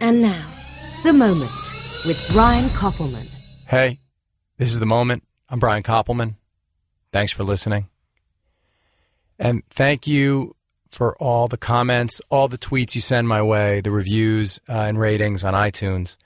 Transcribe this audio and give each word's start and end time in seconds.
And 0.00 0.22
now, 0.22 0.48
The 1.02 1.12
Moment 1.12 1.50
with 2.06 2.30
Brian 2.32 2.64
Koppelman. 2.66 3.66
Hey, 3.66 3.98
this 4.56 4.72
is 4.72 4.78
The 4.78 4.86
Moment. 4.86 5.24
I'm 5.48 5.58
Brian 5.58 5.82
Koppelman. 5.82 6.36
Thanks 7.12 7.32
for 7.32 7.42
listening. 7.42 7.88
And 9.40 9.64
thank 9.70 10.06
you 10.06 10.54
for 10.90 11.16
all 11.16 11.48
the 11.48 11.56
comments, 11.56 12.20
all 12.30 12.46
the 12.46 12.58
tweets 12.58 12.94
you 12.94 13.00
send 13.00 13.26
my 13.26 13.42
way, 13.42 13.80
the 13.80 13.90
reviews 13.90 14.60
uh, 14.68 14.72
and 14.72 14.98
ratings 14.98 15.42
on 15.42 15.54
iTunes. 15.54 16.16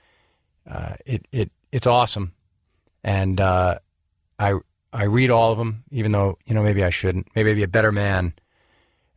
Uh, 0.71 0.95
it 1.07 1.27
it 1.33 1.51
it's 1.73 1.87
awesome, 1.87 2.33
and 3.03 3.41
uh, 3.41 3.79
I 4.39 4.55
I 4.93 5.05
read 5.05 5.31
all 5.31 5.53
of 5.53 5.59
them, 5.59 5.83
even 5.91 6.13
though 6.13 6.39
you 6.45 6.55
know 6.55 6.63
maybe 6.63 6.85
I 6.85 6.91
shouldn't. 6.91 7.29
Maybe 7.35 7.51
I'd 7.51 7.57
be 7.57 7.63
a 7.63 7.69
better 7.69 7.91
man 7.91 8.35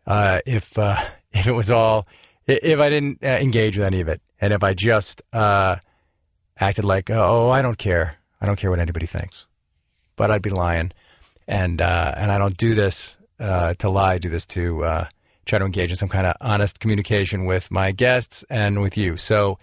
uh, 0.08 0.40
if 0.46 0.78
uh, 0.80 0.96
if 1.34 1.46
it 1.46 1.54
was 1.54 1.70
all 1.72 2.08
if 2.48 2.80
I 2.80 2.90
didn't 2.90 3.24
uh, 3.24 3.28
engage 3.28 3.78
with 3.78 3.86
any 3.86 4.02
of 4.02 4.08
it, 4.08 4.22
and 4.46 4.54
if 4.54 4.64
I 4.64 4.76
just 4.76 5.24
uh, 5.34 5.78
acted 6.60 6.86
like 6.86 7.10
oh 7.10 7.50
I 7.50 7.64
don't 7.64 7.78
care, 7.78 8.16
I 8.40 8.46
don't 8.46 8.58
care 8.58 8.70
what 8.70 8.80
anybody 8.80 9.08
thinks, 9.08 9.48
but 10.16 10.30
I'd 10.30 10.44
be 10.44 10.52
lying, 10.52 10.92
and 11.48 11.82
uh, 11.82 12.14
and 12.16 12.32
I 12.32 12.38
don't 12.38 12.56
do 12.56 12.76
this 12.76 13.18
uh, 13.40 13.74
to 13.80 13.90
lie. 13.90 14.14
I 14.14 14.18
do 14.20 14.30
this 14.30 14.46
to 14.58 14.84
uh, 14.84 15.08
try 15.46 15.58
to 15.58 15.66
engage 15.66 15.90
in 15.90 15.98
some 15.98 16.10
kind 16.10 16.28
of 16.28 16.36
honest 16.40 16.80
communication 16.80 17.46
with 17.46 17.72
my 17.72 17.92
guests 17.92 18.46
and 18.48 18.82
with 18.82 18.98
you. 18.98 19.18
So 19.18 19.58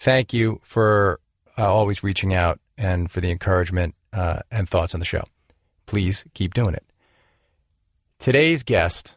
thank 0.00 0.32
you 0.32 0.60
for 0.64 1.20
uh, 1.56 1.72
always 1.72 2.02
reaching 2.02 2.34
out 2.34 2.58
and 2.76 3.08
for 3.08 3.20
the 3.20 3.30
encouragement 3.30 3.94
uh, 4.12 4.40
and 4.50 4.68
thoughts 4.68 4.94
on 4.94 5.00
the 5.00 5.06
show. 5.06 5.22
Please 5.86 6.24
keep 6.34 6.54
doing 6.54 6.74
it. 6.74 6.84
Today's 8.18 8.64
guest 8.64 9.14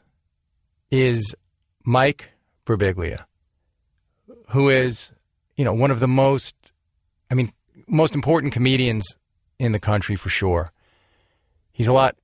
is 0.92 1.34
Mike 1.84 2.30
Birbiglia, 2.68 3.26
who 4.50 4.70
is, 4.70 5.12
you 5.58 5.66
know, 5.66 5.74
one 5.74 5.92
of 5.92 6.00
the 6.00 6.08
most, 6.08 6.56
I 7.30 7.36
mean, 7.36 7.52
most 7.88 8.16
important 8.16 8.54
comedians 8.54 9.18
in 9.60 9.74
the 9.74 9.80
country 9.80 10.16
for 10.16 10.30
sure. 10.30 10.72
He's 11.74 11.90
a 11.90 11.94
lot 11.94 12.16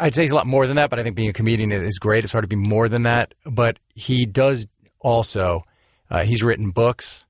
I'd 0.00 0.14
say 0.14 0.22
he's 0.22 0.30
a 0.30 0.34
lot 0.34 0.46
more 0.46 0.66
than 0.66 0.76
that, 0.76 0.90
but 0.90 0.98
I 0.98 1.02
think 1.02 1.16
being 1.16 1.28
a 1.28 1.34
comedian 1.34 1.70
is 1.70 1.98
great. 1.98 2.24
It's 2.24 2.32
hard 2.32 2.44
to 2.44 2.48
be 2.48 2.56
more 2.56 2.88
than 2.88 3.04
that. 3.04 3.34
But 3.44 3.78
he 3.94 4.26
does 4.26 4.66
also, 4.98 5.64
uh, 6.10 6.24
he's 6.24 6.42
written 6.42 6.70
books. 6.70 7.24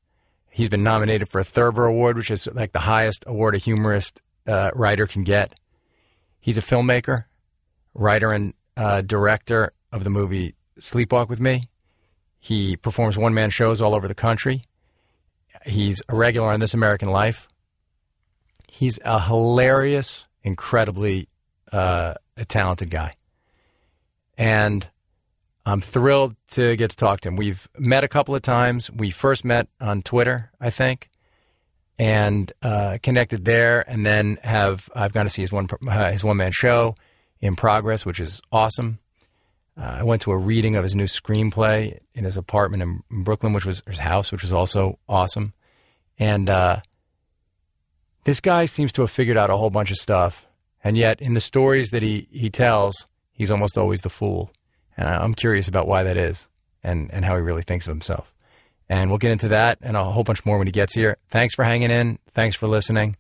He's 0.51 0.69
been 0.69 0.83
nominated 0.83 1.29
for 1.29 1.41
a 1.41 1.45
Thurber 1.45 1.85
Award, 1.87 2.17
which 2.17 2.31
is 2.31 2.47
like 2.47 2.73
the 2.73 2.79
highest 2.79 3.25
award 3.27 3.57
a 3.57 3.59
humorist 3.59 4.23
uh, 4.47 4.71
writer 4.75 5.07
can 5.07 5.25
get. 5.25 5.59
He's 6.41 6.57
a 6.57 6.63
filmmaker, 6.63 7.25
writer, 7.95 8.33
and 8.33 8.55
uh, 8.77 9.03
director 9.03 9.73
of 9.93 10.05
the 10.05 10.11
movie 10.11 10.55
Sleepwalk 10.79 11.29
with 11.29 11.41
Me. 11.41 11.69
He 12.39 12.77
performs 12.77 13.19
one 13.19 13.35
man 13.35 13.51
shows 13.51 13.81
all 13.81 13.95
over 13.95 14.09
the 14.09 14.15
country. 14.15 14.63
He's 15.65 16.03
a 16.09 16.15
regular 16.15 16.51
on 16.51 16.61
This 16.61 16.75
American 16.75 17.11
Life. 17.11 17.49
He's 18.69 18.99
a 19.05 19.21
hilarious, 19.21 20.25
incredibly 20.43 21.29
uh, 21.73 22.15
a 22.37 22.45
talented 22.45 22.91
guy. 22.91 23.13
And 24.39 24.89
I'm 25.67 25.81
thrilled 25.81 26.35
to 26.53 26.77
get 26.77 26.91
to 26.91 26.97
talk 26.97 27.21
to 27.21 27.29
him. 27.29 27.37
We've 27.37 27.69
met 27.79 28.05
a 28.05 28.09
couple 28.09 28.35
of 28.35 28.43
times. 28.43 28.91
We 28.91 29.11
first 29.11 29.45
met 29.45 29.69
on 29.81 30.03
Twitter, 30.03 30.51
I 30.61 30.71
think, 30.71 31.11
and 31.99 32.51
uh, 32.63 32.99
connected 33.03 33.45
there, 33.45 33.85
and 33.87 34.05
then 34.05 34.39
have 34.43 34.89
I've 34.95 35.13
gone 35.13 35.27
to 35.27 35.31
see 35.31 35.43
his 35.43 35.53
one 35.53 35.69
uh, 35.87 36.11
his 36.11 36.25
one 36.25 36.39
man 36.39 36.53
show 36.53 36.97
in 37.41 37.57
progress, 37.57 38.07
which 38.07 38.21
is 38.21 38.41
awesome. 38.51 38.99
Uh, 39.81 39.97
I 40.01 40.03
went 40.03 40.23
to 40.23 40.33
a 40.33 40.37
reading 40.37 40.77
of 40.77 40.83
his 40.83 40.95
new 40.95 41.05
screenplay 41.05 42.01
in 42.15 42.25
his 42.25 42.37
apartment 42.37 42.83
in 42.83 43.23
Brooklyn, 43.23 43.53
which 43.53 43.65
was 43.65 43.83
his 43.87 43.99
house, 43.99 44.31
which 44.31 44.43
was 44.43 44.53
also 44.53 44.99
awesome. 45.09 45.55
And 46.19 46.51
uh, 46.51 46.81
this 48.25 48.41
guy 48.41 48.67
seems 48.67 48.93
to 48.95 49.03
have 49.03 49.11
figured 49.11 49.39
out 49.39 49.49
a 49.49 49.57
whole 49.57 49.71
bunch 49.71 49.91
of 49.91 49.97
stuff 49.97 50.47
and 50.83 50.97
yet, 50.97 51.21
in 51.21 51.35
the 51.35 51.41
stories 51.41 51.91
that 51.91 52.03
he, 52.03 52.27
he 52.31 52.51
tells, 52.51 53.07
he's 53.33 53.51
almost 53.51 53.77
always 53.77 54.01
the 54.01 54.09
fool. 54.09 54.51
And 54.97 55.07
I'm 55.07 55.35
curious 55.35 55.69
about 55.69 55.87
why 55.87 56.05
that 56.05 56.17
is 56.17 56.49
and, 56.83 57.11
and 57.13 57.25
how 57.25 57.37
he 57.37 57.43
really 57.43 57.63
thinks 57.63 57.87
of 57.87 57.93
himself. 57.93 58.33
And 58.89 59.11
we'll 59.11 59.19
get 59.19 59.31
into 59.31 59.49
that 59.49 59.79
and 59.83 59.97
a 59.97 60.05
whole 60.05 60.25
bunch 60.25 60.45
more 60.45 60.59
when 60.59 60.67
he 60.67 60.73
gets 60.73 60.95
here. 60.95 61.17
Thanks 61.29 61.55
for 61.55 61.65
hanging 61.65 61.91
in. 61.91 62.19
Thanks 62.31 62.57
for 62.57 62.67
listening. 62.67 63.17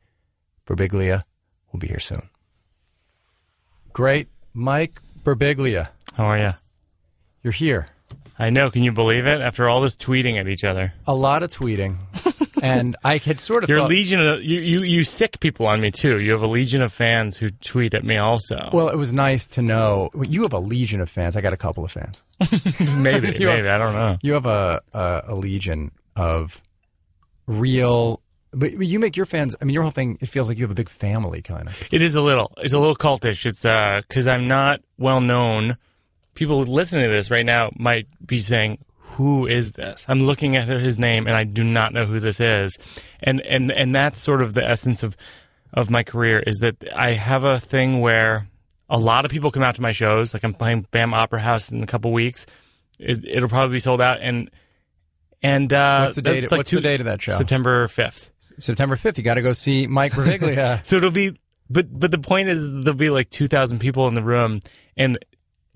Birbiglia 0.66 1.22
will 1.70 1.80
be 1.80 1.86
here 1.86 2.00
soon. 2.00 2.28
Great. 3.92 4.28
Mike 4.54 5.00
Birbiglia. 5.22 5.88
How 6.20 6.26
are 6.26 6.38
you? 6.38 6.52
You're 7.42 7.52
here. 7.54 7.88
I 8.38 8.50
know. 8.50 8.70
Can 8.70 8.82
you 8.82 8.92
believe 8.92 9.26
it? 9.26 9.40
After 9.40 9.70
all 9.70 9.80
this 9.80 9.96
tweeting 9.96 10.38
at 10.38 10.48
each 10.48 10.64
other, 10.64 10.92
a 11.06 11.14
lot 11.14 11.42
of 11.42 11.50
tweeting, 11.50 11.96
and 12.62 12.94
I 13.02 13.16
had 13.16 13.40
sort 13.40 13.64
of 13.64 13.70
your 13.70 13.78
thought, 13.78 13.88
legion 13.88 14.20
of 14.20 14.42
you, 14.44 14.60
you 14.60 14.78
you 14.80 15.04
sick 15.04 15.40
people 15.40 15.66
on 15.66 15.80
me 15.80 15.90
too. 15.90 16.20
You 16.20 16.32
have 16.32 16.42
a 16.42 16.46
legion 16.46 16.82
of 16.82 16.92
fans 16.92 17.38
who 17.38 17.48
tweet 17.48 17.94
at 17.94 18.04
me 18.04 18.18
also. 18.18 18.68
Well, 18.70 18.90
it 18.90 18.96
was 18.96 19.14
nice 19.14 19.46
to 19.46 19.62
know 19.62 20.10
you 20.22 20.42
have 20.42 20.52
a 20.52 20.58
legion 20.58 21.00
of 21.00 21.08
fans. 21.08 21.38
I 21.38 21.40
got 21.40 21.54
a 21.54 21.56
couple 21.56 21.84
of 21.84 21.90
fans. 21.90 22.22
maybe, 22.98 23.28
maybe 23.38 23.44
have, 23.46 23.64
I 23.64 23.78
don't 23.78 23.94
know. 23.94 24.18
You 24.20 24.34
have 24.34 24.44
a, 24.44 24.82
a 24.92 25.22
a 25.28 25.34
legion 25.34 25.90
of 26.16 26.60
real 27.46 28.20
but, 28.52 28.72
you 28.72 28.98
make 28.98 29.16
your 29.16 29.24
fans. 29.24 29.56
I 29.58 29.64
mean, 29.64 29.72
your 29.72 29.84
whole 29.84 29.92
thing. 29.92 30.18
It 30.20 30.28
feels 30.28 30.50
like 30.50 30.58
you 30.58 30.64
have 30.64 30.70
a 30.70 30.74
big 30.74 30.90
family, 30.90 31.40
kind 31.40 31.66
of. 31.66 31.82
It 31.90 32.02
is 32.02 32.14
a 32.14 32.20
little. 32.20 32.52
It's 32.58 32.74
a 32.74 32.78
little 32.78 32.94
cultish. 32.94 33.46
It's 33.46 33.64
uh, 33.64 34.02
because 34.06 34.28
I'm 34.28 34.48
not 34.48 34.80
well 34.98 35.22
known 35.22 35.78
people 36.34 36.62
listening 36.62 37.04
to 37.04 37.10
this 37.10 37.30
right 37.30 37.46
now 37.46 37.70
might 37.76 38.06
be 38.24 38.38
saying, 38.38 38.78
"Who 39.16 39.46
is 39.46 39.72
this?" 39.72 40.04
I'm 40.08 40.20
looking 40.20 40.56
at 40.56 40.68
his 40.68 40.98
name 40.98 41.26
and 41.26 41.36
I 41.36 41.44
do 41.44 41.64
not 41.64 41.92
know 41.92 42.06
who 42.06 42.20
this 42.20 42.40
is, 42.40 42.78
and 43.20 43.40
and 43.40 43.70
and 43.70 43.94
that's 43.94 44.22
sort 44.22 44.42
of 44.42 44.54
the 44.54 44.68
essence 44.68 45.02
of 45.02 45.16
of 45.72 45.90
my 45.90 46.02
career 46.02 46.42
is 46.44 46.60
that 46.60 46.76
I 46.94 47.14
have 47.14 47.44
a 47.44 47.60
thing 47.60 48.00
where 48.00 48.48
a 48.88 48.98
lot 48.98 49.24
of 49.24 49.30
people 49.30 49.50
come 49.50 49.62
out 49.62 49.76
to 49.76 49.82
my 49.82 49.92
shows. 49.92 50.34
Like 50.34 50.44
I'm 50.44 50.54
playing 50.54 50.86
BAM 50.90 51.14
Opera 51.14 51.40
House 51.40 51.70
in 51.70 51.82
a 51.82 51.86
couple 51.86 52.12
weeks. 52.12 52.46
It, 52.98 53.40
will 53.40 53.48
probably 53.48 53.76
be 53.76 53.80
sold 53.80 54.00
out 54.00 54.20
and. 54.20 54.50
And 55.42 55.72
uh, 55.72 56.02
what's 56.02 56.16
the 56.16 56.22
date? 56.22 56.50
Like 56.50 56.58
what's 56.58 56.68
two, 56.68 56.76
the 56.76 56.82
date 56.82 57.00
of 57.00 57.06
that 57.06 57.22
show? 57.22 57.32
September 57.32 57.88
fifth. 57.88 58.30
September 58.40 58.96
fifth. 58.96 59.16
You 59.16 59.24
got 59.24 59.34
to 59.34 59.42
go 59.42 59.54
see 59.54 59.86
Mike 59.86 60.12
Birbiglia. 60.12 60.84
so 60.86 60.96
it'll 60.96 61.10
be, 61.12 61.40
but 61.70 61.86
but 61.90 62.10
the 62.10 62.18
point 62.18 62.50
is 62.50 62.70
there'll 62.70 62.92
be 62.92 63.08
like 63.08 63.30
two 63.30 63.48
thousand 63.48 63.78
people 63.78 64.06
in 64.08 64.12
the 64.12 64.22
room, 64.22 64.60
and 64.98 65.18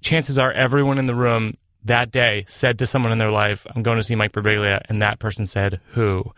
chances 0.04 0.38
are 0.38 0.52
everyone 0.52 0.98
in 0.98 1.06
the 1.06 1.14
room 1.14 1.56
that 1.86 2.12
day 2.12 2.44
said 2.46 2.78
to 2.78 2.86
someone 2.86 3.12
in 3.12 3.18
their 3.18 3.30
life, 3.30 3.66
I'm 3.68 3.82
going 3.82 3.96
to 3.96 4.02
see 4.02 4.14
Mike 4.14 4.32
Birbiglia, 4.32 4.82
and 4.88 5.02
that 5.02 5.18
person 5.18 5.46
said, 5.46 5.80
who? 5.92 6.32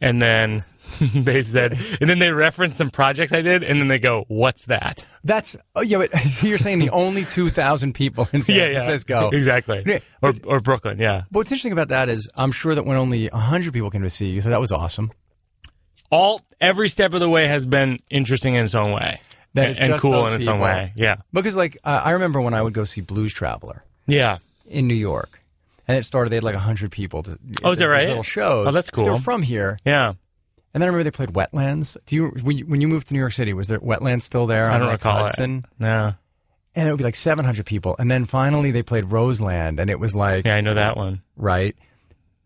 And 0.00 0.20
then 0.20 0.64
they 1.00 1.42
said, 1.42 1.78
and 2.00 2.10
then 2.10 2.18
they 2.18 2.30
referenced 2.30 2.76
some 2.76 2.90
projects 2.90 3.32
I 3.32 3.42
did, 3.42 3.62
and 3.62 3.80
then 3.80 3.88
they 3.88 4.00
go, 4.00 4.24
"What's 4.26 4.66
that?" 4.66 5.04
That's 5.22 5.56
oh 5.76 5.80
yeah, 5.80 5.98
but 5.98 6.10
you're 6.42 6.58
saying 6.58 6.80
the 6.80 6.90
only 6.90 7.24
two 7.24 7.50
thousand 7.50 7.94
people 7.94 8.28
in 8.32 8.42
San 8.42 8.56
yeah, 8.56 8.66
yeah, 8.66 8.84
Francisco, 8.84 9.30
exactly, 9.30 9.84
yeah, 9.86 10.00
or 10.20 10.34
or 10.44 10.60
Brooklyn, 10.60 10.98
yeah. 10.98 11.22
But 11.30 11.38
what's 11.38 11.52
interesting 11.52 11.72
about 11.72 11.88
that 11.88 12.08
is, 12.08 12.28
I'm 12.34 12.50
sure 12.50 12.74
that 12.74 12.84
when 12.84 12.96
only 12.96 13.28
hundred 13.28 13.72
people 13.72 13.90
came 13.90 14.02
to 14.02 14.10
see 14.10 14.30
you, 14.30 14.40
so 14.42 14.50
that 14.50 14.60
was 14.60 14.72
awesome. 14.72 15.12
All 16.10 16.42
every 16.60 16.88
step 16.88 17.14
of 17.14 17.20
the 17.20 17.28
way 17.28 17.46
has 17.46 17.64
been 17.64 18.00
interesting 18.10 18.54
in 18.54 18.64
its 18.64 18.74
own 18.74 18.92
way 18.92 19.20
that 19.54 19.70
is 19.70 19.78
and, 19.78 20.00
cool 20.00 20.26
in 20.26 20.34
its 20.34 20.44
people. 20.44 20.54
own 20.54 20.60
way. 20.60 20.92
Yeah. 20.96 21.16
Because 21.32 21.56
like 21.56 21.78
uh, 21.84 22.00
I 22.04 22.12
remember 22.12 22.40
when 22.40 22.54
I 22.54 22.62
would 22.62 22.72
go 22.72 22.84
see 22.84 23.00
Blues 23.00 23.32
Traveler. 23.32 23.84
Yeah. 24.06 24.38
In 24.66 24.86
New 24.86 24.94
York, 24.94 25.40
and 25.86 25.98
it 25.98 26.04
started. 26.04 26.30
They 26.30 26.36
had 26.36 26.44
like 26.44 26.54
hundred 26.54 26.92
people. 26.92 27.24
To, 27.24 27.38
oh, 27.62 27.72
is 27.72 27.78
that 27.78 27.86
right? 27.86 28.08
Little 28.08 28.22
shows. 28.22 28.68
Oh, 28.68 28.70
that's 28.70 28.90
cool. 28.90 29.04
They're 29.04 29.18
from 29.18 29.42
here. 29.42 29.78
Yeah. 29.84 30.14
And 30.74 30.80
then 30.80 30.82
I 30.82 30.86
remember 30.86 31.04
they 31.04 31.10
played 31.10 31.30
Wetlands. 31.30 31.96
Do 32.06 32.16
you 32.16 32.28
when, 32.42 32.56
you 32.56 32.66
when 32.66 32.80
you 32.80 32.88
moved 32.88 33.08
to 33.08 33.14
New 33.14 33.20
York 33.20 33.32
City 33.32 33.52
was 33.52 33.68
there 33.68 33.80
Wetlands 33.80 34.22
still 34.22 34.46
there? 34.46 34.70
I 34.70 34.78
don't 34.78 34.86
like 34.86 35.00
recall 35.00 35.24
Hudson? 35.24 35.58
it. 35.58 35.80
No. 35.80 36.14
And 36.74 36.88
it 36.88 36.90
would 36.90 36.98
be 36.98 37.04
like 37.04 37.16
700 37.16 37.66
people, 37.66 37.96
and 37.98 38.10
then 38.10 38.24
finally 38.24 38.70
they 38.70 38.82
played 38.82 39.04
Roseland, 39.04 39.78
and 39.78 39.90
it 39.90 40.00
was 40.00 40.14
like 40.14 40.46
yeah, 40.46 40.54
I 40.54 40.62
know 40.62 40.74
that 40.74 40.96
one. 40.96 41.20
Right. 41.36 41.76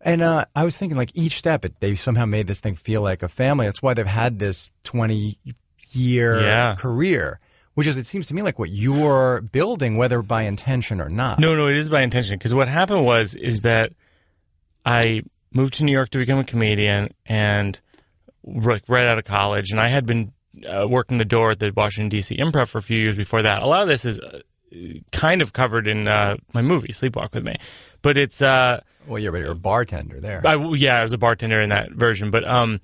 And 0.01 0.21
uh, 0.21 0.45
I 0.55 0.63
was 0.63 0.75
thinking, 0.75 0.97
like 0.97 1.11
each 1.15 1.37
step, 1.37 1.65
it, 1.65 1.79
they 1.79 1.95
somehow 1.95 2.25
made 2.25 2.45
this 2.45 2.59
thing 2.59 2.75
feel 2.75 3.01
like 3.01 3.23
a 3.23 3.29
family. 3.29 3.65
That's 3.65 3.81
why 3.81 3.93
they've 3.93 4.05
had 4.05 4.37
this 4.37 4.69
20 4.83 5.39
year 5.91 6.41
yeah. 6.41 6.75
career 6.75 7.39
which 7.77 7.85
is 7.85 7.95
it 7.95 8.07
seems 8.07 8.25
to 8.25 8.33
me 8.33 8.41
like 8.41 8.57
what 8.57 8.71
you're 8.71 9.39
building, 9.39 9.97
whether 9.97 10.23
by 10.23 10.41
intention 10.41 10.99
or 10.99 11.09
not. 11.09 11.37
No, 11.37 11.53
no, 11.53 11.67
it 11.67 11.75
is 11.75 11.89
by 11.89 12.01
intention 12.01 12.35
because 12.35 12.51
what 12.51 12.67
happened 12.67 13.05
was 13.05 13.35
is 13.35 13.61
that 13.61 13.93
I 14.83 15.21
moved 15.51 15.75
to 15.75 15.83
New 15.83 15.91
York 15.91 16.09
to 16.09 16.17
become 16.17 16.39
a 16.39 16.43
comedian 16.43 17.13
and 17.27 17.79
right, 18.43 18.81
right 18.87 19.05
out 19.05 19.19
of 19.19 19.25
college, 19.25 19.69
and 19.69 19.79
I 19.79 19.89
had 19.89 20.07
been 20.07 20.33
uh, 20.67 20.87
working 20.87 21.19
the 21.19 21.25
door 21.25 21.51
at 21.51 21.59
the 21.59 21.71
Washington 21.71 22.09
D.C. 22.09 22.35
Improv 22.37 22.67
for 22.67 22.79
a 22.79 22.81
few 22.81 22.97
years 22.97 23.15
before 23.15 23.43
that. 23.43 23.61
A 23.61 23.67
lot 23.67 23.83
of 23.83 23.87
this 23.87 24.05
is 24.05 24.17
uh, 24.17 24.39
kind 25.11 25.43
of 25.43 25.53
covered 25.53 25.87
in 25.87 26.07
uh, 26.07 26.37
my 26.53 26.63
movie 26.63 26.93
Sleepwalk 26.93 27.31
with 27.35 27.45
Me, 27.45 27.57
but 28.01 28.17
it's 28.17 28.41
uh, 28.41 28.81
well, 29.05 29.19
you're, 29.19 29.37
you're 29.37 29.51
a 29.51 29.55
bartender 29.55 30.19
there. 30.19 30.41
I, 30.43 30.55
yeah, 30.73 30.97
I 30.97 31.03
was 31.03 31.13
a 31.13 31.19
bartender 31.19 31.61
in 31.61 31.69
that 31.69 31.91
version, 31.91 32.31
but 32.31 32.43
um, 32.43 32.79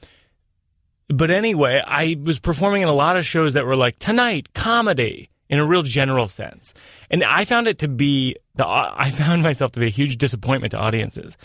but 1.09 1.31
anyway, 1.31 1.81
I 1.85 2.15
was 2.21 2.39
performing 2.39 2.81
in 2.81 2.87
a 2.87 2.93
lot 2.93 3.17
of 3.17 3.25
shows 3.25 3.53
that 3.53 3.65
were 3.65 3.75
like 3.75 3.99
tonight 3.99 4.53
comedy 4.53 5.29
in 5.49 5.59
a 5.59 5.65
real 5.65 5.83
general 5.83 6.27
sense. 6.27 6.73
And 7.09 7.23
I 7.23 7.45
found 7.45 7.67
it 7.67 7.79
to 7.79 7.87
be 7.87 8.37
the, 8.55 8.65
I 8.65 9.09
found 9.11 9.43
myself 9.43 9.73
to 9.73 9.79
be 9.79 9.87
a 9.87 9.91
huge 9.91 10.17
disappointment 10.17 10.71
to 10.71 10.79
audiences. 10.79 11.37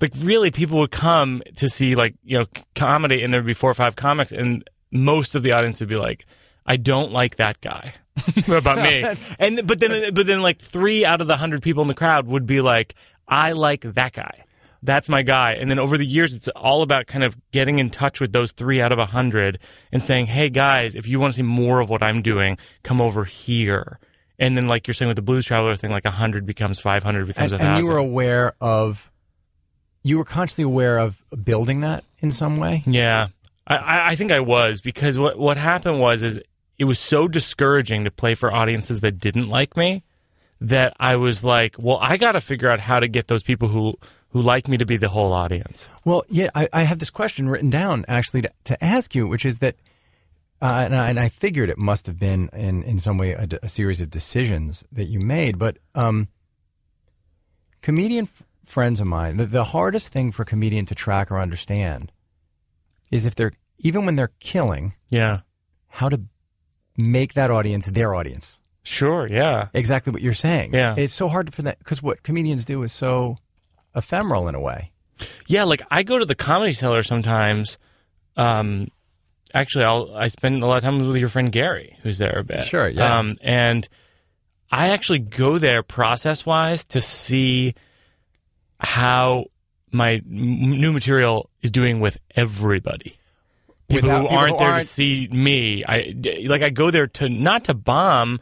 Like 0.00 0.12
really, 0.18 0.50
people 0.50 0.80
would 0.80 0.90
come 0.90 1.42
to 1.56 1.68
see 1.68 1.94
like 1.94 2.14
you 2.24 2.38
know 2.38 2.46
comedy, 2.74 3.22
and 3.22 3.32
there'd 3.32 3.46
be 3.46 3.54
four 3.54 3.70
or 3.70 3.74
five 3.74 3.94
comics, 3.94 4.32
and 4.32 4.68
most 4.90 5.36
of 5.36 5.42
the 5.44 5.52
audience 5.52 5.78
would 5.78 5.88
be 5.88 5.98
like, 5.98 6.26
"I 6.66 6.76
don't 6.76 7.12
like 7.12 7.36
that 7.36 7.60
guy." 7.60 7.94
about 8.48 8.78
me, 8.82 9.04
and 9.38 9.64
but 9.64 9.78
then 9.78 10.12
but 10.12 10.26
then 10.26 10.42
like 10.42 10.58
three 10.58 11.04
out 11.04 11.20
of 11.20 11.28
the 11.28 11.36
hundred 11.36 11.62
people 11.62 11.82
in 11.82 11.88
the 11.88 11.94
crowd 11.94 12.26
would 12.26 12.46
be 12.46 12.60
like, 12.60 12.96
"I 13.28 13.52
like 13.52 13.82
that 13.82 14.12
guy." 14.12 14.41
That's 14.82 15.08
my 15.08 15.22
guy. 15.22 15.52
And 15.54 15.70
then 15.70 15.78
over 15.78 15.96
the 15.96 16.06
years, 16.06 16.34
it's 16.34 16.48
all 16.48 16.82
about 16.82 17.06
kind 17.06 17.22
of 17.22 17.36
getting 17.52 17.78
in 17.78 17.90
touch 17.90 18.20
with 18.20 18.32
those 18.32 18.50
three 18.52 18.80
out 18.80 18.90
of 18.92 18.98
a 18.98 19.06
hundred 19.06 19.60
and 19.92 20.02
saying, 20.02 20.26
hey 20.26 20.48
guys, 20.50 20.94
if 20.96 21.06
you 21.06 21.20
want 21.20 21.34
to 21.34 21.36
see 21.36 21.42
more 21.42 21.80
of 21.80 21.88
what 21.88 22.02
I'm 22.02 22.22
doing, 22.22 22.58
come 22.82 23.00
over 23.00 23.24
here. 23.24 23.98
And 24.38 24.56
then, 24.56 24.66
like 24.66 24.88
you're 24.88 24.94
saying 24.94 25.06
with 25.08 25.16
the 25.16 25.22
Blues 25.22 25.46
Traveler 25.46 25.76
thing, 25.76 25.92
like 25.92 26.04
100 26.04 26.46
becomes 26.46 26.80
500 26.80 27.26
becomes 27.28 27.52
and, 27.52 27.60
a 27.60 27.64
and 27.64 27.74
thousand. 27.74 27.84
you 27.84 27.90
were 27.92 27.98
aware 27.98 28.54
of, 28.60 29.08
you 30.02 30.18
were 30.18 30.24
constantly 30.24 30.64
aware 30.72 30.98
of 30.98 31.16
building 31.44 31.82
that 31.82 32.04
in 32.18 32.32
some 32.32 32.56
way. 32.56 32.82
Yeah, 32.86 33.28
I- 33.66 33.76
I, 33.76 34.08
I 34.08 34.16
think 34.16 34.32
I 34.32 34.40
was 34.40 34.80
because 34.80 35.16
what 35.16 35.38
what 35.38 35.56
happened 35.56 36.00
was 36.00 36.24
is 36.24 36.40
it 36.76 36.84
was 36.84 36.98
so 36.98 37.28
discouraging 37.28 38.04
to 38.04 38.10
play 38.10 38.34
for 38.34 38.52
audiences 38.52 39.02
that 39.02 39.20
didn't 39.20 39.48
like 39.48 39.76
me 39.76 40.02
that 40.62 40.94
I 40.98 41.16
was 41.16 41.44
like, 41.44 41.76
well, 41.78 41.98
I 42.00 42.16
got 42.16 42.32
to 42.32 42.40
figure 42.40 42.68
out 42.68 42.80
how 42.80 42.98
to 42.98 43.06
get 43.06 43.28
those 43.28 43.44
people 43.44 43.68
who 43.68 43.94
who 44.32 44.40
like 44.40 44.66
me 44.68 44.78
to 44.78 44.86
be 44.86 44.96
the 44.96 45.08
whole 45.08 45.32
audience. 45.32 45.88
Well, 46.04 46.24
yeah, 46.28 46.48
I, 46.54 46.68
I 46.72 46.82
have 46.82 46.98
this 46.98 47.10
question 47.10 47.48
written 47.48 47.70
down 47.70 48.06
actually 48.08 48.42
to, 48.42 48.50
to 48.64 48.82
ask 48.84 49.14
you, 49.14 49.28
which 49.28 49.44
is 49.44 49.58
that, 49.60 49.76
uh, 50.60 50.82
and, 50.86 50.94
I, 50.96 51.10
and 51.10 51.20
I 51.20 51.28
figured 51.28 51.68
it 51.68 51.78
must 51.78 52.06
have 52.06 52.18
been 52.18 52.48
in, 52.52 52.82
in 52.84 52.98
some 52.98 53.18
way 53.18 53.32
a 53.32 53.68
series 53.68 54.00
of 54.00 54.10
decisions 54.10 54.84
that 54.92 55.04
you 55.06 55.20
made, 55.20 55.58
but 55.58 55.76
um, 55.94 56.28
comedian 57.82 58.24
f- 58.24 58.42
friends 58.64 59.00
of 59.00 59.06
mine, 59.06 59.36
the, 59.36 59.46
the 59.46 59.64
hardest 59.64 60.12
thing 60.12 60.32
for 60.32 60.42
a 60.42 60.46
comedian 60.46 60.86
to 60.86 60.94
track 60.94 61.30
or 61.30 61.38
understand 61.38 62.10
is 63.10 63.26
if 63.26 63.34
they're, 63.34 63.52
even 63.78 64.06
when 64.06 64.16
they're 64.16 64.32
killing, 64.40 64.94
Yeah, 65.10 65.40
how 65.88 66.08
to 66.08 66.20
make 66.96 67.34
that 67.34 67.50
audience 67.50 67.86
their 67.86 68.14
audience. 68.14 68.58
sure, 68.82 69.26
yeah, 69.28 69.68
Exactly 69.74 70.12
what 70.12 70.22
you're 70.22 70.32
saying. 70.32 70.72
Yeah. 70.74 70.94
It's 70.96 71.12
so 71.14 71.28
hard 71.28 71.52
for 71.52 71.62
that, 71.62 71.78
because 71.78 72.02
what 72.02 72.22
comedians 72.22 72.64
do 72.64 72.82
is 72.82 72.92
so 72.92 73.36
ephemeral 73.94 74.48
in 74.48 74.54
a 74.54 74.60
way. 74.60 74.90
yeah. 75.46 75.64
Like 75.64 75.82
I 75.90 76.02
go 76.02 76.18
to 76.18 76.24
the 76.24 76.34
Comedy 76.34 76.72
Cellar 76.72 77.02
sometimes. 77.02 77.78
Um, 78.36 78.88
actually, 79.54 79.84
I'll 79.84 80.14
I 80.14 80.28
spend 80.28 80.62
a 80.62 80.66
lot 80.66 80.78
of 80.78 80.82
time 80.82 80.98
with 81.06 81.16
your 81.16 81.28
friend 81.28 81.52
Gary, 81.52 81.98
who's 82.02 82.18
there 82.18 82.38
a 82.38 82.44
bit. 82.44 82.64
Sure, 82.64 82.88
yeah. 82.88 83.18
Um, 83.18 83.36
and 83.42 83.86
I 84.70 84.90
actually 84.90 85.18
go 85.20 85.58
there 85.58 85.82
process 85.82 86.46
wise 86.46 86.84
to 86.86 87.00
see 87.00 87.74
how 88.78 89.46
my 89.90 90.14
m- 90.14 90.22
new 90.80 90.92
material 90.92 91.50
is 91.60 91.70
doing 91.70 92.00
with 92.00 92.18
everybody. 92.34 93.16
People 93.88 94.08
Without- 94.08 94.22
who 94.22 94.28
people 94.28 94.38
aren't 94.38 94.52
who 94.52 94.58
there 94.58 94.68
aren't- 94.68 94.82
to 94.82 94.88
see 94.88 95.28
me. 95.30 95.84
I 95.84 96.14
like 96.46 96.62
I 96.62 96.70
go 96.70 96.90
there 96.90 97.06
to 97.08 97.28
not 97.28 97.64
to 97.64 97.74
bomb, 97.74 98.40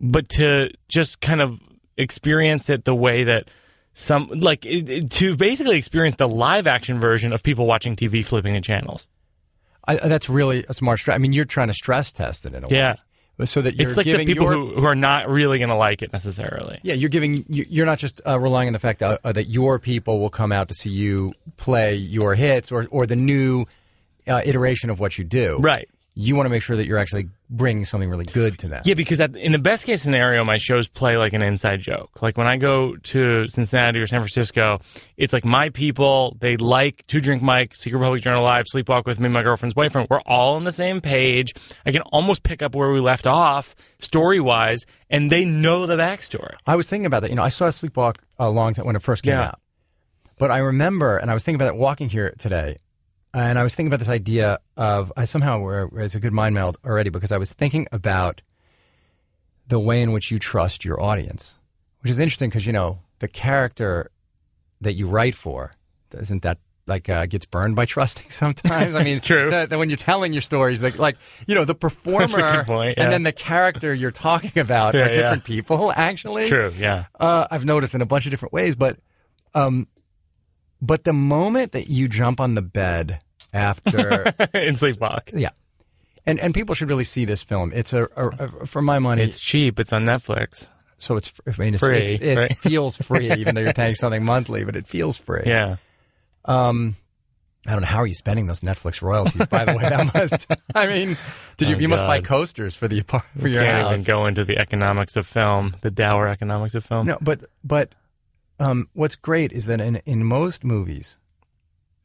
but 0.00 0.28
to 0.30 0.70
just 0.88 1.20
kind 1.20 1.40
of 1.40 1.60
experience 1.96 2.68
it 2.68 2.84
the 2.84 2.94
way 2.94 3.24
that 3.24 3.48
some 3.98 4.28
like 4.28 4.60
to 4.62 5.36
basically 5.36 5.78
experience 5.78 6.16
the 6.16 6.28
live 6.28 6.66
action 6.66 7.00
version 7.00 7.32
of 7.32 7.42
people 7.42 7.66
watching 7.66 7.96
TV 7.96 8.22
flipping 8.24 8.52
the 8.52 8.60
channels. 8.60 9.08
I, 9.88 9.96
that's 9.96 10.28
really 10.28 10.64
a 10.68 10.74
smart 10.74 10.98
strategy. 10.98 11.16
I 11.16 11.22
mean, 11.22 11.32
you're 11.32 11.44
trying 11.46 11.68
to 11.68 11.74
stress 11.74 12.12
test 12.12 12.44
it 12.44 12.52
in 12.54 12.62
a 12.64 12.66
way. 12.68 12.76
Yeah. 12.76 12.96
so 13.44 13.62
that 13.62 13.76
you're 13.76 13.88
It's 13.88 13.96
like 13.96 14.04
the 14.04 14.12
giving 14.12 14.26
people 14.26 14.44
your, 14.44 14.52
who, 14.52 14.80
who 14.80 14.84
are 14.84 14.94
not 14.94 15.28
really 15.30 15.58
going 15.58 15.70
to 15.70 15.76
like 15.76 16.02
it 16.02 16.12
necessarily. 16.12 16.78
yeah 16.82 16.92
you're 16.94 17.08
giving 17.08 17.44
you- 17.48 17.66
you're 17.68 17.86
not 17.86 17.98
just 17.98 18.20
uh, 18.26 18.38
relying 18.38 18.66
on 18.68 18.72
the 18.74 18.78
fact 18.78 18.98
that, 19.00 19.20
uh, 19.24 19.32
that 19.32 19.48
your 19.48 19.78
people 19.78 20.20
will 20.20 20.28
come 20.30 20.52
out 20.52 20.68
to 20.68 20.74
see 20.74 20.90
you 20.90 21.32
play 21.56 21.94
your 21.94 22.34
hits 22.34 22.72
or 22.72 22.86
or 22.90 23.06
the 23.06 23.16
new 23.16 23.64
uh, 24.28 24.42
iteration 24.44 24.90
of 24.90 24.98
what 25.00 25.16
you 25.16 25.24
do 25.24 25.58
Right. 25.60 25.88
You 26.18 26.34
want 26.34 26.46
to 26.46 26.50
make 26.50 26.62
sure 26.62 26.76
that 26.76 26.86
you're 26.86 26.96
actually 26.96 27.28
bringing 27.50 27.84
something 27.84 28.08
really 28.08 28.24
good 28.24 28.58
to 28.60 28.68
them 28.68 28.80
Yeah, 28.86 28.94
because 28.94 29.20
at, 29.20 29.36
in 29.36 29.52
the 29.52 29.58
best 29.58 29.84
case 29.84 30.00
scenario, 30.00 30.42
my 30.44 30.56
shows 30.56 30.88
play 30.88 31.18
like 31.18 31.34
an 31.34 31.42
inside 31.42 31.82
joke. 31.82 32.22
Like 32.22 32.38
when 32.38 32.46
I 32.46 32.56
go 32.56 32.96
to 32.96 33.46
Cincinnati 33.48 33.98
or 33.98 34.06
San 34.06 34.20
Francisco, 34.20 34.80
it's 35.18 35.34
like 35.34 35.44
my 35.44 35.68
people, 35.68 36.34
they 36.40 36.56
like 36.56 37.06
Two 37.06 37.20
Drink 37.20 37.42
Mike, 37.42 37.74
Secret 37.74 38.00
Public 38.00 38.22
Journal 38.22 38.42
Live, 38.42 38.64
Sleepwalk 38.64 39.04
with 39.04 39.20
Me, 39.20 39.28
my 39.28 39.42
girlfriend's 39.42 39.74
boyfriend. 39.74 40.08
We're 40.08 40.20
all 40.20 40.54
on 40.54 40.64
the 40.64 40.72
same 40.72 41.02
page. 41.02 41.52
I 41.84 41.92
can 41.92 42.00
almost 42.00 42.42
pick 42.42 42.62
up 42.62 42.74
where 42.74 42.90
we 42.90 43.00
left 43.00 43.26
off 43.26 43.76
story 43.98 44.40
wise, 44.40 44.86
and 45.10 45.30
they 45.30 45.44
know 45.44 45.84
the 45.84 45.96
backstory. 45.96 46.54
I 46.66 46.76
was 46.76 46.88
thinking 46.88 47.04
about 47.06 47.20
that 47.20 47.30
you 47.30 47.36
know 47.36 47.42
I 47.42 47.48
saw 47.50 47.66
Sleepwalk 47.68 48.16
a 48.38 48.48
long 48.48 48.72
time 48.72 48.86
when 48.86 48.96
it 48.96 49.02
first 49.02 49.22
came 49.22 49.34
Yeah. 49.34 49.48
out 49.48 49.60
but 50.38 50.50
I 50.50 50.58
remember 50.58 51.16
and 51.18 51.30
I 51.30 51.34
was 51.34 51.44
thinking 51.44 51.60
about 51.60 51.74
it 51.74 51.78
walking 51.78 52.08
here 52.08 52.34
today 52.38 52.76
and 53.36 53.58
I 53.58 53.62
was 53.62 53.74
thinking 53.74 53.88
about 53.88 53.98
this 54.00 54.08
idea 54.08 54.58
of 54.76 55.12
I 55.16 55.24
somehow 55.26 55.60
where 55.60 55.88
it's 55.96 56.14
a 56.14 56.20
good 56.20 56.32
mind 56.32 56.54
meld 56.54 56.78
already 56.84 57.10
because 57.10 57.32
I 57.32 57.38
was 57.38 57.52
thinking 57.52 57.86
about 57.92 58.40
the 59.68 59.78
way 59.78 60.02
in 60.02 60.12
which 60.12 60.30
you 60.30 60.38
trust 60.38 60.84
your 60.84 61.00
audience, 61.02 61.58
which 62.00 62.10
is 62.10 62.18
interesting 62.18 62.48
because 62.48 62.64
you 62.64 62.72
know 62.72 63.00
the 63.18 63.28
character 63.28 64.10
that 64.80 64.94
you 64.94 65.06
write 65.06 65.34
for 65.34 65.72
isn't 66.16 66.42
that 66.42 66.58
like 66.86 67.08
uh, 67.08 67.26
gets 67.26 67.46
burned 67.46 67.74
by 67.74 67.84
trusting 67.84 68.30
sometimes. 68.30 68.94
I 68.94 69.02
mean, 69.02 69.20
True. 69.32 69.50
The, 69.50 69.66
the- 69.66 69.76
when 69.78 69.90
you're 69.90 69.96
telling 69.96 70.32
your 70.32 70.42
stories, 70.42 70.82
like 70.82 70.98
like 70.98 71.16
you 71.46 71.54
know 71.56 71.64
the 71.64 71.74
performer 71.86 72.64
point, 72.64 72.94
yeah. 72.96 73.02
and 73.04 73.12
then 73.12 73.22
the 73.22 73.32
character 73.32 73.92
you're 73.92 74.12
talking 74.12 74.58
about 74.58 74.94
Yeah, 74.94 75.00
are 75.00 75.08
yeah. 75.08 75.14
different 75.14 75.44
people. 75.44 75.92
Actually, 75.94 76.48
True, 76.48 76.72
yeah. 76.76 77.04
uh, 77.20 77.46
I've 77.50 77.64
noticed 77.64 77.94
in 77.94 78.00
a 78.02 78.06
bunch 78.06 78.26
of 78.26 78.30
different 78.30 78.52
ways, 78.54 78.76
but 78.76 78.98
um, 79.54 79.88
but 80.80 81.04
the 81.04 81.12
moment 81.12 81.72
that 81.72 81.88
you 81.88 82.08
jump 82.08 82.40
on 82.40 82.54
the 82.54 82.62
bed 82.62 83.20
after, 83.52 84.24
in 84.54 84.74
Sleepwalk. 84.76 85.30
yeah, 85.32 85.50
and 86.26 86.40
and 86.40 86.52
people 86.54 86.74
should 86.74 86.88
really 86.88 87.04
see 87.04 87.24
this 87.24 87.42
film. 87.42 87.72
It's 87.74 87.92
a, 87.92 88.04
a, 88.16 88.28
a 88.62 88.66
for 88.66 88.82
my 88.82 88.98
money, 88.98 89.22
It's 89.22 89.40
cheap. 89.40 89.78
It's 89.80 89.92
on 89.92 90.04
Netflix. 90.04 90.66
so 90.98 91.16
it's 91.16 91.32
I 91.46 91.52
mean 91.60 91.74
it's, 91.74 91.82
free, 91.82 91.98
it's, 91.98 92.20
it 92.22 92.36
right? 92.38 92.58
feels 92.58 92.96
free, 92.96 93.32
even 93.32 93.54
though 93.54 93.60
you're 93.62 93.72
paying 93.84 93.94
something 93.94 94.24
monthly, 94.24 94.64
but 94.64 94.76
it 94.76 94.86
feels 94.86 95.16
free. 95.16 95.42
Yeah. 95.46 95.76
Um, 96.44 96.96
I 97.66 97.72
don't 97.72 97.80
know 97.80 97.88
how 97.88 97.98
are 97.98 98.06
you 98.06 98.14
spending 98.14 98.46
those 98.46 98.60
Netflix 98.60 99.02
royalties. 99.02 99.44
By 99.48 99.64
the 99.64 99.72
way, 99.76 99.82
that 99.88 100.14
must. 100.14 100.46
I 100.74 100.86
mean, 100.86 101.16
did 101.56 101.68
you 101.68 101.74
Oh, 101.76 101.78
you 101.80 101.88
must 101.88 102.04
buy 102.04 102.20
coasters 102.20 102.76
for 102.76 102.86
the 102.86 103.02
for 103.02 103.48
your 103.48 103.64
Can't 103.64 103.82
house? 103.88 103.92
even 103.94 104.04
go 104.04 104.26
into 104.26 104.44
the 104.44 104.58
economics 104.58 105.16
of 105.16 105.26
film, 105.26 105.74
the 105.80 105.90
dour 105.90 106.28
economics 106.28 106.76
of 106.76 106.84
film. 106.84 107.06
No, 107.08 107.18
but 107.20 107.40
but 107.64 107.92
um, 108.60 108.88
what's 108.92 109.16
great 109.16 109.52
is 109.52 109.66
that 109.66 109.80
in 109.80 109.96
in 110.06 110.22
most 110.24 110.62
movies, 110.62 111.16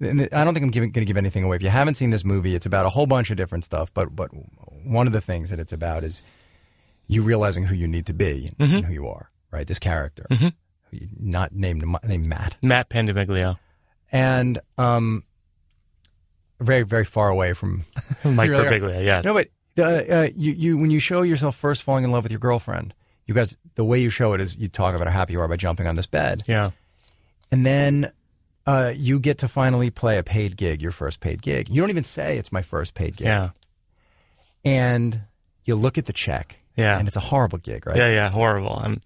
I 0.01 0.44
don't 0.44 0.53
think 0.53 0.63
I'm 0.63 0.71
going 0.71 0.92
to 0.94 1.06
give 1.06 1.18
anything 1.18 1.44
away. 1.44 1.56
If 1.57 1.62
you 1.63 1.69
haven't 1.69 1.94
seen 1.95 2.10
this 2.10 2.25
movie, 2.25 2.55
it's 2.55 2.65
about 2.65 2.86
a 2.86 2.89
whole 2.89 3.05
bunch 3.05 3.29
of 3.31 3.38
different 3.38 3.63
stuff. 3.63 3.93
But 3.93 4.15
but 4.15 4.29
one 4.84 5.05
of 5.08 5.13
the 5.13 5.22
things 5.22 5.51
that 5.51 5.60
it's 5.60 5.74
about 5.74 6.03
is 6.03 6.24
you 7.08 7.24
realizing 7.24 7.63
who 7.63 7.75
you 7.75 7.88
need 7.88 8.08
to 8.08 8.13
be 8.13 8.51
and 8.60 8.70
Mhm. 8.72 8.84
who 8.86 8.93
you 8.93 9.08
are. 9.08 9.29
Right, 9.51 9.67
this 9.67 9.79
character, 9.79 10.25
Mhm. 10.31 10.53
not 11.20 11.53
named 11.53 11.84
named 12.05 12.25
Matt, 12.25 12.55
Matt 12.62 12.89
Pandamiglio. 12.89 13.58
and 14.12 14.60
um, 14.77 15.24
very 16.60 16.84
very 16.84 17.05
far 17.05 17.29
away 17.29 17.53
from 17.53 17.84
Mike 18.24 18.50
really. 18.51 18.65
Birbiglia, 18.65 19.03
yes. 19.03 19.25
No, 19.25 19.34
but 19.34 19.50
uh, 19.77 19.84
uh, 19.84 20.27
you 20.36 20.53
you 20.53 20.77
when 20.77 20.89
you 20.91 21.00
show 21.00 21.22
yourself 21.22 21.55
first 21.58 21.84
falling 21.84 22.03
in 22.05 22.12
love 22.12 22.24
with 22.24 22.31
your 22.31 22.39
girlfriend, 22.39 22.93
you 23.25 23.34
guys 23.34 23.58
the 23.75 23.84
way 23.86 24.00
you 24.00 24.10
show 24.10 24.34
it 24.34 24.41
is 24.41 24.55
you 24.55 24.67
talk 24.67 24.96
about 24.96 25.08
how 25.08 25.13
happy 25.13 25.34
you 25.34 25.41
are 25.41 25.48
by 25.48 25.58
jumping 25.58 25.86
on 25.88 25.96
this 25.96 26.08
bed, 26.08 26.43
yeah. 26.48 26.72
and 27.51 27.65
then 27.65 28.12
uh, 28.68 28.91
you 28.96 29.20
get 29.20 29.39
to 29.39 29.48
finally 29.48 29.89
play 29.89 30.18
a 30.18 30.24
paid 30.24 30.56
gig, 30.58 30.82
your 30.82 30.91
first 30.91 31.20
paid 31.20 31.41
gig. 31.41 31.70
You 31.70 31.82
don't 31.82 31.89
even 31.89 32.03
say 32.03 32.38
it's 32.38 32.51
my 32.51 32.62
first 32.62 32.94
paid 32.94 33.15
gig, 33.15 33.27
Yeah. 33.27 33.50
and 34.63 35.20
you 35.65 35.75
look 35.75 35.98
at 35.98 36.06
the 36.06 36.13
check, 36.13 36.58
Yeah. 36.75 36.98
and 36.98 37.08
it's 37.08 37.18
a 37.18 37.22
horrible 37.22 37.58
gig, 37.58 37.86
right? 37.86 37.98
Yeah, 37.98 38.10
yeah, 38.10 38.30
horrible. 38.30 38.75
I'm 38.82 39.00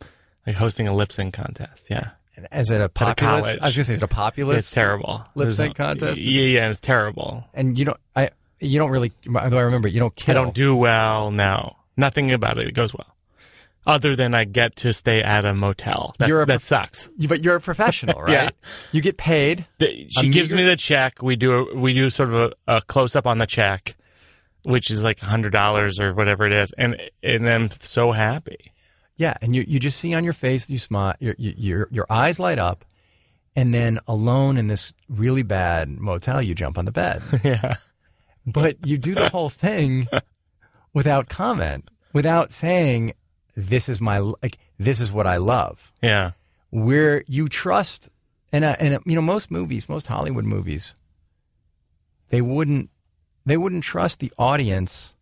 like 0.46 0.56
hosting 0.56 0.88
a 0.88 0.94
lip 0.94 1.12
sync 1.12 1.34
contest. 1.34 1.88
Yeah. 1.90 2.10
And 2.38 2.48
As 2.52 2.70
it 2.70 2.82
a 2.82 2.90
populist, 2.90 3.46
college. 3.46 3.60
I 3.62 3.66
was 3.66 3.76
gonna 3.76 3.86
say, 3.86 3.94
is 3.94 4.00
it 4.00 4.04
a 4.04 4.08
populist? 4.10 4.60
It's 4.60 4.72
terrible. 4.72 5.24
Lip 5.36 5.54
sync 5.54 5.80
no- 5.80 5.86
contest? 5.86 6.20
Yeah, 6.20 6.44
yeah, 6.44 6.70
it's 6.70 6.82
terrible. 6.82 7.46
and 7.54 7.80
you 7.80 7.86
don't, 7.86 7.98
I, 8.16 8.32
you 8.60 8.78
don't 8.80 8.92
really. 8.92 9.14
Although 9.28 9.58
I 9.58 9.62
remember, 9.64 9.88
you 9.88 10.00
don't 10.00 10.30
I 10.30 10.34
don't 10.34 10.54
do 10.54 10.76
well, 10.76 11.32
no. 11.32 11.78
Nothing 11.98 12.32
about 12.34 12.58
it 12.58 12.74
goes 12.74 12.94
well. 12.94 13.15
Other 13.86 14.16
than 14.16 14.34
I 14.34 14.46
get 14.46 14.78
to 14.78 14.94
stay 14.94 15.22
at 15.22 15.46
a 15.46 15.54
motel. 15.54 16.16
That, 16.18 16.30
a 16.30 16.34
that 16.34 16.48
prof- 16.48 16.64
sucks. 16.64 17.08
But 17.28 17.44
you're 17.44 17.56
a 17.58 17.62
professional, 17.62 18.20
right? 18.24 18.32
Yeah. 18.32 18.50
You 18.92 19.02
get 19.02 19.16
paid. 19.18 19.66
The- 19.78 20.08
she 20.10 20.30
gives 20.30 20.52
meager- 20.52 20.64
me 20.64 20.70
the 20.70 20.76
check. 20.76 21.22
We 21.22 21.36
do 21.36 21.54
a, 21.54 21.76
we 21.76 21.94
do 21.94 22.10
sort 22.10 22.34
of 22.34 22.54
a, 22.68 22.78
a 22.78 22.82
close 22.82 23.16
up 23.16 23.28
on 23.28 23.38
the 23.38 23.46
check, 23.46 23.96
which 24.64 24.90
is 24.90 25.04
like 25.04 25.22
a 25.22 25.26
hundred 25.26 25.52
dollars 25.52 26.00
or 26.00 26.14
whatever 26.14 26.48
it 26.48 26.54
is, 26.54 26.74
and 26.76 27.00
and 27.22 27.48
I'm 27.48 27.70
so 27.72 28.12
happy. 28.12 28.72
Yeah, 29.18 29.36
and 29.42 29.56
you 29.56 29.64
you 29.68 29.80
just 29.80 30.00
see 30.00 30.14
on 30.16 30.24
your 30.24 30.34
face 30.34 30.70
you 30.70 30.80
smile, 30.80 31.14
your 31.20 31.36
your 31.38 31.54
your, 31.56 31.88
your 31.92 32.06
eyes 32.10 32.40
light 32.40 32.58
up, 32.60 32.86
and 33.56 33.72
then 33.74 34.00
alone 34.08 34.58
in 34.58 34.66
this 34.68 34.94
really 35.10 35.44
bad 35.44 35.90
motel, 35.90 36.42
you 36.42 36.56
jump 36.56 36.80
on 36.80 36.86
the 36.86 36.92
bed. 36.92 37.22
yeah. 37.44 37.76
but 38.48 38.86
you 38.86 38.98
do 38.98 39.14
the 39.14 39.30
whole 39.30 39.50
thing 39.50 40.08
without 40.94 41.30
comment, 41.30 41.88
without 42.14 42.52
saying, 42.52 43.14
this 43.56 43.90
is 43.90 44.02
my 44.02 44.20
like 44.20 44.58
this 44.78 45.00
is 45.00 45.12
what 45.12 45.28
I 45.28 45.38
love. 45.38 45.92
Yeah. 46.02 46.32
Where 46.70 47.24
you 47.28 47.48
trust, 47.48 48.10
and 48.52 48.66
uh, 48.66 48.76
and 48.80 48.96
uh, 48.96 49.00
you 49.06 49.16
know 49.16 49.22
most 49.22 49.50
movies, 49.50 49.88
most 49.88 50.08
Hollywood 50.08 50.46
movies, 50.46 50.94
they 52.30 52.42
wouldn't 52.42 52.90
they 53.46 53.58
wouldn't 53.58 53.84
trust 53.84 54.20
the 54.20 54.34
audience 54.38 55.14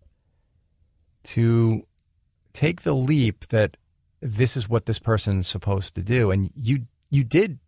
to 1.24 1.86
take 2.54 2.82
the 2.82 2.94
leap 2.94 3.48
that 3.50 3.78
this 4.20 4.58
is 4.58 4.68
what 4.68 4.86
this 4.86 5.00
person's 5.00 5.48
supposed 5.48 5.96
to 5.96 6.02
do, 6.02 6.32
and 6.32 6.50
you 6.56 6.86
you 7.10 7.24
did 7.24 7.60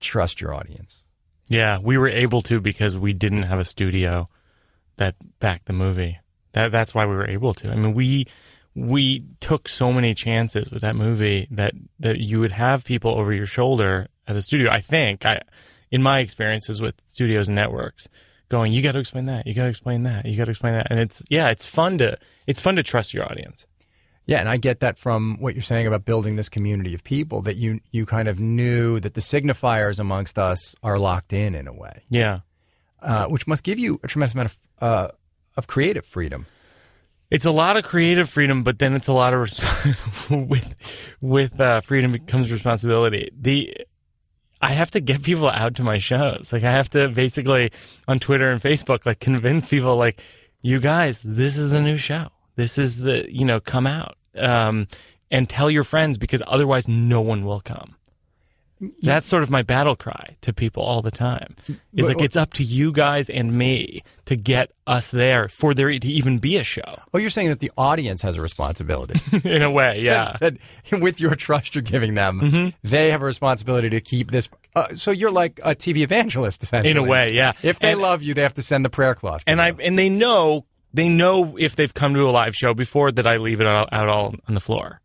trust 0.00 0.40
your 0.40 0.54
audience. 0.54 1.02
Yeah, 1.46 1.78
we 1.78 1.96
were 1.96 2.08
able 2.08 2.42
to 2.42 2.60
because 2.60 2.96
we 2.96 3.12
didn't 3.12 3.44
have 3.44 3.58
a 3.58 3.64
studio 3.64 4.28
that 4.96 5.14
backed 5.38 5.66
the 5.66 5.72
movie. 5.72 6.18
That 6.52 6.72
that's 6.72 6.94
why 6.94 7.06
we 7.06 7.14
were 7.14 7.28
able 7.28 7.54
to. 7.54 7.70
I 7.70 7.76
mean, 7.76 7.94
we 7.94 8.26
we 8.86 9.24
took 9.40 9.68
so 9.68 9.92
many 9.92 10.14
chances 10.14 10.70
with 10.70 10.82
that 10.82 10.94
movie 10.96 11.48
that 11.52 11.74
that 12.00 12.18
you 12.18 12.40
would 12.40 12.52
have 12.52 12.84
people 12.84 13.12
over 13.12 13.32
your 13.32 13.46
shoulder 13.46 14.08
at 14.26 14.36
a 14.36 14.42
studio. 14.42 14.70
I 14.70 14.80
think 14.80 15.26
I, 15.26 15.42
in 15.90 16.02
my 16.02 16.20
experiences 16.20 16.80
with 16.80 16.94
studios 17.06 17.48
and 17.48 17.56
networks, 17.56 18.08
going, 18.48 18.72
you 18.72 18.82
got 18.82 18.92
to 18.92 19.00
explain 19.00 19.26
that, 19.26 19.46
you 19.46 19.54
got 19.54 19.64
to 19.64 19.68
explain 19.68 20.04
that, 20.04 20.26
you 20.26 20.36
got 20.36 20.44
to 20.44 20.50
explain 20.50 20.74
that, 20.74 20.88
and 20.90 21.00
it's 21.00 21.22
yeah, 21.28 21.48
it's 21.50 21.66
fun 21.66 21.98
to 21.98 22.18
it's 22.46 22.60
fun 22.60 22.76
to 22.76 22.82
trust 22.82 23.12
your 23.14 23.24
audience. 23.24 23.66
Yeah, 24.26 24.40
and 24.40 24.48
I 24.48 24.58
get 24.58 24.80
that 24.80 24.98
from 24.98 25.38
what 25.40 25.54
you're 25.54 25.62
saying 25.62 25.86
about 25.86 26.04
building 26.04 26.36
this 26.36 26.50
community 26.50 26.92
of 26.94 27.02
people 27.02 27.42
that 27.42 27.56
you 27.56 27.80
you 27.90 28.06
kind 28.06 28.28
of 28.28 28.38
knew 28.38 29.00
that 29.00 29.14
the 29.14 29.22
signifiers 29.22 29.98
amongst 29.98 30.38
us 30.38 30.76
are 30.82 30.98
locked 30.98 31.32
in 31.32 31.54
in 31.54 31.66
a 31.66 31.72
way, 31.72 32.02
Yeah. 32.10 32.40
uh, 33.00 33.26
which 33.26 33.46
must 33.46 33.62
give 33.64 33.78
you 33.78 33.98
a 34.02 34.06
tremendous 34.06 34.34
amount 34.34 34.50
of 34.50 34.58
uh, 34.80 35.08
of 35.56 35.66
creative 35.66 36.04
freedom. 36.04 36.46
It's 37.30 37.44
a 37.44 37.50
lot 37.50 37.76
of 37.76 37.84
creative 37.84 38.28
freedom, 38.28 38.62
but 38.62 38.78
then 38.78 38.94
it's 38.94 39.08
a 39.08 39.12
lot 39.12 39.34
of 39.34 39.40
res- 39.40 40.30
with 40.30 40.74
with 41.20 41.60
uh, 41.60 41.80
freedom 41.82 42.16
comes 42.26 42.50
responsibility. 42.50 43.30
The 43.38 43.76
I 44.60 44.72
have 44.72 44.90
to 44.92 45.00
get 45.00 45.22
people 45.22 45.48
out 45.48 45.76
to 45.76 45.82
my 45.82 45.98
shows. 45.98 46.52
Like 46.52 46.64
I 46.64 46.72
have 46.72 46.88
to 46.90 47.08
basically 47.08 47.72
on 48.06 48.18
Twitter 48.18 48.50
and 48.50 48.60
Facebook, 48.62 49.04
like 49.04 49.20
convince 49.20 49.68
people, 49.68 49.96
like 49.96 50.22
you 50.62 50.80
guys, 50.80 51.22
this 51.22 51.56
is 51.58 51.70
the 51.70 51.82
new 51.82 51.98
show. 51.98 52.28
This 52.56 52.78
is 52.78 52.96
the 52.96 53.26
you 53.30 53.44
know 53.44 53.60
come 53.60 53.86
out 53.86 54.16
um, 54.36 54.88
and 55.30 55.48
tell 55.48 55.70
your 55.70 55.84
friends 55.84 56.16
because 56.18 56.42
otherwise 56.46 56.88
no 56.88 57.20
one 57.20 57.44
will 57.44 57.60
come. 57.60 57.97
That's 59.02 59.26
sort 59.26 59.42
of 59.42 59.50
my 59.50 59.62
battle 59.62 59.96
cry 59.96 60.36
to 60.42 60.52
people 60.52 60.82
all 60.84 61.02
the 61.02 61.10
time. 61.10 61.56
It's 61.92 62.06
like 62.06 62.20
it's 62.20 62.36
up 62.36 62.52
to 62.54 62.62
you 62.62 62.92
guys 62.92 63.28
and 63.28 63.52
me 63.52 64.02
to 64.26 64.36
get 64.36 64.70
us 64.86 65.10
there 65.10 65.48
for 65.48 65.74
there 65.74 65.88
to 65.98 66.06
even 66.06 66.38
be 66.38 66.58
a 66.58 66.64
show. 66.64 67.00
Oh, 67.12 67.18
you're 67.18 67.30
saying 67.30 67.48
that 67.48 67.58
the 67.58 67.72
audience 67.76 68.22
has 68.22 68.36
a 68.36 68.40
responsibility. 68.42 69.20
in 69.48 69.62
a 69.62 69.70
way, 69.70 70.00
yeah. 70.02 70.36
that 70.40 70.58
with 70.92 71.20
your 71.20 71.34
trust 71.34 71.74
you're 71.74 71.82
giving 71.82 72.14
them, 72.14 72.72
they 72.84 73.10
have 73.10 73.22
a 73.22 73.24
responsibility 73.26 73.90
to 73.90 74.00
keep 74.00 74.30
this. 74.30 74.48
Uh, 74.76 74.94
so 74.94 75.10
you're 75.10 75.32
like 75.32 75.60
a 75.64 75.74
TV 75.74 75.98
evangelist, 75.98 76.62
essentially. 76.62 76.90
In 76.92 76.96
a 76.98 77.02
way, 77.02 77.32
yeah. 77.32 77.52
If 77.62 77.80
they 77.80 77.92
And- 77.92 78.00
love 78.00 78.22
you, 78.22 78.34
they 78.34 78.42
have 78.42 78.54
to 78.54 78.62
send 78.62 78.84
the 78.84 78.90
prayer 78.90 79.14
cloth. 79.14 79.42
and 79.46 79.60
I 79.60 79.70
and 79.72 79.98
they 79.98 80.08
know 80.08 80.64
they 80.94 81.08
know 81.08 81.56
if 81.58 81.76
they've 81.76 81.92
come 81.92 82.14
to 82.14 82.28
a 82.28 82.30
live 82.30 82.54
show 82.54 82.74
before 82.74 83.10
that 83.12 83.26
I 83.26 83.36
leave 83.36 83.60
it 83.60 83.66
out, 83.66 83.88
out 83.92 84.08
all 84.08 84.34
on 84.46 84.54
the 84.54 84.60
floor. 84.60 85.00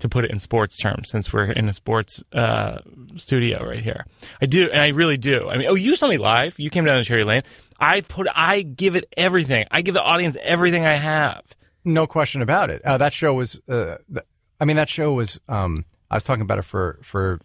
To 0.00 0.08
put 0.08 0.24
it 0.24 0.30
in 0.32 0.38
sports 0.40 0.78
terms, 0.78 1.10
since 1.10 1.32
we're 1.32 1.50
in 1.52 1.68
a 1.68 1.72
sports 1.72 2.20
uh, 2.32 2.78
studio 3.18 3.64
right 3.64 3.82
here, 3.82 4.04
I 4.40 4.46
do, 4.46 4.68
and 4.70 4.80
I 4.80 4.88
really 4.88 5.16
do. 5.16 5.48
I 5.48 5.56
mean, 5.58 5.68
oh, 5.68 5.74
you 5.74 5.94
saw 5.96 6.08
me 6.08 6.18
live. 6.18 6.58
You 6.58 6.70
came 6.70 6.84
down 6.84 6.98
to 6.98 7.04
Cherry 7.04 7.24
Lane. 7.24 7.42
I 7.78 8.00
put, 8.00 8.26
I 8.34 8.62
give 8.62 8.96
it 8.96 9.04
everything. 9.16 9.66
I 9.70 9.82
give 9.82 9.94
the 9.94 10.02
audience 10.02 10.36
everything 10.40 10.84
I 10.84 10.94
have. 10.96 11.42
no 11.84 12.06
question 12.06 12.42
about 12.42 12.70
it. 12.70 12.82
Uh, 12.84 12.98
that 12.98 13.12
show 13.12 13.34
was. 13.34 13.60
Uh, 13.68 13.96
th- 14.12 14.26
I 14.60 14.64
mean, 14.64 14.76
that 14.76 14.88
show 14.88 15.12
was. 15.14 15.38
Um, 15.48 15.84
I 16.10 16.16
was 16.16 16.24
talking 16.24 16.42
about 16.42 16.58
it 16.58 16.64
for 16.64 16.98
for 17.02 17.40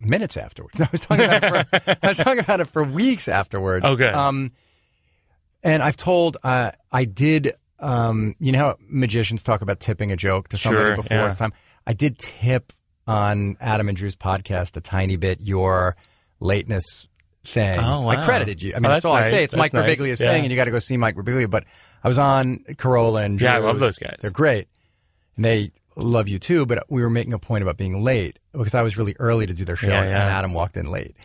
minutes 0.00 0.36
afterwards. 0.36 0.80
I 0.80 0.88
was 0.92 1.00
talking 1.00 1.24
about 1.24 1.42
it 1.44 1.82
for. 1.84 1.96
I 2.02 2.08
was 2.08 2.16
talking 2.18 2.38
about 2.40 2.60
it 2.60 2.66
for 2.66 2.84
weeks 2.84 3.28
afterwards. 3.28 3.84
Oh, 3.86 3.96
good. 3.96 4.14
Um, 4.14 4.52
and 5.62 5.82
I've 5.82 5.96
told. 5.96 6.36
Uh, 6.42 6.70
I 6.92 7.04
did. 7.04 7.52
Um, 7.78 8.34
you 8.38 8.52
know 8.52 8.58
how 8.58 8.76
magicians 8.80 9.42
talk 9.42 9.62
about 9.62 9.80
tipping 9.80 10.12
a 10.12 10.16
joke 10.16 10.48
to 10.50 10.58
somebody 10.58 10.84
Sure, 10.88 10.96
before 10.96 11.16
yeah. 11.16 11.32
time. 11.32 11.52
I 11.90 11.92
did 11.92 12.16
tip 12.20 12.72
on 13.08 13.56
Adam 13.60 13.88
and 13.88 13.96
Drew's 13.96 14.14
podcast 14.14 14.76
a 14.76 14.80
tiny 14.80 15.16
bit 15.16 15.40
your 15.40 15.96
lateness 16.38 17.08
thing. 17.44 17.80
Oh, 17.80 18.02
wow. 18.02 18.10
I 18.10 18.24
credited 18.24 18.62
you. 18.62 18.74
I 18.74 18.76
mean, 18.76 18.86
Oh, 18.86 18.90
that's 18.90 19.02
that's 19.02 19.04
all 19.06 19.14
I 19.16 19.28
say. 19.28 19.42
It's 19.42 19.56
Mike 19.56 19.72
That's 19.72 19.84
nice. 19.88 19.98
Birbiglia's 19.98 20.20
Yeah. 20.20 20.30
thing, 20.30 20.44
and 20.44 20.52
you 20.52 20.56
got 20.56 20.66
to 20.66 20.70
go 20.70 20.78
see 20.78 20.96
Mike 20.96 21.16
Birbiglia. 21.16 21.50
But 21.50 21.64
I 22.04 22.06
was 22.06 22.16
on 22.20 22.60
Carolla 22.74 23.24
and 23.24 23.40
Yeah, 23.40 23.56
I 23.56 23.58
love 23.58 23.80
those 23.80 23.98
guys. 23.98 24.18
They're 24.20 24.30
great, 24.30 24.68
and 25.34 25.44
they 25.44 25.72
love 25.96 26.28
you 26.28 26.38
too. 26.38 26.64
But 26.64 26.84
we 26.88 27.02
were 27.02 27.10
making 27.10 27.32
a 27.32 27.40
point 27.40 27.62
about 27.62 27.76
being 27.76 28.04
late 28.04 28.38
because 28.52 28.76
I 28.76 28.82
was 28.82 28.96
really 28.96 29.16
early 29.18 29.46
to 29.46 29.52
do 29.54 29.64
their 29.64 29.74
show, 29.74 29.88
Yeah, 29.88 30.02
and. 30.04 30.14
Adam 30.14 30.54
walked 30.54 30.76
in 30.76 30.86
late, 30.88 31.16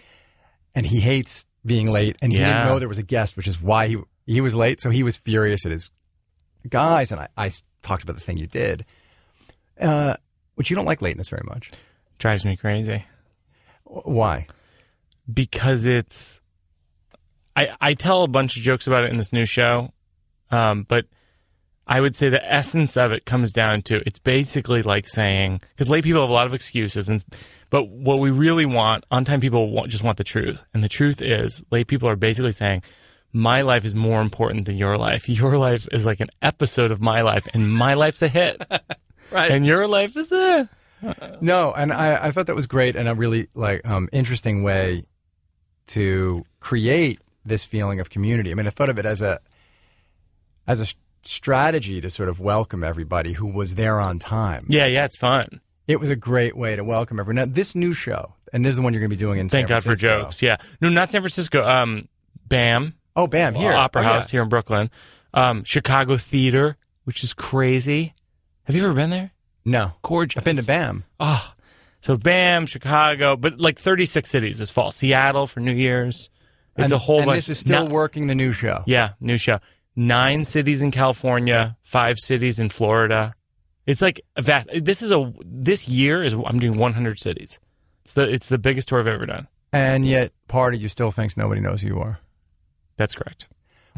and 0.73 0.83
he 0.83 0.99
hates 0.99 1.45
being 1.63 1.91
late, 1.91 2.15
and 2.23 2.31
he 2.33 2.39
Yeah. 2.39 2.47
didn't 2.47 2.65
know 2.69 2.79
there 2.79 2.89
was 2.89 2.97
a 2.97 3.03
guest, 3.03 3.37
which 3.37 3.47
is 3.47 3.61
why 3.61 3.85
he 3.87 3.97
he 4.25 4.41
was 4.41 4.55
late. 4.55 4.81
So 4.81 4.89
he 4.89 5.03
was 5.03 5.15
furious 5.15 5.63
at 5.67 5.71
his 5.71 5.91
guys, 6.67 7.11
and 7.11 7.21
I, 7.21 7.27
I 7.37 7.51
talked 7.83 8.01
about 8.01 8.15
the 8.15 8.21
thing 8.23 8.37
you 8.37 8.47
did, 8.47 8.85
uh, 9.79 10.15
which 10.55 10.69
you 10.69 10.75
don't 10.75 10.85
like 10.85 11.01
lateness 11.01 11.29
very 11.29 11.43
much. 11.45 11.71
Drives 12.17 12.45
me 12.45 12.57
crazy. 12.57 13.05
Why? 13.83 14.47
because 15.31 15.85
it's 15.85 16.39
I 17.55 17.69
I 17.79 17.93
tell 17.93 18.23
a 18.23 18.27
bunch 18.27 18.57
of 18.57 18.63
jokes 18.63 18.87
about 18.87 19.03
it 19.03 19.11
in 19.11 19.17
this 19.17 19.33
new 19.33 19.45
show, 19.45 19.91
um, 20.51 20.83
but 20.87 21.05
I 21.87 21.99
would 22.01 22.15
say 22.15 22.29
the 22.29 22.43
essence 22.53 22.97
of 22.97 23.11
it 23.11 23.25
comes 23.25 23.53
down 23.53 23.83
to 23.83 24.01
it's 24.05 24.19
basically 24.19 24.81
like 24.81 25.07
saying 25.07 25.61
because 25.69 25.89
late 25.89 26.03
people 26.03 26.21
have 26.21 26.29
a 26.29 26.33
lot 26.33 26.47
of 26.47 26.53
excuses, 26.53 27.09
and 27.09 27.23
but 27.69 27.87
what 27.87 28.19
we 28.19 28.31
really 28.31 28.65
want 28.65 29.05
on 29.09 29.25
time 29.25 29.41
people 29.41 29.69
want, 29.69 29.89
just 29.89 30.03
want 30.03 30.17
the 30.17 30.23
truth, 30.23 30.63
and 30.73 30.83
the 30.83 30.89
truth 30.89 31.21
is 31.21 31.63
late 31.71 31.87
people 31.87 32.09
are 32.09 32.15
basically 32.15 32.51
saying. 32.51 32.83
My 33.33 33.63
life 33.63 33.83
is 33.83 33.93
more 33.93 34.21
important 34.21 34.65
than 34.65 34.77
your 34.77 34.97
life. 34.97 35.27
Your 35.27 35.57
life 35.57 35.89
is 35.91 36.05
like 36.05 36.21
an 36.21 36.29
episode 36.41 36.91
of 36.91 37.01
my 37.01 37.23
life, 37.23 37.49
and 37.53 37.69
my 37.69 37.95
life's 37.95 38.21
a 38.21 38.29
hit. 38.29 38.61
Right. 39.31 39.51
And 39.51 39.65
your 39.65 39.87
life 39.87 40.15
is 40.17 40.29
there. 40.29 40.69
No, 41.41 41.71
and 41.73 41.91
I, 41.93 42.27
I 42.27 42.31
thought 42.31 42.47
that 42.47 42.55
was 42.55 42.67
great 42.67 42.95
and 42.95 43.07
a 43.07 43.13
really 43.15 43.47
like 43.53 43.85
um, 43.85 44.09
interesting 44.11 44.63
way 44.63 45.03
to 45.87 46.45
create 46.59 47.19
this 47.45 47.63
feeling 47.63 47.99
of 47.99 48.09
community. 48.09 48.51
I 48.51 48.55
mean, 48.55 48.65
I 48.65 48.71
thought 48.71 48.89
of 48.89 48.97
it 48.97 49.05
as 49.05 49.21
a 49.21 49.39
as 50.67 50.79
a 50.79 50.83
s- 50.83 50.95
strategy 51.23 52.01
to 52.01 52.09
sort 52.09 52.29
of 52.29 52.39
welcome 52.39 52.83
everybody 52.83 53.33
who 53.33 53.47
was 53.47 53.75
there 53.75 53.99
on 53.99 54.17
time. 54.19 54.65
yeah, 54.69 54.85
yeah. 54.87 55.05
It's 55.05 55.15
fun. 55.17 55.61
It 55.87 55.99
was 55.99 56.09
a 56.09 56.15
great 56.15 56.57
way 56.57 56.75
to 56.75 56.83
welcome 56.83 57.19
everyone. 57.19 57.35
Now, 57.35 57.53
this 57.53 57.75
new 57.75 57.93
show, 57.93 58.33
and 58.51 58.65
this 58.65 58.71
is 58.71 58.77
the 58.77 58.81
one 58.81 58.93
you're 58.93 59.01
going 59.01 59.11
to 59.11 59.15
be 59.15 59.19
doing 59.19 59.37
in 59.39 59.49
San 59.49 59.67
Francisco. 59.67 59.89
Thank 59.91 59.99
San 59.99 60.09
God 60.09 60.21
for 60.23 60.23
jokes. 60.25 60.41
Yeah. 60.41 60.57
No, 60.81 60.89
not 60.89 61.09
San 61.11 61.21
Francisco. 61.21 61.63
Um, 61.63 62.07
Bam. 62.47 62.95
Oh, 63.15 63.27
bam! 63.27 63.53
Here, 63.55 63.71
Opera 63.73 64.01
Oh, 64.01 64.05
yeah. 64.05 64.13
House 64.13 64.29
here 64.31 64.41
in 64.41 64.49
Brooklyn. 64.49 64.89
Um, 65.33 65.63
Chicago 65.63 66.17
Theater, 66.17 66.75
which 67.05 67.23
is 67.23 67.33
crazy. 67.33 68.13
Have 68.65 68.75
you 68.75 68.83
ever 68.83 68.93
been 68.93 69.09
there? 69.09 69.31
No, 69.63 69.91
Gorgeous. 70.03 70.37
I've 70.39 70.43
been 70.43 70.57
to 70.57 70.63
BAM. 70.63 71.03
Oh, 71.19 71.53
so 72.01 72.15
Bam, 72.15 72.67
Chicago, 72.67 73.35
but 73.35 73.59
like 73.59 73.79
36 73.79 74.29
cities 74.29 74.59
this 74.59 74.69
fall. 74.69 74.91
Seattle 74.91 75.47
for 75.47 75.59
New 75.59 75.73
Year's. 75.73 76.29
It's 76.77 76.85
and, 76.85 76.93
a 76.93 76.97
whole 76.97 77.19
and 77.19 77.25
bunch. 77.27 77.37
this 77.37 77.49
is 77.49 77.59
still 77.59 77.87
working 77.87 78.27
the 78.27 78.35
new 78.35 78.53
show. 78.53 78.83
Yeah, 78.85 79.13
new 79.19 79.37
show. 79.37 79.59
Nine 79.95 80.43
cities 80.43 80.81
in 80.81 80.91
California, 80.91 81.77
five 81.83 82.19
cities 82.19 82.59
in 82.59 82.69
Florida. 82.69 83.33
It's 83.85 84.01
like 84.01 84.21
a 84.35 84.41
vast. 84.41 84.69
This 84.73 85.01
is 85.01 85.11
a 85.11 85.31
this 85.43 85.87
year 85.87 86.23
is 86.23 86.33
I'm 86.33 86.59
doing 86.59 86.77
100 86.77 87.19
cities. 87.19 87.59
It's 88.03 88.13
the 88.13 88.23
it's 88.29 88.49
the 88.49 88.57
biggest 88.57 88.89
tour 88.89 88.99
I've 88.99 89.07
ever 89.07 89.25
done. 89.25 89.47
And 89.71 90.05
yet, 90.05 90.31
part 90.47 90.75
of 90.75 90.81
you 90.81 90.89
still 90.89 91.11
thinks 91.11 91.37
nobody 91.37 91.61
knows 91.61 91.81
who 91.81 91.87
you 91.87 91.99
are. 91.99 92.19
That's 92.97 93.15
correct. 93.15 93.47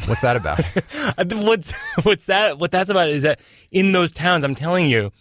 What's 0.06 0.22
that 0.22 0.36
about? 0.36 0.60
what's 1.34 1.72
what's 2.04 2.26
that? 2.28 2.60
What 2.60 2.72
that's 2.72 2.90
about 2.90 3.10
is 3.10 3.24
that 3.24 3.40
in 3.72 3.92
those 3.92 4.12
towns, 4.12 4.44
I'm 4.44 4.56
telling 4.56 4.88
you, 4.88 5.12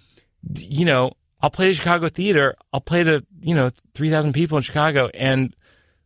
you 0.55 0.85
know, 0.85 1.13
I'll 1.41 1.51
play 1.51 1.69
the 1.69 1.75
Chicago 1.75 2.09
theater. 2.09 2.57
I'll 2.73 2.81
play 2.81 3.03
to 3.05 3.25
you 3.41 3.55
know 3.55 3.71
three 3.95 4.11
thousand 4.11 4.33
people 4.35 4.59
in 4.59 4.63
Chicago, 4.63 5.09
and 5.13 5.55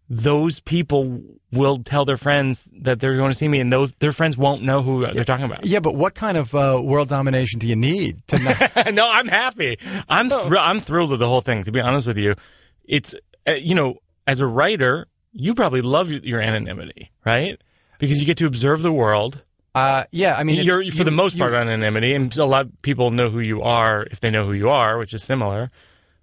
those 0.08 0.58
people 0.60 1.22
will 1.52 1.78
tell 1.84 2.04
their 2.04 2.16
friends 2.16 2.68
that 2.82 2.98
they're 3.00 3.16
going 3.16 3.30
to 3.30 3.34
see 3.36 3.46
me, 3.48 3.60
and 3.60 3.72
those 3.72 3.92
their 3.98 4.12
friends 4.12 4.36
won't 4.36 4.62
know 4.62 4.82
who 4.82 5.06
they're 5.12 5.24
talking 5.24 5.46
about. 5.46 5.64
yeah, 5.64 5.78
but 5.80 5.94
what 5.94 6.14
kind 6.14 6.36
of 6.36 6.54
uh, 6.54 6.80
world 6.82 7.08
domination 7.08 7.58
do 7.60 7.66
you 7.68 7.76
need 7.76 8.26
to 8.28 8.38
not? 8.38 8.92
no, 8.94 9.08
I'm 9.10 9.28
happy. 9.28 9.78
I'm 10.08 10.28
thr- 10.28 10.56
I'm 10.58 10.80
thrilled 10.80 11.10
with 11.10 11.20
the 11.20 11.28
whole 11.28 11.40
thing. 11.40 11.64
To 11.64 11.72
be 11.72 11.80
honest 11.80 12.06
with 12.06 12.16
you, 12.18 12.34
it's 12.84 13.14
uh, 13.46 13.52
you 13.52 13.74
know, 13.74 13.96
as 14.26 14.40
a 14.40 14.46
writer, 14.46 15.06
you 15.32 15.54
probably 15.54 15.82
love 15.82 16.10
your- 16.10 16.22
your 16.22 16.40
anonymity, 16.40 17.10
right? 17.24 17.60
Because 18.00 18.18
you 18.18 18.26
get 18.26 18.38
to 18.38 18.46
observe 18.46 18.82
the 18.82 18.92
world. 18.92 19.40
Uh, 19.74 20.04
yeah, 20.10 20.34
I 20.34 20.42
mean, 20.42 20.64
you're 20.64 20.78
for 20.90 20.98
you- 20.98 21.04
the 21.04 21.12
most 21.12 21.38
part 21.38 21.54
anonymity, 21.54 22.14
and 22.14 22.36
a 22.36 22.44
lot 22.44 22.66
of 22.66 22.82
people 22.82 23.12
know 23.12 23.30
who 23.30 23.38
you 23.38 23.62
are 23.62 24.02
if 24.10 24.18
they 24.18 24.30
know 24.30 24.44
who 24.44 24.52
you 24.52 24.70
are, 24.70 24.98
which 24.98 25.14
is 25.14 25.22
similar. 25.22 25.70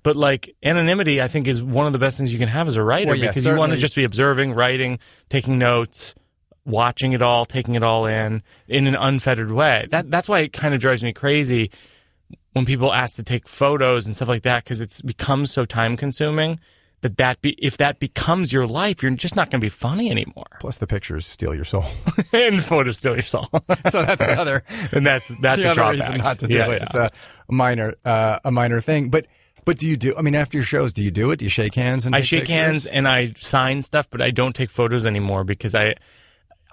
But 0.03 0.15
like 0.15 0.55
anonymity, 0.63 1.21
I 1.21 1.27
think 1.27 1.47
is 1.47 1.63
one 1.63 1.87
of 1.87 1.93
the 1.93 1.99
best 1.99 2.17
things 2.17 2.31
you 2.31 2.39
can 2.39 2.49
have 2.49 2.67
as 2.67 2.75
a 2.75 2.83
writer 2.83 3.07
Well, 3.07 3.15
yeah, 3.15 3.29
because 3.29 3.45
you 3.45 3.55
want 3.55 3.71
to 3.71 3.77
just 3.77 3.95
be 3.95 4.03
observing, 4.03 4.53
writing, 4.53 4.99
taking 5.29 5.57
notes, 5.59 6.13
watching 6.65 7.13
it 7.13 7.21
all, 7.21 7.45
taking 7.45 7.75
it 7.75 7.83
all 7.83 8.05
in 8.05 8.43
in 8.67 8.87
an 8.87 8.95
unfettered 8.95 9.51
way. 9.51 9.87
That 9.89 10.11
that's 10.11 10.27
why 10.27 10.39
it 10.39 10.53
kind 10.53 10.73
of 10.73 10.81
drives 10.81 11.03
me 11.03 11.13
crazy 11.13 11.71
when 12.53 12.65
people 12.65 12.93
ask 12.93 13.15
to 13.15 13.23
take 13.23 13.47
photos 13.47 14.05
and 14.05 14.15
stuff 14.15 14.27
like 14.27 14.43
that 14.43 14.63
because 14.63 14.81
it's 14.81 15.01
become 15.01 15.45
so 15.45 15.65
time 15.65 15.95
consuming 15.95 16.59
that 17.01 17.17
that 17.17 17.41
be 17.41 17.51
if 17.51 17.77
that 17.77 17.99
becomes 17.99 18.51
your 18.51 18.65
life, 18.67 19.03
you're 19.03 19.11
just 19.15 19.35
not 19.35 19.51
going 19.51 19.61
to 19.61 19.65
be 19.65 19.69
funny 19.69 20.09
anymore. 20.09 20.47
Plus, 20.59 20.77
the 20.77 20.87
pictures 20.87 21.25
steal 21.27 21.53
your 21.53 21.65
soul. 21.65 21.85
and 22.33 22.57
the 22.59 22.63
photos 22.63 22.97
steal 22.97 23.13
your 23.13 23.21
soul. 23.23 23.47
so 23.51 24.03
that's 24.03 24.17
the 24.25 24.35
other. 24.39 24.63
and 24.91 25.05
that's 25.05 25.27
that's 25.41 25.61
the 25.61 25.67
a 25.67 25.71
other 25.71 25.91
reason 25.91 26.17
not 26.17 26.39
to 26.39 26.47
do 26.47 26.57
Yeah, 26.57 26.71
it. 26.71 26.81
yeah. 26.81 26.83
It's 26.85 26.95
a 26.95 27.11
minor, 27.49 27.93
uh, 28.03 28.39
a 28.43 28.51
minor 28.51 28.81
thing. 28.81 29.09
But, 29.09 29.27
but 29.63 29.77
do 29.77 29.87
you 29.87 29.95
do? 29.97 30.15
I 30.17 30.21
mean, 30.21 30.33
after 30.35 30.57
your 30.57 30.65
shows, 30.65 30.93
do 30.93 31.03
you 31.03 31.11
do 31.11 31.31
it? 31.31 31.37
Do 31.37 31.45
you 31.45 31.49
shake 31.49 31.75
hands 31.75 32.05
and 32.05 32.15
I 32.15 32.21
shake 32.21 32.41
pictures? 32.41 32.55
hands 32.55 32.85
and 32.87 33.07
I 33.07 33.33
sign 33.37 33.83
stuff, 33.83 34.09
but 34.09 34.21
I 34.21 34.31
don't 34.31 34.55
take 34.55 34.69
photos 34.71 35.05
anymore 35.05 35.43
because 35.43 35.75
I, 35.75 35.95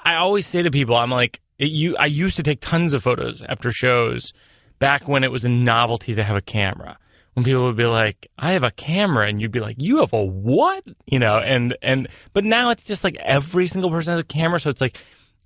I 0.03 0.15
always 0.17 0.47
say 0.47 0.63
to 0.63 0.71
people, 0.71 0.97
I'm 0.97 1.11
like, 1.11 1.41
it, 1.59 1.71
you, 1.71 1.97
I 1.97 2.07
used 2.07 2.37
to 2.37 2.43
take 2.43 2.61
tons 2.61 2.95
of 2.95 3.03
photos 3.03 3.43
after 3.43 3.71
shows, 3.71 4.33
back 4.79 5.07
when 5.07 5.23
it 5.25 5.31
was 5.31 5.45
a 5.45 5.49
novelty 5.49 6.15
to 6.15 6.25
have 6.25 6.37
a 6.37 6.41
camera. 6.41 6.99
When 7.35 7.45
people 7.45 7.65
would 7.65 7.77
be 7.77 7.85
like, 7.85 8.29
I 8.39 8.53
have 8.53 8.63
a 8.63 8.71
camera, 8.71 9.27
and 9.27 9.41
you'd 9.41 9.51
be 9.53 9.61
like, 9.61 9.77
you 9.81 9.99
have 9.99 10.13
a 10.13 10.25
what? 10.25 10.85
You 11.07 11.19
know, 11.19 11.39
and 11.39 11.77
and 11.83 12.09
but 12.33 12.45
now 12.45 12.71
it's 12.71 12.85
just 12.85 13.03
like 13.05 13.17
every 13.17 13.67
single 13.67 13.91
person 13.91 14.13
has 14.13 14.21
a 14.21 14.25
camera, 14.25 14.61
so 14.61 14.71
it's 14.71 14.81
like, 14.81 14.97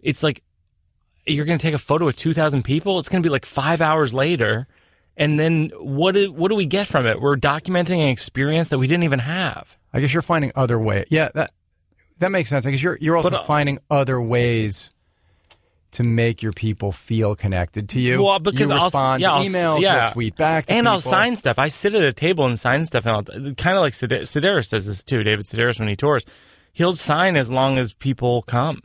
it's 0.00 0.22
like, 0.22 0.42
you're 1.26 1.46
gonna 1.46 1.58
take 1.58 1.74
a 1.74 1.78
photo 1.78 2.08
of 2.08 2.16
2,000 2.16 2.62
people. 2.62 2.98
It's 2.98 3.08
gonna 3.08 3.22
be 3.22 3.28
like 3.30 3.46
five 3.46 3.80
hours 3.80 4.12
later. 4.14 4.68
And 5.16 5.38
then 5.38 5.72
what 5.76 6.12
do, 6.14 6.30
what 6.30 6.48
do 6.48 6.54
we 6.54 6.66
get 6.66 6.86
from 6.86 7.06
it? 7.06 7.20
We're 7.20 7.36
documenting 7.36 7.98
an 8.02 8.08
experience 8.08 8.68
that 8.68 8.78
we 8.78 8.86
didn't 8.86 9.02
even 9.04 9.18
have. 9.18 9.66
I 9.92 10.00
guess 10.00 10.12
you're 10.12 10.22
finding 10.22 10.52
other 10.54 10.78
ways. 10.78 11.06
Yeah, 11.10 11.30
that 11.34 11.52
that 12.18 12.30
makes 12.30 12.48
sense. 12.50 12.66
I 12.66 12.70
guess 12.70 12.82
you're 12.82 12.98
you're 13.00 13.16
also 13.16 13.30
But, 13.30 13.40
uh, 13.40 13.44
finding 13.44 13.78
other 13.90 14.20
ways 14.20 14.90
to 15.92 16.02
make 16.02 16.42
your 16.42 16.52
people 16.52 16.92
feel 16.92 17.34
connected 17.34 17.88
to 17.90 18.00
you. 18.00 18.22
Well, 18.22 18.38
because 18.38 18.68
you 18.68 18.74
I'll- 18.74 18.84
respond 18.84 19.22
yeah, 19.22 19.32
I'll 19.32 19.42
to 19.44 19.48
emails, 19.48 19.80
yeah. 19.80 20.04
you'll 20.04 20.12
tweet 20.12 20.36
back, 20.36 20.66
to 20.66 20.72
and 20.74 20.88
I'll 20.88 21.00
sign 21.00 21.34
stuff. 21.36 21.58
I 21.58 21.68
sit 21.68 21.94
at 21.94 22.02
a 22.04 22.12
table 22.12 22.46
and 22.46 22.58
sign 22.58 22.84
stuff, 22.84 23.06
and 23.06 23.16
I'll 23.16 23.54
kind 23.54 23.76
of 23.76 23.82
like 23.82 23.94
Sed- 23.94 24.10
Sedaris 24.10 24.68
does 24.70 24.84
this 24.86 25.02
too. 25.02 25.22
David 25.22 25.44
Sedaris 25.44 25.78
when 25.78 25.88
he 25.88 25.96
tours, 25.96 26.24
he'll 26.72 26.94
sign 26.96 27.36
as 27.36 27.50
long 27.50 27.78
as 27.78 27.92
people 27.94 28.42
come. 28.42 28.82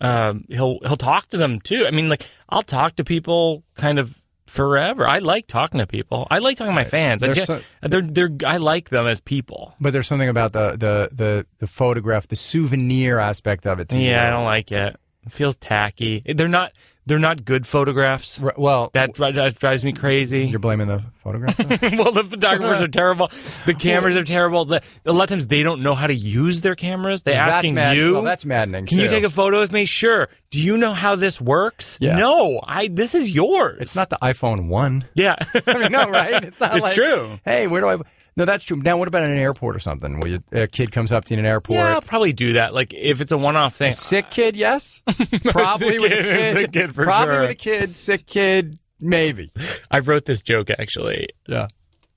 Um, 0.00 0.44
he'll 0.48 0.78
he'll 0.82 0.96
talk 0.96 1.28
to 1.30 1.36
them 1.36 1.58
too. 1.60 1.84
I 1.86 1.90
mean, 1.90 2.08
like 2.08 2.22
I'll 2.48 2.62
talk 2.62 2.96
to 2.96 3.04
people 3.04 3.64
kind 3.74 3.98
of 3.98 4.14
forever. 4.46 5.08
I 5.08 5.18
like 5.18 5.46
talking 5.48 5.78
to 5.80 5.86
people. 5.86 6.26
I 6.30 6.38
like 6.38 6.58
talking 6.58 6.70
to 6.70 6.74
my 6.74 6.84
fans. 6.84 7.22
I 7.22 7.32
just, 7.32 7.46
so- 7.46 7.60
they're 7.82 8.02
they're 8.02 8.30
I 8.46 8.58
like 8.58 8.90
them 8.90 9.06
as 9.06 9.20
people. 9.20 9.74
But 9.80 9.92
there's 9.92 10.06
something 10.06 10.28
about 10.28 10.52
the 10.52 10.72
the 10.72 11.08
the 11.12 11.46
the 11.58 11.66
photograph, 11.66 12.28
the 12.28 12.36
souvenir 12.36 13.18
aspect 13.18 13.66
of 13.66 13.80
it. 13.80 13.88
To 13.88 13.98
Yeah. 13.98 14.26
I 14.26 14.30
don't 14.30 14.44
like 14.44 14.70
it. 14.70 14.96
It 15.26 15.32
feels 15.32 15.56
tacky. 15.56 16.22
They're 16.24 16.48
not 16.48 16.72
they're 17.08 17.18
not 17.20 17.44
good 17.44 17.68
photographs. 17.68 18.40
R- 18.42 18.54
Well, 18.56 18.90
That, 18.92 19.12
dri- 19.14 19.30
that 19.30 19.54
drives 19.60 19.84
me 19.84 19.92
crazy. 19.92 20.46
you're 20.46 20.58
blaming 20.58 20.88
the 20.88 21.04
photograph. 21.22 21.56
though? 21.56 21.66
well, 22.02 22.10
the 22.10 22.24
photographers 22.24 22.80
are 22.80 22.88
terrible. 22.88 23.30
The 23.64 23.74
cameras 23.78 24.16
are 24.16 24.24
terrible. 24.24 24.64
The, 24.64 24.82
a 25.04 25.12
lot 25.12 25.22
of 25.24 25.28
times 25.30 25.46
they 25.46 25.62
don't 25.62 25.82
know 25.82 25.94
how 25.94 26.08
to 26.08 26.14
use 26.14 26.62
their 26.62 26.74
cameras. 26.74 27.22
They 27.22 27.32
that's 27.34 27.54
asking 27.56 27.74
mad- 27.76 27.96
you, 27.96 28.14
Well, 28.14 28.22
that's 28.22 28.44
maddening. 28.44 28.86
"Can 28.86 28.98
you 28.98 29.04
too. 29.04 29.10
take 29.10 29.22
a 29.24 29.30
photo 29.30 29.60
with 29.60 29.70
me?" 29.70 29.84
Sure. 29.84 30.28
Do 30.50 30.60
you 30.60 30.78
know 30.78 30.94
how 30.94 31.14
this 31.14 31.40
works? 31.40 31.96
Yeah. 32.00 32.16
No. 32.16 32.60
I. 32.60 32.88
This 32.88 33.14
is 33.14 33.30
yours. 33.30 33.78
It's 33.82 33.94
not 33.94 34.10
the 34.10 34.18
iPhone 34.20 34.66
one. 34.66 35.04
Yeah. 35.14 35.36
I 35.66 35.78
mean, 35.78 35.92
no, 35.92 36.10
right? 36.10 36.44
It's 36.44 36.58
not 36.58 36.74
It's 36.74 36.82
like, 36.82 36.94
true. 36.96 37.38
Hey, 37.44 37.68
where 37.68 37.82
do 37.82 37.88
I? 37.88 37.96
No, 38.36 38.44
that's 38.44 38.64
true. 38.64 38.76
Now, 38.76 38.98
what 38.98 39.08
about 39.08 39.24
an 39.24 39.30
airport 39.36 39.76
or 39.76 39.78
something? 39.78 40.20
Where 40.20 40.30
you, 40.32 40.44
a 40.52 40.66
kid 40.66 40.92
comes 40.92 41.10
up 41.10 41.24
to 41.24 41.34
you 41.34 41.38
in 41.38 41.46
an 41.46 41.50
airport? 41.50 41.78
Yeah, 41.78 41.94
I'll 41.94 42.02
probably 42.02 42.34
do 42.34 42.54
that. 42.54 42.74
Like 42.74 42.92
if 42.92 43.22
it's 43.22 43.32
a 43.32 43.38
one-off 43.38 43.74
thing. 43.74 43.92
Sick 43.94 44.28
kid, 44.30 44.56
yes. 44.56 45.02
Probably 45.44 45.98
with 45.98 46.12
a 46.12 46.16
kid, 46.16 46.24
kid. 46.26 46.52
sick 46.54 46.72
kid 46.72 46.94
for 46.94 47.04
Probably 47.04 47.32
sure. 47.34 47.40
with 47.40 47.50
a 47.50 47.54
kid. 47.54 47.96
Sick 47.96 48.26
kid, 48.26 48.76
maybe. 49.00 49.50
I 49.90 50.00
wrote 50.00 50.26
this 50.26 50.42
joke 50.42 50.68
actually. 50.70 51.28
Yeah. 51.46 51.68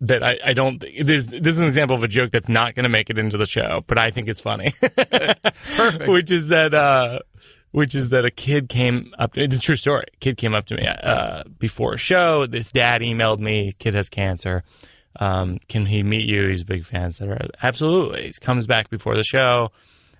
That 0.01 0.23
I, 0.23 0.39
I 0.45 0.53
don't. 0.53 0.79
This 0.79 1.27
this 1.27 1.55
is 1.55 1.59
an 1.59 1.67
example 1.67 1.95
of 1.95 2.03
a 2.03 2.07
joke 2.07 2.31
that's 2.31 2.47
not 2.47 2.73
going 2.73 2.83
to 2.83 2.89
make 2.89 3.09
it 3.09 3.17
into 3.17 3.37
the 3.37 3.45
show, 3.45 3.83
but 3.85 3.97
I 3.97 4.11
think 4.11 4.29
it's 4.29 4.39
funny. 4.39 4.71
Perfect. 4.81 6.07
which 6.07 6.31
is 6.31 6.47
that 6.49 6.73
uh 6.73 7.19
which 7.71 7.95
is 7.95 8.09
that 8.09 8.25
a 8.25 8.31
kid 8.31 8.67
came 8.69 9.13
up 9.19 9.37
it's 9.37 9.57
a 9.57 9.59
true 9.59 9.75
story 9.75 10.05
a 10.13 10.17
kid 10.17 10.37
came 10.37 10.53
up 10.55 10.65
to 10.67 10.75
me 10.75 10.85
uh 10.87 11.43
before 11.59 11.93
a 11.95 11.97
show 11.97 12.45
this 12.45 12.71
dad 12.71 13.01
emailed 13.01 13.39
me 13.39 13.73
kid 13.77 13.93
has 13.93 14.09
cancer 14.09 14.63
um 15.15 15.59
can 15.67 15.85
he 15.85 16.03
meet 16.03 16.27
you? 16.29 16.47
He's 16.49 16.61
a 16.61 16.65
big 16.65 16.85
fan 16.85 17.05
etc 17.05 17.49
absolutely. 17.61 18.27
He 18.27 18.33
comes 18.33 18.67
back 18.67 18.89
before 18.89 19.15
the 19.15 19.23
show. 19.23 19.71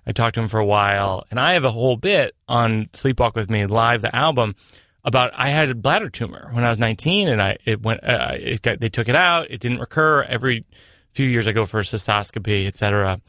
I 0.06 0.12
talked 0.12 0.34
to 0.36 0.40
him 0.40 0.48
for 0.48 0.58
a 0.58 0.66
while 0.66 1.24
and 1.30 1.38
i 1.38 1.52
have 1.52 1.64
a 1.64 1.70
whole 1.70 1.96
bit 1.96 2.34
on 2.48 2.86
sleepwalk 2.86 3.34
with 3.34 3.50
me 3.50 3.66
live 3.66 4.00
the 4.00 4.14
album 4.16 4.56
about 5.04 5.32
I 5.34 5.50
had 5.50 5.70
a 5.70 5.74
bladder 5.74 6.10
tumor 6.10 6.50
when 6.52 6.64
I 6.64 6.70
was 6.70 6.78
19 6.78 7.28
and 7.28 7.40
I 7.40 7.58
it 7.64 7.80
went 7.80 8.04
uh, 8.04 8.32
it 8.34 8.62
got, 8.62 8.80
they 8.80 8.88
took 8.88 9.08
it 9.08 9.16
out. 9.16 9.50
It 9.50 9.60
didn't 9.60 9.80
recur. 9.80 10.22
Every 10.22 10.64
few 11.12 11.26
years 11.26 11.48
I 11.48 11.52
go 11.52 11.66
for 11.66 11.80
a 11.80 11.82
cystoscopy 11.82 12.66
etc 12.66 13.20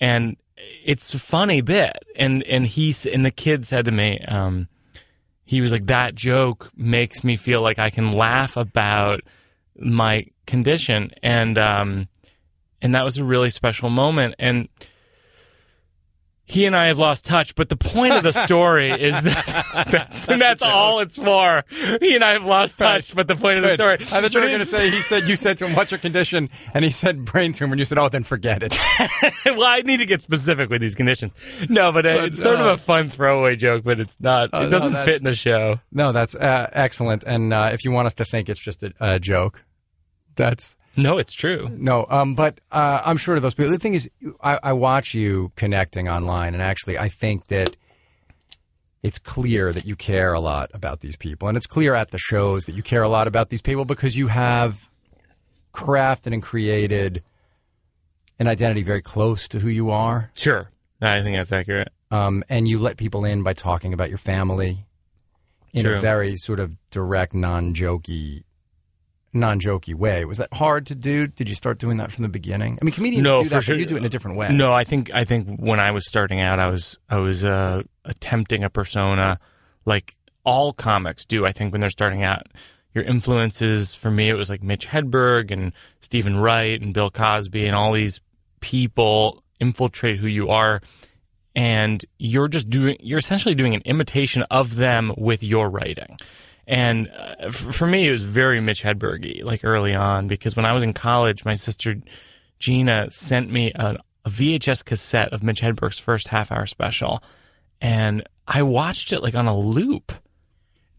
and 0.00 0.36
it's 0.84 1.14
a 1.14 1.18
funny 1.18 1.60
bit. 1.60 1.96
And 2.16 2.42
and 2.42 2.66
he's 2.66 3.06
and 3.06 3.24
the 3.24 3.30
kid 3.30 3.66
said 3.66 3.86
to 3.86 3.92
me 3.92 4.20
um 4.26 4.68
he 5.44 5.60
was 5.60 5.72
like 5.72 5.86
that 5.86 6.14
joke 6.14 6.70
makes 6.76 7.22
me 7.22 7.36
feel 7.36 7.62
like 7.62 7.78
I 7.78 7.90
can 7.90 8.10
laugh 8.10 8.56
about 8.56 9.20
my 9.76 10.26
condition 10.52 11.10
and 11.22 11.56
um 11.56 12.08
and 12.82 12.94
that 12.94 13.04
was 13.04 13.16
a 13.16 13.24
really 13.24 13.48
special 13.48 13.88
moment 13.88 14.34
and 14.38 14.68
he 16.44 16.66
and 16.66 16.76
I 16.76 16.88
have 16.88 16.98
lost 16.98 17.24
touch, 17.24 17.54
but 17.54 17.70
the 17.70 17.76
point 17.76 18.12
of 18.12 18.22
the 18.22 18.32
story 18.32 18.90
is 19.08 19.12
that 19.12 19.86
that's, 19.90 20.28
and 20.28 20.40
that's 20.40 20.60
all 20.60 21.00
it's 21.00 21.16
for. 21.16 21.64
He 22.00 22.14
and 22.14 22.22
I 22.22 22.32
have 22.32 22.44
lost 22.44 22.78
touch, 22.78 23.14
but 23.14 23.26
the 23.26 23.36
point 23.36 23.58
of 23.58 23.62
the 23.62 23.74
story. 23.74 23.94
I 23.94 24.20
thought 24.20 24.34
you 24.34 24.40
were 24.40 24.48
going 24.48 24.58
to 24.58 24.66
say 24.66 24.90
he 24.90 25.00
said 25.00 25.22
you 25.28 25.36
said 25.36 25.58
to 25.58 25.66
him, 25.66 25.74
"What's 25.74 25.92
your 25.92 25.98
condition?" 25.98 26.50
And 26.74 26.84
he 26.84 26.90
said 26.90 27.24
brain 27.24 27.52
tumor, 27.52 27.72
and 27.72 27.78
you 27.78 27.86
said, 27.86 27.96
"Oh, 27.96 28.08
then 28.08 28.24
forget 28.24 28.62
it." 28.62 28.76
well, 29.46 29.64
I 29.64 29.80
need 29.80 29.98
to 29.98 30.06
get 30.06 30.20
specific 30.20 30.68
with 30.68 30.82
these 30.82 30.94
conditions. 30.94 31.32
No, 31.70 31.90
but, 31.92 32.04
uh, 32.04 32.16
But, 32.16 32.24
it's 32.26 32.42
sort 32.42 32.56
uh, 32.56 32.64
of 32.64 32.66
a 32.66 32.76
fun 32.76 33.08
throwaway 33.08 33.56
joke, 33.56 33.84
but 33.84 34.00
it's 34.00 34.16
not. 34.20 34.50
Oh, 34.52 34.66
it 34.66 34.70
doesn't 34.70 34.92
that's- 34.92 35.06
fit 35.06 35.16
in 35.16 35.24
the 35.24 35.34
show. 35.34 35.80
no, 35.90 36.12
that's 36.12 36.34
uh, 36.34 36.68
excellent. 36.72 37.24
And 37.24 37.54
uh, 37.54 37.70
if 37.72 37.84
you 37.84 37.92
want 37.92 38.08
us 38.08 38.14
to 38.14 38.24
think 38.24 38.48
it's 38.48 38.60
just 38.60 38.82
a, 38.82 38.92
a 39.00 39.18
joke, 39.20 39.64
that's 40.36 40.76
No, 40.96 41.18
it's 41.18 41.32
true. 41.32 41.68
No, 41.70 42.06
um, 42.08 42.34
but 42.34 42.60
uh, 42.70 43.02
I'm 43.04 43.16
sure 43.16 43.34
to 43.34 43.40
those 43.40 43.54
people. 43.54 43.72
The 43.72 43.78
thing 43.78 43.94
is, 43.94 44.10
I, 44.42 44.58
I 44.62 44.72
watch 44.74 45.14
you 45.14 45.52
connecting 45.56 46.08
online, 46.08 46.54
and 46.54 46.62
actually, 46.62 46.98
I 46.98 47.08
think 47.08 47.46
that 47.48 47.76
it's 49.02 49.18
clear 49.18 49.72
that 49.72 49.84
you 49.86 49.96
care 49.96 50.32
a 50.32 50.40
lot 50.40 50.70
about 50.74 51.00
these 51.00 51.16
people, 51.16 51.48
and 51.48 51.56
it's 51.56 51.66
clear 51.66 51.94
at 51.94 52.10
the 52.10 52.18
shows 52.18 52.66
that 52.66 52.74
you 52.76 52.82
care 52.82 53.02
a 53.02 53.08
lot 53.08 53.26
about 53.26 53.48
these 53.48 53.62
people 53.62 53.84
because 53.84 54.16
you 54.16 54.28
have 54.28 54.88
crafted 55.72 56.32
and 56.34 56.42
created 56.42 57.22
an 58.38 58.46
identity 58.46 58.82
very 58.82 59.02
close 59.02 59.48
to 59.48 59.58
who 59.58 59.68
you 59.68 59.90
are, 59.90 60.30
Sure, 60.34 60.68
I 61.00 61.22
think 61.22 61.36
that's 61.36 61.52
accurate. 61.52 61.88
um, 62.10 62.44
and 62.48 62.68
you 62.68 62.78
let 62.78 62.96
people 62.96 63.24
in 63.24 63.42
by 63.42 63.54
talking 63.54 63.92
about 63.94 64.08
your 64.08 64.18
family 64.18 64.84
in 65.72 65.84
True. 65.86 65.96
a 65.96 66.00
very 66.00 66.36
sort 66.36 66.60
of 66.60 66.70
direct, 66.90 67.34
non-jokey. 67.34 68.42
Non-jokey 69.34 69.94
way. 69.94 70.24
Was 70.26 70.38
that 70.38 70.52
hard 70.52 70.86
to 70.86 70.94
do? 70.94 71.26
Did 71.26 71.48
you 71.48 71.54
start 71.54 71.78
doing 71.78 71.96
that 71.98 72.12
from 72.12 72.22
the 72.22 72.28
beginning? 72.28 72.78
I 72.80 72.84
mean, 72.84 72.92
comedians 72.92 73.24
No, 73.24 73.42
do 73.42 73.48
that, 73.48 73.64
sure. 73.64 73.74
but 73.74 73.80
you 73.80 73.86
do 73.86 73.94
it 73.94 73.98
in 73.98 74.04
a 74.04 74.10
different 74.10 74.36
way. 74.36 74.52
No, 74.52 74.72
I 74.72 74.84
think 74.84 75.10
I 75.12 75.24
think 75.24 75.58
when 75.58 75.80
I 75.80 75.92
was 75.92 76.06
starting 76.06 76.40
out, 76.40 76.58
I 76.58 76.70
was 76.70 76.98
I 77.08 77.16
was 77.16 77.44
uh, 77.44 77.82
attempting 78.04 78.62
a 78.64 78.70
persona 78.70 79.38
like 79.86 80.14
all 80.44 80.72
comics 80.72 81.24
do. 81.24 81.46
I 81.46 81.52
think 81.52 81.72
when 81.72 81.80
they're 81.80 81.88
starting 81.90 82.22
out, 82.22 82.46
your 82.94 83.04
influences 83.04 83.94
for 83.94 84.10
me 84.10 84.28
it 84.28 84.34
was 84.34 84.50
like 84.50 84.62
Mitch 84.62 84.86
Hedberg 84.86 85.50
and 85.50 85.72
Steven 86.00 86.38
Wright 86.38 86.78
and 86.80 86.92
Bill 86.92 87.10
Cosby 87.10 87.66
and 87.66 87.74
all 87.74 87.92
these 87.94 88.20
people 88.60 89.42
infiltrate 89.58 90.18
who 90.18 90.26
you 90.26 90.48
are, 90.50 90.82
and 91.56 92.04
you're 92.18 92.48
just 92.48 92.68
doing 92.68 92.98
you're 93.00 93.18
essentially 93.18 93.54
doing 93.54 93.74
an 93.74 93.82
imitation 93.86 94.42
of 94.50 94.74
them 94.76 95.12
with 95.16 95.42
your 95.42 95.70
writing. 95.70 96.18
And 96.66 97.08
uh, 97.08 97.50
for 97.50 97.86
me, 97.86 98.06
it 98.06 98.12
was 98.12 98.22
very 98.22 98.60
Mitch 98.60 98.82
Hedbergy, 98.82 99.42
like 99.42 99.64
early 99.64 99.94
on, 99.94 100.28
because 100.28 100.54
when 100.54 100.64
I 100.64 100.72
was 100.72 100.82
in 100.82 100.92
college, 100.92 101.44
my 101.44 101.54
sister 101.54 101.96
Gina 102.58 103.10
sent 103.10 103.50
me 103.50 103.72
a, 103.74 103.98
a 104.24 104.30
VHS 104.30 104.84
cassette 104.84 105.32
of 105.32 105.42
Mitch 105.42 105.60
Hedberg's 105.60 105.98
first 105.98 106.28
half 106.28 106.52
hour 106.52 106.66
special, 106.66 107.22
and 107.80 108.22
I 108.46 108.62
watched 108.62 109.12
it 109.12 109.22
like 109.22 109.34
on 109.34 109.46
a 109.46 109.56
loop. 109.56 110.12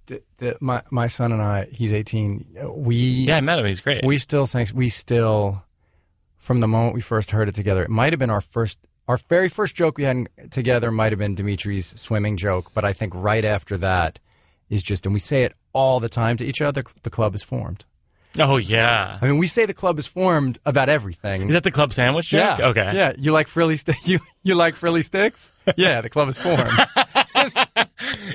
The, 0.07 0.21
the, 0.37 0.57
my 0.59 0.83
my 0.91 1.07
son 1.07 1.31
and 1.31 1.41
I, 1.41 1.63
he's 1.71 1.93
18. 1.93 2.57
We 2.75 2.95
Yeah, 2.95 3.37
I 3.37 3.41
met 3.41 3.59
him. 3.59 3.65
He's 3.65 3.79
great. 3.79 4.05
we 4.05 4.17
still 4.17 4.45
think 4.45 4.71
we 4.73 4.89
still, 4.89 5.63
from 6.39 6.59
the 6.59 6.67
moment 6.67 6.95
we 6.95 7.01
first 7.01 7.31
heard 7.31 7.47
it 7.47 7.55
together, 7.55 7.83
it 7.83 7.89
might 7.89 8.11
have 8.11 8.19
been 8.19 8.29
our 8.29 8.41
first, 8.41 8.77
our 9.07 9.17
very 9.29 9.47
first 9.47 9.75
joke 9.75 9.97
we 9.97 10.03
had 10.03 10.27
together 10.51 10.91
might 10.91 11.13
have 11.13 11.19
been 11.19 11.35
Dimitri's 11.35 11.97
swimming 11.97 12.35
joke, 12.35 12.71
but 12.73 12.83
I 12.83 12.91
think 12.91 13.13
right 13.15 13.45
after 13.45 13.77
that 13.77 14.19
is 14.73 14.83
just, 14.83 15.05
and 15.05 15.13
we 15.13 15.19
say 15.19 15.43
it 15.43 15.53
all 15.73 15.99
the 15.99 16.09
time 16.09 16.37
to 16.37 16.45
each 16.45 16.61
other. 16.61 16.83
The 17.03 17.09
club 17.09 17.35
is 17.35 17.43
formed. 17.43 17.85
oh 18.39 18.57
yeah. 18.57 19.19
I 19.21 19.25
mean, 19.27 19.37
we 19.37 19.47
say 19.47 19.65
the 19.67 19.73
club 19.73 19.99
is 19.99 20.07
formed 20.07 20.57
about 20.65 20.89
everything. 20.89 21.47
Is 21.49 21.53
that 21.53 21.63
the 21.63 21.71
club 21.71 21.93
sandwich 21.93 22.33
yeah. 22.33 22.57
Okay. 22.59 22.91
Yeah. 22.93 23.13
You 23.17 23.31
like 23.31 23.47
frilly 23.47 23.77
sti- 23.77 23.93
you 24.05 24.19
you 24.41 24.55
like 24.55 24.75
frilly 24.75 25.03
sticks? 25.03 25.51
Yeah. 25.77 26.01
The 26.01 26.09
club 26.09 26.29
is 26.29 26.37
formed. 26.37 26.71
yeah, 27.35 27.85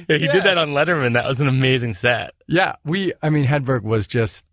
he 0.08 0.24
Yeah. 0.26 0.32
did 0.32 0.42
that 0.44 0.58
on 0.58 0.70
Letterman. 0.70 1.14
That 1.14 1.26
was 1.26 1.40
an 1.40 1.48
amazing 1.48 1.94
set. 1.94 2.32
Yeah, 2.46 2.76
we. 2.84 3.12
I 3.22 3.30
mean, 3.30 3.44
Hedberg 3.44 3.82
was 3.82 4.06
just 4.06 4.44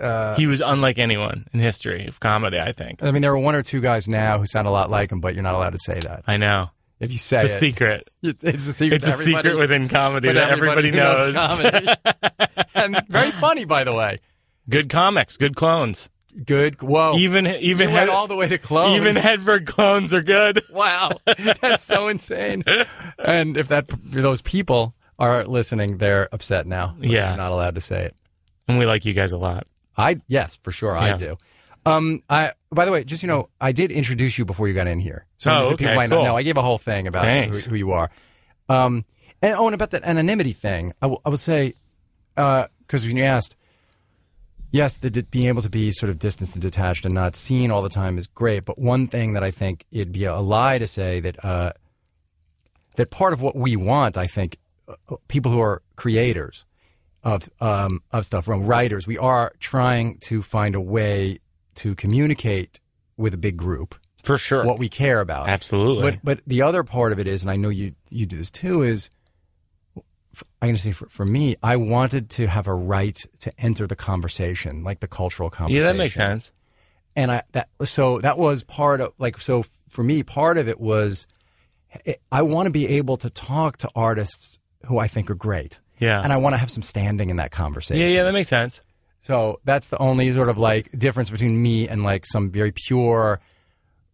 Uh, 0.00 0.34
He 0.36 0.46
was 0.46 0.62
unlike 0.64 0.98
anyone 0.98 1.46
in 1.52 1.60
history 1.60 2.06
of 2.06 2.18
comedy. 2.18 2.58
I 2.58 2.72
think. 2.72 3.02
I 3.02 3.10
mean, 3.10 3.20
there 3.22 3.32
are 3.32 3.38
one 3.38 3.54
or 3.54 3.62
two 3.62 3.80
guys 3.82 4.08
now 4.08 4.38
who 4.38 4.46
sound 4.46 4.66
a 4.66 4.70
lot 4.70 4.90
like 4.90 5.12
him, 5.12 5.20
but 5.20 5.34
you're 5.34 5.42
not 5.42 5.54
allowed 5.54 5.72
to 5.74 5.78
say 5.78 6.00
that. 6.00 6.24
I 6.26 6.38
know. 6.38 6.70
If 7.04 7.12
you 7.12 7.18
say 7.18 7.44
It's 7.44 7.52
a 7.52 7.56
it, 7.56 7.58
secret. 7.60 8.08
it's 8.22 8.66
a 8.66 8.72
secret. 8.72 8.96
It's 9.02 9.06
a 9.06 9.12
everybody, 9.12 9.48
secret 9.48 9.58
within 9.58 9.88
comedy 9.88 10.28
but 10.28 10.34
that 10.34 10.50
everybody, 10.50 10.90
knows 10.90 11.34
knows. 11.34 11.60
and 12.74 13.00
very 13.08 13.30
funny, 13.30 13.64
by 13.64 13.84
the 13.84 13.92
way. 13.92 14.20
good 14.68 14.88
comics, 14.88 15.36
good 15.36 15.54
clones. 15.56 16.08
Good. 16.44 16.82
Whoa. 16.82 17.16
Even 17.18 17.44
you 17.44 17.52
even 17.60 17.92
went 17.92 18.08
Hed- 18.08 18.08
all 18.08 18.26
the 18.26 18.34
way 18.34 18.48
to 18.48 18.58
clones. 18.58 18.96
even 19.00 19.14
Hedberg 19.14 19.66
clones 19.66 20.12
are 20.12 20.22
good. 20.22 20.62
Wow, 20.70 21.12
that's 21.60 21.84
so 21.84 22.08
insane. 22.08 22.64
And 23.16 23.56
if 23.56 23.68
that 23.68 23.88
those 24.02 24.42
people 24.42 24.94
are 25.16 25.44
listening, 25.44 25.98
they're 25.98 26.28
upset 26.34 26.66
now. 26.66 26.96
Yeah. 27.00 27.28
You're 27.28 27.36
not 27.36 27.52
allowed 27.52 27.76
to 27.76 27.80
say 27.80 28.06
it. 28.06 28.16
And 28.66 28.78
we 28.78 28.86
like 28.86 29.04
you 29.04 29.12
guys 29.12 29.30
a 29.30 29.38
lot. 29.38 29.68
I 29.96 30.20
yes, 30.26 30.56
for 30.64 30.72
sure, 30.72 30.96
I 30.96 31.16
do. 31.16 31.36
Um, 31.86 32.22
I 32.30 32.52
by 32.70 32.84
the 32.86 32.92
way, 32.92 33.04
just 33.04 33.22
you 33.22 33.28
know, 33.28 33.48
I 33.60 33.72
did 33.72 33.90
introduce 33.90 34.38
you 34.38 34.44
before 34.44 34.68
you 34.68 34.74
got 34.74 34.86
in 34.86 35.00
here, 35.00 35.26
so 35.36 35.50
Oh, 35.50 35.56
okay, 35.66 35.76
people 35.76 35.94
might 35.94 36.08
not 36.10 36.24
know. 36.24 36.36
I 36.36 36.42
gave 36.42 36.56
a 36.56 36.62
whole 36.62 36.78
thing 36.78 37.06
about 37.06 37.24
who, 37.26 37.58
who 37.70 37.76
you 37.76 37.92
are. 37.92 38.10
Um, 38.68 39.04
and 39.42 39.54
oh, 39.56 39.66
and 39.66 39.74
about 39.74 39.90
that 39.90 40.04
anonymity 40.04 40.52
thing, 40.52 40.94
I 41.02 41.06
will 41.06 41.20
I 41.24 41.28
will 41.28 41.36
say, 41.36 41.74
because 42.34 43.04
when 43.04 43.16
you 43.16 43.24
asked, 43.24 43.54
yes, 44.70 44.96
the, 44.96 45.10
being 45.30 45.48
able 45.48 45.62
to 45.62 45.70
be 45.70 45.92
sort 45.92 46.10
of 46.10 46.18
distanced 46.18 46.54
and 46.54 46.62
detached 46.62 47.04
and 47.04 47.14
not 47.14 47.36
seen 47.36 47.70
all 47.70 47.82
the 47.82 47.90
time 47.90 48.16
is 48.16 48.26
great. 48.26 48.64
But 48.64 48.78
one 48.78 49.08
thing 49.08 49.34
that 49.34 49.44
I 49.44 49.50
think 49.50 49.84
it'd 49.92 50.12
be 50.12 50.24
a 50.24 50.36
lie 50.36 50.78
to 50.78 50.86
say 50.86 51.20
that 51.20 51.44
uh, 51.44 51.72
that 52.96 53.10
part 53.10 53.34
of 53.34 53.42
what 53.42 53.54
we 53.54 53.76
want, 53.76 54.16
I 54.16 54.26
think, 54.26 54.56
uh, 54.88 55.16
people 55.28 55.52
who 55.52 55.60
are 55.60 55.82
creators 55.96 56.64
of 57.22 57.48
um, 57.60 58.02
of 58.10 58.24
stuff, 58.24 58.46
from 58.46 58.64
writers, 58.64 59.06
we 59.06 59.18
are 59.18 59.52
trying 59.60 60.18
to 60.20 60.42
find 60.42 60.74
a 60.74 60.80
way 60.80 61.40
to 61.76 61.94
communicate 61.94 62.80
with 63.16 63.34
a 63.34 63.36
big 63.38 63.56
group 63.56 63.94
For 64.22 64.36
sure. 64.36 64.64
what 64.64 64.78
we 64.78 64.88
care 64.88 65.20
about. 65.20 65.48
Absolutely. 65.48 66.10
But 66.10 66.20
but 66.24 66.40
the 66.46 66.62
other 66.62 66.82
part 66.84 67.12
of 67.12 67.18
it 67.18 67.26
is, 67.26 67.42
and 67.42 67.50
I 67.50 67.56
know 67.56 67.68
you 67.68 67.94
you 68.10 68.26
do 68.26 68.36
this 68.36 68.50
too, 68.50 68.82
is 68.82 69.10
I'm 69.96 70.68
going 70.68 70.74
to 70.74 70.80
say 70.80 70.92
for, 70.92 71.08
for 71.08 71.24
me, 71.24 71.56
I 71.62 71.76
wanted 71.76 72.30
to 72.30 72.46
have 72.48 72.66
a 72.66 72.74
right 72.74 73.24
to 73.40 73.52
enter 73.56 73.86
the 73.86 73.94
conversation, 73.96 74.82
like 74.82 74.98
the 74.98 75.06
cultural 75.06 75.48
conversation. 75.50 75.82
yeah, 75.82 75.92
that 75.92 75.96
makes 75.98 76.14
sense. 76.14 76.50
And 77.14 77.30
I 77.30 77.42
that 77.52 77.68
so 77.84 78.18
that 78.20 78.36
was 78.36 78.64
part 78.64 79.00
of 79.00 79.12
like 79.18 79.40
so 79.40 79.64
for 79.90 80.02
me, 80.02 80.24
part 80.24 80.58
of 80.58 80.66
it 80.68 80.80
was 80.80 81.28
I 82.32 82.42
want 82.42 82.66
to 82.66 82.70
be 82.70 82.88
able 82.98 83.18
to 83.18 83.30
talk 83.30 83.76
to 83.78 83.90
artists 83.94 84.58
who 84.86 84.98
I 84.98 85.06
think 85.06 85.30
are 85.30 85.36
great, 85.36 85.78
Yeah. 86.00 86.20
and 86.20 86.32
I 86.32 86.38
want 86.38 86.54
to 86.54 86.58
have 86.58 86.70
some 86.70 86.82
standing 86.82 87.30
in 87.30 87.36
that 87.36 87.52
conversation. 87.52 88.00
yeah, 88.00 88.08
yeah, 88.08 88.22
that 88.24 88.32
makes 88.32 88.48
sense. 88.48 88.80
So 89.24 89.60
that's 89.64 89.88
the 89.88 89.98
only 89.98 90.30
sort 90.32 90.48
of 90.48 90.58
like 90.58 90.90
difference 90.96 91.30
between 91.30 91.60
me 91.60 91.88
and 91.88 92.02
like 92.02 92.26
some 92.26 92.50
very 92.50 92.72
pure, 92.72 93.40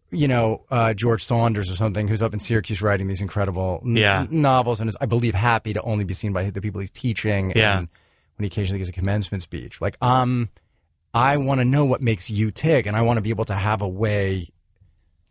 you 0.09 0.27
know, 0.27 0.63
uh, 0.71 0.93
George 0.93 1.23
Saunders 1.25 1.69
or 1.69 1.75
something 1.75 2.07
who's 2.07 2.21
up 2.21 2.33
in 2.33 2.39
Syracuse 2.39 2.81
writing 2.81 3.07
these 3.07 3.21
incredible 3.21 3.81
n- 3.85 3.97
Yeah. 3.97 4.25
novels 4.29 4.79
and 4.79 4.87
is, 4.87 4.95
I 4.99 5.05
believe, 5.07 5.33
happy 5.35 5.73
to 5.73 5.81
only 5.81 6.05
be 6.05 6.13
seen 6.13 6.31
by 6.31 6.49
the 6.49 6.61
people 6.61 6.79
he's 6.81 6.91
teaching. 6.91 7.51
Yeah. 7.55 7.79
And 7.79 7.87
when 8.37 8.43
he 8.43 8.47
occasionally 8.47 8.79
gives 8.79 8.89
a 8.89 8.93
commencement 8.93 9.43
speech, 9.43 9.81
like 9.81 9.97
um, 10.01 10.49
I 11.13 11.37
want 11.37 11.59
to 11.59 11.65
know 11.65 11.85
what 11.85 12.01
makes 12.01 12.29
you 12.29 12.51
tick, 12.51 12.85
and 12.85 12.95
I 12.95 13.01
want 13.01 13.17
to 13.17 13.21
be 13.21 13.31
able 13.31 13.45
to 13.45 13.53
have 13.53 13.81
a 13.81 13.87
way 13.87 14.47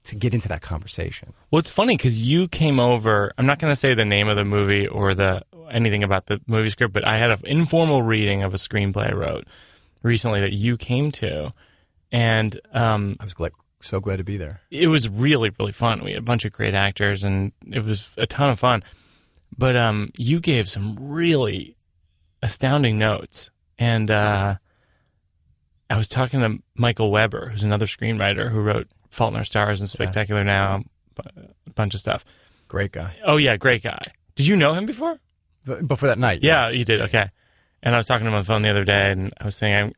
to 0.05 0.15
get 0.15 0.35
into 0.35 0.49
that 0.49 0.61
conversation. 0.61 1.33
Well, 1.51 1.61
it's 1.61 1.71
funny 1.71 1.97
because 1.97 2.21
you 2.21 2.49
came 2.49 2.81
over. 2.81 3.33
I'm 3.39 3.47
not 3.47 3.59
going 3.59 3.73
to 3.73 3.77
say 3.77 3.95
the 3.95 4.05
name 4.05 4.29
of 4.29 4.37
the 4.37 4.45
movie 4.45 4.87
or 4.89 5.15
the 5.15 5.43
anything 5.71 6.03
about 6.03 6.27
the 6.27 6.41
movie 6.47 6.69
script, 6.69 6.93
but 6.93 7.07
I 7.07 7.17
had 7.17 7.31
an 7.31 7.41
informal 7.45 8.03
reading 8.03 8.43
of 8.43 8.53
a 8.55 8.57
screenplay 8.59 9.11
I 9.11 9.15
wrote 9.15 9.47
recently 10.03 10.41
that 10.43 10.53
you 10.53 10.77
came 10.77 11.13
to, 11.13 11.53
and 12.13 12.59
um, 12.73 13.17
I 13.21 13.25
was 13.25 13.35
glad, 13.35 13.53
so 13.81 14.01
glad 14.01 14.17
to 14.17 14.25
be 14.25 14.37
there. 14.37 14.61
it 14.71 14.89
was 14.89 15.09
really 15.09 15.51
really 15.59 15.73
fun. 15.73 16.03
We 16.05 16.11
had 16.13 16.19
a 16.19 16.23
bunch 16.23 16.45
of 16.45 16.53
great 16.53 16.75
actors, 16.75 17.25
and 17.25 17.53
it 17.71 17.85
was 17.85 18.15
a 18.19 18.27
ton 18.27 18.51
of 18.51 18.59
fun. 18.59 18.83
But 19.57 19.77
um, 19.77 20.11
you 20.17 20.41
gave 20.41 20.69
some 20.69 20.97
really 21.11 21.77
astounding 22.43 22.99
notes, 22.99 23.51
and 23.79 24.11
uh, 24.11 24.55
I 25.89 25.97
was 25.97 26.09
talking 26.09 26.41
to 26.41 26.63
Michael 26.75 27.11
Weber, 27.11 27.49
who's 27.51 27.63
another 27.65 27.87
screenwriter 27.87 28.51
who 28.51 28.61
wrote 28.61 28.89
*Fault 29.11 29.33
in 29.33 29.39
Our 29.39 29.45
Stars* 29.45 29.81
and 29.81 29.91
*Spectacular 29.91 30.45
Now*, 30.45 30.85
a 31.19 31.71
bunch 31.75 31.95
of 31.95 32.01
stuff. 32.01 32.25
Great 32.69 32.93
guy. 32.93 33.17
Oh 33.25 33.37
yeah, 33.37 33.57
great 33.57 33.83
guy. 33.83 34.01
Did 34.37 34.47
you 34.47 34.57
know 34.57 34.73
him 34.73 34.87
before? 34.87 35.19
Before 35.65 36.09
that 36.09 36.19
night, 36.19 36.41
Yeah, 36.43 36.69
yes. 36.69 36.77
you 36.77 36.85
did. 36.85 37.01
Okay. 37.03 37.29
And 37.83 37.95
I 37.95 37.99
was 37.99 38.07
talking 38.07 38.25
to 38.25 38.29
him 38.29 38.35
on 38.35 38.43
the 38.43 38.47
phone 38.47 38.63
the 38.63 38.71
other 38.71 38.85
day, 38.85 39.11
and 39.13 39.33
I 39.41 39.45
was 39.45 39.57
saying, 39.57 39.75
I'm, 39.75 39.95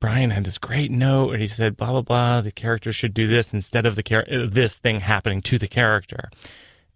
Brian 0.00 0.30
had 0.30 0.44
this 0.44 0.58
great 0.58 0.90
note, 0.90 1.32
and 1.32 1.42
he 1.42 1.48
said, 1.48 1.76
blah 1.76 1.90
blah 1.90 2.02
blah. 2.02 2.40
The 2.42 2.52
character 2.52 2.92
should 2.92 3.14
do 3.14 3.26
this 3.26 3.52
instead 3.52 3.86
of 3.86 3.96
the 3.96 4.02
char- 4.02 4.26
uh, 4.30 4.46
this 4.48 4.74
thing 4.74 5.00
happening 5.00 5.42
to 5.42 5.58
the 5.58 5.68
character, 5.68 6.30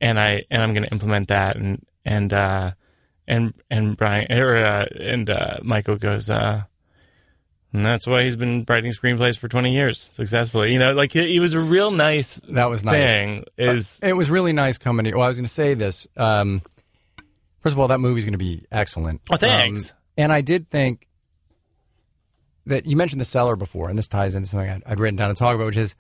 and 0.01 0.18
I 0.20 0.44
and 0.51 0.62
I'm 0.62 0.72
going 0.75 0.85
to 0.85 0.92
implement 0.92 1.29
that. 1.29 1.57
And 1.57 1.85
and 2.05 2.33
uh, 2.33 2.72
and 3.27 3.55
and 3.70 3.96
Brian 3.96 4.31
or 4.31 4.57
uh, 4.57 4.85
and 4.85 5.29
uh, 5.29 5.57
Michael 5.62 5.96
goes, 5.96 6.31
uh, 6.31 6.62
and 7.72 7.87
that's 7.87 8.07
why 8.07 8.25
he's 8.25 8.37
been 8.37 8.64
writing 8.68 8.92
screenplays 8.92 9.37
for 9.37 9.48
20 9.48 9.72
years 9.72 10.11
successfully. 10.14 10.72
You 10.72 10.79
know, 10.79 10.92
like 10.92 11.12
he, 11.12 11.33
he 11.33 11.40
was 11.40 11.55
a 11.55 11.61
real 11.61 11.90
nice 11.90 12.40
that 12.51 12.66
was 12.66 12.85
nice. 12.85 12.94
thing. 12.94 13.44
Is 13.57 13.98
It 14.03 14.12
was 14.12 14.31
really 14.31 14.53
nice 14.53 14.79
coming 14.79 15.07
here. 15.07 15.16
Well, 15.16 15.25
I 15.25 15.29
was 15.29 15.38
going 15.38 15.48
to 15.48 15.55
say 15.55 15.75
this. 15.75 16.07
Um, 16.16 16.62
first 17.61 17.75
of 17.75 17.81
all, 17.81 17.88
that 17.88 17.98
movie's 17.98 18.25
going 18.25 18.33
to 18.33 18.38
be 18.38 18.64
excellent. 18.70 19.22
Oh, 19.31 19.37
thanks. 19.37 19.90
Um, 19.90 19.96
and 20.16 20.33
I 20.33 20.40
did 20.40 20.68
think 20.68 21.07
that 22.66 22.87
you 22.87 22.96
mentioned 22.96 23.20
the 23.20 23.27
cellar 23.27 23.57
before, 23.57 23.88
and 23.88 23.98
this 23.98 24.09
ties 24.09 24.35
into 24.35 24.48
something 24.48 24.70
I'd, 24.70 24.83
I'd 24.87 25.01
written 25.01 25.16
down 25.16 25.31
to 25.31 25.35
talk 25.35 25.55
about, 25.55 25.66
which 25.66 25.77
is 25.77 25.94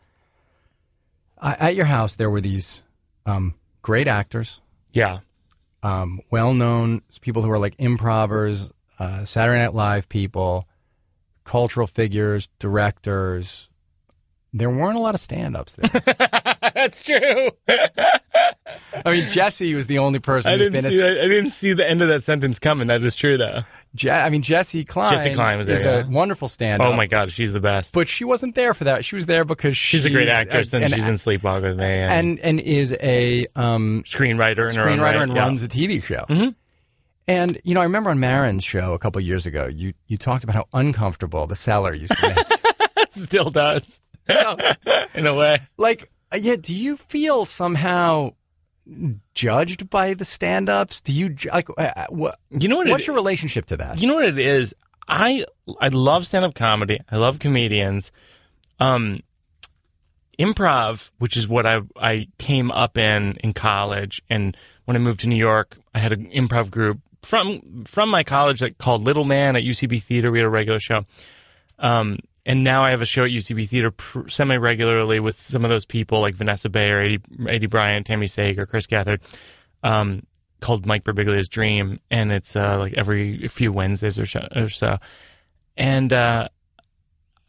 I, 1.38 1.54
at 1.54 1.74
your 1.74 1.86
house 1.86 2.16
there 2.16 2.30
were 2.30 2.40
these 2.40 2.82
um, 3.26 3.54
great 3.82 4.08
actors, 4.08 4.60
yeah, 4.92 5.20
um, 5.82 6.20
well-known 6.30 7.02
people 7.20 7.42
who 7.42 7.50
are 7.50 7.58
like 7.58 7.74
improvers, 7.78 8.70
uh, 8.98 9.24
Saturday 9.24 9.58
Night 9.58 9.74
Live 9.74 10.08
people, 10.08 10.68
cultural 11.44 11.86
figures, 11.86 12.48
directors. 12.58 13.68
There 14.54 14.68
weren't 14.68 14.98
a 14.98 15.00
lot 15.00 15.14
of 15.14 15.20
stand-ups 15.20 15.76
there. 15.76 15.88
that's 16.74 17.04
true. 17.04 17.50
I 17.68 19.12
mean, 19.12 19.28
Jesse 19.30 19.74
was 19.74 19.86
the 19.86 19.98
only 19.98 20.18
person 20.18 20.50
I 20.52 20.56
who's 20.56 20.70
didn't 20.70 20.82
been 20.82 20.92
see 20.92 20.98
a, 20.98 21.02
that. 21.02 21.24
I 21.24 21.28
didn't 21.28 21.50
see 21.52 21.72
the 21.72 21.88
end 21.88 22.02
of 22.02 22.08
that 22.08 22.24
sentence 22.24 22.58
coming. 22.58 22.88
That 22.88 23.02
is 23.02 23.14
true, 23.14 23.38
though. 23.38 23.60
Je- 23.94 24.10
I 24.10 24.28
mean, 24.28 24.42
Jessi 24.42 24.86
Klein, 24.86 25.16
Jessi 25.16 25.34
Klein 25.34 25.58
was 25.58 25.66
there, 25.66 25.76
is 25.76 25.82
yeah. 25.82 26.02
a 26.02 26.06
wonderful 26.06 26.48
stand-up. 26.48 26.86
Oh 26.86 26.92
my 26.94 27.06
God, 27.06 27.32
she's 27.32 27.52
the 27.52 27.60
best. 27.60 27.94
But 27.94 28.08
she 28.08 28.24
wasn't 28.24 28.54
there 28.54 28.74
for 28.74 28.84
that. 28.84 29.04
She 29.04 29.16
was 29.16 29.26
there 29.26 29.44
because 29.44 29.76
she's, 29.76 30.04
a 30.04 30.10
great 30.10 30.28
actress, 30.28 30.74
and, 30.74 30.84
and, 30.84 30.92
she's 30.92 31.06
in 31.06 31.14
Sleepwalk 31.14 31.62
with 31.62 31.76
Me, 31.76 31.84
and, 31.84 32.12
and 32.12 32.40
and 32.40 32.60
is 32.60 32.94
a 32.98 33.46
um, 33.56 34.04
screenwriter 34.06 34.70
in 34.70 34.76
screenwriter 34.76 35.00
right. 35.00 35.16
and 35.16 35.34
yeah. 35.34 35.40
runs 35.40 35.62
a 35.62 35.68
TV 35.68 36.02
show. 36.02 36.24
Mhm. 36.28 36.54
And 37.28 37.60
you 37.64 37.74
know, 37.74 37.80
I 37.80 37.84
remember 37.84 38.10
on 38.10 38.18
Maron's 38.18 38.64
show 38.64 38.94
a 38.94 38.98
couple 38.98 39.20
of 39.20 39.26
years 39.26 39.46
ago, 39.46 39.66
you 39.66 39.94
you 40.06 40.16
talked 40.16 40.44
about 40.44 40.56
how 40.56 40.66
uncomfortable 40.72 41.46
the 41.46 41.54
cellar 41.54 41.94
used 41.94 42.16
to 42.16 42.28
make. 42.28 43.10
Still 43.10 43.50
does, 43.50 44.00
in 45.14 45.26
a 45.26 45.34
way. 45.34 45.60
like, 45.76 46.10
uh, 46.32 46.36
yeah, 46.36 46.56
do 46.56 46.74
you 46.74 46.96
feel 46.96 47.44
somehow 47.44 48.32
judged 49.34 49.88
by 49.88 50.14
the 50.14 50.24
stand-ups? 50.24 51.00
Do 51.02 51.12
you 51.12 51.36
like 51.52 51.68
uh, 51.76 52.06
what? 52.08 52.38
You 52.50 52.68
know 52.68 52.78
what? 52.78 52.88
What's 52.88 53.04
it, 53.04 53.08
your 53.08 53.16
relationship 53.16 53.66
to 53.66 53.76
that? 53.78 54.00
You 54.00 54.08
know 54.08 54.14
what 54.14 54.24
it 54.24 54.38
is. 54.38 54.74
I 55.06 55.44
I 55.80 55.88
love 55.88 56.26
stand 56.26 56.44
up 56.44 56.54
comedy. 56.54 57.00
I 57.10 57.16
love 57.16 57.38
comedians. 57.38 58.12
Um, 58.80 59.20
improv, 60.38 61.10
which 61.18 61.36
is 61.36 61.46
what 61.46 61.66
I 61.66 61.80
I 61.96 62.28
came 62.38 62.70
up 62.70 62.98
in 62.98 63.36
in 63.42 63.52
college, 63.52 64.22
and 64.30 64.56
when 64.84 64.96
I 64.96 65.00
moved 65.00 65.20
to 65.20 65.28
New 65.28 65.36
York, 65.36 65.76
I 65.94 65.98
had 65.98 66.12
an 66.12 66.30
improv 66.30 66.70
group 66.70 67.00
from 67.22 67.84
from 67.84 68.08
my 68.08 68.24
college 68.24 68.60
that 68.60 68.78
called 68.78 69.02
Little 69.02 69.24
Man 69.24 69.56
at 69.56 69.62
UCB 69.62 70.02
Theater. 70.02 70.30
We 70.30 70.38
had 70.38 70.46
a 70.46 70.50
regular 70.50 70.80
show. 70.80 71.04
Um, 71.78 72.18
and 72.44 72.64
now 72.64 72.84
I 72.84 72.90
have 72.90 73.02
a 73.02 73.06
show 73.06 73.24
at 73.24 73.30
UCB 73.30 73.68
Theater 73.68 73.90
pr- 73.90 74.28
semi 74.28 74.56
regularly 74.56 75.20
with 75.20 75.40
some 75.40 75.64
of 75.64 75.70
those 75.70 75.86
people 75.86 76.20
like 76.20 76.34
Vanessa 76.34 76.68
Bayer, 76.68 77.00
Eddie, 77.00 77.20
Eddie 77.48 77.66
Bryant, 77.66 78.06
Tami 78.06 78.28
Sagher, 78.28 78.66
Chris 78.66 78.86
Gethard, 78.86 79.20
um, 79.82 80.26
called 80.60 80.86
Mike 80.86 81.04
Birbiglia's 81.04 81.48
Dream, 81.48 82.00
and 82.10 82.32
it's 82.32 82.56
uh, 82.56 82.78
like 82.78 82.94
every 82.94 83.48
few 83.48 83.72
Wednesdays 83.72 84.18
or 84.18 84.26
so. 84.26 84.46
Or 84.54 84.68
so. 84.68 84.98
And 85.76 86.12
uh, 86.12 86.48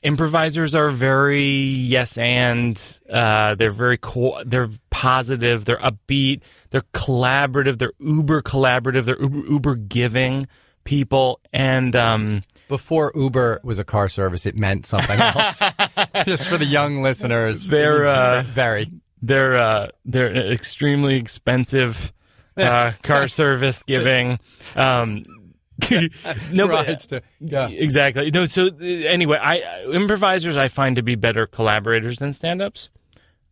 improvisers 0.04 0.76
are 0.76 0.90
very 0.90 1.46
yes 1.46 2.18
and 2.18 2.80
uh, 3.10 3.56
they're 3.56 3.72
very 3.72 3.98
co- 3.98 4.44
they're 4.46 4.70
positive, 4.90 5.66
they're 5.66 5.78
upbeat, 5.78 6.42
they're 6.70 6.84
collaborative, 6.94 7.78
they're 7.78 7.94
uber 8.00 8.42
collaborative, 8.42 9.06
they're 9.06 9.22
uber, 9.22 9.48
uber 9.50 9.76
giving 9.76 10.48
people, 10.84 11.40
and 11.52 11.96
um, 11.96 12.44
Before 12.68 13.12
Uber 13.16 13.62
was 13.64 13.80
a 13.80 13.84
car 13.84 14.10
service, 14.10 14.46
it 14.46 14.56
meant 14.56 14.86
something 14.86 15.20
else. 15.20 15.60
Just 16.26 16.48
for 16.48 16.58
the 16.58 16.66
young 16.66 17.02
listeners, 17.02 17.68
They're, 17.68 18.06
uh, 18.06 18.44
very. 18.44 18.92
they're 19.22 19.58
uh, 19.58 19.88
they're 20.06 20.52
extremely 20.52 21.16
expensive 21.16 22.12
uh, 22.58 22.92
car 23.04 23.28
service 23.28 23.84
giving. 23.84 24.40
Um, 24.76 25.24
no, 26.52 26.68
but- 26.68 27.00
to 27.00 27.22
yeah. 27.40 27.68
Exactly. 27.70 28.30
No, 28.32 28.46
so 28.46 28.68
anyway, 28.80 29.38
I 29.42 29.86
improvisers 29.92 30.56
I 30.58 30.68
find 30.68 30.98
to 30.98 31.02
be 31.02 31.16
better 31.16 31.48
collaborators 31.48 32.20
than 32.20 32.32
stand-ups. 32.34 32.90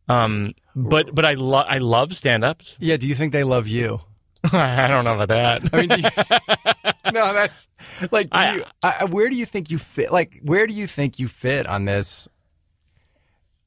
Um, 0.08 0.54
but 0.76 1.14
but 1.14 1.26
I 1.26 1.34
love 1.36 1.66
I 1.70 1.78
love 1.80 2.16
stand-ups. 2.16 2.78
Yeah, 2.80 2.98
do 2.98 3.08
you 3.08 3.16
think 3.16 3.32
they 3.34 3.44
love 3.44 3.68
you? 3.68 4.00
I 4.44 4.88
don't 4.88 5.04
know 5.06 5.16
about 5.20 5.30
that. 5.30 5.70
I 5.74 5.86
mean, 5.86 6.91
no, 7.14 7.34
that's 7.34 7.68
like, 8.12 8.30
do 8.30 8.38
I- 8.38 8.56
you, 8.56 8.66
I, 8.84 9.06
where 9.06 9.30
do 9.30 9.36
you 9.36 9.46
think 9.46 9.70
you 9.72 9.78
fit? 9.78 10.12
Like, 10.12 10.40
where 10.44 10.68
do 10.68 10.74
you 10.74 10.88
think 10.88 11.20
you 11.20 11.28
fit 11.28 11.68
on 11.68 11.86
this? 11.86 12.28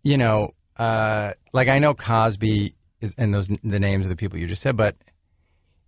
You 0.02 0.18
know, 0.18 0.52
uh, 0.76 1.32
like 1.52 1.68
I 1.68 1.78
know 1.78 1.94
Cosby 1.94 2.74
is, 3.00 3.14
and 3.16 3.32
those 3.32 3.48
the 3.48 3.80
names 3.80 4.06
of 4.06 4.10
the 4.10 4.16
people 4.16 4.38
you 4.38 4.46
just 4.46 4.62
said, 4.62 4.76
but 4.76 4.96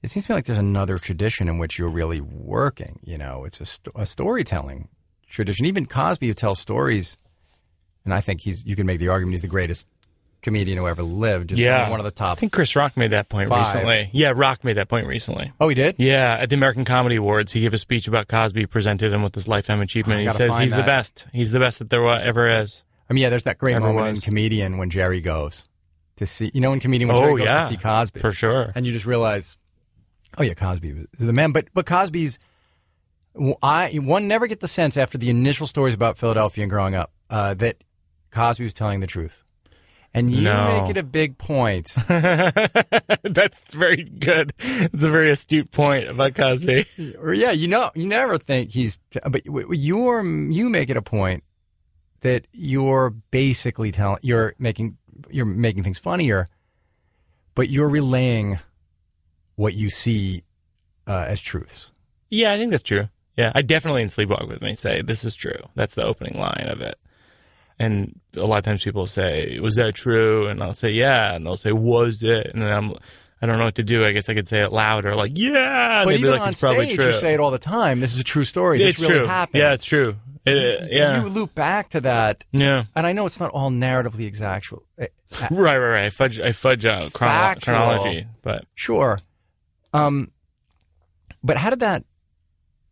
it 0.02 0.10
seems 0.10 0.26
to 0.26 0.32
me 0.32 0.36
like 0.36 0.44
there's 0.46 0.58
another 0.58 0.98
tradition 0.98 1.48
in 1.48 1.58
which 1.58 1.78
you're 1.78 1.90
really 1.90 2.20
working. 2.20 3.00
You 3.04 3.18
know, 3.18 3.44
it's 3.44 3.60
a, 3.60 3.66
sto- 3.66 3.92
a 3.94 4.06
storytelling 4.06 4.88
tradition. 5.28 5.66
Even 5.66 5.86
Cosby, 5.86 6.28
who 6.28 6.34
tells 6.34 6.60
stories, 6.60 7.18
and 8.04 8.14
I 8.14 8.20
think 8.20 8.40
he's 8.40 8.64
you 8.64 8.76
can 8.76 8.86
make 8.86 9.00
the 9.00 9.08
argument 9.08 9.34
he's 9.34 9.42
the 9.42 9.48
greatest 9.48 9.86
comedian 10.46 10.78
who 10.78 10.86
ever 10.88 11.02
lived. 11.02 11.50
Just 11.50 11.60
Yeah. 11.60 11.90
one 11.90 12.00
of 12.00 12.04
the 12.04 12.10
top. 12.10 12.38
I 12.38 12.40
think 12.40 12.52
Chris 12.52 12.74
Rock 12.74 12.96
made 12.96 13.10
that 13.12 13.28
point 13.28 13.48
Five. 13.50 13.66
recently. 13.74 14.08
Yeah, 14.12 14.32
Rock 14.34 14.64
made 14.64 14.78
that 14.78 14.88
point 14.88 15.06
recently. 15.06 15.52
Oh, 15.60 15.68
he 15.68 15.74
did. 15.74 15.96
Yeah, 15.98 16.38
at 16.40 16.48
the 16.48 16.54
American 16.54 16.84
Comedy 16.84 17.16
Awards, 17.16 17.52
he 17.52 17.60
gave 17.60 17.74
a 17.74 17.78
speech 17.78 18.08
about 18.08 18.28
Cosby, 18.28 18.66
presented 18.66 19.12
him 19.12 19.22
with 19.22 19.32
this 19.34 19.46
lifetime 19.46 19.80
achievement. 19.82 20.20
I 20.28 20.30
he 20.32 20.36
says 20.36 20.56
he's 20.56 20.70
that. 20.70 20.76
the 20.78 20.82
best. 20.84 21.26
He's 21.32 21.50
the 21.50 21.58
best 21.58 21.80
that 21.80 21.90
there 21.90 22.06
ever 22.08 22.48
is. 22.62 22.82
I 23.10 23.12
mean, 23.12 23.22
yeah, 23.22 23.28
there's 23.30 23.44
that 23.44 23.58
great 23.58 23.76
Ever 23.76 23.86
moment 23.86 24.06
in 24.08 24.14
was. 24.14 24.24
Comedian 24.24 24.78
when 24.78 24.90
Jerry 24.90 25.20
goes 25.20 25.64
to 26.16 26.26
see, 26.26 26.50
you 26.54 26.60
know, 26.60 26.72
in 26.72 26.80
Comedian 26.80 27.08
when 27.08 27.16
Oh, 27.18 27.20
Jerry 27.20 27.36
goes 27.38 27.44
yeah. 27.46 27.60
to 27.60 27.68
see 27.68 27.76
Cosby, 27.76 28.20
For 28.20 28.32
sure. 28.32 28.72
and 28.74 28.86
you 28.86 28.92
just 28.92 29.04
realize, 29.06 29.56
oh 30.38 30.42
yeah, 30.42 30.54
Cosby 30.54 30.92
was 30.92 31.06
the 31.18 31.32
man. 31.32 31.52
But 31.52 31.66
but 31.74 31.86
Cosby's, 31.86 32.38
I 33.62 33.96
one 34.02 34.28
never 34.28 34.46
get 34.46 34.60
the 34.60 34.68
sense 34.68 34.96
after 34.96 35.18
the 35.18 35.28
initial 35.30 35.66
stories 35.66 35.94
about 35.94 36.16
Philadelphia 36.18 36.62
and 36.64 36.70
growing 36.70 36.94
up 36.94 37.12
uh, 37.28 37.54
that 37.54 37.76
Cosby 38.32 38.64
was 38.64 38.74
telling 38.74 39.00
the 39.00 39.06
truth, 39.06 39.42
and 40.16 40.32
you 40.32 40.42
No. 40.42 40.80
make 40.82 40.90
it 40.90 40.98
a 40.98 41.02
big 41.02 41.36
point. 41.38 41.88
That's 42.08 43.64
very 43.70 44.02
good. 44.04 44.52
It's 44.58 45.02
a 45.04 45.10
very 45.10 45.30
astute 45.30 45.70
point 45.70 46.08
about 46.08 46.34
Cosby. 46.34 46.86
or 47.18 47.32
yeah, 47.34 47.50
you 47.52 47.68
know, 47.68 47.90
you 47.94 48.06
never 48.06 48.38
think 48.38 48.70
he's, 48.72 48.98
t- 49.10 49.20
but 49.28 49.42
you're 49.46 50.24
you 50.24 50.68
make 50.70 50.90
it 50.90 50.96
a 50.96 51.02
point 51.02 51.44
that 52.20 52.46
you're 52.52 53.10
basically 53.10 53.92
telling, 53.92 54.18
you're 54.22 54.54
making, 54.58 54.96
you're 55.30 55.44
making 55.46 55.82
things 55.82 55.98
funnier, 55.98 56.48
but 57.54 57.68
you're 57.68 57.88
relaying 57.88 58.58
what 59.54 59.74
you 59.74 59.90
see 59.90 60.42
uh, 61.06 61.26
as 61.28 61.40
truths. 61.40 61.92
Yeah, 62.30 62.52
I 62.52 62.58
think 62.58 62.70
that's 62.70 62.82
true. 62.82 63.08
Yeah, 63.36 63.52
I 63.54 63.60
definitely 63.62 64.02
in 64.02 64.08
Sleepwalk 64.08 64.48
with 64.48 64.62
Me 64.62 64.74
say 64.76 65.02
this 65.02 65.24
is 65.24 65.34
true. 65.34 65.60
That's 65.74 65.94
the 65.94 66.04
opening 66.04 66.38
line 66.40 66.68
of 66.68 66.80
it. 66.80 66.98
And 67.78 68.18
a 68.34 68.40
lot 68.40 68.58
of 68.58 68.64
times 68.64 68.82
people 68.82 69.06
say, 69.06 69.58
"Was 69.60 69.74
that 69.74 69.94
true?" 69.94 70.48
And 70.48 70.62
I'll 70.62 70.72
say, 70.72 70.90
"Yeah," 70.90 71.34
and 71.34 71.44
they'll 71.44 71.56
say, 71.58 71.72
"Was 71.72 72.22
it?" 72.22 72.46
And 72.52 72.62
then 72.62 72.70
I'm, 72.72 72.92
I 73.42 73.46
don't 73.46 73.58
know 73.58 73.66
what 73.66 73.74
to 73.74 73.82
do. 73.82 74.04
I 74.04 74.12
guess 74.12 74.28
I 74.30 74.34
could 74.34 74.48
say 74.48 74.62
it 74.62 74.72
louder, 74.72 75.14
like, 75.14 75.32
"Yeah," 75.34 76.02
but 76.04 76.14
even 76.14 76.30
like, 76.30 76.40
on 76.40 76.48
"It's 76.50 76.58
stage, 76.58 76.94
true." 76.94 77.06
you 77.06 77.12
say 77.12 77.34
it 77.34 77.40
all 77.40 77.50
the 77.50 77.58
time. 77.58 78.00
This 78.00 78.14
is 78.14 78.20
a 78.20 78.24
true 78.24 78.44
story. 78.44 78.78
This 78.78 78.90
it's 78.94 79.00
really 79.00 79.18
true. 79.20 79.26
happened. 79.26 79.60
Yeah, 79.60 79.72
it's 79.74 79.84
true. 79.84 80.16
It- 80.46 80.88
yeah, 80.92 81.22
You 81.22 81.28
loop 81.28 81.54
back 81.54 81.90
to 81.90 82.00
that, 82.02 82.44
yeah. 82.52 82.84
and 82.94 83.06
I 83.06 83.12
know 83.12 83.26
it's 83.26 83.40
not 83.40 83.50
all 83.50 83.70
narratively 83.70 84.26
exact. 84.26 84.72
eh, 84.98 85.08
Right, 85.32 85.50
right, 85.50 85.76
right. 85.76 86.04
I 86.06 86.10
fudge, 86.10 86.38
I 86.38 86.52
fudge 86.52 86.86
out 86.86 87.12
chrono- 87.12 87.56
chronology, 87.60 88.26
but 88.42 88.64
Sure. 88.76 89.18
Um, 89.92 90.30
but 91.42 91.56
how 91.56 91.70
did 91.70 91.80
that, 91.80 92.04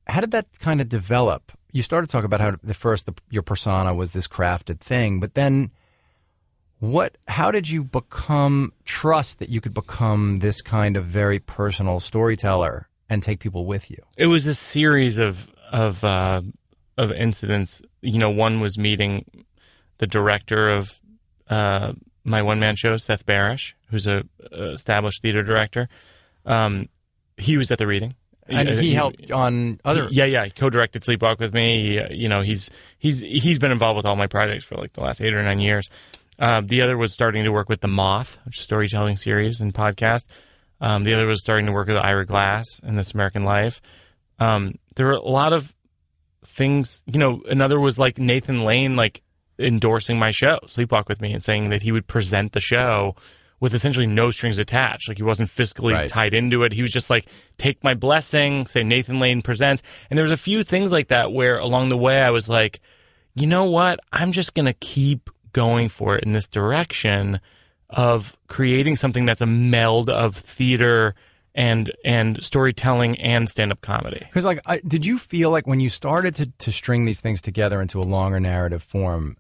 how 0.07 0.21
did 0.21 0.33
that 0.33 0.47
kind 0.59 0.81
of 0.81 0.89
develop? 0.89 1.53
You 1.75 1.83
started 1.83 2.07
to 2.07 2.13
talk 2.13 2.25
about 2.25 2.41
how 2.41 2.55
the 2.63 2.73
first 2.73 3.07
the, 3.07 3.15
your 3.31 3.43
persona 3.43 3.93
was 3.93 4.13
this 4.13 4.29
crafted 4.29 4.79
thing, 4.79 5.19
but 5.19 5.35
then 5.35 5.73
what? 6.79 7.19
How 7.27 7.51
did 7.51 7.69
you 7.69 7.83
become 7.83 8.73
trust 8.85 9.41
that 9.41 9.49
you 9.49 9.61
could 9.61 9.75
become 9.75 10.37
this 10.37 10.63
kind 10.63 10.97
of 10.97 11.05
very 11.05 11.41
personal 11.41 11.99
storyteller 11.99 12.89
and 13.11 13.21
take 13.21 13.41
people 13.41 13.67
with 13.67 13.91
you? 13.91 13.99
it 14.17 14.27
was 14.27 14.47
a 14.47 14.55
series 14.55 15.19
of 15.19 15.51
of 15.73 16.05
uh, 16.05 16.43
of 16.97 17.11
incidents. 17.11 17.83
You 18.03 18.19
know, 18.19 18.31
one 18.31 18.61
was 18.61 18.79
meeting 18.79 19.45
the 19.99 20.07
director 20.07 20.69
of 20.69 20.97
uh, 21.51 21.95
my 22.23 22.43
one 22.43 22.61
man 22.61 22.77
show, 22.77 22.97
Seth 22.99 23.27
Barrish, 23.27 23.73
who's 23.91 24.07
a, 24.07 24.23
a 24.53 24.75
established 24.75 25.23
theater 25.23 25.43
director. 25.43 25.89
Um, 26.47 26.89
he 27.37 27.57
was 27.57 27.73
at 27.73 27.79
the 27.79 27.87
reading, 27.89 28.15
And 28.47 28.69
he 28.69 28.93
helped 28.93 29.31
on 29.31 29.81
other. 29.85 30.09
Yeah, 30.11 30.27
yeah, 30.27 30.45
he 30.45 30.51
co-directed 30.51 31.03
Sleepwalk 31.03 31.39
with 31.39 31.55
me. 31.55 31.99
He, 32.09 32.17
you 32.17 32.29
know, 32.29 32.43
he's 32.43 32.71
he's 32.99 33.21
he's 33.21 33.59
been 33.59 33.73
involved 33.73 33.97
with 33.97 34.07
all 34.07 34.17
my 34.17 34.27
projects 34.27 34.65
for 34.65 34.77
like 34.77 34.93
the 34.93 35.03
last 35.03 35.21
eight 35.23 35.33
or 35.33 35.43
nine 35.43 35.61
years. 35.61 35.89
Um, 36.39 36.67
the 36.67 36.83
other 36.83 36.97
was 36.97 37.13
starting 37.13 37.45
to 37.45 37.53
work 37.53 37.69
with 37.69 37.81
the 37.81 37.89
Moth, 37.89 38.39
which 38.45 38.57
is 38.57 38.61
a 38.61 38.65
storytelling 38.65 39.17
series 39.17 39.61
and 39.61 39.73
podcast. 39.73 40.25
Um, 40.81 41.05
the 41.05 41.15
other 41.15 41.27
was 41.27 41.41
starting 41.41 41.67
to 41.67 41.73
work 41.73 41.89
with 41.89 41.97
Ira 41.97 42.27
Glass 42.27 42.81
and 42.83 42.99
This 42.99 43.13
American 43.13 43.45
Life. 43.45 43.81
Um, 44.39 44.79
there 44.97 45.07
were 45.07 45.13
a 45.13 45.23
lot 45.23 45.53
of 45.53 45.73
things, 46.45 47.03
you 47.07 47.21
know. 47.21 47.43
Another 47.49 47.79
was 47.79 47.99
like 47.99 48.19
Nathan 48.19 48.65
Lane, 48.65 48.97
like 48.97 49.23
endorsing 49.59 50.19
my 50.19 50.33
show, 50.33 50.59
Sleepwalk 50.67 51.09
with 51.09 51.21
me, 51.21 51.33
and 51.33 51.43
saying 51.43 51.71
that 51.71 51.83
he 51.83 51.93
would 51.93 52.07
present 52.07 52.53
the 52.53 52.61
show 52.61 53.15
with 53.65 53.73
essentially 53.73 54.07
no 54.07 54.31
strings 54.31 54.59
attached. 54.59 55.09
Like 55.09 55.17
he 55.17 55.23
wasn't 55.23 55.49
fiscally 55.49 55.95
Right. 55.95 56.07
tied 56.07 56.35
into 56.35 56.65
it. 56.65 56.73
He 56.75 56.83
was 56.83 56.93
just 56.93 57.09
like, 57.09 57.25
take 57.57 57.83
my 57.83 57.95
blessing, 57.95 58.67
say 58.67 58.83
Nathan 58.83 59.21
Lane 59.21 59.41
presents. 59.41 59.83
And 60.11 60.19
there 60.19 60.23
was 60.23 60.33
a 60.33 60.37
few 60.37 60.65
things 60.65 60.93
like 60.93 61.09
that 61.09 61.33
where 61.33 61.57
along 61.57 61.89
the 61.89 61.97
way 61.97 62.21
I 62.21 62.29
was 62.29 62.47
like, 62.47 62.81
you 63.35 63.47
know 63.47 63.65
what? 63.71 64.01
I'm 64.13 64.33
just 64.33 64.53
going 64.53 64.67
to 64.67 64.75
keep 64.75 65.31
going 65.55 65.89
for 65.89 66.15
it 66.15 66.25
in 66.25 66.33
this 66.33 66.47
direction 66.47 67.41
of 67.89 68.37
creating 68.49 68.97
something 68.97 69.25
that's 69.25 69.41
a 69.41 69.47
meld 69.47 70.11
of 70.11 70.37
theater 70.37 71.15
and 71.55 71.91
and 72.05 72.45
storytelling 72.45 73.19
and 73.19 73.49
stand-up 73.49 73.81
comedy. 73.81 74.19
Because 74.19 74.45
like, 74.45 74.61
I, 74.67 74.81
did 74.87 75.07
you 75.07 75.17
feel 75.19 75.51
like 75.51 75.67
when 75.67 75.81
you 75.81 75.89
started 75.89 76.35
to 76.35 76.47
to 76.59 76.71
string 76.71 77.07
these 77.07 77.21
things 77.23 77.41
together 77.41 77.81
into 77.81 77.99
a 78.01 78.05
longer 78.05 78.41
narrative 78.41 78.83
form, 78.83 79.39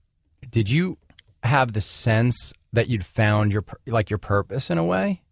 did 0.49 0.71
you 0.71 0.97
have 1.43 1.75
the 1.75 1.83
sense 1.83 2.55
that 2.75 2.89
you'd 2.89 3.05
found 3.05 3.53
your 3.53 3.65
like 3.87 4.11
your 4.11 4.19
purpose 4.19 4.71
in 4.71 4.79
a 4.79 4.85
way? 4.85 5.23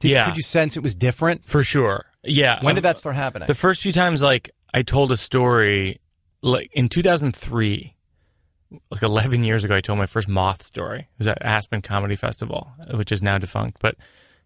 Did, 0.00 0.10
Yeah. 0.10 0.26
Did 0.26 0.36
you 0.36 0.42
sense 0.42 0.76
it 0.76 0.82
was 0.82 0.94
different? 0.94 1.46
For 1.48 1.62
sure. 1.62 2.04
Yeah. 2.22 2.58
When 2.62 2.74
did 2.74 2.84
that 2.84 2.98
start 2.98 3.16
happening? 3.16 3.46
The 3.46 3.54
first 3.54 3.82
few 3.82 3.92
times, 3.92 4.22
like 4.22 4.50
I 4.72 4.82
told 4.82 5.12
a 5.12 5.16
story, 5.16 6.00
like 6.42 6.70
in 6.72 6.88
2003, 6.88 7.94
like 8.90 9.02
11 9.02 9.44
years 9.44 9.64
ago, 9.64 9.76
I 9.76 9.80
told 9.80 9.98
my 9.98 10.06
first 10.06 10.28
moth 10.28 10.62
story. 10.62 11.00
It 11.00 11.18
was 11.18 11.28
at 11.28 11.42
Aspen 11.42 11.82
Comedy 11.82 12.16
Festival, 12.16 12.68
which 12.92 13.12
is 13.12 13.22
now 13.22 13.38
defunct, 13.38 13.78
but 13.80 13.96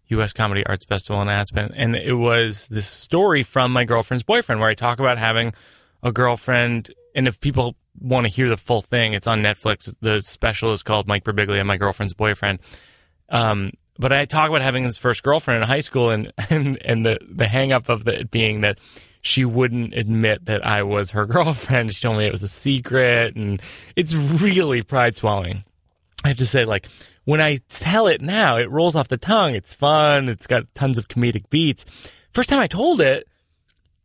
U.S. 0.07 0.33
Comedy 0.33 0.65
Arts 0.65 0.85
Festival 0.85 1.21
in 1.21 1.29
Aspen, 1.29 1.71
and 1.75 1.95
it 1.95 2.13
was 2.13 2.67
this 2.67 2.87
story 2.87 3.43
from 3.43 3.71
my 3.71 3.85
girlfriend's 3.85 4.23
boyfriend, 4.23 4.59
where 4.59 4.69
I 4.69 4.73
talk 4.75 4.99
about 4.99 5.17
having 5.17 5.53
a 6.03 6.11
girlfriend, 6.11 6.93
and 7.15 7.27
if 7.27 7.39
people 7.39 7.75
want 7.99 8.25
to 8.25 8.31
hear 8.31 8.49
the 8.49 8.57
full 8.57 8.81
thing, 8.81 9.13
it's 9.13 9.27
on 9.27 9.41
Netflix. 9.41 9.93
The 10.01 10.21
special 10.21 10.73
is 10.73 10.83
called 10.83 11.07
Mike 11.07 11.23
Birbiglia, 11.23 11.65
my 11.65 11.77
girlfriend's 11.77 12.13
boyfriend. 12.13 12.59
Um, 13.29 13.71
but 13.97 14.11
I 14.11 14.25
talk 14.25 14.49
about 14.49 14.61
having 14.61 14.83
his 14.83 14.97
first 14.97 15.23
girlfriend 15.23 15.61
in 15.61 15.67
high 15.67 15.81
school, 15.81 16.09
and 16.09 16.31
and 16.49 16.81
and 16.83 17.05
the 17.05 17.19
the 17.29 17.47
hang 17.47 17.71
up 17.71 17.89
of 17.89 18.07
it 18.07 18.31
being 18.31 18.61
that 18.61 18.79
she 19.21 19.45
wouldn't 19.45 19.93
admit 19.93 20.45
that 20.45 20.65
I 20.65 20.83
was 20.83 21.11
her 21.11 21.25
girlfriend. 21.27 21.93
She 21.93 22.01
told 22.01 22.17
me 22.17 22.25
it 22.25 22.31
was 22.31 22.43
a 22.43 22.47
secret, 22.47 23.35
and 23.35 23.61
it's 23.95 24.13
really 24.13 24.81
pride 24.81 25.15
swallowing. 25.15 25.63
I 26.23 26.29
have 26.29 26.37
to 26.37 26.45
say, 26.45 26.65
like 26.65 26.87
when 27.25 27.41
I 27.41 27.59
tell 27.69 28.07
it 28.07 28.21
now, 28.21 28.57
it 28.57 28.69
rolls 28.69 28.95
off 28.95 29.07
the 29.07 29.17
tongue. 29.17 29.55
It's 29.55 29.73
fun. 29.73 30.29
It's 30.29 30.47
got 30.47 30.73
tons 30.73 30.97
of 30.97 31.07
comedic 31.07 31.49
beats. 31.49 31.85
First 32.33 32.49
time 32.49 32.59
I 32.59 32.67
told 32.67 33.01
it, 33.01 33.27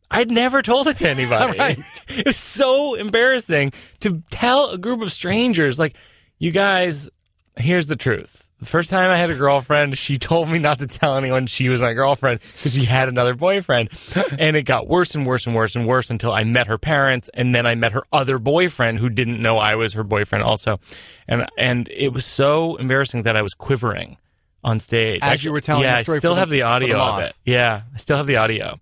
I'd 0.09 0.31
never 0.31 0.61
told 0.61 0.87
it 0.87 0.97
to 0.97 1.09
anybody. 1.09 1.57
Right. 1.59 1.79
It 2.09 2.25
was 2.25 2.37
so 2.37 2.95
embarrassing 2.95 3.73
to 3.99 4.23
tell 4.31 4.69
a 4.71 4.77
group 4.77 5.01
of 5.01 5.11
strangers, 5.11 5.77
like, 5.77 5.95
you 6.39 6.51
guys, 6.51 7.09
here's 7.57 7.85
the 7.87 7.97
truth. 7.97 8.43
The 8.59 8.65
first 8.65 8.89
time 8.89 9.11
I 9.11 9.17
had 9.17 9.29
a 9.29 9.35
girlfriend, 9.35 9.95
she 9.99 10.17
told 10.17 10.49
me 10.49 10.57
not 10.57 10.79
to 10.79 10.87
tell 10.87 11.15
anyone 11.17 11.45
she 11.45 11.69
was 11.69 11.79
my 11.79 11.93
girlfriend 11.93 12.39
because 12.39 12.73
she 12.73 12.85
had 12.85 13.07
another 13.07 13.35
boyfriend. 13.35 13.89
and 14.39 14.55
it 14.55 14.63
got 14.63 14.87
worse 14.87 15.13
and 15.13 15.27
worse 15.27 15.45
and 15.45 15.55
worse 15.55 15.75
and 15.75 15.85
worse 15.85 16.09
until 16.09 16.31
I 16.31 16.43
met 16.43 16.67
her 16.67 16.77
parents 16.79 17.29
and 17.31 17.53
then 17.53 17.67
I 17.67 17.75
met 17.75 17.91
her 17.91 18.03
other 18.11 18.39
boyfriend 18.39 18.97
who 18.97 19.09
didn't 19.09 19.41
know 19.41 19.59
I 19.59 19.75
was 19.75 19.93
her 19.93 20.03
boyfriend 20.03 20.43
also. 20.43 20.79
And 21.27 21.45
and 21.57 21.87
it 21.89 22.11
was 22.13 22.25
so 22.25 22.77
embarrassing 22.77 23.23
that 23.23 23.35
I 23.35 23.43
was 23.43 23.53
quivering 23.53 24.17
on 24.63 24.79
stage. 24.79 25.19
As 25.21 25.41
I- 25.41 25.43
you 25.45 25.51
were 25.51 25.61
telling 25.61 25.83
yeah, 25.83 25.97
the 25.97 26.03
story 26.03 26.15
I 26.15 26.19
still 26.19 26.33
the- 26.33 26.39
have 26.39 26.49
the 26.49 26.55
for 26.61 26.61
the 26.61 26.67
audio 26.67 26.97
of 26.99 27.19
it. 27.19 27.35
Yeah, 27.45 27.81
I 27.93 27.97
still 27.97 28.17
have 28.17 28.25
the 28.25 28.37
audio. 28.37 28.79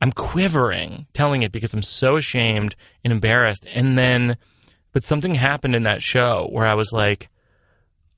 I'm 0.00 0.12
quivering 0.12 1.06
telling 1.12 1.42
it 1.42 1.52
because 1.52 1.74
I'm 1.74 1.82
so 1.82 2.16
ashamed 2.16 2.76
and 3.04 3.12
embarrassed. 3.12 3.66
And 3.66 3.98
then, 3.98 4.36
but 4.92 5.04
something 5.04 5.34
happened 5.34 5.74
in 5.74 5.84
that 5.84 6.02
show 6.02 6.48
where 6.50 6.66
I 6.66 6.74
was 6.74 6.92
like, 6.92 7.28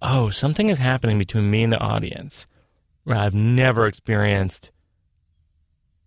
oh, 0.02 0.30
something 0.30 0.68
is 0.68 0.78
happening 0.78 1.18
between 1.18 1.50
me 1.50 1.62
and 1.62 1.72
the 1.72 1.78
audience 1.78 2.46
where 3.04 3.16
I've 3.16 3.34
never 3.34 3.86
experienced 3.86 4.70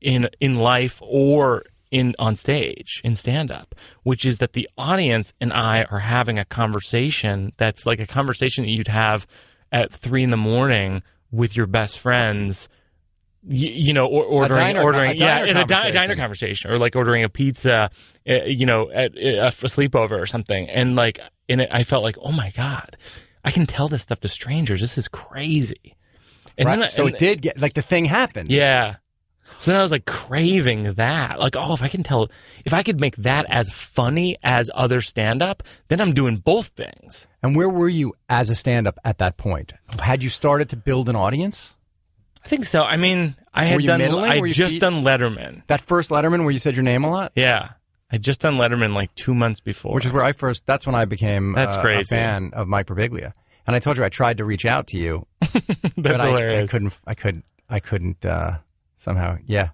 in 0.01 0.29
in 0.39 0.55
life 0.55 1.01
or 1.01 1.63
in 1.89 2.15
on 2.19 2.36
stage 2.36 3.01
in 3.03 3.15
stand 3.15 3.51
up, 3.51 3.75
which 4.03 4.25
is 4.25 4.39
that 4.39 4.53
the 4.53 4.69
audience 4.77 5.33
and 5.39 5.53
I 5.53 5.83
are 5.83 5.99
having 5.99 6.39
a 6.39 6.45
conversation 6.45 7.53
that's 7.57 7.86
like 7.86 7.99
a 7.99 8.07
conversation 8.07 8.65
that 8.65 8.71
you'd 8.71 8.88
have 8.88 9.27
at 9.71 9.91
three 9.93 10.23
in 10.23 10.29
the 10.29 10.38
morning 10.38 11.03
with 11.31 11.55
your 11.55 11.67
best 11.67 11.99
friends. 11.99 12.67
You, 13.45 13.69
you 13.69 13.93
know, 13.93 14.06
or, 14.08 14.23
ordering, 14.23 14.60
diner- 14.60 14.84
ordering, 14.84 15.17
yeah, 15.17 15.43
in 15.43 15.58
a 15.58 15.65
di- 15.65 15.91
diner 15.91 16.15
conversation, 16.15 16.71
or 16.71 16.77
like 16.77 16.95
ordering 16.95 17.23
a 17.25 17.29
pizza, 17.29 17.89
uh, 18.29 18.34
you 18.45 18.65
know, 18.65 18.89
at, 18.89 19.17
at 19.17 19.53
a 19.63 19.67
sleepover 19.67 20.12
or 20.21 20.25
something. 20.25 20.69
And 20.69 20.95
like, 20.95 21.19
in 21.49 21.60
it, 21.60 21.69
I 21.71 21.84
felt 21.84 22.03
like, 22.03 22.15
oh 22.21 22.32
my 22.32 22.51
god, 22.51 22.95
I 23.43 23.51
can 23.51 23.65
tell 23.65 23.89
this 23.89 24.01
stuff 24.01 24.21
to 24.21 24.29
strangers. 24.29 24.79
This 24.79 24.97
is 24.97 25.10
crazy. 25.10 25.97
And 26.58 26.67
right? 26.67 26.79
I- 26.84 26.88
so 26.88 27.06
and- 27.06 27.15
it 27.15 27.19
did 27.19 27.41
get 27.41 27.60
like 27.60 27.73
the 27.73 27.82
thing 27.82 28.06
happened. 28.06 28.49
yeah. 28.49 28.95
So 29.60 29.71
then 29.71 29.79
I 29.79 29.84
was 29.84 29.91
like 29.91 30.06
craving 30.06 30.93
that. 30.93 31.39
Like, 31.39 31.56
oh, 31.56 31.73
if 31.73 31.84
I 31.84 31.88
can 31.88 32.03
tell, 32.03 32.29
if 32.65 32.73
I 32.73 32.84
could 32.84 32.99
make 32.99 33.15
that 33.17 33.45
as 33.49 33.69
funny 33.69 34.36
as 34.43 34.69
other 34.73 34.99
stand 34.99 35.41
up, 35.41 35.63
then 35.88 36.01
I'm 36.01 36.13
doing 36.13 36.38
both 36.38 36.67
things. 36.69 37.27
And 37.41 37.56
where 37.56 37.69
were 37.69 37.88
you 37.88 38.13
as 38.27 38.49
a 38.49 38.56
stand-up 38.56 38.99
at 39.06 39.19
that 39.19 39.38
point? 39.38 39.71
Had 39.99 40.23
you 40.23 40.29
started 40.29 40.69
to 40.69 40.75
build 40.75 41.08
an 41.08 41.15
audience? 41.15 41.77
I 42.43 42.47
think 42.47 42.65
so. 42.65 42.84
I 42.84 42.97
mean, 42.97 43.36
I 43.53 43.65
had 43.65 43.82
done, 43.84 43.99
middling? 43.99 44.29
I 44.32 44.51
just 44.51 44.73
beat- 44.75 44.79
done 44.82 45.03
Letterman. 45.03 45.63
That 45.67 45.82
first 45.82 46.10
Letterman 46.10 46.41
where 46.41 46.51
you 46.51 46.60
said 46.60 46.75
your 46.75 46.84
name 46.84 47.03
a 47.03 47.10
lot, 47.10 47.32
Yeah. 47.36 47.69
I 48.12 48.17
just 48.17 48.41
done 48.41 48.56
Letterman 48.58 48.93
like 48.93 49.15
two 49.15 49.34
months 49.34 49.60
before. 49.60 49.95
which 49.95 50.06
is 50.06 50.12
where 50.13 50.23
I 50.23 50.34
first. 50.34 50.65
That's 50.67 50.86
when 50.86 50.93
I 50.93 51.06
became 51.06 51.53
That's 51.53 51.75
uh, 51.75 51.79
a 51.79 51.82
crazy. 51.82 52.15
fan 52.15 52.51
of 52.53 52.67
Mike 52.67 52.86
Birbiglia. 52.86 53.32
And 53.65 53.75
I 53.75 53.79
told 53.79 53.97
you 53.97 54.03
I 54.03 54.10
tried 54.10 54.38
to 54.38 54.45
reach 54.45 54.65
out 54.65 54.88
to 54.88 54.97
you, 54.97 55.25
That's 55.39 55.93
but 55.97 56.19
I, 56.21 56.62
I 56.63 56.67
couldn't. 56.67 56.99
I 57.08 57.15
could. 57.15 57.41
I 57.69 57.79
couldn't. 57.79 58.23
Uh, 58.25 58.58
somehow, 58.97 59.38
yeah. 59.45 59.69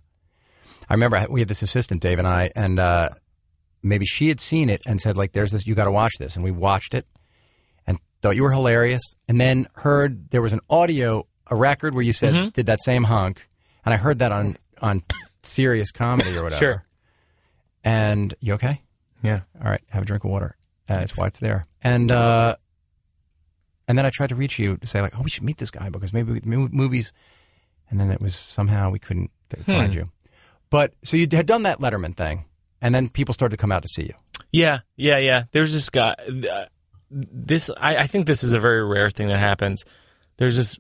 I 0.88 0.94
remember 0.94 1.18
I- 1.18 1.26
we 1.28 1.42
had 1.42 1.50
this 1.50 1.64
assistant, 1.64 2.02
Dave 2.02 2.18
and 2.20 2.28
I, 2.28 2.52
and 2.56 2.80
uh, 2.80 3.10
maybe 3.84 4.06
she 4.06 4.30
had 4.30 4.40
seen 4.40 4.70
it 4.70 4.84
and 4.86 5.02
said, 5.02 5.18
like, 5.18 5.34
"There's 5.34 5.52
this. 5.52 5.66
You 5.68 5.76
got 5.76 5.86
to 5.86 5.92
watch 5.92 6.14
this." 6.20 6.36
And 6.36 6.44
we 6.46 6.52
watched 6.52 6.94
it, 6.94 7.06
and 7.88 7.98
thought 8.22 8.36
you 8.38 8.44
were 8.44 8.52
hilarious. 8.54 9.02
And 9.28 9.42
then 9.42 9.66
heard 9.74 10.30
there 10.30 10.42
was 10.42 10.54
an 10.54 10.62
audio, 10.70 11.26
a 11.50 11.56
record 11.56 11.94
where 11.94 12.04
you 12.04 12.14
said 12.14 12.34
Mhm. 12.34 12.54
did 12.54 12.68
that 12.68 12.82
same 12.82 13.04
hunk, 13.04 13.46
and 13.86 13.94
I 13.94 13.98
heard 13.98 14.20
that 14.20 14.32
on 14.32 14.58
on 14.82 15.04
Sirius 15.44 15.92
comedy 15.92 16.36
or 16.38 16.44
whatever. 16.44 16.60
Sure. 16.60 16.84
And 17.84 18.34
you 18.40 18.54
okay? 18.54 18.82
Yeah. 19.24 19.42
All 19.62 19.70
right. 19.70 19.82
Have 19.90 20.04
a 20.04 20.06
drink 20.06 20.24
of 20.24 20.30
water. 20.32 20.56
Uh, 20.88 20.96
that's 20.96 21.16
why 21.18 21.28
it's 21.28 21.40
there. 21.40 21.64
And 21.84 22.12
uh, 22.12 22.56
and 23.88 23.98
then 23.98 24.06
I 24.06 24.10
tried 24.10 24.30
to 24.30 24.36
reach 24.36 24.60
you 24.60 24.78
to 24.78 24.88
say 24.88 25.02
like, 25.02 25.18
oh, 25.18 25.22
we 25.22 25.30
should 25.30 25.44
meet 25.44 25.58
this 25.58 25.72
guy 25.72 25.90
because 25.90 26.14
maybe 26.14 26.34
we, 26.34 26.42
movies. 26.46 27.12
And 27.90 28.00
then 28.00 28.12
it 28.12 28.22
was 28.22 28.36
somehow 28.36 28.92
we 28.92 29.00
couldn't 29.00 29.32
Hmm. 29.52 29.62
find 29.64 29.96
you. 29.96 30.12
But 30.70 30.94
so 31.04 31.18
you 31.18 31.28
had 31.32 31.48
done 31.48 31.64
that 31.64 31.80
Letterman 31.80 32.16
thing, 32.16 32.46
and 32.82 32.94
then 32.94 33.10
people 33.10 33.34
started 33.34 33.58
to 33.58 33.62
come 33.62 33.72
out 33.72 33.82
to 33.82 33.90
see 33.90 34.04
you. 34.04 34.14
Yeah, 34.52 34.80
yeah, 34.96 35.18
yeah. 35.18 35.44
There's 35.52 35.74
this 35.74 35.90
guy. 35.90 36.14
Uh, 36.14 36.66
this 37.10 37.72
I, 37.76 37.98
I 37.98 38.08
think 38.08 38.28
this 38.28 38.44
is 38.44 38.54
a 38.54 38.60
very 38.60 38.86
rare 38.86 39.10
thing 39.10 39.30
that 39.30 39.40
happens. 39.40 39.86
There's 40.38 40.56
this 40.56 40.78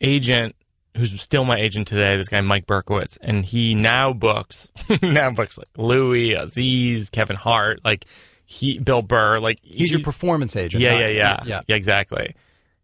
agent 0.00 0.54
who's 0.96 1.20
still 1.20 1.44
my 1.44 1.58
agent 1.58 1.88
today. 1.88 2.16
This 2.16 2.28
guy 2.28 2.40
Mike 2.40 2.66
Berkowitz, 2.66 3.18
and 3.20 3.44
he 3.44 3.74
now 3.74 4.12
books 4.12 4.68
now 5.02 5.30
books 5.30 5.58
like 5.58 5.68
Louis, 5.76 6.34
Aziz, 6.34 7.10
Kevin 7.10 7.36
Hart, 7.36 7.80
like 7.84 8.04
he 8.46 8.78
Bill 8.78 9.02
Burr, 9.02 9.38
like 9.40 9.58
He's 9.62 9.90
your 9.90 10.00
performance 10.00 10.54
agent. 10.56 10.82
yeah, 10.82 10.92
not- 10.92 11.00
yeah, 11.00 11.08
yeah, 11.08 11.36
yeah. 11.46 11.60
yeah, 11.66 11.76
exactly. 11.76 12.34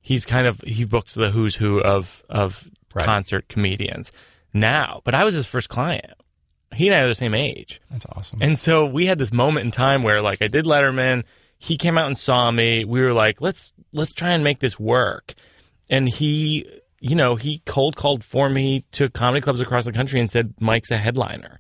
He's 0.01 0.25
kind 0.27 0.47
of 0.47 0.61
he 0.61 0.85
books 0.85 1.15
the 1.15 1.31
who's 1.31 1.55
who 1.55 1.81
of 1.81 2.23
of 2.29 2.69
Right. 2.93 3.05
concert 3.07 3.47
comedians 3.49 4.11
now. 4.53 5.01
But 5.05 5.15
I 5.15 5.23
was 5.23 5.33
his 5.35 5.47
first 5.47 5.69
client. 5.69 6.15
He 6.75 6.89
and 6.89 6.97
I 6.97 7.01
are 7.03 7.07
the 7.09 7.15
same 7.15 7.35
age. 7.35 7.81
That's 7.89 8.05
awesome. 8.07 8.41
And 8.43 8.59
so 8.59 8.87
we 8.87 9.07
had 9.07 9.17
this 9.19 9.33
moment 9.33 9.67
in 9.67 9.71
time 9.71 10.03
where 10.03 10.21
like 10.21 10.43
I 10.43 10.49
did 10.49 10.65
Letterman, 10.65 11.23
he 11.59 11.77
came 11.77 11.97
out 11.99 12.07
and 12.07 12.17
saw 12.17 12.51
me. 12.51 12.85
We 12.85 13.01
were 13.03 13.13
like, 13.13 13.41
let's 13.41 13.73
let's 13.93 14.13
try 14.13 14.31
and 14.31 14.43
make 14.43 14.59
this 14.59 14.81
work. 14.81 15.35
And 15.89 16.09
he, 16.09 16.69
you 17.01 17.17
know, 17.17 17.35
he 17.37 17.61
cold 17.65 17.97
called 17.97 18.23
for 18.23 18.49
me 18.49 18.85
to 18.93 19.09
comedy 19.09 19.41
clubs 19.41 19.61
across 19.61 19.85
the 19.87 19.93
country 19.93 20.21
and 20.21 20.31
said 20.31 20.55
Mike's 20.61 20.91
a 20.91 20.99
headliner, 20.99 21.59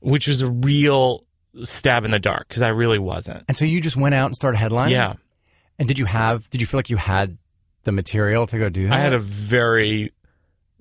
which 0.00 0.26
was 0.26 0.42
a 0.42 0.50
real 0.50 1.24
stab 1.62 2.04
in 2.04 2.10
the 2.10 2.18
dark 2.18 2.48
because 2.48 2.62
I 2.62 2.68
really 2.68 2.98
wasn't. 2.98 3.44
and 3.48 3.56
so 3.56 3.64
you 3.64 3.80
just 3.80 3.96
went 3.96 4.14
out 4.14 4.26
and 4.26 4.34
started 4.34 4.58
headlining. 4.58 4.90
Yeah, 4.90 5.14
And 5.78 5.86
did 5.88 5.98
you 5.98 6.04
have? 6.04 6.48
Did 6.50 6.60
you 6.60 6.66
feel 6.66 6.78
like 6.78 6.90
you 6.90 6.96
had 6.96 7.38
the 7.84 7.92
material 7.92 8.46
to 8.48 8.58
go 8.58 8.68
do 8.68 8.88
that? 8.88 8.92
I 8.92 8.98
had 8.98 9.12
a 9.14 9.18
very 9.18 10.12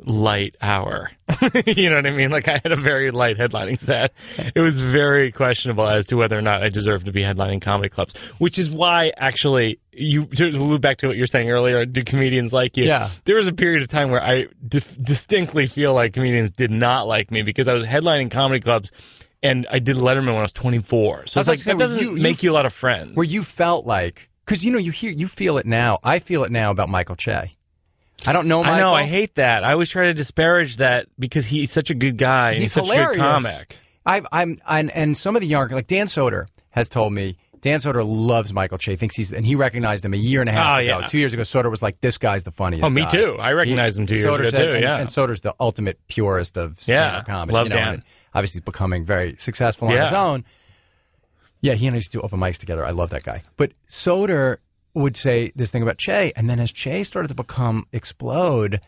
light 0.05 0.55
hour. 0.61 1.11
you 1.65 1.89
know 1.89 1.95
what 1.97 2.05
I 2.07 2.11
mean? 2.11 2.29
Like 2.31 2.47
I 2.47 2.53
had 2.63 2.71
a 2.71 2.75
very 2.75 3.11
light 3.11 3.37
headlining 3.37 3.79
set. 3.79 4.13
It 4.55 4.59
was 4.59 4.79
very 4.79 5.31
questionable 5.31 5.87
as 5.87 6.07
to 6.07 6.15
whether 6.15 6.37
or 6.37 6.41
not 6.41 6.61
I 6.63 6.69
deserved 6.69 7.05
to 7.07 7.11
be 7.11 7.21
headlining 7.21 7.61
comedy 7.61 7.89
clubs, 7.89 8.15
which 8.37 8.59
is 8.59 8.69
why 8.69 9.11
actually 9.15 9.79
you 9.91 10.25
to 10.25 10.45
loop 10.51 10.81
back 10.81 10.97
to 10.97 11.07
what 11.07 11.17
you're 11.17 11.27
saying 11.27 11.49
earlier. 11.49 11.85
Do 11.85 12.03
comedians 12.03 12.51
like 12.53 12.77
you? 12.77 12.85
Yeah. 12.85 13.09
There 13.25 13.35
was 13.37 13.47
a 13.47 13.53
period 13.53 13.83
of 13.83 13.89
time 13.89 14.09
where 14.11 14.23
I 14.23 14.47
distinctly 14.67 15.67
feel 15.67 15.93
like 15.93 16.13
comedians 16.13 16.51
did 16.51 16.71
not 16.71 17.07
like 17.07 17.31
me 17.31 17.41
because 17.43 17.67
I 17.67 17.73
was 17.73 17.83
headlining 17.83 18.31
comedy 18.31 18.59
clubs. 18.61 18.91
And 19.41 19.67
I 19.69 19.79
did 19.79 19.97
Letterman 19.97 20.27
when 20.27 20.37
I 20.37 20.41
was 20.43 20.53
24, 20.53 21.17
so 21.17 21.21
it's 21.21 21.35
was 21.35 21.47
like 21.49 21.59
that 21.65 21.77
doesn't 21.77 21.99
you- 22.01 22.15
you- 22.15 22.21
make 22.21 22.43
you 22.43 22.51
a 22.51 22.53
lot 22.53 22.65
of 22.65 22.71
friends. 22.71 23.15
where 23.17 23.25
you 23.25 23.43
felt 23.43 23.85
like 23.85 24.29
because 24.45 24.63
you 24.63 24.71
know 24.71 24.77
you 24.77 24.91
hear 24.91 25.11
you 25.11 25.27
feel 25.27 25.57
it 25.57 25.65
now. 25.65 25.99
I 26.01 26.19
feel 26.19 26.45
it 26.45 26.51
now 26.51 26.71
about 26.71 26.87
Michael 26.87 27.17
Che. 27.17 27.53
I 28.25 28.31
don't 28.33 28.47
know. 28.47 28.61
Michael. 28.63 28.75
I 28.75 28.79
know. 28.79 28.93
I 28.93 29.03
hate 29.03 29.35
that. 29.35 29.63
I 29.63 29.73
always 29.73 29.89
try 29.89 30.05
to 30.05 30.13
disparage 30.13 30.77
that 30.77 31.07
because 31.19 31.45
he's 31.45 31.71
such 31.71 31.89
a 31.89 31.93
good 31.93 32.17
guy 32.17 32.51
and 32.51 32.61
He's 32.61 32.73
he's, 32.73 32.73
such 32.73 32.85
hilarious. 32.85 33.11
a 33.11 33.15
good 33.15 33.19
comic. 33.21 33.77
I've, 34.05 34.27
I'm 34.31 34.57
and, 34.67 34.91
and 34.91 35.17
some 35.17 35.35
of 35.35 35.41
the 35.41 35.47
younger 35.47 35.75
like 35.75 35.87
Dan 35.87 36.07
Soder 36.07 36.45
has 36.71 36.89
told 36.89 37.11
me 37.13 37.37
Dan 37.61 37.79
Soder 37.79 38.03
loves 38.05 38.51
Michael 38.53 38.77
Che. 38.77 38.95
Thinks 38.97 39.15
he's 39.15 39.31
and 39.31 39.45
he 39.45 39.55
recognized 39.55 40.03
him 40.03 40.13
a 40.13 40.17
year 40.17 40.41
and 40.41 40.49
a 40.49 40.53
half 40.53 40.77
Oh, 40.79 40.83
ago. 40.83 40.99
yeah. 40.99 41.07
Two 41.07 41.17
years 41.19 41.33
ago, 41.33 41.43
Soder 41.43 41.71
was 41.71 41.81
like, 41.81 42.01
"This 42.01 42.17
guy's 42.17 42.43
the 42.43 42.51
funniest." 42.51 42.83
Oh, 42.85 42.89
me 42.89 43.03
guy." 43.03 43.09
too. 43.09 43.37
I 43.39 43.53
recognized 43.53 43.97
him 43.97 44.05
two 44.07 44.15
years 44.15 44.25
Soder 44.25 44.39
ago 44.41 44.49
said- 44.49 44.65
too. 44.73 44.79
Yeah. 44.81 44.97
and 44.97 45.09
Soder's 45.09 45.39
the 45.41 45.55
ultimate 45.59 45.97
purist 46.09 46.57
of 46.57 46.81
stand-up 46.81 47.27
Yeah, 47.27 47.33
comedy. 47.33 47.53
love 47.53 47.65
you 47.67 47.69
know, 47.69 47.75
Dan. 47.77 48.03
obviously, 48.33 48.59
he's 48.59 48.65
becoming 48.65 49.05
very 49.05 49.37
successful 49.39 49.87
on 49.87 49.95
Yeah. 49.95 50.03
his 50.05 50.13
own. 50.13 50.43
Yeah, 51.61 51.75
he 51.75 51.87
and 51.87 51.93
I 51.93 51.97
used 51.99 52.11
to 52.11 52.17
do 52.17 52.21
open 52.21 52.39
mics 52.41 52.57
together. 52.57 52.85
I 52.85 52.91
love 52.91 53.11
that 53.11 53.23
guy. 53.23 53.43
But 53.55 53.71
Soder 53.87 54.57
would 54.93 55.17
say 55.17 55.51
this 55.55 55.71
thing 55.71 55.81
about 55.81 55.97
Che, 55.97 56.33
and 56.35 56.49
then 56.49 56.59
as 56.59 56.71
Che 56.71 57.03
started 57.03 57.29
to 57.29 57.35
become 57.35 57.87
explode, 57.91 58.81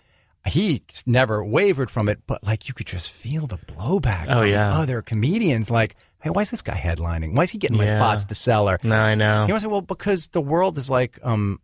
he 0.45 0.83
never 1.05 1.43
wavered 1.43 1.89
from 1.89 2.09
it. 2.09 2.19
But 2.27 2.43
like 2.43 2.67
you 2.67 2.73
could 2.73 2.87
just 2.87 3.09
feel 3.11 3.47
the 3.47 3.57
blowback. 3.57 4.27
Oh, 4.29 4.41
from 4.41 4.49
yeah. 4.49 4.77
other 4.77 5.01
comedians 5.01 5.71
like, 5.71 5.95
hey, 6.21 6.29
why 6.29 6.43
is 6.43 6.51
this 6.51 6.61
guy 6.61 6.77
headlining? 6.77 7.33
Why 7.35 7.43
is 7.43 7.51
he 7.51 7.57
getting 7.57 7.77
my 7.77 7.85
Yeah. 7.85 7.99
spots 7.99 8.25
to 8.25 8.35
Cellar? 8.35 8.77
no, 8.83 8.95
I 8.95 9.15
know. 9.15 9.43
You 9.43 9.47
know, 9.49 9.55
I 9.55 9.57
say, 9.59 9.67
well, 9.67 9.81
because 9.81 10.27
the 10.27 10.41
world 10.41 10.77
is 10.77 10.89
like, 10.89 11.19
um, 11.23 11.59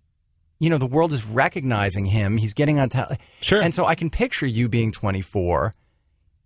you 0.60 0.70
know, 0.70 0.78
the 0.78 0.88
world 0.88 1.14
is 1.14 1.26
recognizing 1.26 2.06
him. 2.06 2.38
He's 2.38 2.54
getting 2.54 2.80
on 2.80 2.90
top. 2.90 3.14
Sure. 3.42 3.62
And 3.62 3.74
so 3.74 3.86
I 3.86 3.96
can 3.96 4.10
picture 4.10 4.46
you 4.46 4.70
being 4.70 4.92
24 4.92 5.74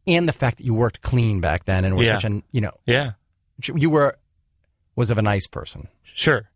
and 0.08 0.28
the 0.28 0.34
fact 0.34 0.58
that 0.58 0.66
you 0.66 0.74
worked 0.74 1.02
clean 1.02 1.42
back 1.42 1.66
then 1.66 1.84
and 1.86 1.96
were 1.98 2.04
Yeah. 2.04 2.14
such 2.16 2.24
an, 2.26 2.44
you 2.52 2.62
know, 2.62 2.72
yeah. 2.86 3.12
you 3.74 3.90
were, 3.90 4.18
was 4.96 5.10
of 5.12 5.18
a 5.18 5.22
nice 5.22 5.48
person. 5.48 5.88
Sure. 6.04 6.50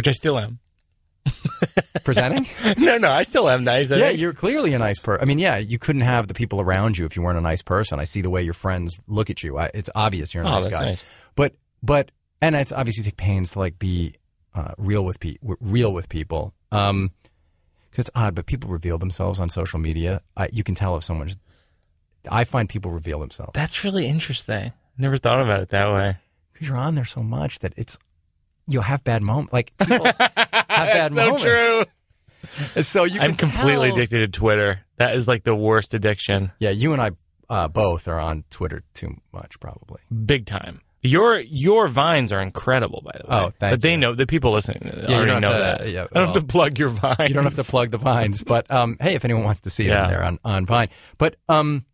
Which 0.00 0.08
I 0.08 0.12
still 0.12 0.38
am. 0.38 0.58
Presenting? 2.04 2.46
no, 2.82 2.96
no, 2.96 3.10
I 3.10 3.24
still 3.24 3.50
am 3.50 3.64
nice. 3.64 3.90
I 3.90 3.96
yeah, 3.96 4.06
think. 4.08 4.20
you're 4.20 4.32
clearly 4.32 4.72
a 4.72 4.78
nice 4.78 4.98
person. 4.98 5.22
I 5.22 5.26
mean, 5.26 5.38
yeah, 5.38 5.58
you 5.58 5.78
couldn't 5.78 6.00
have 6.00 6.26
the 6.26 6.32
people 6.32 6.58
around 6.62 6.96
you 6.96 7.04
if 7.04 7.16
you 7.16 7.22
weren't 7.22 7.36
a 7.36 7.42
nice 7.42 7.60
person. 7.60 8.00
I 8.00 8.04
see 8.04 8.22
the 8.22 8.30
way 8.30 8.42
your 8.42 8.54
friends 8.54 8.98
look 9.06 9.28
at 9.28 9.42
you. 9.42 9.58
I, 9.58 9.70
it's 9.74 9.90
obvious 9.94 10.32
you're 10.32 10.42
a 10.42 10.46
Oh, 10.46 10.52
nice 10.52 10.66
guy. 10.68 10.84
nice. 10.86 11.02
But, 11.36 11.52
but, 11.82 12.10
and 12.40 12.56
it's 12.56 12.72
obvious 12.72 12.96
you 12.96 13.04
take 13.04 13.18
pains 13.18 13.50
to 13.50 13.58
like 13.58 13.78
be 13.78 14.14
uh, 14.54 14.72
real 14.78 15.04
with 15.04 15.20
pe- 15.20 15.36
real 15.42 15.92
with 15.92 16.08
people. 16.08 16.54
Um, 16.72 17.10
because 17.90 18.08
it's 18.08 18.10
odd, 18.16 18.34
but 18.34 18.46
people 18.46 18.70
reveal 18.70 18.96
themselves 18.96 19.38
on 19.38 19.50
social 19.50 19.80
media. 19.80 20.22
I, 20.34 20.48
you 20.50 20.64
can 20.64 20.74
tell 20.76 20.96
if 20.96 21.04
someone's. 21.04 21.36
I 22.26 22.44
find 22.44 22.68
people 22.68 22.90
reveal 22.92 23.18
themselves 23.18 23.52
That's 23.54 23.84
really 23.84 24.06
interesting. 24.06 24.72
Never 24.96 25.18
thought 25.18 25.42
about 25.42 25.60
it 25.60 25.68
that 25.70 25.92
way. 25.92 26.16
because 26.54 26.68
you're 26.68 26.76
on 26.78 26.94
there 26.94 27.04
so 27.04 27.22
much 27.22 27.58
that 27.60 27.74
it's 27.76 27.98
you'll 28.70 28.82
have 28.82 29.04
bad 29.04 29.22
moments. 29.22 29.52
Like 29.52 29.72
people, 29.78 30.04
bad 30.04 30.18
That's 30.68 31.14
so 31.14 31.20
moments. 31.24 31.42
true. 31.44 31.84
so 32.82 33.04
you. 33.04 33.20
I'm 33.20 33.34
completely 33.36 33.88
tell- 33.88 33.96
addicted 33.96 34.18
to 34.32 34.38
Twitter. 34.38 34.80
That 34.96 35.14
is 35.16 35.26
like 35.28 35.44
the 35.44 35.54
worst 35.54 35.94
addiction. 35.94 36.52
Yeah, 36.58 36.70
you 36.70 36.92
and 36.92 37.00
I 37.02 37.10
uh, 37.48 37.68
both 37.68 38.08
are 38.08 38.18
on 38.20 38.44
Twitter 38.50 38.82
too 38.94 39.14
much, 39.32 39.58
probably. 39.60 40.00
Big 40.24 40.46
time. 40.46 40.80
Your 41.02 41.38
your 41.40 41.88
vines 41.88 42.30
are 42.30 42.40
incredible, 42.42 43.00
by 43.02 43.12
the 43.18 43.26
way. 43.26 43.36
Oh, 43.46 43.50
thank 43.50 43.72
But 43.72 43.80
they 43.80 43.92
you. 43.92 43.96
know 43.96 44.14
the 44.14 44.26
people 44.26 44.52
listening 44.52 44.82
you 44.84 45.14
already 45.14 45.30
don't 45.30 45.40
know 45.40 45.52
have 45.52 45.78
to- 45.78 45.84
that. 45.84 45.90
yeah, 45.92 46.06
I 46.12 46.18
don't 46.18 46.34
have 46.34 46.42
to 46.42 46.46
plug 46.46 46.78
your 46.78 46.90
vines. 46.90 47.16
You 47.28 47.34
don't 47.34 47.44
have 47.44 47.56
to 47.56 47.64
plug 47.64 47.90
the 47.90 47.96
vines, 47.98 48.42
but 48.42 48.70
um, 48.70 48.98
hey, 49.00 49.14
if 49.14 49.24
anyone 49.24 49.44
wants 49.44 49.60
to 49.62 49.70
see 49.70 49.84
Yeah. 49.84 50.02
them, 50.02 50.10
they're 50.10 50.22
on 50.24 50.38
on 50.44 50.66
Vine. 50.66 50.88
But 51.16 51.36
um, 51.48 51.86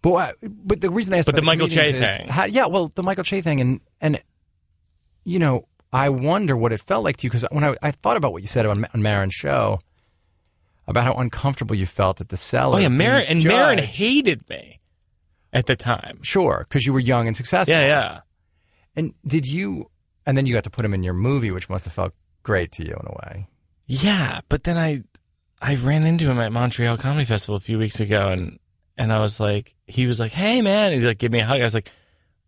but 0.00 0.34
but 0.42 0.80
the 0.80 0.90
reason 0.90 1.14
I 1.14 1.18
asked 1.18 1.26
But 1.26 1.34
about 1.34 1.40
the 1.42 1.46
Michael 1.46 1.68
Che 1.68 1.76
comedians 1.76 2.04
is 2.10 2.16
thing. 2.18 2.28
how- 2.28 2.44
yeah, 2.44 2.66
well, 2.66 2.90
the 2.94 3.02
Michael 3.02 3.24
Che 3.24 3.40
thing, 3.40 3.60
and 3.60 3.80
and 4.00 4.22
you 5.24 5.38
know, 5.38 5.66
I 5.92 6.08
wonder 6.08 6.56
what 6.56 6.72
it 6.72 6.80
felt 6.80 7.04
like 7.04 7.18
to 7.18 7.26
you 7.26 7.30
because 7.30 7.44
when 7.50 7.64
I 7.64 7.76
I 7.82 7.90
thought 7.90 8.16
about 8.16 8.32
what 8.32 8.42
you 8.42 8.48
said 8.48 8.66
on, 8.66 8.86
on 8.94 9.02
Maron's 9.02 9.34
show 9.34 9.78
about 10.86 11.04
how 11.04 11.14
uncomfortable 11.14 11.76
you 11.76 11.86
felt 11.86 12.20
at 12.20 12.28
the 12.28 12.36
cellar. 12.36 12.76
Oh 12.78 12.80
yeah, 12.80 12.88
Maron 12.88 13.24
and 13.28 13.44
Maron 13.44 13.78
hated 13.78 14.48
me. 14.48 14.80
at 15.52 15.66
the 15.66 15.76
time. 15.76 16.20
Sure, 16.22 16.64
because 16.68 16.84
you 16.84 16.92
were 16.92 17.00
young 17.00 17.26
and 17.26 17.36
successful. 17.36 17.74
Yeah, 17.74 17.86
yeah. 17.86 18.20
And 18.96 19.14
did 19.26 19.46
you? 19.46 19.90
And 20.26 20.36
then 20.36 20.46
you 20.46 20.54
got 20.54 20.64
to 20.64 20.70
put 20.70 20.84
him 20.84 20.94
in 20.94 21.02
your 21.02 21.14
movie, 21.14 21.50
which 21.50 21.68
must 21.68 21.84
have 21.84 21.94
felt 21.94 22.12
great 22.42 22.72
to 22.72 22.84
you 22.84 22.92
in 22.94 23.06
a 23.06 23.12
way. 23.12 23.48
Yeah, 23.86 24.40
but 24.48 24.64
then 24.64 24.76
I 24.78 25.02
I 25.60 25.74
ran 25.76 26.04
into 26.06 26.28
him 26.30 26.38
at 26.40 26.52
Montreal 26.52 26.96
Comedy 26.96 27.24
Festival 27.24 27.56
a 27.56 27.60
few 27.60 27.78
weeks 27.78 28.00
ago 28.00 28.28
and 28.28 28.58
and 28.96 29.12
I 29.12 29.18
was 29.20 29.38
like 29.40 29.74
he 29.86 30.06
was 30.06 30.18
like, 30.20 30.32
"Hey 30.32 30.62
man." 30.62 30.92
And 30.92 31.00
he 31.02 31.06
like 31.06 31.18
give 31.18 31.32
me 31.32 31.40
a 31.40 31.46
hug. 31.46 31.60
I 31.60 31.64
was 31.64 31.74
like, 31.74 31.90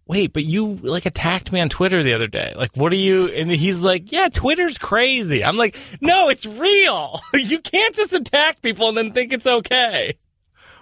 "Wait, 0.07 0.33
but 0.33 0.45
you 0.45 0.75
like 0.75 1.07
attacked 1.07 1.51
me 1.53 1.61
on 1.61 1.69
Twitter 1.69 2.03
the 2.03 2.15
other 2.15 2.27
day. 2.27 2.55
Like 2.57 2.77
what 2.77 2.93
are 2.93 2.97
you?" 2.97 3.29
And 3.29 3.51
he's 3.51 3.81
like, 3.81 4.13
"Yeah, 4.13 4.29
Twitter's 4.29 4.79
crazy." 4.79 5.45
I'm 5.45 5.57
like, 5.57 5.77
"No, 6.01 6.29
it's 6.29 6.47
real. 6.47 7.21
you 7.35 7.61
can't 7.61 7.95
just 7.95 8.13
attack 8.13 8.63
people 8.63 8.89
and 8.89 8.97
then 8.97 9.13
think 9.13 9.33
it's 9.33 9.47
okay." 9.47 10.15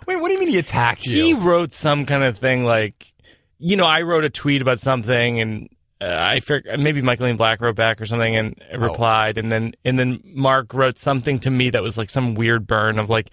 Wait, 0.07 0.16
what 0.16 0.29
do 0.29 0.35
you 0.35 0.41
mean 0.41 0.49
he 0.49 0.59
attacked 0.59 1.07
you? 1.07 1.25
He 1.25 1.35
wrote 1.35 1.73
some 1.73 2.07
kind 2.07 2.25
of 2.25 2.37
thing 2.37 2.64
like, 2.64 3.12
you 3.59 3.77
know, 3.77 3.87
I 3.87 4.03
wrote 4.03 4.25
a 4.25 4.31
tweet 4.31 4.61
about 4.61 4.81
something 4.81 5.41
and 5.41 5.68
uh, 6.01 6.16
I 6.18 6.41
figured 6.41 6.81
maybe 6.81 7.01
Michael 7.01 7.29
Ian 7.29 7.37
Black 7.37 7.61
wrote 7.61 7.77
back 7.77 8.01
or 8.01 8.07
something 8.07 8.37
and 8.37 8.61
replied, 8.77 9.39
and 9.39 9.53
then 9.53 9.75
and 9.85 9.97
then 9.97 10.20
Mark 10.25 10.75
wrote 10.75 10.99
something 10.99 11.39
to 11.41 11.51
me 11.51 11.70
that 11.70 11.83
was 11.83 11.97
like 11.97 12.11
some 12.11 12.35
weird 12.35 12.66
burn 12.66 12.99
of 12.99 13.09
like, 13.09 13.31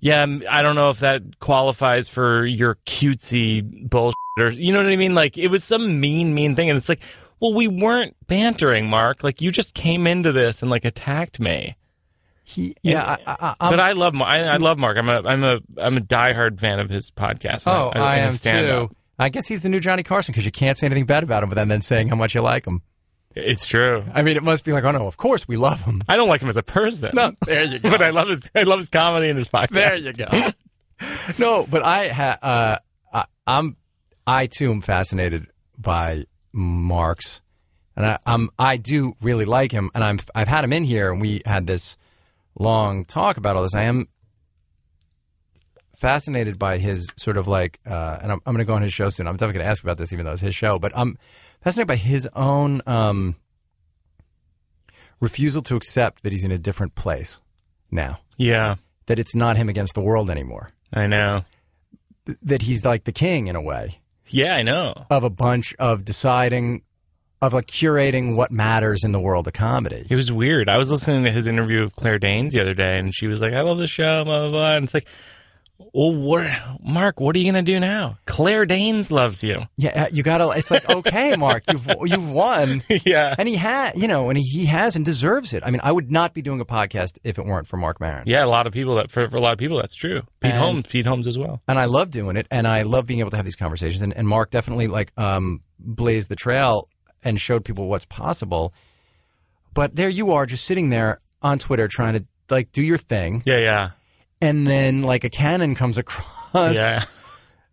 yeah, 0.00 0.22
um, 0.22 0.42
I 0.48 0.62
don't 0.62 0.76
know 0.76 0.90
if 0.90 1.00
that 1.00 1.38
qualifies 1.38 2.08
for 2.08 2.44
your 2.44 2.76
cutesy 2.86 3.62
bullshit 3.62 4.16
or 4.38 4.50
you 4.50 4.72
know 4.72 4.82
what 4.82 4.90
I 4.90 4.96
mean? 4.96 5.14
Like 5.14 5.36
it 5.36 5.48
was 5.48 5.62
some 5.62 6.00
mean, 6.00 6.34
mean 6.34 6.56
thing, 6.56 6.70
and 6.70 6.78
it's 6.78 6.88
like, 6.88 7.00
well, 7.38 7.52
we 7.52 7.68
weren't 7.68 8.16
bantering, 8.26 8.88
Mark. 8.88 9.22
Like 9.22 9.42
you 9.42 9.50
just 9.50 9.74
came 9.74 10.06
into 10.06 10.32
this 10.32 10.62
and 10.62 10.70
like 10.70 10.84
attacked 10.84 11.38
me. 11.38 11.76
He, 12.44 12.74
yeah, 12.82 13.16
I, 13.26 13.32
I, 13.32 13.54
I'm, 13.60 13.72
but 13.72 13.80
I 13.80 13.92
love 13.92 14.14
Mark. 14.14 14.30
I, 14.30 14.44
I 14.44 14.56
love 14.56 14.78
Mark. 14.78 14.96
I'm 14.96 15.08
a 15.08 15.22
I'm 15.22 15.44
a 15.44 15.58
I'm 15.78 15.96
a 15.98 16.00
diehard 16.00 16.58
fan 16.58 16.80
of 16.80 16.90
his 16.90 17.10
podcast. 17.10 17.64
oh, 17.66 17.90
and 17.94 18.02
I 18.02 18.20
his 18.20 18.44
am 18.44 18.64
too. 18.64 18.90
I 19.18 19.28
guess 19.28 19.46
he's 19.46 19.60
the 19.60 19.68
new 19.68 19.80
Johnny 19.80 20.02
Carson 20.02 20.32
because 20.32 20.46
you 20.46 20.50
can't 20.50 20.78
say 20.78 20.86
anything 20.86 21.04
bad 21.04 21.22
about 21.22 21.42
him 21.42 21.50
without 21.50 21.68
then 21.68 21.82
saying 21.82 22.08
how 22.08 22.16
much 22.16 22.34
you 22.34 22.40
like 22.40 22.66
him. 22.66 22.80
It's 23.34 23.66
true. 23.66 24.04
I 24.12 24.22
mean, 24.22 24.36
it 24.36 24.42
must 24.42 24.64
be 24.64 24.72
like, 24.72 24.84
oh 24.84 24.90
no, 24.90 25.06
of 25.06 25.16
course 25.16 25.46
we 25.46 25.56
love 25.56 25.82
him. 25.82 26.02
I 26.08 26.16
don't 26.16 26.28
like 26.28 26.40
him 26.40 26.48
as 26.48 26.56
a 26.56 26.62
person. 26.62 27.10
No, 27.14 27.32
there 27.46 27.64
you 27.64 27.78
go. 27.80 27.90
but 27.90 28.02
I 28.02 28.10
love 28.10 28.28
his 28.28 28.50
I 28.54 28.64
love 28.64 28.78
his 28.78 28.88
comedy 28.88 29.28
and 29.28 29.38
his 29.38 29.48
podcast. 29.48 29.70
There 29.70 29.96
you 29.96 30.12
go. 30.12 30.52
no, 31.38 31.66
but 31.68 31.82
I 31.84 32.08
ha, 32.08 32.38
uh, 32.42 32.76
I, 33.12 33.24
I'm, 33.46 33.76
I 34.26 34.46
too 34.46 34.70
am 34.70 34.80
fascinated 34.80 35.46
by 35.78 36.26
Marx, 36.52 37.40
and 37.96 38.04
I, 38.04 38.18
I'm, 38.26 38.50
I 38.58 38.76
do 38.76 39.14
really 39.20 39.44
like 39.44 39.72
him, 39.72 39.90
and 39.94 40.04
I'm, 40.04 40.20
I've 40.34 40.48
had 40.48 40.64
him 40.64 40.72
in 40.72 40.84
here, 40.84 41.10
and 41.10 41.20
we 41.20 41.42
had 41.44 41.66
this 41.66 41.96
long 42.58 43.04
talk 43.04 43.36
about 43.36 43.56
all 43.56 43.62
this. 43.62 43.74
I 43.74 43.84
am 43.84 44.08
fascinated 45.96 46.58
by 46.58 46.78
his 46.78 47.08
sort 47.16 47.36
of 47.36 47.46
like, 47.46 47.78
uh, 47.86 48.18
and 48.22 48.32
I'm, 48.32 48.40
I'm 48.46 48.54
going 48.54 48.64
to 48.64 48.64
go 48.64 48.74
on 48.74 48.82
his 48.82 48.92
show 48.92 49.10
soon. 49.10 49.26
I'm 49.26 49.34
definitely 49.36 49.54
going 49.54 49.66
to 49.66 49.70
ask 49.70 49.82
about 49.82 49.98
this, 49.98 50.12
even 50.12 50.24
though 50.26 50.32
it's 50.32 50.42
his 50.42 50.54
show, 50.54 50.78
but 50.78 50.92
I'm 50.96 51.18
fascinated 51.62 51.88
by 51.88 51.96
his 51.96 52.28
own 52.34 52.82
um, 52.86 53.36
refusal 55.20 55.62
to 55.62 55.76
accept 55.76 56.22
that 56.22 56.32
he's 56.32 56.44
in 56.44 56.50
a 56.52 56.58
different 56.58 56.94
place 56.94 57.40
now. 57.90 58.20
Yeah, 58.36 58.76
That 59.06 59.18
it's 59.18 59.34
not 59.34 59.56
him 59.56 59.68
against 59.68 59.94
the 59.94 60.00
world 60.00 60.30
anymore. 60.30 60.68
I 60.92 61.06
know. 61.06 61.44
that 62.42 62.62
he's 62.62 62.84
like 62.84 63.04
the 63.04 63.12
king 63.12 63.46
in 63.48 63.56
a 63.56 63.62
way 63.62 63.98
Yeah, 64.28 64.54
I 64.54 64.62
know. 64.62 65.06
of 65.10 65.24
a 65.24 65.30
bunch 65.30 65.74
of 65.78 66.04
deciding 66.04 66.82
of 67.42 67.52
like 67.54 67.66
curating 67.66 68.36
what 68.36 68.50
matters 68.52 69.02
in 69.04 69.12
the 69.12 69.20
world 69.20 69.46
of 69.46 69.52
comedy. 69.54 70.06
It 70.08 70.14
was 70.14 70.30
weird. 70.30 70.68
I 70.68 70.76
was 70.76 70.90
listening 70.90 71.24
to 71.24 71.30
his 71.30 71.46
interview 71.46 71.84
with 71.84 71.94
Claire 71.96 72.18
Danes 72.18 72.52
the 72.52 72.60
other 72.60 72.74
day, 72.74 72.98
and 72.98 73.14
she 73.14 73.28
was 73.28 73.40
like, 73.40 73.54
"I 73.54 73.62
love 73.62 73.78
the 73.78 73.86
show." 73.86 74.24
Blah 74.24 74.40
blah 74.40 74.50
blah. 74.50 74.74
And 74.76 74.84
it's 74.84 74.92
like, 74.92 75.06
well, 75.78 76.12
what, 76.14 76.46
Mark? 76.82 77.18
What 77.18 77.34
are 77.34 77.38
you 77.38 77.50
gonna 77.50 77.62
do 77.62 77.80
now? 77.80 78.18
Claire 78.40 78.64
Danes 78.64 79.10
loves 79.10 79.42
you. 79.44 79.62
Yeah, 79.76 80.08
you 80.10 80.22
gotta. 80.22 80.50
It's 80.58 80.70
like 80.70 80.88
okay, 80.88 81.36
Mark, 81.36 81.64
you've 81.70 81.86
you've 82.06 82.30
won, 82.30 82.82
yeah. 82.88 83.34
and 83.38 83.46
he 83.48 83.54
had, 83.54 83.96
you 83.96 84.08
know, 84.08 84.30
and 84.30 84.38
he, 84.38 84.44
he 84.44 84.64
has 84.66 84.96
and 84.96 85.04
deserves 85.04 85.52
it. 85.52 85.62
I 85.64 85.70
mean, 85.70 85.80
I 85.82 85.92
would 85.92 86.10
not 86.10 86.32
be 86.32 86.40
doing 86.40 86.60
a 86.60 86.64
podcast 86.64 87.18
if 87.22 87.38
it 87.38 87.44
weren't 87.44 87.66
for 87.66 87.76
Mark 87.76 88.00
Maron. 88.00 88.24
Yeah, 88.26 88.44
a 88.44 88.46
lot 88.48 88.66
of 88.66 88.72
people 88.72 88.94
that 88.96 89.10
for, 89.10 89.28
for 89.28 89.36
a 89.36 89.40
lot 89.40 89.52
of 89.52 89.58
people 89.58 89.76
that's 89.76 89.94
true. 89.94 90.22
Pete 90.40 90.52
And- 90.52 90.58
Holmes, 90.58 90.86
Pete 90.88 91.04
Holmes 91.06 91.26
as 91.26 91.36
well. 91.36 91.60
and 91.68 91.78
I 91.78 91.84
love 91.84 92.10
doing 92.10 92.36
it, 92.36 92.46
and 92.50 92.66
I 92.66 92.82
love 92.82 93.06
being 93.06 93.20
able 93.20 93.30
to 93.30 93.36
have 93.36 93.44
these 93.44 93.56
conversations. 93.56 94.00
And, 94.02 94.14
and 94.16 94.26
Mark 94.26 94.50
definitely 94.50 94.86
like 94.88 95.12
um, 95.18 95.60
blazed 95.78 96.28
the 96.30 96.36
trail 96.36 96.88
and 97.22 97.38
showed 97.38 97.64
people 97.64 97.88
what's 97.88 98.06
possible. 98.06 98.72
But 99.74 99.94
there 99.94 100.08
you 100.08 100.32
are, 100.32 100.46
just 100.46 100.64
sitting 100.64 100.88
there 100.88 101.20
on 101.42 101.58
Twitter 101.58 101.88
trying 101.88 102.14
to 102.14 102.24
like 102.48 102.72
do 102.72 102.82
your 102.82 102.96
thing, 102.98 103.42
Yeah, 103.44 103.58
yeah, 103.58 103.90
and 104.40 104.66
then 104.66 105.02
like 105.02 105.24
a 105.24 105.30
cannon 105.30 105.74
comes 105.74 105.98
across 105.98 106.74
yeah. 106.74 107.04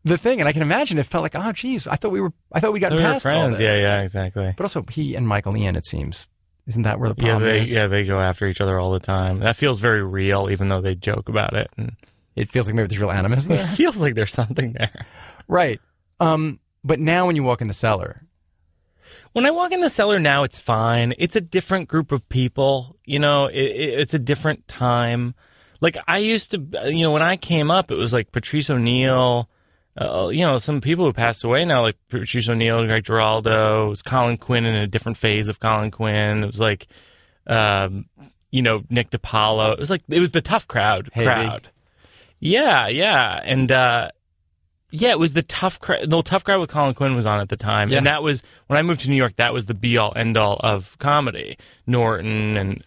the 0.08 0.18
thing, 0.18 0.40
and 0.40 0.48
I 0.50 0.54
can 0.54 0.62
imagine 0.62 0.98
it 0.98 1.06
felt 1.06 1.22
like, 1.24 1.36
oh, 1.36 1.52
geez, 1.52 1.88
I 1.88 1.96
thought 1.96 2.12
we 2.12 2.22
were, 2.22 2.34
I 2.52 2.60
thought 2.60 2.74
we 2.74 2.80
got 2.80 2.92
We 2.92 2.98
were 2.98 3.02
past 3.04 3.26
all 3.26 3.32
friends. 3.32 3.60
this. 3.60 3.62
Yeah, 3.62 3.78
yeah, 3.80 4.02
exactly. 4.02 4.54
But 4.56 4.64
also, 4.64 4.84
he 4.90 5.16
and 5.16 5.28
Michael 5.28 5.56
Ian, 5.58 5.76
it 5.76 5.86
seems, 5.86 6.28
isn't 6.66 6.84
that 6.84 7.00
where 7.00 7.10
the 7.10 7.16
Yeah, 7.22 7.30
problem 7.34 7.44
they 7.50 7.62
is? 7.62 7.72
yeah 7.72 7.88
they 7.88 8.04
go 8.04 8.20
after 8.20 8.48
each 8.48 8.62
other 8.62 8.80
all 8.80 8.92
the 8.92 9.00
time. 9.00 9.40
That 9.40 9.56
feels 9.56 9.80
very 9.80 10.04
real, 10.04 10.50
even 10.52 10.70
though 10.70 10.82
they 10.82 10.96
joke 10.96 11.30
about 11.30 11.54
it. 11.54 11.70
And 11.78 11.96
It 12.36 12.50
feels 12.50 12.68
like 12.68 12.76
maybe 12.76 12.88
there's 12.88 13.00
real 13.02 13.12
animus 13.12 13.48
it 13.50 13.66
feels 13.66 13.98
like 13.98 14.16
there's 14.16 14.34
something 14.34 14.74
there. 14.74 15.06
right. 15.48 15.80
Um, 16.20 16.60
but 16.84 17.00
now 17.00 17.28
when 17.28 17.36
you 17.36 17.44
walk 17.44 17.62
in 17.62 17.68
the 17.68 17.74
cellar, 17.74 18.22
When 19.34 19.46
I 19.46 19.52
walk 19.52 19.72
in 19.72 19.82
the 19.82 19.90
cellar 19.90 20.20
now, 20.20 20.44
it's 20.44 20.58
fine. 20.60 21.14
It's 21.18 21.36
a 21.36 21.42
different 21.42 21.90
group 21.90 22.12
of 22.12 22.28
people. 22.28 22.96
You 23.06 23.20
know, 23.20 23.46
it, 23.48 23.56
it, 23.60 24.00
it's 24.00 24.14
a 24.14 24.20
different 24.20 24.68
time. 24.68 25.36
Like 25.80 25.98
I 26.08 26.18
used 26.20 26.52
to, 26.52 26.58
you 26.90 27.04
know, 27.04 27.12
when 27.12 27.22
I 27.22 27.38
came 27.38 27.70
up, 27.70 27.92
it 27.92 27.96
was 27.98 28.12
like 28.12 28.32
Patrice 28.32 28.70
O'Neal. 28.70 29.48
Uh, 29.98 30.30
you 30.32 30.42
know, 30.46 30.60
some 30.60 30.80
people 30.82 31.06
who 31.06 31.14
passed 31.14 31.44
away 31.44 31.66
now, 31.66 31.82
like 31.82 31.96
Patrice 32.10 32.48
O'Neal, 32.50 32.86
Greg 32.86 33.04
Giraldo. 33.04 33.88
It 33.88 33.90
was 33.90 34.02
Colin 34.04 34.38
Quinn 34.38 34.66
in 34.66 34.76
a 34.76 34.86
different 34.88 35.18
phase 35.18 35.48
of 35.48 35.60
Colin 35.60 35.90
Quinn. 35.90 36.44
It 36.44 36.48
was 36.48 36.60
like, 36.60 36.88
um, 37.48 38.06
you 38.52 38.62
know, 38.62 38.84
Nick 38.90 39.10
DiPaolo. 39.10 39.74
It 39.74 39.80
was 39.80 39.90
like 39.90 40.02
it 40.08 40.20
was 40.20 40.32
the 40.32 40.42
tough 40.42 40.68
crowd. 40.68 41.10
Haiti. 41.14 41.26
Crowd. 41.26 41.70
Yeah, 42.40 42.88
yeah, 42.90 43.42
and 43.44 43.72
uh, 43.72 44.10
yeah, 44.92 45.10
it 45.10 45.20
was 45.20 45.34
the 45.34 45.42
tough 45.42 45.80
crowd. 45.80 46.08
The 46.08 46.22
tough 46.22 46.44
crowd 46.44 46.60
with 46.60 46.70
Colin 46.70 46.94
Quinn 46.94 47.16
was 47.16 47.26
on 47.26 47.40
at 47.42 47.50
the 47.50 47.58
time, 47.58 47.90
Yeah. 47.90 47.98
and 47.98 48.06
that 48.06 48.22
was 48.22 48.44
when 48.68 48.78
I 48.78 48.84
moved 48.84 49.02
to 49.02 49.10
New 49.10 49.16
York. 49.16 49.38
That 49.38 49.52
was 49.54 49.66
the 49.66 49.74
be 49.74 49.98
all 49.98 50.14
end 50.16 50.38
all 50.38 50.58
of 50.60 50.96
comedy. 51.00 51.58
Norton 51.88 52.56
and. 52.58 52.84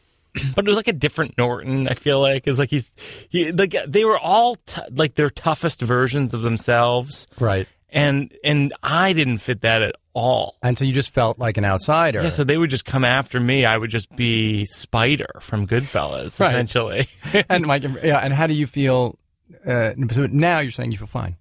But 0.54 0.64
it 0.64 0.68
was 0.68 0.76
like 0.76 0.88
a 0.88 0.92
different 0.92 1.36
Norton. 1.38 1.88
I 1.88 1.94
feel 1.94 2.20
like 2.20 2.46
is 2.46 2.58
like 2.58 2.70
he's, 2.70 2.90
he 3.28 3.52
like 3.52 3.74
they 3.86 4.04
were 4.04 4.18
all 4.18 4.56
t- 4.56 4.80
like 4.90 5.14
their 5.14 5.30
toughest 5.30 5.80
versions 5.80 6.34
of 6.34 6.42
themselves, 6.42 7.26
right? 7.38 7.66
and 7.88 8.32
and 8.44 8.72
I 8.82 9.12
didn't 9.12 9.38
fit 9.38 9.62
that 9.62 9.82
at 9.82 9.96
all. 10.12 10.56
And 10.62 10.76
so 10.78 10.84
you 10.84 10.92
just 10.92 11.10
felt 11.10 11.38
like 11.38 11.56
an 11.56 11.64
outsider. 11.64 12.22
Yeah, 12.22 12.28
so 12.28 12.44
they 12.44 12.56
would 12.56 12.70
just 12.70 12.84
come 12.84 13.04
after 13.04 13.38
me. 13.40 13.64
I 13.64 13.76
would 13.76 13.90
just 13.90 14.14
be 14.14 14.66
Spider 14.66 15.38
from 15.40 15.66
Goodfellas, 15.66 16.38
Right. 16.38 16.48
essentially. 16.54 17.08
and 17.48 17.66
Mike, 17.66 17.82
yeah, 18.02 18.18
and 18.18 18.32
how 18.32 18.46
do 18.46 18.54
you 18.54 18.66
feel? 18.66 19.18
Uh, 19.66 19.94
so 20.10 20.26
now 20.26 20.60
you're 20.60 20.70
saying 20.70 20.92
you 20.92 20.98
feel 20.98 21.06
fine. 21.08 21.36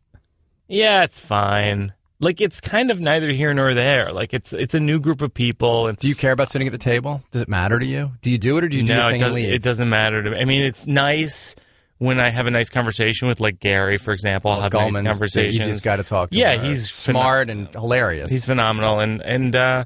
yeah, 0.68 1.04
it's 1.04 1.20
fine. 1.20 1.94
Like 2.22 2.42
it's 2.42 2.60
kind 2.60 2.92
of 2.92 3.00
neither 3.00 3.30
here 3.30 3.54
nor 3.54 3.74
there. 3.74 4.12
Like 4.12 4.34
it's 4.34 4.52
it's 4.52 4.74
a 4.74 4.80
new 4.80 5.00
group 5.00 5.22
of 5.22 5.34
people, 5.34 5.88
and 5.88 5.98
Do 5.98 6.10
you 6.10 6.16
care 6.16 6.34
about 6.34 6.50
sitting 6.50 6.68
at 6.68 6.72
the 6.72 6.78
table? 6.78 7.22
Does 7.32 7.42
it 7.42 7.50
matter 7.50 7.80
to 7.80 7.86
you? 7.86 8.12
Do 8.22 8.30
you 8.30 8.38
do 8.38 8.58
it 8.58 8.66
or 8.66 8.70
do 8.70 8.78
you 8.78 8.84
do 8.84 8.94
no, 8.94 9.08
it 9.08 9.20
doesn't, 9.20 9.34
leave? 9.36 9.54
it 9.54 9.64
doesn't 9.64 9.90
matter 9.90 10.22
to 10.22 10.32
me. 10.32 10.38
I 10.38 10.46
mean, 10.46 10.66
it's 10.66 10.86
nice 10.86 11.56
when 11.98 12.20
I 12.20 12.30
have 12.30 12.46
a 12.46 12.52
nice 12.52 12.70
conversation 12.70 13.30
with 13.30 13.40
like 13.40 13.60
Gary, 13.60 13.98
for 13.98 14.14
example. 14.14 14.52
I'll 14.52 14.62
have 14.62 14.72
Gulman's 14.72 14.96
nice 14.96 15.04
the 15.04 15.10
conversations. 15.10 15.56
easiest 15.56 15.84
guy 15.84 15.96
to 15.96 16.04
talk 16.04 16.32
to. 16.32 16.38
Yeah, 16.38 16.56
Uh, 16.56 16.60
he's 16.64 16.90
smart 16.90 17.50
and 17.50 17.68
hilarious. 17.74 18.30
He's 18.30 18.46
phenomenal, 18.46 19.00
and 19.00 19.22
and 19.22 19.56
uh, 19.56 19.86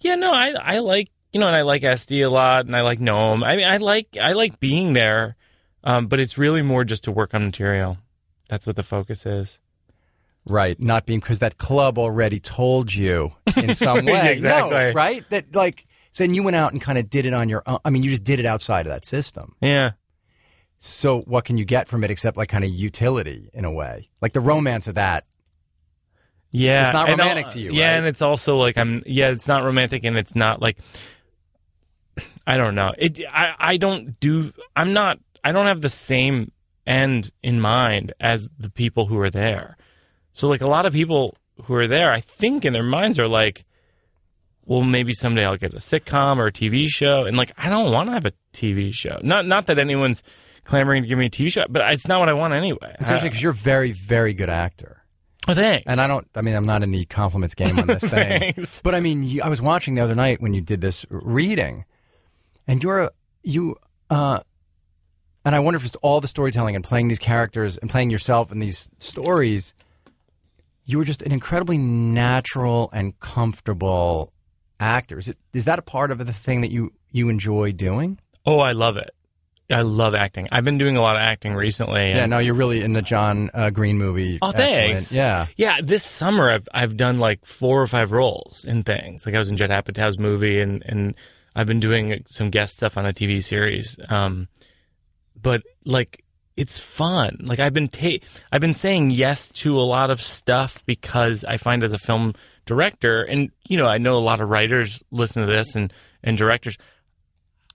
yeah, 0.00 0.14
no, 0.14 0.32
I 0.32 0.54
I 0.58 0.78
like 0.78 1.10
you 1.32 1.40
know, 1.40 1.46
and 1.46 1.56
I 1.56 1.62
like 1.62 1.82
SD 1.82 2.24
a 2.24 2.30
lot, 2.30 2.64
and 2.64 2.74
I 2.74 2.80
like 2.80 3.00
Noam. 3.00 3.44
I 3.44 3.56
mean, 3.56 3.66
I 3.68 3.76
like 3.76 4.16
I 4.18 4.32
like 4.32 4.60
being 4.60 4.94
there, 4.94 5.36
um, 5.84 6.06
but 6.06 6.20
it's 6.20 6.38
really 6.38 6.62
more 6.62 6.84
just 6.84 7.04
to 7.04 7.12
work 7.12 7.34
on 7.34 7.44
material. 7.44 7.98
That's 8.48 8.66
what 8.66 8.76
the 8.76 8.82
focus 8.82 9.26
is. 9.26 9.58
Right, 10.46 10.78
not 10.80 11.06
being 11.06 11.20
because 11.20 11.40
that 11.40 11.58
club 11.58 11.98
already 11.98 12.40
told 12.40 12.92
you 12.94 13.32
in 13.56 13.74
some 13.74 14.04
way. 14.06 14.32
Exactly. 14.32 14.70
No, 14.70 14.92
right? 14.92 15.28
That 15.30 15.54
like, 15.54 15.86
so 16.12 16.24
then 16.24 16.34
you 16.34 16.42
went 16.42 16.56
out 16.56 16.72
and 16.72 16.80
kind 16.80 16.98
of 16.98 17.10
did 17.10 17.26
it 17.26 17.34
on 17.34 17.48
your 17.48 17.62
own. 17.66 17.78
I 17.84 17.90
mean, 17.90 18.02
you 18.02 18.10
just 18.10 18.24
did 18.24 18.38
it 18.40 18.46
outside 18.46 18.86
of 18.86 18.92
that 18.92 19.04
system. 19.04 19.54
Yeah. 19.60 19.92
So 20.78 21.20
what 21.20 21.44
can 21.44 21.56
you 21.58 21.64
get 21.64 21.88
from 21.88 22.04
it 22.04 22.10
except 22.10 22.36
like 22.36 22.48
kind 22.48 22.64
of 22.64 22.70
utility 22.70 23.48
in 23.52 23.64
a 23.64 23.72
way, 23.72 24.08
like 24.20 24.32
the 24.32 24.40
romance 24.40 24.86
of 24.88 24.96
that? 24.96 25.24
Yeah, 26.50 26.86
It's 26.86 26.94
not 26.94 27.08
romantic 27.08 27.48
to 27.48 27.60
you, 27.60 27.72
Yeah, 27.72 27.90
right? 27.90 27.96
and 27.98 28.06
it's 28.06 28.22
also 28.22 28.56
like 28.56 28.78
I'm. 28.78 29.02
Yeah, 29.04 29.30
it's 29.30 29.48
not 29.48 29.64
romantic, 29.64 30.04
and 30.04 30.16
it's 30.16 30.34
not 30.34 30.60
like. 30.62 30.78
I 32.46 32.56
don't 32.56 32.74
know. 32.74 32.92
It. 32.96 33.20
I. 33.30 33.54
I 33.58 33.76
don't 33.76 34.18
do. 34.20 34.52
I'm 34.74 34.92
not. 34.92 35.18
I 35.42 35.52
don't 35.52 35.66
have 35.66 35.80
the 35.80 35.88
same 35.90 36.52
end 36.86 37.30
in 37.42 37.60
mind 37.60 38.14
as 38.20 38.48
the 38.58 38.70
people 38.70 39.06
who 39.06 39.18
are 39.18 39.30
there. 39.30 39.76
So 40.36 40.48
like 40.48 40.60
a 40.60 40.66
lot 40.66 40.84
of 40.84 40.92
people 40.92 41.34
who 41.64 41.74
are 41.76 41.88
there, 41.88 42.12
I 42.12 42.20
think 42.20 42.66
in 42.66 42.74
their 42.74 42.82
minds 42.82 43.18
are 43.18 43.26
like, 43.26 43.64
well, 44.66 44.82
maybe 44.82 45.14
someday 45.14 45.46
I'll 45.46 45.56
get 45.56 45.72
a 45.72 45.78
sitcom 45.78 46.36
or 46.36 46.48
a 46.48 46.52
TV 46.52 46.88
show, 46.88 47.24
and 47.24 47.38
like 47.38 47.52
I 47.56 47.70
don't 47.70 47.90
want 47.90 48.10
to 48.10 48.12
have 48.12 48.26
a 48.26 48.32
TV 48.52 48.92
show. 48.92 49.18
Not. 49.22 49.46
Not 49.46 49.68
that 49.68 49.78
anyone's 49.78 50.22
clamoring 50.64 51.04
to 51.04 51.08
give 51.08 51.16
me 51.16 51.26
a 51.26 51.30
TV 51.30 51.50
show, 51.50 51.64
but 51.70 51.90
it's 51.90 52.06
not 52.06 52.20
what 52.20 52.28
I 52.28 52.34
want 52.34 52.52
anyway. 52.52 52.96
Interesting 53.00 53.30
because 53.30 53.42
you're 53.42 53.52
a 53.52 53.54
very, 53.54 53.92
very 53.92 54.34
good 54.34 54.50
actor. 54.50 55.02
Oh, 55.48 55.54
thanks. 55.54 55.84
And 55.86 56.02
I 56.02 56.06
don't. 56.06 56.28
I 56.34 56.42
mean, 56.42 56.54
I'm 56.54 56.66
not 56.66 56.82
in 56.82 56.90
the 56.90 57.06
compliments 57.06 57.54
game 57.54 57.78
on 57.78 57.86
this 57.86 58.02
thing. 58.04 58.54
But 58.82 58.94
I 58.94 59.00
mean, 59.00 59.22
you, 59.22 59.40
I 59.42 59.48
was 59.48 59.62
watching 59.62 59.94
the 59.94 60.02
other 60.02 60.14
night 60.14 60.42
when 60.42 60.52
you 60.52 60.60
did 60.60 60.82
this 60.82 61.06
reading, 61.08 61.86
and 62.66 62.82
you're 62.82 63.04
a, 63.04 63.10
you. 63.42 63.76
Uh, 64.10 64.40
and 65.46 65.54
I 65.54 65.60
wonder 65.60 65.78
if 65.78 65.86
it's 65.86 65.96
all 65.96 66.20
the 66.20 66.28
storytelling 66.28 66.76
and 66.76 66.84
playing 66.84 67.08
these 67.08 67.20
characters 67.20 67.78
and 67.78 67.88
playing 67.88 68.10
yourself 68.10 68.52
in 68.52 68.58
these 68.58 68.86
stories. 68.98 69.72
You 70.86 70.98
were 70.98 71.04
just 71.04 71.22
an 71.22 71.32
incredibly 71.32 71.78
natural 71.78 72.88
and 72.92 73.18
comfortable 73.18 74.32
actor. 74.80 75.18
Is 75.18 75.28
it? 75.28 75.36
Is 75.52 75.64
that 75.66 75.78
a 75.78 75.82
part 75.82 76.10
of 76.10 76.18
the 76.24 76.32
thing 76.32 76.62
that 76.62 76.70
you 76.70 76.92
you 77.12 77.28
enjoy 77.28 77.72
doing? 77.72 78.18
Oh, 78.44 78.60
I 78.60 78.72
love 78.72 78.96
it. 78.96 79.10
I 79.68 79.82
love 79.82 80.14
acting. 80.14 80.46
I've 80.52 80.64
been 80.64 80.78
doing 80.78 80.96
a 80.96 81.00
lot 81.00 81.16
of 81.16 81.22
acting 81.22 81.52
recently. 81.54 82.10
Yeah. 82.10 82.26
No, 82.26 82.38
you're 82.38 82.54
really 82.54 82.82
in 82.82 82.92
the 82.92 83.02
John 83.02 83.50
uh, 83.52 83.70
Green 83.70 83.98
movie. 83.98 84.38
Oh, 84.40 84.50
Excellent. 84.50 84.92
thanks. 84.92 85.12
Yeah. 85.12 85.46
Yeah, 85.56 85.80
this 85.82 86.04
summer 86.04 86.50
I've 86.50 86.68
I've 86.72 86.96
done 86.96 87.18
like 87.18 87.44
four 87.46 87.82
or 87.82 87.86
five 87.88 88.12
roles 88.12 88.64
in 88.64 88.84
things. 88.84 89.26
Like 89.26 89.34
I 89.34 89.38
was 89.38 89.50
in 89.50 89.56
Judd 89.56 89.70
Apatow's 89.70 90.18
movie, 90.18 90.60
and 90.60 90.84
and 90.86 91.14
I've 91.54 91.66
been 91.66 91.80
doing 91.80 92.22
some 92.28 92.50
guest 92.50 92.76
stuff 92.76 92.96
on 92.96 93.06
a 93.06 93.12
TV 93.12 93.42
series. 93.42 93.96
Um, 94.08 94.46
but 95.40 95.62
like 95.84 96.22
it's 96.56 96.78
fun. 96.78 97.38
Like 97.42 97.60
I've 97.60 97.74
been 97.74 97.88
ta- 97.88 98.24
I've 98.50 98.60
been 98.60 98.74
saying 98.74 99.10
yes 99.10 99.48
to 99.48 99.78
a 99.78 99.82
lot 99.82 100.10
of 100.10 100.22
stuff 100.22 100.84
because 100.86 101.44
I 101.44 101.58
find 101.58 101.84
as 101.84 101.92
a 101.92 101.98
film 101.98 102.34
director, 102.64 103.22
and 103.22 103.50
you 103.68 103.76
know 103.78 103.86
I 103.86 103.98
know 103.98 104.16
a 104.16 104.18
lot 104.18 104.40
of 104.40 104.48
writers 104.48 105.02
listen 105.10 105.42
to 105.46 105.52
this 105.52 105.76
and 105.76 105.92
and 106.22 106.38
directors. 106.38 106.78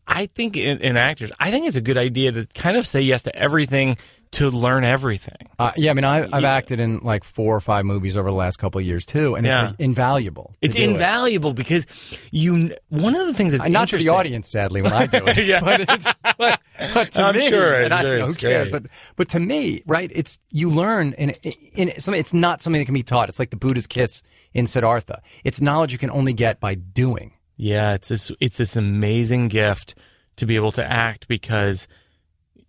I 0.08 0.26
think 0.26 0.58
in, 0.58 0.80
in 0.80 0.98
actors, 0.98 1.32
I 1.40 1.52
think 1.52 1.68
it's 1.68 1.78
a 1.78 1.82
good 1.82 1.98
idea 1.98 2.32
to 2.32 2.46
kind 2.48 2.76
of 2.76 2.88
say 2.88 3.02
yes 3.02 3.24
to 3.24 3.36
everything 3.36 3.98
to 4.32 4.50
learn 4.50 4.86
everything. 4.86 5.50
Uh, 5.60 5.72
yeah, 5.76 5.92
I 5.92 5.94
mean, 5.94 6.06
I, 6.06 6.20
I've 6.24 6.44
Yeah. 6.44 6.54
acted 6.54 6.80
in 6.80 7.00
like 7.00 7.26
four 7.26 7.54
or 7.54 7.60
five 7.60 7.84
movies 7.86 8.16
over 8.16 8.30
the 8.30 8.36
last 8.36 8.58
couple 8.58 8.80
of 8.80 8.86
years 8.86 9.06
too, 9.06 9.36
and 9.36 9.46
Yeah. 9.46 9.64
it's 9.64 9.72
like, 9.72 9.80
invaluable. 9.82 10.56
It's 10.62 10.74
do 10.76 10.82
it. 10.82 10.90
invaluable 10.92 11.54
because 11.54 11.86
you. 12.32 12.74
One 12.88 13.16
of 13.16 13.28
the 13.28 13.34
things 13.34 13.52
that's 13.52 13.64
Uh, 13.66 13.68
Not 13.68 13.90
to 13.90 13.98
the 13.98 14.10
audience, 14.10 14.48
sadly, 14.48 14.82
when 14.82 14.94
I 14.94 15.08
do 15.08 15.18
it. 15.28 15.46
Yeah. 15.46 15.60
but, 15.60 15.82
it's, 15.82 16.08
but, 16.38 16.62
but 16.78 17.12
to 17.12 17.22
I'm 17.24 17.36
me, 17.36 17.50
sure, 17.50 17.84
I'm 17.86 17.92
I, 17.92 18.02
sure 18.02 18.26
who 18.26 18.34
cares? 18.34 18.72
great. 18.72 18.84
But 18.84 18.92
but 19.18 19.30
to 19.30 19.40
me, 19.40 19.84
right? 19.86 20.10
It's 20.14 20.40
you 20.50 20.70
learn, 20.70 21.14
and 21.18 21.32
in. 21.74 21.90
It's 21.96 22.34
not 22.34 22.62
something 22.62 22.80
that 22.82 22.86
can 22.86 22.94
be 22.94 23.04
taught. 23.04 23.28
It's 23.28 23.40
like 23.40 23.50
the 23.50 23.58
Buddha's 23.58 23.88
kiss 23.88 24.24
in 24.54 24.66
Siddhartha. 24.66 25.24
It's 25.44 25.60
knowledge 25.60 25.92
you 25.92 25.98
can 25.98 26.10
only 26.10 26.32
get 26.34 26.60
by 26.62 26.76
doing. 26.76 27.34
Yeah, 27.58 27.94
it's 27.96 28.08
this, 28.08 28.32
it's 28.40 28.58
this 28.58 28.76
amazing 28.78 29.50
gift 29.50 29.96
to 30.38 30.46
be 30.46 30.56
able 30.56 30.72
to 30.74 30.84
act 30.84 31.28
because 31.28 31.88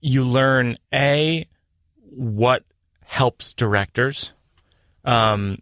you 0.01 0.25
learn 0.25 0.77
a 0.93 1.47
what 2.15 2.65
helps 3.05 3.55
directors. 3.55 4.33
Um, 5.05 5.59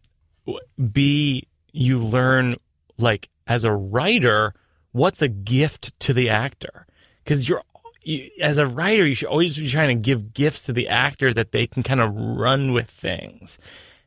b 0.92 1.46
you 1.72 2.01
learn 2.01 2.57
like 2.98 3.28
as 3.46 3.64
a 3.64 3.72
writer 3.72 4.55
what's 4.92 5.22
a 5.22 5.28
gift 5.28 5.98
to 6.01 6.12
the 6.12 6.30
actor 6.30 6.86
because 7.22 7.48
you're 7.48 7.62
you, 8.03 8.30
as 8.40 8.59
a 8.59 8.66
writer 8.66 9.07
you 9.07 9.14
should 9.14 9.28
always 9.28 9.57
be 9.57 9.68
trying 9.68 9.88
to 9.88 10.03
give 10.03 10.32
gifts 10.34 10.66
to 10.66 10.72
the 10.72 10.88
actor 10.88 11.32
that 11.32 11.53
they 11.53 11.66
can 11.66 11.82
kind 11.82 12.01
of 12.01 12.14
run 12.14 12.72
with 12.72 12.88
things. 12.88 13.59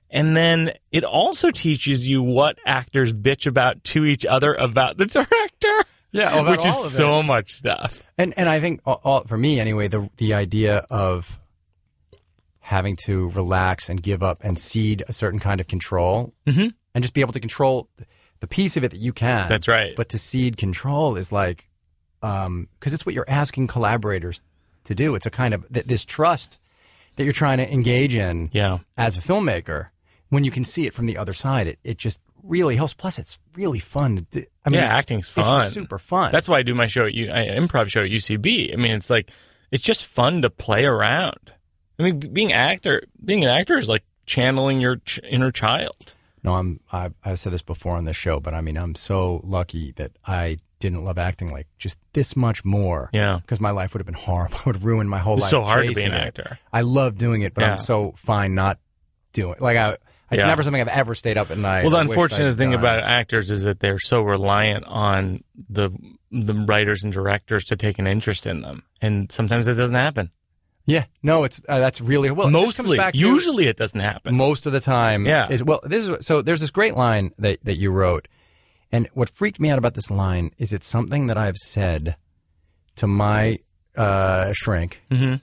And 0.09 0.37
then 0.37 0.71
it 0.91 1.03
also 1.03 1.49
teaches 1.49 2.07
you 2.07 2.21
what 2.21 2.59
actors 2.65 3.11
bitch 3.11 3.47
about 3.47 3.83
to 3.85 4.05
each 4.05 4.25
other 4.25 4.53
about 4.53 4.97
the 4.97 5.05
director. 5.07 5.89
Yeah, 6.11 6.47
which 6.51 6.63
is 6.63 6.93
so 6.93 7.23
much 7.23 7.53
stuff. 7.53 8.03
And 8.19 8.35
and 8.37 8.47
I 8.47 8.59
think 8.59 8.81
all, 8.85 9.01
all, 9.03 9.23
for 9.23 9.37
me 9.37 9.59
anyway, 9.59 9.87
the 9.87 10.09
the 10.17 10.35
idea 10.35 10.85
of 10.89 11.39
having 12.65 12.95
to 12.95 13.29
relax 13.31 13.89
and 13.89 14.01
give 14.01 14.23
up 14.23 14.39
and 14.43 14.57
cede 14.57 15.03
a 15.07 15.11
certain 15.13 15.39
kind 15.39 15.59
of 15.59 15.67
control, 15.67 16.33
Mhm. 16.47 16.73
and 16.95 17.03
just 17.03 17.13
be 17.13 17.19
able 17.21 17.33
to 17.33 17.39
control 17.41 17.89
the 18.39 18.47
piece 18.47 18.77
of 18.77 18.83
it 18.85 18.91
that 18.91 18.99
you 18.99 19.11
can. 19.13 19.49
That's 19.49 19.67
right. 19.67 19.93
But 19.95 20.09
to 20.09 20.17
cede 20.17 20.55
control 20.57 21.17
is 21.17 21.31
like, 21.31 21.67
because 22.21 22.93
it's 22.93 23.05
what 23.05 23.13
you're 23.13 23.29
asking 23.29 23.67
collaborators 23.67 24.41
to 24.85 24.95
do. 24.95 25.15
It's 25.15 25.25
a 25.25 25.29
kind 25.29 25.53
of 25.53 25.67
th- 25.73 25.85
this 25.85 26.05
trust 26.05 26.57
that 27.17 27.25
you're 27.25 27.33
trying 27.33 27.57
to 27.57 27.69
engage 27.71 28.15
in 28.15 28.49
Yeah. 28.53 28.79
as 28.97 29.17
a 29.17 29.21
filmmaker. 29.21 29.87
When 30.29 30.43
you 30.45 30.51
can 30.51 30.63
see 30.63 30.85
it 30.85 30.93
from 30.93 31.05
the 31.05 31.17
other 31.17 31.33
side, 31.33 31.67
it, 31.67 31.79
it 31.83 31.97
just 31.97 32.19
really 32.43 32.75
helps. 32.77 32.93
Plus, 32.93 33.19
it's 33.19 33.37
really 33.55 33.79
fun. 33.79 34.15
To 34.15 34.21
do. 34.21 34.45
I 34.65 34.69
mean, 34.69 34.81
yeah, 34.81 34.97
acting's 34.97 35.27
fun. 35.29 35.69
super 35.69 35.97
fun. 35.99 36.31
That's 36.31 36.47
why 36.47 36.59
I 36.59 36.63
do 36.63 36.73
my 36.73 36.87
show 36.87 37.05
at 37.05 37.13
U- 37.13 37.31
I, 37.31 37.57
improv 37.59 37.89
show 37.89 38.01
at 38.01 38.09
UCB. 38.09 38.73
I 38.73 38.77
mean, 38.77 38.93
it's 38.93 39.09
like 39.09 39.29
it's 39.69 39.83
just 39.83 40.05
fun 40.05 40.41
to 40.43 40.49
play 40.49 40.85
around. 40.85 41.51
I 41.99 42.03
mean, 42.03 42.19
being 42.19 42.53
actor, 42.53 43.03
being 43.23 43.43
an 43.43 43.49
actor 43.49 43.77
is 43.77 43.87
like 43.87 44.03
channeling 44.25 44.81
your 44.81 44.97
ch- 44.97 45.19
inner 45.23 45.51
child. 45.51 46.13
No, 46.43 46.53
I'm. 46.53 46.79
I've, 46.91 47.13
I've 47.23 47.39
said 47.39 47.53
this 47.53 47.61
before 47.61 47.95
on 47.95 48.03
the 48.03 48.13
show, 48.13 48.39
but 48.39 48.53
I 48.53 48.61
mean, 48.61 48.77
I'm 48.77 48.95
so 48.95 49.39
lucky 49.43 49.93
that 49.95 50.11
I 50.25 50.57
didn't 50.79 51.05
love 51.05 51.17
acting 51.17 51.51
like 51.51 51.67
just 51.77 51.97
this 52.11 52.35
much 52.35 52.65
more. 52.65 53.09
Yeah. 53.13 53.39
Because 53.41 53.61
my 53.61 53.71
life 53.71 53.93
would 53.93 53.99
have 53.99 54.05
been 54.05 54.13
horrible. 54.15 54.57
I 54.59 54.61
would 54.65 54.75
have 54.75 54.83
ruined 54.85 55.09
my 55.09 55.19
whole 55.19 55.35
It's 55.35 55.43
life. 55.43 55.51
so 55.51 55.61
hard 55.63 55.87
to 55.87 55.93
be 55.95 56.03
an 56.03 56.13
it. 56.13 56.17
actor. 56.17 56.59
I 56.73 56.81
love 56.81 57.17
doing 57.17 57.43
it, 57.43 57.53
but 57.53 57.61
Yeah. 57.61 57.71
I'm 57.73 57.77
so 57.77 58.13
fine 58.17 58.55
not 58.55 58.79
doing. 59.31 59.55
Like 59.61 59.77
I, 59.77 59.91
it's 59.93 60.01
Yeah. 60.41 60.45
never 60.47 60.63
something 60.63 60.81
I've 60.81 60.87
ever 60.89 61.15
stayed 61.15 61.37
up 61.37 61.51
at 61.51 61.57
night. 61.57 61.83
Well, 61.83 61.91
the 61.91 61.99
unfortunate 61.99 62.57
thing 62.57 62.71
done. 62.71 62.79
about 62.79 62.99
actors 63.03 63.49
is 63.49 63.63
that 63.63 63.79
they're 63.79 63.99
so 63.99 64.21
reliant 64.21 64.83
on 64.85 65.43
the 65.69 65.91
the 66.31 66.55
writers 66.55 67.03
and 67.05 67.13
directors 67.13 67.65
to 67.65 67.75
take 67.77 67.99
an 67.99 68.07
interest 68.07 68.47
in 68.47 68.59
them, 68.61 68.81
and 69.01 69.31
sometimes 69.31 69.65
that 69.67 69.75
doesn't 69.75 69.95
happen. 69.95 70.31
Yeah, 70.85 71.05
no, 71.21 71.43
it's 71.45 71.61
uh, 71.67 71.79
that's 71.79 72.01
really 72.01 72.29
well. 72.31 72.49
Mostly, 72.49 72.97
to- 72.97 73.11
usually 73.13 73.67
it 73.67 73.77
doesn't 73.77 73.99
happen. 73.99 74.35
most 74.35 74.65
of 74.65 74.73
the 74.73 74.79
time. 74.81 75.25
Yeah. 75.25 75.47
Is, 75.49 75.63
well, 75.63 75.79
this 75.83 76.07
is 76.07 76.25
so. 76.25 76.41
There's 76.41 76.59
this 76.59 76.71
great 76.71 76.95
line 76.95 77.31
that 77.39 77.59
that 77.63 77.77
you 77.77 77.91
wrote, 77.91 78.27
and 78.91 79.07
what 79.13 79.29
freaked 79.29 79.59
me 79.59 79.69
out 79.69 79.77
about 79.77 79.93
this 79.93 80.11
line 80.11 80.51
is 80.57 80.73
it's 80.73 80.87
something 80.87 81.27
that 81.27 81.37
I've 81.37 81.57
said 81.57 82.15
to 82.97 83.07
my 83.07 83.59
uh, 83.97 84.51
shrink. 84.53 85.01
hmm 85.11 85.35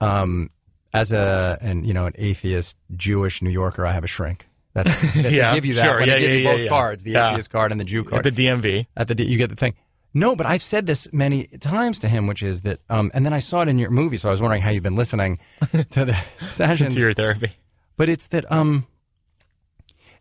Um, 0.00 0.50
as 0.94 1.12
a 1.12 1.58
and 1.60 1.86
you 1.86 1.92
know 1.94 2.06
an 2.06 2.14
atheist 2.16 2.76
Jewish 2.96 3.42
New 3.42 3.50
Yorker, 3.50 3.84
I 3.84 3.92
have 3.92 4.04
a 4.04 4.08
shrink. 4.08 4.46
That's, 4.74 5.14
that 5.14 5.30
Yeah, 5.32 5.50
they 5.50 5.56
give 5.56 5.64
you 5.66 5.74
that 5.74 5.84
sure. 5.84 5.98
when 5.98 6.08
Yeah, 6.08 6.14
they 6.14 6.20
give 6.20 6.30
yeah, 6.42 6.50
you 6.52 6.58
both 6.62 6.68
cards, 6.70 7.04
the 7.04 7.16
atheist 7.16 7.50
card 7.50 7.72
and 7.72 7.80
the 7.80 7.84
Jew 7.84 8.04
card. 8.04 8.26
At 8.26 8.34
the 8.34 8.46
DMV. 8.46 8.86
at 8.96 9.08
the 9.08 9.22
you 9.22 9.36
get 9.36 9.50
the 9.50 9.56
thing. 9.56 9.74
No, 10.18 10.34
but 10.34 10.46
I've 10.46 10.62
said 10.62 10.84
this 10.84 11.12
many 11.12 11.46
times 11.46 12.00
to 12.00 12.08
him, 12.08 12.26
which 12.26 12.42
is 12.42 12.62
that, 12.62 12.80
um, 12.90 13.10
and 13.14 13.24
then 13.24 13.32
I 13.32 13.38
saw 13.38 13.62
it 13.62 13.68
in 13.68 13.78
your 13.78 13.90
movie, 13.90 14.16
so 14.16 14.28
I 14.28 14.32
was 14.32 14.40
wondering 14.40 14.62
how 14.62 14.70
you've 14.70 14.82
been 14.82 14.96
listening 14.96 15.38
to 15.60 16.04
the 16.04 16.18
sessions. 16.50 16.94
to 16.94 17.00
your 17.00 17.14
therapy. 17.14 17.52
But 17.96 18.08
it's 18.08 18.26
that, 18.28 18.50
um, 18.50 18.86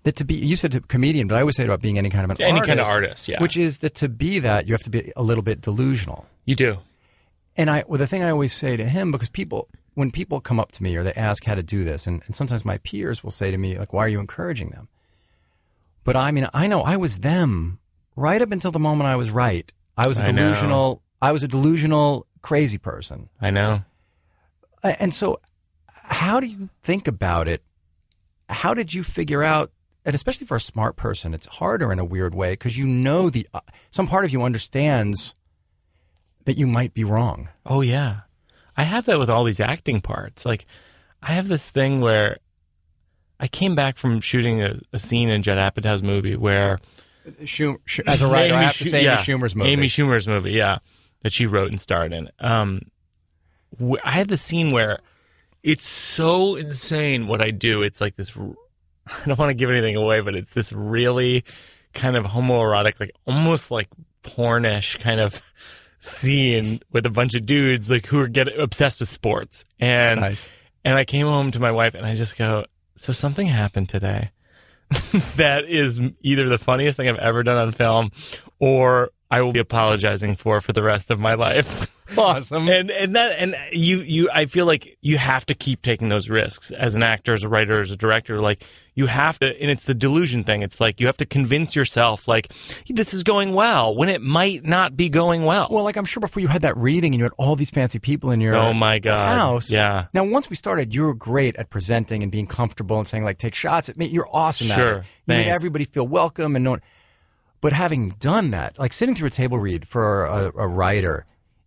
that 0.04 0.18
to 0.18 0.26
be, 0.26 0.36
you 0.36 0.56
said 0.56 0.74
to 0.74 0.82
comedian, 0.82 1.28
but 1.28 1.36
I 1.36 1.40
always 1.40 1.56
say 1.56 1.66
about 1.66 1.82
being 1.82 1.98
any 1.98 2.12
kind 2.12 2.26
of 2.26 2.32
an 2.32 2.42
Any 2.42 2.52
artist, 2.60 2.68
kind 2.68 2.80
of 2.80 2.88
artist, 2.88 3.28
yeah. 3.28 3.42
which 3.42 3.58
is 3.58 3.80
that 3.80 3.96
to 3.96 4.10
be 4.10 4.40
that 4.40 4.68
you 4.68 4.74
have 4.76 4.84
to 4.84 4.92
be 4.92 5.12
a 5.16 5.24
little 5.24 5.44
bit 5.44 5.62
delusional. 5.62 6.28
You 6.46 6.56
do. 6.56 6.78
And 7.56 7.70
I, 7.70 7.84
well, 7.88 7.98
the 7.98 8.06
thing 8.06 8.24
I 8.24 8.30
always 8.30 8.54
say 8.54 8.78
to 8.78 8.86
him, 8.86 9.12
because 9.12 9.30
people, 9.30 9.68
when 9.96 10.12
people 10.12 10.42
come 10.42 10.60
up 10.60 10.74
to 10.74 10.84
me 10.84 10.96
or 10.96 11.04
they 11.04 11.14
ask 11.14 11.44
how 11.44 11.56
to 11.56 11.64
do 11.64 11.84
this, 11.84 12.06
and, 12.06 12.22
and 12.28 12.36
sometimes 12.36 12.64
my 12.64 12.78
peers 12.78 13.24
will 13.24 13.32
say 13.32 13.50
to 13.50 13.58
me, 13.58 13.80
like, 13.80 13.94
why 13.94 14.06
are 14.06 14.10
you 14.10 14.20
encouraging 14.20 14.70
them? 14.70 14.90
But 16.04 16.16
I 16.16 16.32
mean, 16.32 16.48
I 16.54 16.68
know 16.68 16.82
I 16.82 16.98
was 16.98 17.18
them 17.18 17.80
right 18.16 18.42
up 18.42 18.52
until 18.52 18.72
the 18.72 18.80
moment 18.80 19.08
I 19.08 19.16
was 19.16 19.32
right. 19.32 19.72
I 19.98 20.08
was 20.08 20.20
a 20.20 20.26
I 20.26 20.32
delusional, 20.32 21.02
I 21.22 21.32
was 21.32 21.44
a 21.44 21.48
delusional, 21.48 22.28
crazy 22.42 22.78
person. 22.78 23.30
I 23.42 23.50
know. 23.50 23.84
And 24.84 25.14
so, 25.14 25.42
how 25.88 26.40
do 26.40 26.48
you 26.48 26.70
think 26.84 27.08
about 27.08 27.48
it? 27.48 27.64
How 28.48 28.74
did 28.74 28.94
you 28.94 29.04
figure 29.04 29.44
out, 29.44 29.72
and 30.06 30.14
especially 30.16 30.48
for 30.48 30.56
a 30.56 30.62
smart 30.62 30.96
person, 30.96 31.34
it's 31.34 31.48
harder 31.48 31.92
in 31.92 32.00
a 32.00 32.06
weird 32.06 32.36
way 32.36 32.52
because 32.52 32.78
you 32.78 32.86
know 32.88 33.30
the, 33.30 33.48
uh, 33.54 33.62
some 33.92 34.08
part 34.08 34.24
of 34.24 34.32
you 34.32 34.44
understands 34.44 35.34
that 36.46 36.58
you 36.58 36.68
might 36.68 36.94
be 36.94 37.04
wrong. 37.04 37.50
Oh 37.66 37.82
yeah, 37.82 38.22
I 38.78 38.84
have 38.84 39.06
that 39.06 39.20
with 39.20 39.30
all 39.30 39.44
these 39.44 39.60
acting 39.60 40.00
parts. 40.00 40.46
Like, 40.46 40.66
I 41.22 41.34
have 41.34 41.48
this 41.48 41.70
thing 41.70 42.00
where 42.00 42.38
I 43.40 43.48
came 43.48 43.76
back 43.76 43.98
from 43.98 44.22
shooting 44.22 44.62
a, 44.62 44.80
a 44.94 45.00
scene 45.00 45.30
in 45.30 45.44
Judd 45.44 45.58
Apatow's 45.58 46.04
movie 46.04 46.36
where 46.36 46.78
Schum- 47.46 47.80
Sch- 47.86 48.02
as 48.06 48.22
a 48.22 48.28
writer, 48.28 48.54
I 48.54 48.64
have 48.64 48.78
to 48.78 48.90
say 48.90 49.04
yeah, 49.04 49.14
Amy 49.14 49.22
Schumer's 49.24 49.56
movie. 49.56 49.70
Amy 49.72 49.88
Schumer's 49.88 50.28
movie, 50.28 50.52
yeah, 50.52 50.80
that 51.24 51.34
she 51.34 51.46
wrote 51.46 51.72
and 51.72 51.80
starred 51.80 52.14
in. 52.14 52.30
Um, 52.40 52.82
wh- 53.80 54.04
I 54.04 54.12
had 54.12 54.28
the 54.28 54.38
scene 54.38 54.72
where 54.72 55.00
it's 55.64 55.88
so 55.88 56.56
insane 56.56 57.28
what 57.28 57.42
I 57.42 57.52
do. 57.52 57.84
It's 57.84 58.02
like 58.02 58.16
this. 58.16 58.36
I 58.38 59.26
don't 59.26 59.38
want 59.38 59.50
to 59.50 59.56
give 59.56 59.70
anything 59.70 59.96
away, 59.96 60.22
but 60.22 60.36
it's 60.36 60.54
this 60.54 60.72
really 60.74 61.46
kind 61.94 62.16
of 62.16 62.26
homoerotic, 62.26 63.00
like 63.00 63.12
almost 63.26 63.72
like 63.72 63.90
pornish 64.24 65.00
kind 65.00 65.20
of 65.20 65.42
scene 66.00 66.80
with 66.92 67.06
a 67.06 67.10
bunch 67.10 67.36
of 67.36 67.46
dudes 67.46 67.90
like 67.90 68.06
who 68.06 68.20
are 68.20 68.28
getting 68.28 68.60
obsessed 68.60 69.00
with 69.00 69.10
sports. 69.10 69.66
And 69.80 70.22
nice. 70.22 70.50
and 70.86 70.96
I 70.96 71.06
came 71.06 71.26
home 71.26 71.52
to 71.52 71.60
my 71.60 71.72
wife 71.72 71.96
and 71.96 72.06
I 72.06 72.16
just 72.16 72.38
go, 72.38 72.66
so 72.96 73.14
something 73.14 73.48
happened 73.48 73.90
today. 73.90 74.32
that 75.36 75.66
is 75.68 76.00
either 76.22 76.48
the 76.48 76.58
funniest 76.58 76.98
thing 76.98 77.10
I've 77.10 77.18
ever 77.18 77.44
done 77.44 77.58
on 77.58 77.72
film 77.72 78.12
or 78.60 79.12
I 79.30 79.42
will 79.42 79.52
be 79.52 79.60
apologizing 79.60 80.36
for 80.38 80.62
for 80.62 80.72
the 80.74 80.84
rest 80.84 81.12
of 81.12 81.20
my 81.20 81.34
life. 81.36 81.92
Awesome. 82.18 82.70
and 82.70 82.90
and 82.90 83.18
that 83.18 83.34
and 83.38 83.54
you 83.74 83.98
you 84.00 84.30
I 84.34 84.46
feel 84.46 84.66
like 84.66 84.98
you 85.02 85.18
have 85.18 85.46
to 85.48 85.54
keep 85.54 85.82
taking 85.82 86.08
those 86.08 86.30
risks 86.30 86.72
as 86.72 86.96
an 86.96 87.04
actor, 87.04 87.34
as 87.34 87.44
a 87.44 87.50
writer, 87.50 87.82
as 87.82 87.92
a 87.92 87.98
director. 87.98 88.40
Like 88.40 88.64
you 88.96 89.08
have 89.08 89.38
to, 89.40 89.46
and 89.62 89.70
it's 89.70 89.84
the 89.84 89.94
delusion 89.94 90.46
thing. 90.46 90.62
It's 90.62 90.80
like 90.80 91.02
you 91.02 91.08
have 91.08 91.18
to 91.18 91.26
convince 91.26 91.76
yourself 91.76 92.26
like 92.26 92.48
this 92.88 93.14
is 93.14 93.24
going 93.24 93.54
well 93.54 93.94
when 93.94 94.08
it 94.08 94.22
might 94.22 94.64
not 94.66 94.96
be 94.96 95.10
going 95.10 95.44
well. 95.44 95.68
Well, 95.70 95.84
like 95.84 95.98
I'm 95.98 96.06
sure 96.06 96.22
before 96.22 96.40
you 96.40 96.48
had 96.48 96.62
that 96.62 96.78
reading 96.78 97.14
and 97.14 97.20
you 97.20 97.26
had 97.26 97.34
all 97.38 97.58
these 97.58 97.72
fancy 97.72 98.00
people 98.00 98.32
in 98.32 98.40
your 98.40 98.56
oh 98.56 98.74
my 98.74 99.00
god, 99.00 99.36
house. 99.36 99.70
yeah. 99.70 100.06
Now, 100.14 100.24
once 100.24 100.50
we 100.50 100.56
started, 100.56 100.96
you 100.96 101.02
were 101.04 101.14
great 101.14 101.58
at 101.58 101.70
presenting 101.70 102.24
and 102.24 102.32
being 102.32 102.48
comfortable 102.48 103.00
and 103.00 103.08
saying 103.08 103.26
like, 103.26 103.38
take 103.38 103.54
shots 103.54 103.90
at 103.90 103.98
me. 103.98 104.06
You're 104.06 104.30
awesome 104.32 104.72
at 104.72 104.76
Sure. 104.78 104.88
it. 105.00 105.04
You 105.04 105.04
made 105.28 105.48
everybody 105.48 105.84
feel 105.84 106.08
welcome 106.08 106.56
and 106.56 106.64
no 106.64 106.70
one. 106.72 106.82
But 107.62 107.74
having 107.74 108.10
done 108.10 108.52
that, 108.52 108.78
like 108.78 108.94
sitting 108.94 109.16
through 109.16 109.28
a 109.28 109.32
table 109.32 109.58
read 109.58 109.88
for 109.88 110.26
a, 110.26 110.52
a 110.56 110.68
writer, 110.68 111.26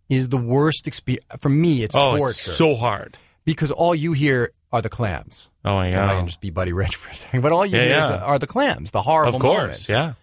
is 0.09 0.29
the 0.29 0.37
worst 0.37 0.87
experience. 0.87 1.25
For 1.39 1.49
me, 1.49 1.83
it's 1.83 1.95
Oh, 1.97 2.17
torture 2.17 2.29
it's 2.31 2.41
so 2.57 2.75
hard. 2.75 3.17
because 3.45 3.71
all 3.71 3.93
you 3.95 4.13
hear 4.13 4.51
are 4.71 4.81
the 4.81 4.89
clams. 4.89 5.49
Oh 5.65 5.75
my 5.75 5.89
If 5.89 5.97
I 5.97 6.15
can 6.15 6.27
just 6.27 6.39
be 6.41 6.49
Buddy 6.49 6.71
Rich 6.73 6.95
for 7.01 7.09
a 7.11 7.13
second, 7.15 7.41
but 7.41 7.51
all 7.51 7.65
you 7.65 7.77
Yeah, 7.77 7.83
hear 7.85 7.97
is 7.97 8.03
yeah. 8.05 8.11
the, 8.11 8.19
are 8.21 8.39
the 8.39 8.47
clams, 8.47 8.91
the 8.91 9.01
horrible 9.01 9.35
Of 9.35 9.41
course, 9.41 9.59
moments. 9.59 9.89
yeah. 9.89 10.13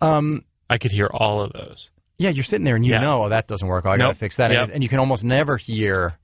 Um, 0.00 0.44
I 0.68 0.78
could 0.78 0.92
hear 0.92 1.06
all 1.12 1.42
of 1.42 1.52
those. 1.52 1.90
yeah, 2.18 2.30
you're 2.30 2.44
sitting 2.44 2.64
there 2.64 2.76
and 2.76 2.84
you 2.86 2.92
Yeah. 2.92 3.00
know, 3.00 3.24
oh, 3.24 3.28
that 3.30 3.46
doesn't 3.48 3.66
work. 3.66 3.86
Oh, 3.86 3.90
I 3.90 3.96
got 3.98 4.08
to 4.08 4.14
fix 4.14 4.36
that. 4.36 4.50
Yep. 4.52 4.70
And 4.72 4.82
you 4.82 4.88
can 4.88 4.98
almost 4.98 5.24
never 5.24 5.56
hear 5.56 6.16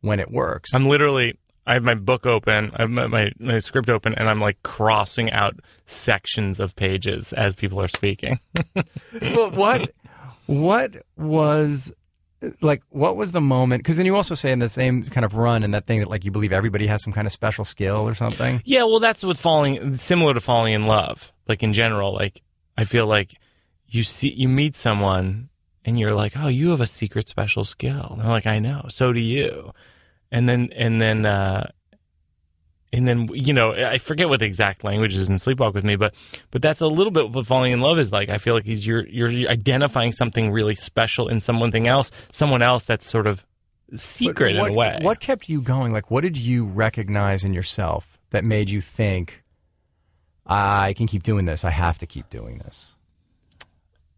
when 0.00 0.20
it 0.20 0.30
works. 0.30 0.72
I'm 0.74 0.86
literally 0.86 1.36
I 1.66 1.74
have 1.74 1.84
my 1.84 1.94
book 1.94 2.26
open, 2.26 2.72
I 2.74 2.82
have 2.82 2.90
my, 2.90 3.06
my, 3.06 3.32
my 3.38 3.58
script 3.60 3.88
open, 3.88 4.14
and 4.14 4.28
I'm 4.28 4.40
like 4.40 4.62
crossing 4.62 5.30
out 5.30 5.60
sections 5.86 6.60
of 6.60 6.74
pages 6.74 7.32
as 7.32 7.54
people 7.54 7.80
are 7.80 7.88
speaking. 7.88 8.40
well, 9.20 9.50
what 9.50 9.92
what 10.46 10.96
was 11.16 11.92
like 12.60 12.82
what 12.90 13.16
was 13.16 13.30
the 13.30 13.40
moment 13.40 13.80
because 13.80 13.96
then 13.96 14.04
you 14.04 14.16
also 14.16 14.34
say 14.34 14.50
in 14.50 14.58
the 14.58 14.68
same 14.68 15.04
kind 15.04 15.24
of 15.24 15.36
run 15.36 15.62
in 15.62 15.70
that 15.70 15.86
thing 15.86 16.00
that 16.00 16.10
like 16.10 16.24
you 16.24 16.32
believe 16.32 16.52
everybody 16.52 16.88
has 16.88 17.00
some 17.00 17.12
kind 17.12 17.24
of 17.24 17.32
special 17.32 17.64
skill 17.64 18.08
or 18.08 18.14
something 18.14 18.60
yeah, 18.64 18.84
well, 18.84 18.98
that's 18.98 19.22
what 19.22 19.38
falling 19.38 19.96
similar 19.96 20.34
to 20.34 20.40
falling 20.40 20.74
in 20.74 20.86
love. 20.86 21.32
Like 21.48 21.62
in 21.62 21.72
general, 21.72 22.14
like 22.14 22.42
I 22.76 22.84
feel 22.84 23.06
like 23.06 23.34
you 23.86 24.04
see 24.04 24.32
you 24.34 24.48
meet 24.48 24.76
someone 24.76 25.48
and 25.84 25.98
you're 25.98 26.14
like, 26.14 26.34
oh, 26.36 26.48
you 26.48 26.70
have 26.70 26.80
a 26.80 26.86
secret 26.86 27.28
special 27.28 27.64
skill. 27.64 28.08
And 28.12 28.20
they're 28.20 28.28
like, 28.28 28.46
I 28.46 28.60
know, 28.60 28.86
so 28.88 29.12
do 29.12 29.20
you. 29.20 29.72
And 30.32 30.48
then 30.48 30.70
and 30.74 31.00
then 31.00 31.24
uh, 31.24 31.70
and 32.92 33.06
then 33.06 33.28
you 33.32 33.52
know 33.52 33.72
I 33.72 33.98
forget 33.98 34.28
what 34.28 34.40
the 34.40 34.46
exact 34.46 34.82
language 34.82 35.14
is 35.14 35.28
in 35.28 35.36
Sleepwalk 35.36 35.74
with 35.74 35.84
Me, 35.84 35.94
but 35.94 36.14
but 36.50 36.60
that's 36.60 36.80
a 36.80 36.86
little 36.88 37.12
bit 37.12 37.30
what 37.30 37.46
falling 37.46 37.72
in 37.72 37.80
love 37.80 37.98
is 37.98 38.10
like. 38.10 38.30
I 38.30 38.38
feel 38.38 38.54
like 38.54 38.64
he's 38.64 38.84
you're 38.84 39.06
you're 39.06 39.48
identifying 39.48 40.12
something 40.12 40.50
really 40.50 40.74
special 40.74 41.28
in 41.28 41.38
something 41.40 41.86
else, 41.86 42.10
someone 42.32 42.62
else 42.62 42.86
that's 42.86 43.06
sort 43.06 43.26
of 43.26 43.44
secret 43.96 44.56
what, 44.56 44.68
in 44.68 44.74
a 44.74 44.78
way. 44.78 44.98
what 45.02 45.20
kept 45.20 45.48
you 45.48 45.60
going 45.60 45.92
like 45.92 46.10
what 46.10 46.22
did 46.22 46.38
you 46.38 46.66
recognize 46.66 47.44
in 47.44 47.52
yourself 47.52 48.18
that 48.30 48.44
made 48.44 48.70
you 48.70 48.80
think 48.80 49.42
I 50.46 50.94
can 50.94 51.06
keep 51.06 51.22
doing 51.22 51.44
this 51.44 51.64
I 51.64 51.70
have 51.70 51.98
to 51.98 52.06
keep 52.06 52.30
doing 52.30 52.56
this 52.58 52.90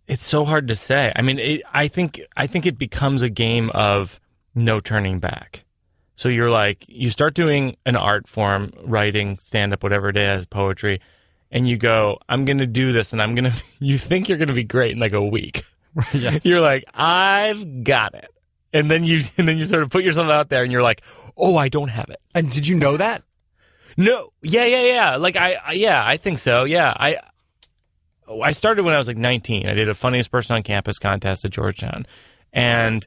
It's 0.07 0.25
so 0.25 0.45
hard 0.45 0.69
to 0.69 0.77
say. 0.77 1.13
I 1.15 1.23
mean, 1.23 1.39
it, 1.39 1.63
I 1.73 1.89
think 1.89 2.21
I 2.37 2.47
think 2.47 2.67
it 2.67 2.79
becomes 2.79 3.23
a 3.23 3.29
game 3.29 3.71
of 3.71 4.21
no 4.55 4.79
turning 4.79 5.19
back. 5.19 5.65
So 6.17 6.29
you're 6.29 6.51
like, 6.51 6.85
you 6.89 7.11
start 7.11 7.35
doing 7.35 7.77
an 7.85 7.97
art 7.97 8.29
form, 8.29 8.73
writing, 8.85 9.39
stand 9.43 9.73
up, 9.73 9.83
whatever 9.83 10.09
it 10.09 10.17
is, 10.17 10.47
poetry, 10.47 11.01
and 11.51 11.69
you 11.69 11.77
go, 11.77 12.19
I'm 12.29 12.45
going 12.45 12.59
to 12.59 12.67
do 12.67 12.93
this, 12.93 13.13
and 13.13 13.21
I'm 13.21 13.35
going 13.35 13.45
to. 13.51 13.63
You 13.81 13.99
think 13.99 14.29
you're 14.29 14.39
going 14.39 14.49
to 14.49 14.55
be 14.55 14.65
great 14.65 14.93
in 14.93 14.99
like 14.99 15.13
a 15.13 15.23
week. 15.25 15.65
yes. 16.13 16.45
You're 16.45 16.61
like, 16.61 16.85
I've 16.95 17.85
got 17.85 18.15
it, 18.15 18.29
and 18.73 18.91
then 18.91 19.05
you 19.05 19.23
and 19.39 19.47
then 19.49 19.59
you 19.59 19.65
sort 19.65 19.83
of 19.83 19.91
put 19.91 20.05
yourself 20.05 20.31
out 20.31 20.49
there, 20.49 20.63
and 20.63 20.71
you're 20.73 20.83
like, 20.83 21.03
oh, 21.37 21.57
I 21.57 21.69
don't 21.69 21.89
have 21.89 22.11
it. 22.11 22.21
and 22.35 22.51
did 22.51 22.67
you 22.67 22.77
know 22.77 22.97
that 22.97 23.23
No, 23.97 24.31
yeah, 24.43 24.65
yeah, 24.67 24.83
yeah. 24.85 25.17
Like 25.17 25.37
I, 25.37 25.55
I 25.55 25.73
yeah, 25.73 26.05
I 26.05 26.17
think 26.17 26.39
so. 26.39 26.65
Yeah, 26.65 26.93
I, 26.97 27.19
I 28.43 28.53
started 28.53 28.85
when 28.85 28.95
I 28.95 28.99
was 28.99 29.09
like 29.09 29.17
19. 29.17 29.67
I 29.69 29.75
did 29.75 29.89
a 29.89 29.95
funniest 29.95 30.31
person 30.31 30.57
on 30.57 30.63
campus 30.63 30.99
contest 30.99 31.45
at 31.45 31.51
Georgetown, 31.51 32.07
and 32.53 33.07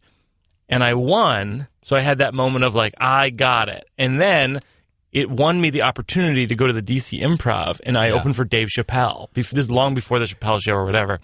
and 0.70 0.84
I 0.84 0.94
won. 0.96 1.68
So 1.82 1.96
I 1.96 2.02
had 2.02 2.20
that 2.20 2.34
moment 2.34 2.66
of 2.66 2.76
like 2.76 2.94
I 3.00 3.30
got 3.30 3.70
it, 3.70 3.88
and 3.98 4.20
then 4.20 4.62
it 5.12 5.30
won 5.30 5.60
me 5.60 5.70
the 5.70 5.84
opportunity 5.84 6.48
to 6.48 6.56
go 6.56 6.68
to 6.68 6.74
the 6.74 6.82
DC 6.82 7.22
Improv, 7.22 7.80
and 7.86 7.98
I 7.98 8.08
Yeah. 8.08 8.14
opened 8.16 8.36
for 8.36 8.44
Dave 8.46 8.68
Chappelle. 8.68 9.30
Bef- 9.34 9.50
This 9.52 9.66
is 9.66 9.72
long 9.72 9.96
before 9.96 10.20
the 10.20 10.26
Chappelle 10.26 10.62
show 10.62 10.74
or 10.74 10.86
whatever, 10.86 11.20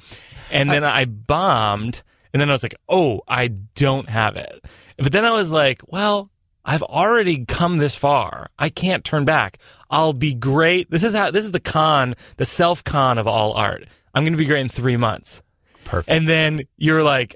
and 0.52 0.70
then 0.70 0.84
I 0.84 1.06
bombed, 1.06 2.02
and 2.34 2.42
then 2.42 2.50
I 2.50 2.54
was 2.54 2.64
like, 2.64 2.76
oh, 2.88 3.22
I 3.28 3.48
don't 3.76 4.10
have 4.10 4.38
it. 4.38 4.64
But 4.98 5.12
then 5.12 5.26
I 5.26 5.32
was 5.32 5.52
like, 5.52 5.82
well, 5.86 6.30
I've 6.66 6.82
already 6.84 7.46
come 7.46 7.78
this 7.78 7.94
far. 7.94 8.50
I 8.58 8.70
can't 8.70 9.04
turn 9.04 9.26
back. 9.26 9.58
I'll 9.90 10.14
be 10.14 10.34
great. 10.34 10.90
This 10.90 11.04
is 11.04 11.14
how 11.14 11.30
this 11.32 11.44
is 11.44 11.52
the 11.52 11.60
con, 11.60 12.16
the 12.38 12.46
self 12.46 12.84
con 12.86 13.18
of 13.18 13.28
all 13.28 13.52
art. 13.54 13.86
I'm 14.16 14.24
going 14.24 14.34
to 14.34 14.38
be 14.38 14.46
great 14.46 14.62
in 14.62 14.70
3 14.70 14.96
months. 14.96 15.42
perfect 15.84 16.16
And 16.16 16.28
then 16.28 16.62
you're 16.78 17.04
like 17.04 17.36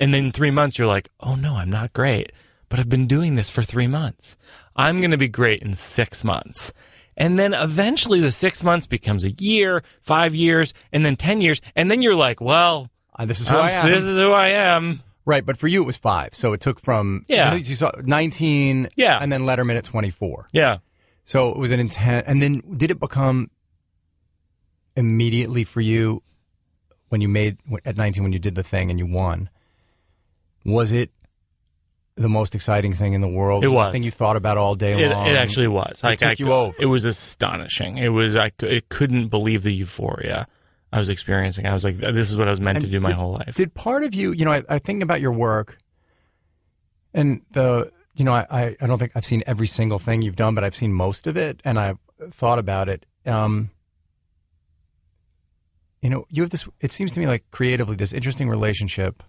and 0.00 0.12
then 0.12 0.32
3 0.32 0.50
months 0.50 0.78
you're 0.78 0.86
like, 0.88 1.08
"Oh 1.20 1.34
no, 1.34 1.54
I'm 1.54 1.70
not 1.70 1.92
great." 1.92 2.32
But 2.68 2.78
I've 2.80 2.88
been 2.88 3.06
doing 3.06 3.34
this 3.34 3.50
for 3.50 3.62
3 3.62 3.86
months. 3.86 4.36
I'm 4.74 5.00
going 5.00 5.12
to 5.12 5.18
be 5.18 5.28
great 5.28 5.62
in 5.62 5.74
6 5.74 6.24
months. 6.24 6.72
And 7.16 7.38
then 7.38 7.54
eventually 7.54 8.20
the 8.20 8.32
6 8.32 8.62
months 8.64 8.86
becomes 8.88 9.24
a 9.24 9.30
year, 9.30 9.84
5 10.00 10.34
years, 10.34 10.74
and 10.92 11.06
then 11.06 11.14
10 11.16 11.40
years, 11.40 11.60
and 11.76 11.88
then 11.90 12.02
you're 12.02 12.16
like, 12.16 12.40
"Well, 12.40 12.90
Uh, 13.16 13.26
this 13.26 13.40
is 13.40 13.48
who 13.48 13.54
I'm- 13.56 13.66
I 13.66 13.70
am 13.70 13.90
this 13.90 14.02
is 14.02 14.16
who 14.18 14.32
I 14.32 14.48
am." 14.48 15.02
right 15.26 15.46
but 15.46 15.56
for 15.56 15.68
you 15.68 15.82
it 15.82 15.86
was 15.86 15.96
five 15.96 16.34
so 16.34 16.52
it 16.52 16.60
took 16.60 16.78
from 16.80 17.24
Yeah. 17.28 17.54
You 17.54 17.74
saw 17.76 17.92
19 18.02 18.88
Yeah. 18.96 19.16
and 19.18 19.32
then 19.32 19.42
Letterman 19.42 19.76
at 19.76 19.84
24 19.84 20.48
Yeah. 20.52 20.78
So 21.24 21.50
it 21.52 21.56
was 21.56 21.70
an 21.70 21.80
intent, 21.80 22.26
and 22.26 22.42
then 22.42 22.60
did 22.76 22.90
it 22.90 23.00
become 23.00 23.48
immediately 24.96 25.64
for 25.64 25.80
you 25.80 26.22
when 27.08 27.20
you 27.20 27.28
made 27.28 27.56
at 27.84 27.96
19 27.96 28.22
when 28.22 28.32
you 28.32 28.38
did 28.38 28.54
the 28.54 28.62
thing 28.62 28.90
and 28.90 28.98
you 28.98 29.06
won? 29.06 29.48
Was 30.64 30.92
it 30.92 31.10
the 32.16 32.28
most 32.28 32.54
exciting 32.54 32.92
thing 32.92 33.12
in 33.14 33.20
the 33.20 33.28
world? 33.28 33.64
It 33.64 33.68
was. 33.68 33.88
the 33.88 33.92
thing 33.92 34.02
you 34.02 34.10
thought 34.10 34.36
about 34.36 34.56
all 34.56 34.74
day 34.74 35.04
It, 35.04 35.10
long. 35.10 35.26
it 35.26 35.36
actually 35.36 35.68
was. 35.68 36.02
Like 36.02 36.18
took 36.18 36.28
I, 36.28 36.34
you 36.38 36.52
over. 36.52 36.76
It 36.78 36.86
was 36.86 37.04
astonishing. 37.04 37.98
It 37.98 38.08
was 38.08 38.36
I, 38.36 38.50
cou- 38.50 38.66
it 38.66 38.88
couldn't 38.88 39.28
believe 39.28 39.62
the 39.62 39.72
euphoria 39.72 40.46
I 40.92 40.98
was 40.98 41.08
experiencing. 41.08 41.66
I 41.66 41.72
was 41.72 41.82
like, 41.82 41.98
this 41.98 42.30
is 42.30 42.36
what 42.36 42.46
I 42.46 42.50
was 42.52 42.60
meant 42.60 42.76
And 42.76 42.84
to 42.84 42.90
do 42.90 43.00
my 43.00 43.10
whole 43.10 43.32
life. 43.32 43.56
Did 43.56 43.74
part 43.74 44.04
of 44.04 44.14
you, 44.14 44.30
you 44.30 44.44
know, 44.44 44.52
I, 44.52 44.62
I 44.68 44.78
think 44.78 45.02
about 45.02 45.20
your 45.20 45.32
work, 45.32 45.76
and 47.12 47.42
the, 47.50 47.90
you 48.14 48.24
know, 48.24 48.32
I, 48.32 48.46
I, 48.48 48.76
I 48.80 48.86
don't 48.86 48.98
think 48.98 49.10
I've 49.16 49.24
seen 49.24 49.42
every 49.44 49.66
single 49.66 49.98
thing 49.98 50.22
you've 50.22 50.36
done, 50.36 50.54
but 50.54 50.62
I've 50.62 50.76
seen 50.76 50.92
most 50.92 51.26
of 51.26 51.36
it, 51.36 51.60
and 51.64 51.80
I've 51.80 51.98
thought 52.30 52.60
about 52.60 52.88
it. 52.88 53.06
Um, 53.26 53.70
you 56.00 56.10
know, 56.10 56.26
you 56.30 56.42
have 56.42 56.50
this. 56.50 56.68
It 56.80 56.92
seems 56.92 57.10
to 57.12 57.20
me 57.20 57.26
like 57.26 57.50
creatively 57.50 57.96
this 57.96 58.12
interesting 58.12 58.48
relationship, 58.48 59.20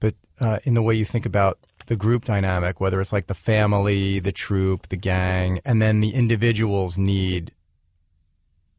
but 0.00 0.14
uh, 0.40 0.58
in 0.64 0.74
the 0.74 0.82
way 0.82 0.94
you 0.94 1.04
think 1.04 1.26
about 1.26 1.58
the 1.86 1.96
group 1.96 2.24
dynamic, 2.24 2.80
whether 2.80 3.00
it's 3.00 3.12
like 3.12 3.26
the 3.26 3.34
family, 3.34 4.18
the 4.18 4.32
troop, 4.32 4.88
the 4.88 4.96
gang, 4.96 5.60
and 5.64 5.80
then 5.80 6.00
the 6.00 6.10
individual's 6.10 6.98
need 6.98 7.52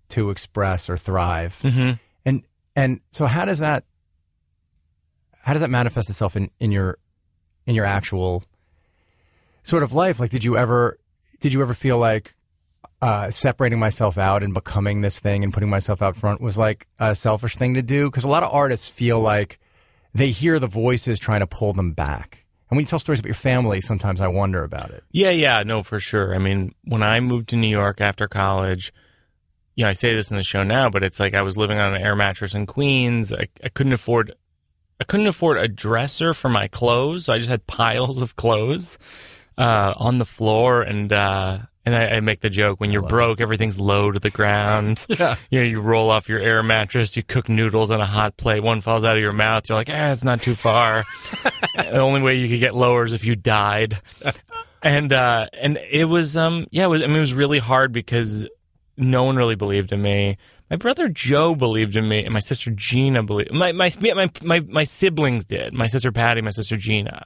to 0.10 0.30
express 0.30 0.90
or 0.90 0.98
thrive. 0.98 1.60
hmm 1.62 1.92
And 2.26 2.44
and 2.76 3.02
so 3.12 3.26
how 3.26 3.46
does 3.46 3.60
that 3.60 3.84
how 5.42 5.54
does 5.54 5.62
that 5.62 5.70
manifest 5.70 6.10
itself 6.10 6.36
in, 6.36 6.52
in 6.60 6.72
your 6.72 6.98
in 7.66 7.76
your 7.76 7.86
actual 7.86 8.44
sort 9.64 9.84
of 9.84 9.94
life? 9.94 10.20
Like 10.20 10.32
did 10.32 10.44
you 10.44 10.58
ever 10.58 11.00
did 11.40 11.54
you 11.54 11.62
ever 11.62 11.74
feel 11.74 11.98
like 11.98 12.36
uh, 13.02 13.30
separating 13.30 13.80
myself 13.80 14.18
out 14.18 14.44
and 14.44 14.54
becoming 14.54 15.02
this 15.02 15.20
thing 15.20 15.44
and 15.44 15.54
putting 15.54 15.70
myself 15.70 16.02
out 16.02 16.16
front 16.16 16.42
was 16.42 16.58
like 16.58 16.88
a 17.00 17.16
selfish 17.16 17.56
thing 17.56 17.76
to 17.76 17.82
do? 17.82 18.10
Because 18.10 18.24
a 18.24 18.28
lot 18.28 18.44
of 18.44 18.54
artists 18.54 18.88
feel 18.88 19.20
like 19.20 19.60
they 20.18 20.32
hear 20.32 20.58
the 20.58 20.68
voices 20.68 21.20
trying 21.20 21.42
to 21.42 21.48
pull 21.48 21.74
them 21.74 21.92
back. 21.92 22.44
And 22.70 22.76
when 22.76 22.84
you 22.84 22.88
tell 22.88 23.00
stories 23.00 23.20
about 23.20 23.28
your 23.28 23.36
family, 23.36 23.82
sometimes 23.82 24.20
I 24.20 24.28
wonder 24.28 24.64
about 24.64 24.90
it. 24.90 25.04
Yeah, 25.12 25.30
yeah, 25.30 25.64
no, 25.64 25.84
for 25.84 26.00
sure. 26.00 26.34
I 26.34 26.40
mean, 26.40 26.74
when 26.84 27.04
I 27.04 27.20
moved 27.20 27.50
to 27.50 27.56
New 27.56 27.70
York 27.70 28.02
after 28.02 28.28
college, 28.28 28.94
you 29.76 29.84
know, 29.84 29.90
I 29.92 29.94
say 29.94 30.16
this 30.16 30.32
in 30.32 30.38
the 30.38 30.44
show 30.44 30.64
now, 30.64 30.90
but 30.90 31.04
it's 31.04 31.20
like 31.20 31.36
I 31.36 31.44
was 31.44 31.56
living 31.56 31.80
on 31.80 31.96
an 31.96 32.02
air 32.02 32.16
mattress 32.16 32.56
in 32.56 32.66
Queens. 32.66 33.32
I, 33.32 33.48
I 33.64 33.70
couldn't 33.70 33.94
afford, 33.94 34.34
I 35.00 35.04
couldn't 35.04 35.28
afford 35.28 35.60
a 35.60 35.68
dresser 35.68 36.34
for 36.34 36.50
my 36.50 36.68
clothes, 36.68 37.26
so 37.26 37.34
I 37.34 37.38
just 37.38 37.50
had 37.50 37.68
piles 37.68 38.24
of 38.24 38.36
clothes 38.36 38.98
uh, 39.56 39.94
on 39.96 40.18
the 40.18 40.26
floor, 40.26 40.82
and 40.82 41.14
uh, 41.14 41.60
and 41.88 41.96
I, 41.96 42.18
I 42.18 42.20
make 42.20 42.42
the 42.42 42.50
joke 42.50 42.82
when 42.82 42.92
you're 42.92 43.08
broke, 43.08 43.40
everything's 43.40 43.80
low 43.80 44.12
to 44.12 44.20
the 44.20 44.30
ground. 44.30 45.06
Yeah. 45.18 45.36
You 45.50 45.62
know, 45.62 45.68
you 45.68 45.80
roll 45.80 46.12
off 46.12 46.30
your 46.30 46.40
air 46.40 46.62
mattress, 46.62 47.16
you 47.16 47.24
cook 47.24 47.50
noodles 47.50 47.92
on 47.92 48.02
a 48.02 48.06
hot 48.06 48.36
plate, 48.38 48.62
one 48.62 48.82
falls 48.82 49.04
out 49.04 49.16
of 49.16 49.22
your 49.22 49.32
mouth, 49.34 49.68
you're 49.68 49.78
like, 49.78 49.90
eh, 49.90 50.12
it's 50.12 50.24
not 50.24 50.42
too 50.42 50.54
far. 50.54 51.06
the 51.76 52.00
only 52.00 52.22
way 52.22 52.36
you 52.36 52.50
could 52.50 52.60
get 52.60 52.76
lower 52.76 53.06
is 53.06 53.14
if 53.14 53.24
you 53.24 53.36
died. 53.36 54.00
And 54.80 55.12
uh 55.12 55.48
and 55.60 55.78
it 55.78 56.06
was 56.06 56.38
um 56.38 56.68
yeah, 56.70 56.84
it 56.86 56.88
was 56.88 57.02
I 57.02 57.08
mean 57.08 57.18
it 57.18 57.22
was 57.22 57.34
really 57.34 57.58
hard 57.58 57.92
because 57.92 58.48
no 58.96 59.24
one 59.24 59.36
really 59.36 59.56
believed 59.56 59.92
in 59.92 60.00
me. 60.00 60.38
My 60.70 60.76
brother 60.78 61.10
Joe 61.10 61.56
believed 61.56 61.96
in 61.96 62.08
me, 62.08 62.24
and 62.24 62.32
my 62.32 62.42
sister 62.42 62.70
Gina 62.70 63.24
believed. 63.24 63.52
My 63.52 63.72
my 63.72 63.90
my 64.00 64.30
my 64.44 64.60
my 64.60 64.84
siblings 64.84 65.46
did. 65.46 65.74
My 65.74 65.88
sister 65.88 66.12
Patty, 66.12 66.42
my 66.42 66.52
sister 66.52 66.78
Gina. 66.78 67.26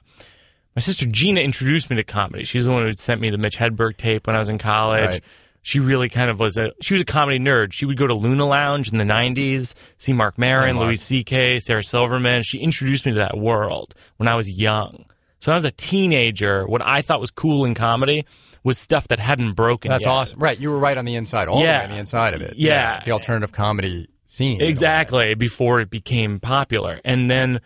My 0.74 0.80
sister 0.80 1.06
Gina 1.06 1.40
introduced 1.40 1.90
me 1.90 1.96
to 1.96 2.04
comedy. 2.04 2.44
She's 2.44 2.64
the 2.64 2.72
one 2.72 2.82
who 2.86 2.92
sent 2.96 3.20
me 3.20 3.30
the 3.30 3.38
Mitch 3.38 3.56
Hedberg 3.56 3.96
tape 3.96 4.26
when 4.26 4.36
I 4.36 4.38
was 4.38 4.48
in 4.48 4.58
college. 4.58 5.04
Right. 5.04 5.24
She 5.64 5.78
really 5.80 6.08
kind 6.08 6.28
of 6.30 6.40
was 6.40 6.56
a 6.56 6.72
she 6.80 6.94
was 6.94 7.02
a 7.02 7.04
comedy 7.04 7.38
nerd. 7.38 7.72
She 7.72 7.86
would 7.86 7.96
go 7.96 8.06
to 8.06 8.14
Luna 8.14 8.46
Lounge 8.46 8.90
in 8.90 8.98
the 8.98 9.04
'90s, 9.04 9.74
see 9.98 10.12
Mark 10.12 10.36
Maron, 10.38 10.76
Oh. 10.76 10.80
Louis 10.80 10.96
C.K., 10.96 11.60
Sarah 11.60 11.84
Silverman. 11.84 12.42
She 12.42 12.58
introduced 12.58 13.06
me 13.06 13.12
to 13.12 13.18
that 13.18 13.36
world 13.36 13.94
when 14.16 14.28
I 14.28 14.34
was 14.34 14.50
young. 14.50 15.04
So 15.40 15.50
when 15.50 15.54
I 15.54 15.58
was 15.58 15.64
a 15.64 15.70
teenager, 15.70 16.66
what 16.66 16.82
I 16.82 17.02
thought 17.02 17.20
was 17.20 17.30
cool 17.30 17.64
in 17.64 17.74
comedy 17.74 18.26
was 18.64 18.78
stuff 18.78 19.08
that 19.08 19.18
hadn't 19.20 19.52
broken. 19.54 19.90
That's 19.90 20.04
yet. 20.04 20.10
awesome. 20.10 20.38
Right, 20.40 20.58
you 20.58 20.70
were 20.70 20.78
right 20.78 20.96
on 20.96 21.04
the 21.04 21.14
inside, 21.16 21.48
all 21.48 21.60
Yeah. 21.60 21.72
the 21.74 21.78
way 21.78 21.84
on 21.84 21.90
the 21.90 21.98
inside 21.98 22.34
of 22.34 22.42
it. 22.42 22.54
Yeah. 22.56 23.00
the 23.04 23.10
alternative 23.12 23.52
comedy 23.52 24.08
scene. 24.26 24.56
in 24.56 24.62
a 24.62 24.64
way. 24.64 24.70
Exactly 24.70 25.34
before 25.34 25.80
it 25.80 25.90
became 25.90 26.40
popular, 26.40 27.00
and 27.04 27.30
then 27.30 27.60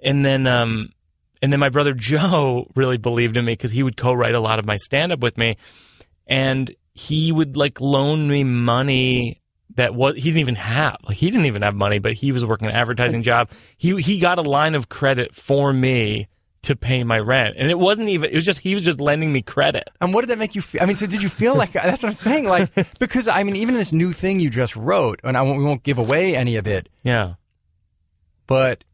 and 0.00 0.24
then 0.24 0.46
um 0.46 0.90
and 1.42 1.52
then 1.52 1.60
my 1.60 1.68
brother 1.68 1.92
Joe 1.94 2.66
really 2.74 2.98
believed 2.98 3.36
in 3.36 3.44
me 3.44 3.52
because 3.52 3.70
he 3.70 3.82
would 3.82 3.96
co-write 3.96 4.34
a 4.34 4.40
lot 4.40 4.58
of 4.58 4.64
my 4.66 4.76
stand-up 4.76 5.20
with 5.20 5.36
me, 5.38 5.56
and 6.26 6.70
he 6.94 7.32
would 7.32 7.56
like 7.56 7.80
loan 7.80 8.28
me 8.28 8.44
money 8.44 9.40
that 9.76 9.94
was 9.94 10.16
he 10.16 10.22
didn't 10.22 10.38
even 10.40 10.56
have. 10.56 10.96
Like 11.04 11.16
he 11.16 11.30
didn't 11.30 11.46
even 11.46 11.62
have 11.62 11.74
money, 11.74 11.98
but 12.00 12.12
he 12.14 12.32
was 12.32 12.44
working 12.44 12.68
an 12.68 12.74
advertising 12.74 13.22
job. 13.22 13.50
He 13.76 14.00
he 14.02 14.18
got 14.18 14.38
a 14.38 14.42
line 14.42 14.74
of 14.74 14.88
credit 14.88 15.34
for 15.34 15.72
me 15.72 16.28
to 16.62 16.76
pay 16.76 17.04
my 17.04 17.18
rent, 17.18 17.54
and 17.56 17.70
it 17.70 17.78
wasn't 17.78 18.08
even. 18.10 18.30
It 18.30 18.34
was 18.34 18.44
just 18.44 18.58
he 18.58 18.74
was 18.74 18.84
just 18.84 19.00
lending 19.00 19.32
me 19.32 19.40
credit. 19.40 19.88
And 20.00 20.12
what 20.12 20.22
did 20.22 20.30
that 20.30 20.38
make 20.38 20.54
you 20.56 20.60
feel? 20.60 20.82
I 20.82 20.86
mean, 20.86 20.96
so 20.96 21.06
did 21.06 21.22
you 21.22 21.28
feel 21.28 21.54
like 21.54 21.72
that's 21.72 22.02
what 22.02 22.08
I'm 22.08 22.14
saying? 22.14 22.46
Like, 22.46 22.74
because 22.98 23.28
I 23.28 23.44
mean, 23.44 23.56
even 23.56 23.74
this 23.74 23.92
new 23.92 24.12
thing 24.12 24.40
you 24.40 24.50
just 24.50 24.76
wrote, 24.76 25.20
and 25.24 25.36
I 25.36 25.42
won't, 25.42 25.58
we 25.58 25.64
won't 25.64 25.82
give 25.84 25.98
away 25.98 26.36
any 26.36 26.56
of 26.56 26.66
it, 26.66 26.88
Yeah. 27.02 27.34
but 28.46 28.84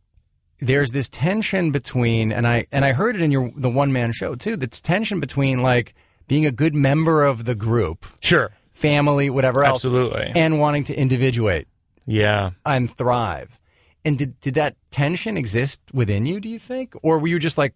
there's 0.61 0.91
this 0.91 1.09
tension 1.09 1.71
between, 1.71 2.33
and 2.33 2.47
I 2.47 2.67
and 2.73 2.85
I 2.85 2.93
heard 2.93 3.17
it 3.17 3.23
in 3.23 3.31
your 3.31 3.51
the 3.57 3.71
one 3.71 3.93
man 3.93 4.13
show 4.13 4.35
too. 4.35 4.57
This 4.57 4.81
tension 4.81 5.21
between 5.21 5.63
like 5.63 5.95
being 6.29 6.47
a 6.47 6.51
good 6.53 6.75
member 6.75 7.25
of 7.25 7.45
the 7.45 7.55
group, 7.55 8.07
Sure. 8.21 8.51
family, 8.73 9.31
whatever 9.31 9.65
else, 9.65 9.85
Absolutely. 9.85 10.33
and 10.35 10.59
wanting 10.59 10.85
to 10.85 10.95
individuate 10.95 11.69
Yeah. 12.07 12.51
and 12.65 12.91
thrive. 12.91 13.59
And 14.05 14.17
did 14.19 14.39
did 14.41 14.55
that 14.55 14.77
tension 14.91 15.37
exist 15.37 15.81
within 15.93 16.27
you? 16.27 16.41
Do 16.41 16.49
you 16.49 16.59
think, 16.59 16.95
or 17.03 17.19
were 17.19 17.29
you 17.29 17.39
just 17.39 17.59
like, 17.59 17.75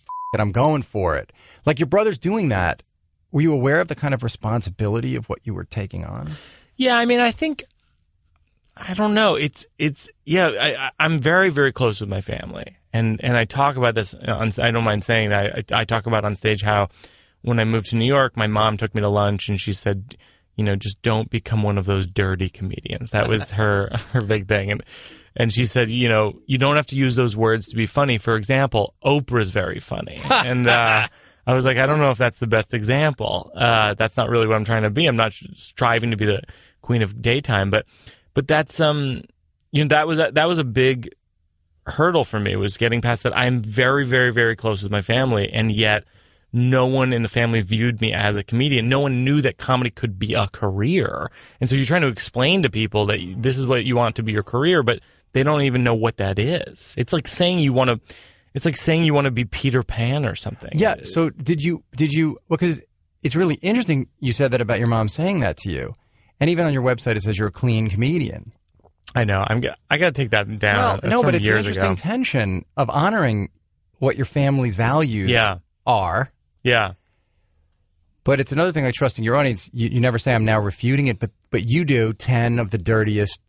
F- 0.00 0.06
it, 0.34 0.40
I'm 0.40 0.52
going 0.52 0.82
for 0.82 1.16
it? 1.16 1.32
Like 1.66 1.78
your 1.78 1.86
brother's 1.88 2.18
doing 2.18 2.48
that. 2.50 2.82
Were 3.30 3.42
you 3.42 3.52
aware 3.52 3.80
of 3.80 3.88
the 3.88 3.94
kind 3.94 4.14
of 4.14 4.22
responsibility 4.22 5.16
of 5.16 5.26
what 5.28 5.40
you 5.44 5.52
were 5.54 5.64
taking 5.64 6.04
on? 6.04 6.30
Yeah, 6.76 6.96
I 6.96 7.04
mean, 7.04 7.20
I 7.20 7.30
think 7.32 7.62
I 8.80 8.94
don't 8.94 9.14
know. 9.14 9.34
It's 9.34 9.66
it's 9.78 10.08
yeah. 10.24 10.48
I, 10.48 10.90
I'm 10.98 11.18
very 11.18 11.50
very 11.50 11.72
close 11.72 12.00
with 12.00 12.08
my 12.08 12.20
family, 12.20 12.76
and 12.92 13.22
and 13.22 13.36
I 13.36 13.44
talk 13.44 13.76
about 13.76 13.94
this. 13.94 14.14
On, 14.14 14.52
I 14.58 14.70
don't 14.70 14.84
mind 14.84 15.04
saying 15.04 15.30
that. 15.30 15.72
I, 15.72 15.80
I 15.80 15.84
talk 15.84 16.06
about 16.06 16.24
on 16.24 16.36
stage 16.36 16.62
how 16.62 16.88
when 17.42 17.58
I 17.58 17.64
moved 17.64 17.90
to 17.90 17.96
New 17.96 18.06
York, 18.06 18.36
my 18.36 18.46
mom 18.46 18.76
took 18.76 18.94
me 18.94 19.02
to 19.02 19.08
lunch, 19.08 19.48
and 19.48 19.60
she 19.60 19.72
said, 19.72 20.16
you 20.56 20.64
know, 20.64 20.76
just 20.76 21.02
don't 21.02 21.28
become 21.30 21.62
one 21.62 21.78
of 21.78 21.86
those 21.86 22.06
dirty 22.06 22.48
comedians. 22.48 23.10
That 23.10 23.28
was 23.28 23.50
her 23.50 23.90
her 24.12 24.20
big 24.20 24.46
thing, 24.46 24.70
and 24.70 24.84
and 25.36 25.52
she 25.52 25.66
said, 25.66 25.90
you 25.90 26.08
know, 26.08 26.40
you 26.46 26.58
don't 26.58 26.76
have 26.76 26.86
to 26.86 26.96
use 26.96 27.16
those 27.16 27.36
words 27.36 27.68
to 27.68 27.76
be 27.76 27.86
funny. 27.86 28.18
For 28.18 28.36
example, 28.36 28.94
Oprah's 29.04 29.50
very 29.50 29.80
funny, 29.80 30.20
and. 30.30 30.68
uh 30.68 31.08
I 31.46 31.54
was 31.54 31.64
like, 31.64 31.78
I 31.78 31.86
don't 31.86 31.98
know 31.98 32.10
if 32.10 32.18
that's 32.18 32.38
the 32.38 32.46
best 32.46 32.74
example. 32.74 33.50
Uh, 33.56 33.94
that's 33.94 34.18
not 34.18 34.28
really 34.28 34.46
what 34.46 34.56
I'm 34.56 34.66
trying 34.66 34.82
to 34.82 34.90
be. 34.90 35.06
I'm 35.06 35.16
not 35.16 35.32
striving 35.56 36.10
to 36.10 36.18
be 36.18 36.26
the 36.26 36.42
queen 36.82 37.00
of 37.00 37.22
daytime, 37.22 37.70
but 37.70 37.86
but 38.34 38.46
that's 38.46 38.80
um, 38.80 39.22
you 39.70 39.84
know, 39.84 39.88
that 39.88 40.06
was 40.06 40.18
a, 40.18 40.30
that 40.32 40.46
was 40.46 40.58
a 40.58 40.64
big 40.64 41.14
hurdle 41.86 42.24
for 42.24 42.38
me 42.38 42.56
was 42.56 42.76
getting 42.76 43.00
past 43.00 43.22
that. 43.24 43.36
I'm 43.36 43.62
very, 43.62 44.04
very, 44.04 44.32
very 44.32 44.56
close 44.56 44.82
with 44.82 44.92
my 44.92 45.02
family, 45.02 45.50
and 45.52 45.70
yet 45.70 46.04
no 46.52 46.86
one 46.86 47.12
in 47.12 47.22
the 47.22 47.28
family 47.28 47.60
viewed 47.60 48.00
me 48.00 48.12
as 48.12 48.36
a 48.36 48.42
comedian. 48.42 48.88
No 48.88 49.00
one 49.00 49.24
knew 49.24 49.40
that 49.42 49.58
comedy 49.58 49.90
could 49.90 50.18
be 50.18 50.34
a 50.34 50.46
career, 50.46 51.30
and 51.60 51.68
so 51.68 51.76
you're 51.76 51.86
trying 51.86 52.02
to 52.02 52.08
explain 52.08 52.62
to 52.62 52.70
people 52.70 53.06
that 53.06 53.18
this 53.38 53.58
is 53.58 53.66
what 53.66 53.84
you 53.84 53.96
want 53.96 54.16
to 54.16 54.22
be 54.22 54.32
your 54.32 54.42
career, 54.42 54.82
but 54.82 55.00
they 55.32 55.42
don't 55.42 55.62
even 55.62 55.84
know 55.84 55.94
what 55.94 56.18
that 56.18 56.38
is. 56.38 56.94
It's 56.96 57.12
like 57.12 57.28
saying 57.28 57.58
you 57.58 57.72
want 57.72 57.90
to. 57.90 58.14
It's 58.54 58.64
like 58.64 58.76
saying 58.76 59.04
you 59.04 59.14
want 59.14 59.26
to 59.26 59.30
be 59.30 59.44
Peter 59.44 59.82
Pan 59.82 60.24
or 60.24 60.34
something. 60.34 60.70
Yeah. 60.74 61.04
So 61.04 61.30
did 61.30 61.62
you 61.62 61.84
did 61.94 62.12
you 62.12 62.38
because 62.48 62.80
it's 63.22 63.36
really 63.36 63.54
interesting 63.54 64.08
you 64.20 64.32
said 64.32 64.52
that 64.52 64.60
about 64.60 64.78
your 64.78 64.88
mom 64.88 65.08
saying 65.08 65.40
that 65.40 65.58
to 65.58 65.70
you, 65.70 65.94
and 66.40 66.50
even 66.50 66.66
on 66.66 66.72
your 66.72 66.82
website 66.82 67.16
it 67.16 67.22
says 67.22 67.38
you're 67.38 67.48
a 67.48 67.52
clean 67.52 67.88
comedian. 67.90 68.52
I 69.14 69.24
know. 69.24 69.42
I'm. 69.46 69.62
g- 69.62 69.70
I 69.90 69.96
got 69.98 70.06
to 70.06 70.12
take 70.12 70.30
that 70.30 70.46
down. 70.58 71.00
That's 71.02 71.10
no, 71.10 71.22
but 71.22 71.34
it's 71.34 71.46
an 71.46 71.56
interesting 71.56 71.84
ago. 71.92 71.94
tension 71.96 72.64
of 72.76 72.90
honoring 72.90 73.50
what 73.98 74.16
your 74.16 74.26
family's 74.26 74.74
values 74.76 75.30
Yeah. 75.30 75.56
are. 75.86 76.30
Yeah. 76.62 76.92
But 78.24 78.40
it's 78.40 78.52
another 78.52 78.72
thing 78.72 78.84
like 78.84 78.94
trusting 78.94 79.24
your 79.24 79.36
audience. 79.36 79.70
You, 79.72 79.88
you 79.88 80.00
never 80.00 80.18
say 80.18 80.34
I'm 80.34 80.44
now 80.44 80.60
refuting 80.60 81.06
it, 81.06 81.18
but 81.18 81.30
but 81.50 81.66
you 81.66 81.84
do 81.86 82.12
ten 82.12 82.58
of 82.58 82.70
the 82.70 82.78
dirtiest. 82.78 83.40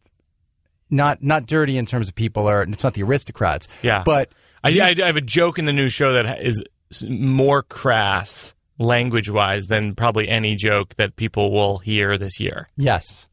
Not 0.89 1.21
not 1.21 1.45
dirty 1.45 1.77
in 1.77 1.85
terms 1.85 2.07
of 2.07 2.15
people 2.15 2.47
are. 2.47 2.63
It's 2.63 2.83
not 2.83 2.93
the 2.93 3.03
aristocrats, 3.03 3.67
Yeah. 3.81 4.03
but 4.05 4.29
I, 4.63 4.69
I, 4.79 4.95
I 5.03 5.05
have 5.07 5.17
a 5.17 5.21
joke 5.21 5.59
in 5.59 5.65
the 5.65 5.73
new 5.73 5.89
show 5.89 6.13
that 6.13 6.25
ha- 6.25 6.37
is 6.39 6.63
more 7.07 7.61
crass 7.61 8.53
language 8.79 9.29
wise 9.29 9.67
than 9.67 9.93
probably 9.95 10.27
any 10.29 10.55
joke 10.55 10.95
that 10.95 11.15
people 11.15 11.51
will 11.51 11.77
hear 11.77 12.17
this 12.17 12.39
year. 12.39 12.67
Yes, 12.77 13.27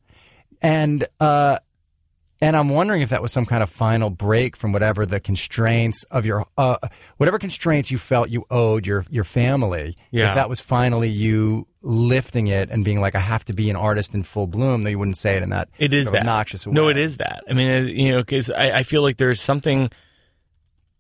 and 0.61 1.05
uh, 1.21 1.59
and 2.41 2.55
I'm 2.55 2.69
wondering 2.69 3.01
if 3.01 3.11
that 3.11 3.23
was 3.23 3.33
some 3.33 3.47
kind 3.47 3.63
of 3.63 3.71
final 3.71 4.11
break 4.11 4.57
from 4.57 4.73
whatever 4.73 5.07
the 5.07 5.21
constraints 5.21 6.03
of 6.11 6.27
your 6.27 6.47
uh, 6.59 6.77
whatever 7.17 7.39
constraints 7.39 7.91
you 7.91 7.97
felt 7.99 8.29
you 8.29 8.45
owed 8.51 8.87
your 8.87 9.07
your 9.09 9.25
family. 9.25 9.97
Yeah. 10.11 10.31
If 10.31 10.35
that 10.35 10.49
was 10.49 10.61
finally 10.61 11.09
you 11.09 11.67
lifting 11.81 12.49
it 12.49 12.69
and 12.71 12.85
being 12.85 13.01
like, 13.01 13.15
I 13.15 13.21
have 13.21 13.45
to 13.47 13.53
be 13.55 13.71
an 13.71 13.77
artist 13.77 14.15
in 14.15 14.23
full 14.25 14.47
bloom, 14.49 14.83
though 14.83 14.91
you 14.91 14.99
wouldn't 14.99 15.17
say 15.17 15.37
it 15.37 15.45
in 15.45 15.51
that 15.51 15.69
It 15.79 15.93
is 15.95 16.11
that. 16.11 16.17
obnoxious 16.21 16.67
way. 16.67 16.73
No, 16.73 16.89
it 16.89 16.99
is 16.99 17.19
that. 17.19 17.45
I 17.49 17.55
mean, 17.55 17.89
you 17.89 18.13
know, 18.13 18.19
because 18.21 18.51
I, 18.51 18.71
I 18.79 18.83
feel 18.83 19.03
like 19.03 19.17
there's 19.17 19.41
something. 19.41 19.91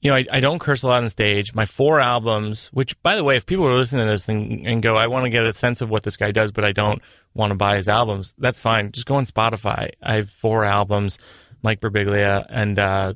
You 0.06 0.12
know, 0.12 0.18
I, 0.18 0.26
I 0.30 0.38
don't 0.38 0.60
curse 0.60 0.84
a 0.84 0.86
lot 0.86 1.02
on 1.02 1.10
stage. 1.10 1.52
My 1.52 1.66
four 1.66 1.98
albums, 1.98 2.68
which, 2.68 3.02
by 3.02 3.16
the 3.16 3.24
way, 3.24 3.38
if 3.38 3.44
people 3.44 3.66
are 3.66 3.76
listening 3.76 4.06
to 4.06 4.12
this 4.12 4.28
and, 4.28 4.64
and 4.64 4.80
go, 4.80 4.94
I 4.94 5.08
want 5.08 5.24
to 5.24 5.30
get 5.30 5.44
a 5.44 5.52
sense 5.52 5.80
of 5.80 5.90
what 5.90 6.04
this 6.04 6.16
guy 6.16 6.30
does, 6.30 6.52
but 6.52 6.64
I 6.64 6.70
don't 6.70 7.02
want 7.34 7.50
to 7.50 7.56
buy 7.56 7.74
his 7.74 7.88
albums, 7.88 8.32
that's 8.38 8.60
fine. 8.60 8.92
Just 8.92 9.04
go 9.04 9.16
on 9.16 9.26
Spotify. 9.26 9.90
I 10.00 10.14
have 10.14 10.30
four 10.30 10.64
albums, 10.64 11.18
Mike 11.60 11.80
Birbiglia 11.80 12.46
and 12.48 12.78
uh, 12.78 13.14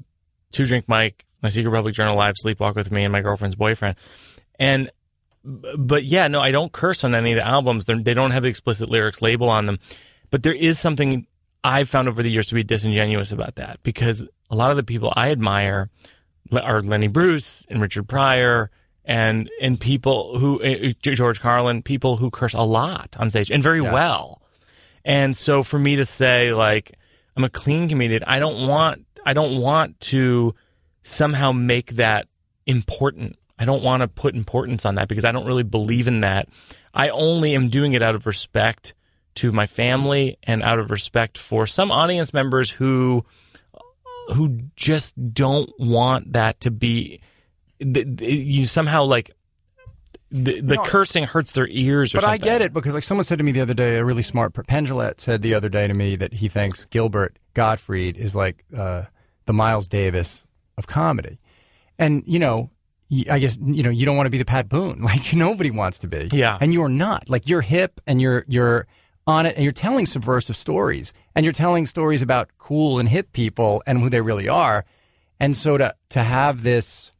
Two 0.50 0.66
Drink 0.66 0.86
Mike, 0.88 1.24
My 1.40 1.50
Secret 1.50 1.72
Public 1.72 1.94
Journal 1.94 2.16
Live, 2.16 2.34
Sleepwalk 2.44 2.74
with 2.74 2.90
Me, 2.90 3.04
and 3.04 3.12
My 3.12 3.20
Girlfriend's 3.20 3.54
Boyfriend. 3.54 3.94
And, 4.58 4.90
but 5.44 6.02
yeah, 6.02 6.26
no, 6.26 6.40
I 6.40 6.50
don't 6.50 6.72
curse 6.72 7.04
on 7.04 7.14
any 7.14 7.34
of 7.34 7.36
the 7.36 7.46
albums. 7.46 7.84
They're, 7.84 8.02
they 8.02 8.14
don't 8.14 8.32
have 8.32 8.42
the 8.42 8.48
explicit 8.48 8.88
lyrics 8.88 9.22
label 9.22 9.48
on 9.48 9.66
them. 9.66 9.78
But 10.30 10.42
there 10.42 10.54
is 10.54 10.80
something 10.80 11.28
I've 11.62 11.88
found 11.88 12.08
over 12.08 12.20
the 12.20 12.32
years 12.32 12.48
to 12.48 12.56
be 12.56 12.64
disingenuous 12.64 13.30
about 13.30 13.54
that 13.56 13.78
because 13.84 14.24
a 14.50 14.56
lot 14.56 14.72
of 14.72 14.76
the 14.76 14.82
people 14.82 15.12
I 15.14 15.30
admire 15.30 15.88
are 16.52 16.82
Lenny 16.82 17.08
Bruce 17.08 17.66
and 17.68 17.80
Richard 17.80 18.08
Pryor 18.08 18.70
and 19.04 19.50
and 19.60 19.80
people 19.80 20.38
who 20.38 20.62
uh, 20.62 20.92
George 21.02 21.40
Carlin, 21.40 21.82
people 21.82 22.16
who 22.16 22.30
curse 22.30 22.54
a 22.54 22.62
lot 22.62 23.16
on 23.18 23.30
stage 23.30 23.50
and 23.50 23.62
very 23.62 23.80
Yes. 23.80 23.92
well. 23.92 24.42
And 25.04 25.36
so 25.36 25.62
for 25.62 25.78
me 25.78 25.96
to 25.96 26.04
say 26.04 26.52
like 26.52 26.92
I'm 27.36 27.44
a 27.44 27.50
clean 27.50 27.88
comedian, 27.88 28.24
I 28.26 28.38
don't 28.38 28.66
want 28.68 29.06
I 29.24 29.32
don't 29.32 29.60
want 29.60 30.00
to 30.00 30.54
somehow 31.02 31.52
make 31.52 31.96
that 31.96 32.26
important. 32.66 33.36
I 33.58 33.64
don't 33.64 33.82
want 33.82 34.02
to 34.02 34.08
put 34.08 34.34
importance 34.34 34.86
on 34.86 34.96
that 34.96 35.08
because 35.08 35.24
I 35.24 35.32
don't 35.32 35.46
really 35.46 35.62
believe 35.62 36.08
in 36.08 36.20
that. 36.20 36.48
I 36.92 37.10
only 37.10 37.54
am 37.54 37.68
doing 37.68 37.92
it 37.92 38.02
out 38.02 38.14
of 38.14 38.26
respect 38.26 38.94
to 39.36 39.52
my 39.52 39.66
family 39.66 40.38
and 40.42 40.62
out 40.62 40.78
of 40.78 40.90
respect 40.90 41.38
for 41.38 41.66
some 41.66 41.92
audience 41.92 42.32
members 42.32 42.68
who 42.68 43.24
who 44.32 44.60
just 44.76 45.14
don't 45.34 45.70
want 45.78 46.32
that 46.34 46.60
to 46.62 46.70
be 46.70 47.20
th- 47.80 48.16
th- 48.18 48.20
you 48.46 48.66
somehow 48.66 49.04
like 49.04 49.30
the, 50.30 50.60
the 50.60 50.76
No. 50.76 50.82
cursing 50.84 51.24
hurts 51.24 51.52
their 51.52 51.66
ears 51.68 52.14
or 52.14 52.18
But 52.18 52.24
I 52.24 52.36
get 52.36 52.62
it 52.62 52.72
because 52.72 52.94
like 52.94 53.02
someone 53.02 53.24
said 53.24 53.38
to 53.38 53.44
me 53.44 53.52
the 53.52 53.62
other 53.62 53.74
day, 53.74 53.96
a 53.96 54.04
really 54.04 54.22
smart 54.22 54.54
Pendulette 54.54 55.20
said 55.20 55.42
the 55.42 55.54
other 55.54 55.68
day 55.68 55.86
to 55.88 55.94
me 55.94 56.16
that 56.16 56.32
he 56.32 56.48
thinks 56.48 56.84
Gilbert 56.84 57.36
Gottfried 57.54 58.16
is 58.16 58.36
like 58.36 58.64
uh, 58.76 59.04
the 59.46 59.52
Miles 59.52 59.88
Davis 59.88 60.46
of 60.78 60.86
comedy, 60.86 61.38
and 61.98 62.22
you 62.26 62.38
know. 62.38 62.70
I 63.28 63.40
guess 63.40 63.58
you 63.60 63.82
know 63.82 63.90
you 63.90 64.06
don't 64.06 64.16
want 64.16 64.26
to 64.26 64.30
be 64.30 64.38
the 64.38 64.44
Pat 64.44 64.68
Boone, 64.68 65.02
like 65.02 65.34
nobody 65.34 65.72
wants 65.72 65.98
to 66.00 66.06
be. 66.06 66.28
Yeah. 66.30 66.56
and 66.60 66.72
you're 66.72 66.88
not. 66.88 67.28
Like 67.28 67.48
you're 67.48 67.60
hip 67.60 68.00
and 68.06 68.22
you're 68.22 68.44
you're 68.46 68.86
on 69.26 69.46
it, 69.46 69.56
and 69.56 69.64
you're 69.64 69.72
telling 69.72 70.06
subversive 70.06 70.56
stories, 70.56 71.12
and 71.34 71.44
you're 71.44 71.52
telling 71.52 71.86
stories 71.86 72.22
about 72.22 72.50
cool 72.58 72.98
and 72.98 73.08
hip 73.08 73.32
people 73.32 73.82
and 73.86 73.98
who 73.98 74.10
they 74.10 74.20
really 74.20 74.48
are. 74.48 74.84
And 75.38 75.56
so 75.56 75.78
to 75.78 75.94
to 76.10 76.22
have 76.22 76.62
this 76.62 77.12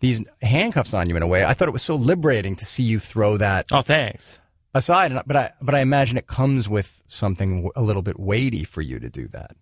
these 0.00 0.20
handcuffs 0.42 0.94
on 0.94 1.08
you 1.08 1.16
in 1.16 1.22
a 1.22 1.26
way, 1.26 1.44
I 1.44 1.54
thought 1.54 1.68
it 1.68 1.72
was 1.72 1.82
so 1.82 1.94
liberating 1.96 2.56
to 2.56 2.64
see 2.64 2.82
you 2.82 2.98
throw 3.00 3.38
that 3.38 3.66
Oh, 3.72 3.80
thanks. 3.82 4.38
aside, 4.74 5.12
and- 5.12 5.22
but 5.26 5.36
I 5.36 5.52
but 5.62 5.74
I 5.74 5.80
imagine 5.80 6.16
it 6.18 6.26
comes 6.26 6.68
with 6.68 7.02
something 7.06 7.70
a 7.74 7.82
little 7.82 8.02
bit 8.02 8.18
weighty 8.18 8.64
for 8.64 8.82
you 8.82 9.00
to 9.00 9.08
do 9.10 9.28
that. 9.28 9.56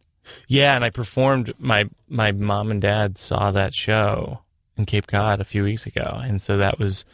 Yeah, 0.48 0.74
and 0.74 0.84
I 0.84 0.90
performed. 0.90 1.52
My 1.58 1.84
my 2.08 2.32
mom 2.32 2.70
and 2.70 2.80
dad 2.80 3.18
saw 3.18 3.52
that 3.52 3.74
show 3.74 4.40
in 4.76 4.86
Cape 4.86 5.06
Cod 5.06 5.40
a 5.40 5.44
few 5.44 5.64
weeks 5.64 5.86
ago, 5.86 6.20
and 6.22 6.40
so 6.40 6.58
that 6.58 6.78
was 6.78 7.04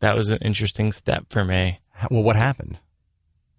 that 0.00 0.16
was 0.16 0.30
an 0.30 0.38
interesting 0.42 0.92
step 0.92 1.26
for 1.30 1.44
me. 1.44 1.78
Well, 2.10 2.22
what 2.22 2.36
happened? 2.36 2.78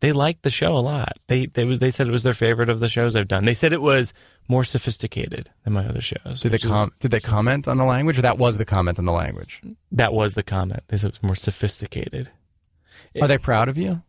They 0.02 0.14
liked 0.14 0.42
the 0.42 0.50
show 0.50 0.74
a 0.76 0.82
lot. 0.82 1.18
They 1.28 1.46
they 1.46 1.64
was 1.64 1.78
they 1.80 1.92
said 1.92 2.08
it 2.08 2.12
was 2.12 2.24
their 2.24 2.34
favorite 2.34 2.70
of 2.70 2.80
the 2.80 2.90
shows 2.90 3.16
I've 3.16 3.28
done. 3.28 3.46
They 3.46 3.54
said 3.54 3.72
it 3.72 3.82
was 3.82 4.14
more 4.48 4.64
sophisticated 4.64 5.48
than 5.64 5.74
my 5.74 5.86
other 5.86 6.02
shows. 6.02 6.42
Did 6.42 6.52
they 6.52 6.58
com- 6.58 6.92
Did 7.00 7.12
they 7.12 7.20
comment 7.20 7.68
on 7.68 7.78
the 7.78 7.86
language, 7.86 8.18
or 8.18 8.24
that 8.24 8.40
was 8.40 8.58
the 8.58 8.66
comment 8.66 8.98
on 8.98 9.06
the 9.06 9.12
language? 9.12 9.62
That 9.92 10.12
was 10.12 10.34
the 10.34 10.42
comment. 10.42 10.84
They 10.88 10.98
said 10.98 11.10
it 11.10 11.14
was 11.22 11.24
more 11.24 11.36
sophisticated. 11.36 12.30
Are 13.22 13.28
they 13.28 13.38
proud 13.38 13.70
of 13.70 13.78
you? 13.78 14.02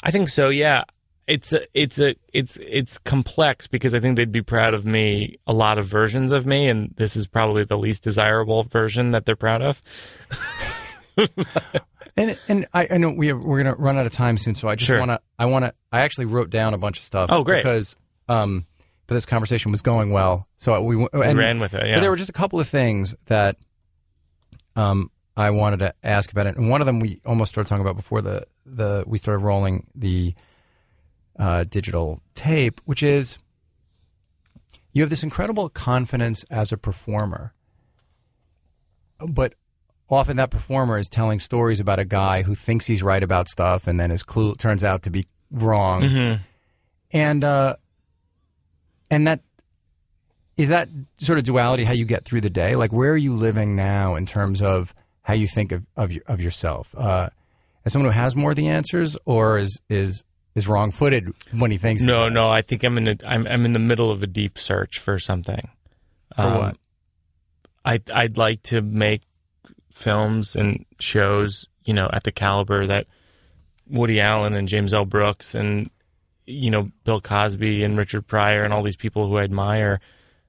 I 0.00 0.12
think 0.12 0.28
so. 0.28 0.50
Yeah, 0.50 0.84
it's 1.26 1.52
a, 1.52 1.62
it's 1.74 1.98
a, 1.98 2.14
it's 2.32 2.56
it's 2.56 2.98
complex 2.98 3.66
because 3.66 3.92
I 3.92 3.98
think 3.98 4.16
they'd 4.16 4.30
be 4.30 4.42
proud 4.42 4.74
of 4.74 4.86
me, 4.86 5.38
a 5.48 5.52
lot 5.52 5.78
of 5.78 5.86
versions 5.86 6.30
of 6.30 6.46
me, 6.46 6.68
and 6.68 6.94
this 6.96 7.16
is 7.16 7.26
probably 7.26 7.64
the 7.64 7.76
least 7.76 8.04
desirable 8.04 8.62
version 8.62 9.10
that 9.12 9.26
they're 9.26 9.34
proud 9.34 9.62
of. 9.62 9.82
And 12.16 12.38
and 12.48 12.66
I, 12.72 12.86
I 12.92 12.98
know 12.98 13.10
we 13.10 13.26
have, 13.28 13.40
we're 13.42 13.62
gonna 13.62 13.74
run 13.76 13.98
out 13.98 14.06
of 14.06 14.12
time 14.12 14.38
soon, 14.38 14.54
so 14.54 14.68
I 14.68 14.76
just 14.76 14.86
Sure. 14.86 15.00
wanna 15.00 15.20
I 15.38 15.46
wanna 15.46 15.74
I 15.90 16.00
actually 16.02 16.26
wrote 16.26 16.50
down 16.50 16.74
a 16.74 16.78
bunch 16.78 16.98
of 16.98 17.04
stuff. 17.04 17.30
Oh, 17.32 17.42
great. 17.42 17.62
Because 17.64 17.96
um, 18.28 18.66
but 19.06 19.16
this 19.16 19.26
conversation 19.26 19.70
was 19.72 19.82
going 19.82 20.12
well, 20.12 20.46
so 20.56 20.80
we 20.82 20.94
w- 20.94 21.08
We 21.12 21.34
ran 21.34 21.58
with 21.60 21.74
it. 21.74 21.86
Yeah. 21.86 21.96
But 21.96 22.00
there 22.02 22.10
were 22.10 22.16
just 22.16 22.30
a 22.30 22.34
couple 22.34 22.60
of 22.60 22.68
things 22.68 23.14
that 23.26 23.56
um 24.76 25.10
I 25.36 25.50
wanted 25.50 25.80
to 25.80 25.94
ask 26.04 26.30
about 26.30 26.46
it, 26.46 26.56
and 26.56 26.70
one 26.70 26.80
of 26.80 26.86
them 26.86 27.00
we 27.00 27.20
almost 27.26 27.50
started 27.50 27.68
talking 27.68 27.82
about 27.84 27.96
before 27.96 28.22
the 28.22 28.46
the 28.64 29.02
we 29.06 29.18
started 29.18 29.40
rolling 29.40 29.88
the 29.96 30.34
uh, 31.36 31.64
digital 31.64 32.20
tape, 32.34 32.80
which 32.84 33.02
is 33.02 33.36
you 34.92 35.02
have 35.02 35.10
this 35.10 35.24
incredible 35.24 35.68
confidence 35.68 36.44
as 36.44 36.70
a 36.70 36.76
performer, 36.76 37.52
but 39.18 39.54
often 40.14 40.36
that 40.38 40.50
performer 40.50 40.98
is 40.98 41.08
telling 41.08 41.38
stories 41.40 41.80
about 41.80 41.98
a 41.98 42.04
guy 42.04 42.42
who 42.42 42.54
thinks 42.54 42.86
he's 42.86 43.02
right 43.02 43.22
about 43.22 43.48
stuff 43.48 43.86
and 43.86 43.98
then 43.98 44.10
his 44.10 44.22
clue 44.22 44.54
turns 44.54 44.82
out 44.84 45.02
to 45.02 45.10
be 45.10 45.26
wrong 45.50 46.02
Mhm. 46.02 46.40
and 47.12 47.44
uh 47.44 47.76
and 49.10 49.26
that 49.26 49.40
is 50.56 50.68
that 50.68 50.88
sort 51.18 51.38
of 51.38 51.44
duality 51.44 51.84
how 51.84 51.92
you 51.92 52.04
get 52.04 52.24
through 52.24 52.40
the 52.40 52.50
day 52.50 52.74
like 52.76 52.92
where 52.92 53.12
are 53.12 53.16
you 53.16 53.34
living 53.34 53.76
now 53.76 54.14
in 54.16 54.26
terms 54.26 54.62
of 54.62 54.94
how 55.22 55.34
you 55.34 55.46
think 55.46 55.72
of 55.72 55.84
of, 55.96 56.12
your, 56.12 56.22
of 56.26 56.40
yourself 56.40 56.94
uh 56.96 57.28
as 57.84 57.92
someone 57.92 58.10
who 58.12 58.18
has 58.18 58.34
more 58.34 58.50
of 58.50 58.56
the 58.56 58.68
answers 58.68 59.16
or 59.24 59.58
is 59.58 59.78
is 59.88 60.24
is 60.54 60.68
wrong 60.68 60.92
footed 60.92 61.28
when 61.52 61.70
he 61.70 61.78
thinks 61.78 62.00
No, 62.00 62.26
does? 62.26 62.32
no. 62.34 62.48
I 62.48 62.62
think 62.62 62.84
I'm 62.84 62.96
in 62.96 63.08
a, 63.08 63.16
I'm 63.26 63.46
I'm 63.46 63.64
in 63.66 63.72
the 63.72 63.80
middle 63.80 64.12
of 64.12 64.22
a 64.22 64.26
deep 64.28 64.56
search 64.56 65.00
for 65.00 65.18
something. 65.18 65.68
For 66.36 66.42
Um, 66.42 66.58
what? 66.58 66.76
I 67.84 67.98
I'd 68.14 68.36
like 68.38 68.62
to 68.64 68.80
make 68.80 69.22
films 69.94 70.56
and 70.56 70.84
shows, 70.98 71.66
you 71.84 71.94
know, 71.94 72.08
at 72.12 72.24
the 72.24 72.32
caliber 72.32 72.86
that 72.86 73.06
Woody 73.88 74.20
Allen 74.20 74.54
and 74.54 74.68
James 74.68 74.92
L. 74.92 75.04
Brooks 75.04 75.54
and 75.54 75.90
you 76.46 76.70
know 76.70 76.90
Bill 77.04 77.20
Cosby 77.20 77.84
and 77.84 77.96
Richard 77.96 78.26
Pryor 78.26 78.64
and 78.64 78.72
all 78.72 78.82
these 78.82 78.96
people 78.96 79.28
who 79.28 79.38
I 79.38 79.44
admire 79.44 80.00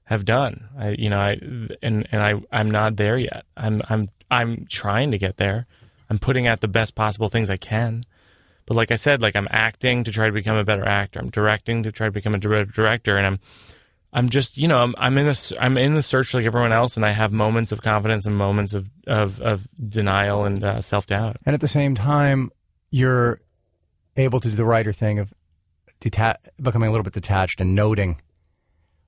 have 0.04 0.24
done. 0.24 0.68
I 0.78 0.90
you 0.90 1.10
know 1.10 1.18
I 1.18 1.38
and 1.82 2.08
and 2.10 2.22
I 2.22 2.34
I'm 2.52 2.70
not 2.70 2.96
there 2.96 3.18
yet. 3.18 3.44
I'm 3.56 3.82
I'm 3.88 4.08
I'm 4.30 4.66
trying 4.68 5.12
to 5.12 5.18
get 5.18 5.36
there. 5.36 5.66
I'm 6.08 6.18
putting 6.18 6.46
out 6.46 6.60
the 6.60 6.68
best 6.68 6.94
possible 6.94 7.28
things 7.28 7.50
I 7.50 7.56
can. 7.56 8.02
But 8.66 8.76
like 8.76 8.90
I 8.90 8.96
said, 8.96 9.22
like 9.22 9.36
I'm 9.36 9.48
acting 9.50 10.04
to 10.04 10.10
try 10.10 10.26
to 10.26 10.32
become 10.32 10.56
a 10.56 10.64
better 10.64 10.84
actor. 10.84 11.20
I'm 11.20 11.30
directing 11.30 11.84
to 11.84 11.92
try 11.92 12.08
to 12.08 12.12
become 12.12 12.34
a 12.34 12.38
better 12.38 12.64
director, 12.64 13.16
and 13.16 13.26
I'm 13.26 13.40
I'm 14.12 14.28
just 14.30 14.56
you 14.56 14.68
know 14.68 14.78
I'm 14.78 14.94
I'm 14.98 15.18
in 15.18 15.26
a 15.26 15.30
s- 15.30 15.52
I'm 15.58 15.76
in 15.78 15.94
the 15.94 16.02
search 16.02 16.32
like 16.34 16.44
everyone 16.46 16.72
else, 16.72 16.96
and 16.96 17.04
I 17.04 17.10
have 17.12 17.32
moments 17.32 17.72
of 17.72 17.82
confidence 17.82 18.26
and 18.26 18.36
moments 18.36 18.74
of 18.74 18.88
of, 19.06 19.40
of 19.40 19.66
denial 19.88 20.44
and 20.44 20.62
uh, 20.64 20.80
self 20.82 21.06
doubt. 21.06 21.36
and 21.44 21.54
at 21.54 21.60
the 21.60 21.68
same 21.68 21.94
time 21.94 22.50
you're 22.90 23.40
able 24.16 24.40
to 24.40 24.48
do 24.48 24.54
the 24.56 24.64
writer 24.64 24.92
thing 24.92 25.18
of 25.18 25.32
deta- 26.00 26.36
becoming 26.60 26.88
a 26.88 26.92
little 26.92 27.04
bit 27.04 27.12
detached 27.12 27.60
and 27.60 27.74
noting 27.74 28.20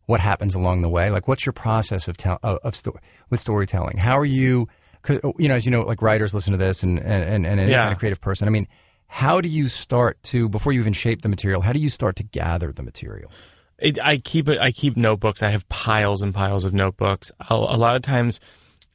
what 0.06 0.20
happens 0.20 0.54
along 0.54 0.82
the 0.82 0.88
way 0.88 1.10
like 1.10 1.28
what's 1.28 1.44
your 1.46 1.52
process 1.52 2.08
of 2.08 2.16
tell 2.16 2.38
of, 2.42 2.58
of 2.64 2.74
sto- 2.74 2.96
with 3.30 3.40
storytelling 3.40 3.96
how 3.98 4.18
are 4.18 4.24
you 4.24 4.68
cause, 5.02 5.20
you 5.38 5.48
know 5.48 5.54
as 5.54 5.64
you 5.64 5.70
know 5.70 5.82
like 5.82 6.02
writers 6.02 6.34
listen 6.34 6.52
to 6.52 6.58
this 6.58 6.82
and 6.82 6.98
and 6.98 7.46
and, 7.46 7.46
and 7.60 7.70
Yeah. 7.70 7.78
kind 7.78 7.92
of 7.92 7.98
creative 7.98 8.20
person 8.20 8.48
i 8.48 8.50
mean 8.50 8.68
how 9.06 9.40
do 9.40 9.48
you 9.48 9.68
start 9.68 10.22
to 10.24 10.48
before 10.48 10.72
you 10.72 10.80
even 10.80 10.92
shape 10.94 11.22
the 11.22 11.28
material 11.28 11.60
how 11.60 11.72
do 11.72 11.78
you 11.78 11.88
start 11.90 12.16
to 12.16 12.22
gather 12.24 12.72
the 12.72 12.82
material 12.82 13.30
it, 13.78 13.98
I 14.02 14.18
keep 14.18 14.48
it. 14.48 14.60
I 14.60 14.72
keep 14.72 14.96
notebooks. 14.96 15.42
I 15.42 15.50
have 15.50 15.68
piles 15.68 16.22
and 16.22 16.34
piles 16.34 16.64
of 16.64 16.72
notebooks. 16.72 17.30
I'll, 17.40 17.68
a 17.70 17.76
lot 17.76 17.96
of 17.96 18.02
times, 18.02 18.40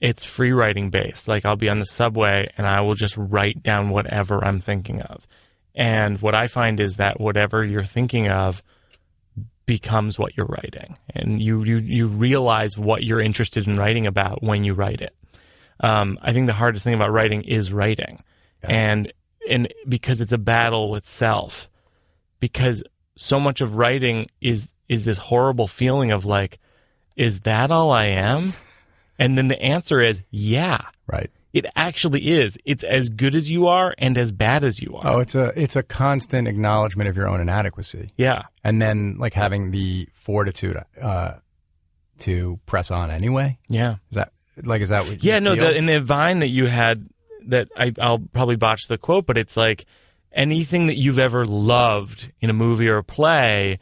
it's 0.02 0.26
free 0.26 0.52
writing 0.52 0.90
based. 0.90 1.28
Like 1.28 1.46
I'll 1.46 1.56
be 1.56 1.70
on 1.70 1.80
the 1.80 1.86
subway 1.86 2.46
and 2.58 2.68
I 2.68 2.82
will 2.82 2.96
just 2.96 3.16
write 3.18 3.64
down 3.64 3.90
whatever 3.90 4.44
I'm 4.44 4.60
thinking 4.60 5.02
of. 5.02 5.26
And 5.74 6.22
what 6.22 6.36
I 6.36 6.48
find 6.48 6.80
is 6.82 6.98
that 6.98 7.20
whatever 7.20 7.64
you're 7.64 7.86
thinking 7.86 8.28
of 8.30 8.62
becomes 9.66 10.20
what 10.20 10.36
you're 10.36 10.46
writing, 10.46 10.98
and 11.10 11.42
you 11.42 11.64
you 11.64 11.78
you 11.78 12.08
realize 12.08 12.78
what 12.78 13.04
you're 13.04 13.22
interested 13.22 13.68
in 13.68 13.76
writing 13.76 14.08
about 14.08 14.44
when 14.44 14.64
you 14.64 14.74
write 14.74 15.02
it. 15.02 15.16
Um, 15.80 16.20
I 16.22 16.34
think 16.34 16.48
the 16.48 16.54
hardest 16.54 16.84
thing 16.84 16.94
about 16.94 17.12
writing 17.12 17.44
is 17.44 17.72
writing, 17.72 18.24
and 18.62 19.12
and 19.50 19.74
because 19.88 20.22
it's 20.22 20.34
a 20.34 20.38
battle 20.38 20.92
with 20.92 21.08
self, 21.08 21.70
because 22.40 22.84
so 23.18 23.40
much 23.40 23.62
of 23.62 23.76
writing 23.76 24.28
is 24.42 24.68
is 24.94 25.06
this 25.06 25.18
horrible 25.18 25.68
feeling 25.68 26.12
of 26.12 26.26
like, 26.26 26.60
is 27.16 27.41
that 27.41 27.72
all 27.72 27.91
I 27.91 28.06
am? 28.06 28.54
And 29.20 29.38
then 29.38 29.48
the 29.48 29.62
answer 29.62 30.02
is 30.02 30.20
yeah. 30.32 30.82
right 31.08 31.30
It 31.54 31.66
actually 31.76 32.22
is. 32.41 32.58
It's 32.66 32.84
as 32.84 33.10
good 33.10 33.36
as 33.36 33.50
you 33.50 33.68
are 33.68 33.94
and 33.98 34.18
as 34.18 34.32
bad 34.32 34.64
as 34.64 34.82
you 34.82 34.96
are. 34.98 35.08
oh 35.08 35.20
it's 35.20 35.36
a 35.36 35.52
it's 35.56 35.76
a 35.76 35.84
constant 35.84 36.48
acknowledgement 36.48 37.10
of 37.10 37.16
your 37.18 37.28
own 37.28 37.39
inadequacy 37.41 38.10
Yeah. 38.18 38.44
and 38.64 38.82
then 38.82 39.18
like 39.20 39.34
having 39.34 39.72
the 39.72 40.08
fortitude 40.14 40.78
uh 41.00 41.34
to 42.20 42.60
press 42.66 42.91
on 42.91 43.12
anyway 43.12 43.58
Yeah. 43.70 43.96
is 44.10 44.16
that 44.16 44.32
like 44.64 44.82
is 44.82 44.89
that 44.89 45.06
what 45.06 45.24
Yeah, 45.24 45.39
no, 45.39 45.56
the, 45.56 45.76
in 45.76 45.86
the 45.86 46.00
Vine 46.00 46.39
that 46.39 46.50
you 46.50 46.66
had, 46.68 47.08
that 47.48 47.70
I, 47.76 47.91
I'll 48.00 48.20
probably 48.20 48.56
botch 48.56 48.88
the 48.88 48.98
quote, 49.00 49.26
but 49.26 49.38
it's 49.38 49.58
like 49.58 49.86
anything 50.32 50.88
that 50.88 50.96
you've 50.98 51.18
ever 51.20 51.46
loved 51.46 52.32
in 52.39 52.50
a 52.50 52.54
movie 52.54 52.88
or 52.88 52.98
a 52.98 53.04
play, 53.04 53.80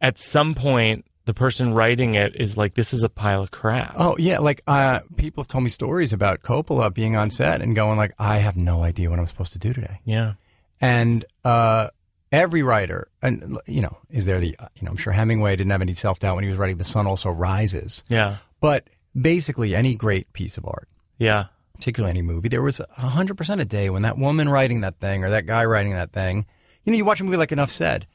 at 0.00 0.18
some 0.18 0.54
point, 0.54 1.04
the 1.26 1.34
person 1.34 1.74
writing 1.74 2.14
it 2.14 2.34
is 2.40 2.56
like, 2.56 2.74
this 2.74 2.92
is 2.94 3.02
a 3.02 3.08
pile 3.08 3.42
of 3.42 3.50
crap. 3.50 3.94
Oh 3.96 4.16
yeah, 4.18 4.38
like 4.38 4.62
uh, 4.66 5.00
people 5.16 5.42
have 5.42 5.48
told 5.48 5.62
me 5.64 5.70
stories 5.70 6.12
about 6.12 6.42
Coppola 6.42 6.92
being 6.92 7.14
on 7.16 7.30
set 7.30 7.60
and 7.62 7.74
going 7.76 7.98
like, 7.98 8.14
I 8.18 8.38
have 8.38 8.56
no 8.56 8.82
idea 8.82 9.10
what 9.10 9.18
I'm 9.18 9.26
supposed 9.26 9.52
to 9.52 9.58
do 9.58 9.72
today. 9.72 10.00
Yeah. 10.04 10.32
And 10.80 11.24
uh, 11.44 11.90
every 12.32 12.62
writer, 12.62 13.08
and 13.22 13.58
you 13.66 13.82
know, 13.82 13.96
is 14.08 14.24
there 14.26 14.40
the, 14.40 14.56
you 14.74 14.82
know, 14.82 14.90
I'm 14.90 14.96
sure 14.96 15.12
Hemingway 15.12 15.54
didn't 15.56 15.70
have 15.70 15.82
any 15.82 15.94
self 15.94 16.18
doubt 16.18 16.34
when 16.36 16.44
he 16.44 16.48
was 16.50 16.58
writing 16.58 16.78
The 16.78 16.84
Sun 16.84 17.06
Also 17.06 17.30
Rises, 17.30 18.02
Yeah. 18.08 18.36
but 18.60 18.88
basically 19.20 19.74
any 19.76 19.94
great 19.94 20.32
piece 20.32 20.56
of 20.56 20.64
art, 20.66 20.88
Yeah. 21.18 21.46
particularly 21.74 22.12
any 22.12 22.22
movie, 22.22 22.48
there 22.48 22.62
was 22.62 22.80
hundred 22.90 23.36
percent 23.36 23.60
a 23.60 23.64
day 23.66 23.90
when 23.90 24.02
that 24.02 24.16
woman 24.18 24.48
writing 24.48 24.80
that 24.80 24.98
thing 24.98 25.22
or 25.22 25.30
that 25.30 25.46
guy 25.46 25.64
writing 25.66 25.92
that 25.92 26.12
thing, 26.12 26.46
you 26.84 26.92
know, 26.92 26.96
you 26.96 27.04
watch 27.04 27.20
a 27.20 27.24
movie 27.24 27.36
like 27.36 27.52
Enough 27.52 27.70
Said, 27.70 28.06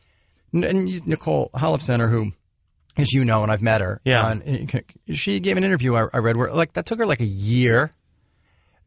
and, 0.55 0.63
and 0.65 1.07
Nicole 1.07 1.49
Holofcener, 1.53 2.09
who, 2.09 2.31
as 2.97 3.11
you 3.13 3.25
know, 3.25 3.43
and 3.43 3.51
I've 3.51 3.61
met 3.61 3.81
her, 3.81 4.01
Yeah. 4.03 4.25
on, 4.25 4.41
eh, 4.45 4.65
she 5.13 5.39
gave 5.39 5.57
an 5.57 5.63
interview 5.63 5.95
I, 5.95 6.07
I 6.13 6.17
read 6.19 6.37
where 6.37 6.51
like 6.53 6.73
that 6.73 6.85
took 6.85 6.99
her 6.99 7.05
like 7.05 7.19
a 7.21 7.25
year. 7.25 7.91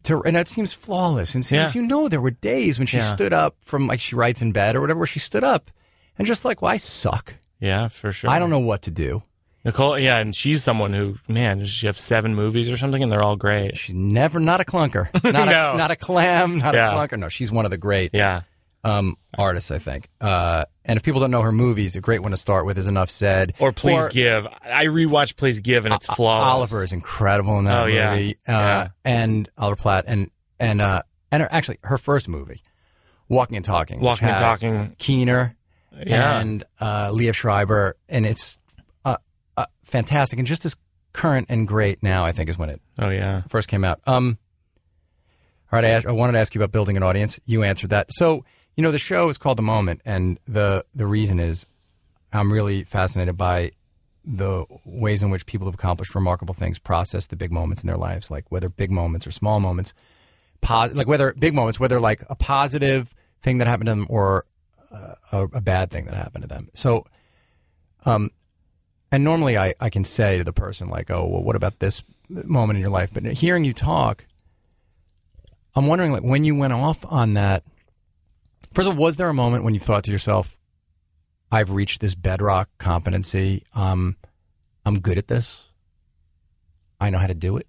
To, 0.05 0.23
and 0.23 0.37
that 0.37 0.49
seems 0.49 0.73
flawless. 0.73 1.35
And 1.35 1.45
seems, 1.45 1.75
Yeah. 1.75 1.81
you 1.83 1.87
know, 1.87 2.09
there 2.09 2.21
were 2.21 2.31
days 2.31 2.79
when 2.79 2.87
she 2.87 2.99
Yeah. 2.99 3.15
stood 3.15 3.33
up 3.33 3.57
from 3.65 3.87
like 3.89 4.01
she 4.01 4.15
writes 4.17 4.43
in 4.43 4.53
bed 4.53 4.77
or 4.77 4.81
whatever, 4.81 4.99
where 5.01 5.07
she 5.07 5.19
stood 5.19 5.45
up 5.45 5.71
and 6.17 6.27
just 6.27 6.45
like, 6.45 6.63
well, 6.63 6.71
I 6.71 6.77
suck. 6.79 7.35
Yeah, 7.61 7.89
for 7.89 8.13
sure. 8.13 8.31
I 8.31 8.39
don't 8.39 8.51
know 8.51 8.61
what 8.61 8.83
to 8.83 8.91
do. 8.93 9.23
Nicole, 9.65 9.99
yeah, 9.99 10.19
and 10.19 10.35
she's 10.35 10.63
someone 10.63 10.93
who, 10.95 11.17
man, 11.27 11.59
does 11.59 11.69
she 11.71 11.89
have 11.89 11.99
seven 11.99 12.35
movies 12.37 12.69
or 12.69 12.77
something, 12.77 13.03
and 13.03 13.11
they're 13.11 13.23
all 13.25 13.35
great. 13.37 13.77
She's 13.77 13.95
never 13.97 14.39
not 14.39 14.61
a 14.61 14.65
clunker, 14.65 15.13
not 15.25 15.49
No. 15.49 15.73
a 15.73 15.77
not 15.77 15.91
a 15.91 15.97
clam, 15.97 16.59
not 16.59 16.75
Yeah. 16.75 16.91
a 16.91 16.95
clunker. 16.95 17.19
No, 17.19 17.29
she's 17.29 17.51
one 17.51 17.65
of 17.65 17.73
the 17.73 17.77
great 17.77 18.13
Yeah. 18.15 18.43
Um, 18.85 19.17
artists, 19.37 19.71
I 19.73 19.79
think. 19.79 20.09
Uh, 20.21 20.65
and 20.85 20.97
if 20.97 21.03
people 21.03 21.21
don't 21.21 21.33
know 21.33 21.43
her 21.43 21.53
movies, 21.53 21.97
a 21.97 22.01
great 22.01 22.23
one 22.23 22.31
to 22.31 22.37
start 22.37 22.65
with 22.65 22.79
is 22.79 22.87
Enough 22.87 23.11
Said. 23.11 23.55
Or 23.59 23.73
Please 23.73 24.09
Give. 24.11 24.47
I 24.47 24.87
rewatched 24.87 25.37
Please 25.37 25.59
Give, 25.61 25.85
and 25.85 25.95
it's 25.95 26.07
flawless. 26.07 26.53
Oliver 26.53 26.85
is 26.85 26.93
incredible 26.93 27.59
in 27.59 27.65
that 27.65 27.83
Oh, 27.83 27.87
yeah. 27.87 28.11
movie. 28.13 28.39
Uh, 28.47 28.53
Yeah. 28.53 28.89
And 29.05 29.49
Oliver 29.59 29.77
Platt 29.77 30.05
and 30.07 30.31
and 30.61 30.81
uh, 30.81 31.03
and 31.33 31.43
her, 31.43 31.49
actually 31.51 31.79
her 31.83 31.99
first 31.99 32.29
movie, 32.29 32.63
Walking 33.29 33.57
and 33.57 33.65
Talking. 33.65 34.01
Walking 34.01 34.29
and 34.29 34.39
Talking. 34.39 34.95
Keener 34.97 35.57
Yeah. 36.07 36.39
and 36.41 36.65
uh, 36.81 37.11
Liev 37.11 37.35
Schreiber, 37.35 37.97
and 38.09 38.25
it's 38.25 38.59
uh, 39.05 39.17
uh, 39.57 39.67
fantastic 39.83 40.39
and 40.39 40.47
just 40.47 40.65
as 40.65 40.77
current 41.13 41.47
and 41.51 41.67
great 41.67 42.03
now. 42.03 42.25
I 42.25 42.31
think 42.33 42.49
is 42.49 42.57
when 42.57 42.71
it 42.71 42.81
oh, 42.99 43.11
yeah. 43.11 43.43
first 43.49 43.67
came 43.69 43.83
out. 43.85 44.01
Um, 44.07 44.39
all 45.71 45.77
right, 45.79 45.85
I, 45.85 45.89
asked, 45.91 46.07
I 46.07 46.13
wanted 46.13 46.33
to 46.33 46.39
ask 46.39 46.55
you 46.55 46.61
about 46.63 46.73
building 46.73 46.97
an 46.97 47.03
audience. 47.03 47.39
You 47.45 47.63
answered 47.65 47.91
that. 47.91 48.07
So 48.11 48.45
You 48.79 48.83
know, 48.83 48.93
the 48.93 48.99
show 49.01 49.29
is 49.29 49.39
called 49.39 49.59
The 49.59 49.63
Moment, 49.63 50.03
and 50.05 50.39
the 50.47 50.85
the 50.95 51.05
reason 51.05 51.41
is 51.41 51.67
I'm 52.33 52.53
really 52.53 52.85
fascinated 52.85 53.37
by 53.37 53.73
the 54.25 54.67
ways 54.85 55.25
in 55.25 55.31
which 55.31 55.47
people 55.47 55.67
have 55.67 55.75
accomplished 55.75 56.15
remarkable 56.15 56.55
things 56.55 56.79
process 56.79 57.27
the 57.27 57.35
big 57.35 57.51
moments 57.51 57.83
in 57.83 57.89
their 57.89 57.97
lives, 57.97 58.31
like 58.31 58.45
whether 58.51 58.69
big 58.69 58.93
moments 58.93 59.27
or 59.27 59.33
small 59.33 59.59
moments, 59.59 59.95
pos- 60.61 60.93
like 60.93 61.09
whether 61.09 61.33
big 61.33 61.55
moments, 61.55 61.81
whether 61.81 61.99
like 61.99 62.23
a 62.31 62.37
positive 62.37 63.13
thing 63.43 63.59
that 63.59 63.67
happened 63.67 63.89
to 63.89 63.97
them 63.97 64.07
or 64.09 64.47
uh, 64.93 65.15
a, 65.33 65.43
a 65.55 65.61
bad 65.61 65.91
thing 65.91 66.05
that 66.05 66.15
happened 66.15 66.43
to 66.43 66.49
them. 66.49 66.69
So, 66.73 67.05
um, 68.07 68.31
and 69.11 69.25
normally 69.25 69.59
I, 69.59 69.75
I 69.81 69.91
can 69.91 70.05
say 70.05 70.39
to 70.39 70.45
the 70.45 70.53
person 70.53 70.87
like, 70.87 71.11
oh, 71.11 71.27
well, 71.27 71.43
what 71.43 71.57
about 71.57 71.81
this 71.81 72.05
moment 72.29 72.77
in 72.77 72.83
your 72.83 72.93
life? 72.93 73.11
But 73.13 73.25
hearing 73.25 73.65
you 73.65 73.73
talk, 73.73 74.25
I'm 75.75 75.89
wondering 75.89 76.13
like 76.13 76.23
when 76.23 76.45
you 76.45 76.55
went 76.55 76.73
off 76.73 77.05
on 77.05 77.35
that. 77.35 77.65
First 78.75 78.89
of 78.89 78.95
all, 78.95 79.03
was 79.03 79.17
there 79.17 79.29
a 79.29 79.35
moment 79.35 79.65
when 79.65 79.75
you 79.75 79.81
thought 79.81 80.05
to 80.05 80.13
yourself, 80.13 80.57
I've 81.51 81.71
reached 81.71 82.01
this 82.01 82.15
bedrock 82.15 82.69
competency. 82.79 83.63
Um, 83.75 84.17
I'm 84.85 85.01
good 85.01 85.19
at 85.19 85.27
this. 85.27 85.65
I 87.01 87.11
know 87.11 87.19
how 87.19 87.27
to 87.27 87.35
do 87.35 87.57
it. 87.57 87.67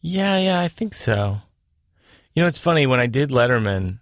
Yeah, 0.00 0.38
yeah, 0.38 0.60
I 0.60 0.68
think 0.68 0.94
so. 0.94 1.38
You 2.34 2.42
know, 2.42 2.48
it's 2.48 2.58
funny 2.58 2.86
when 2.86 3.00
I 3.00 3.06
did 3.06 3.30
Letterman 3.30 3.98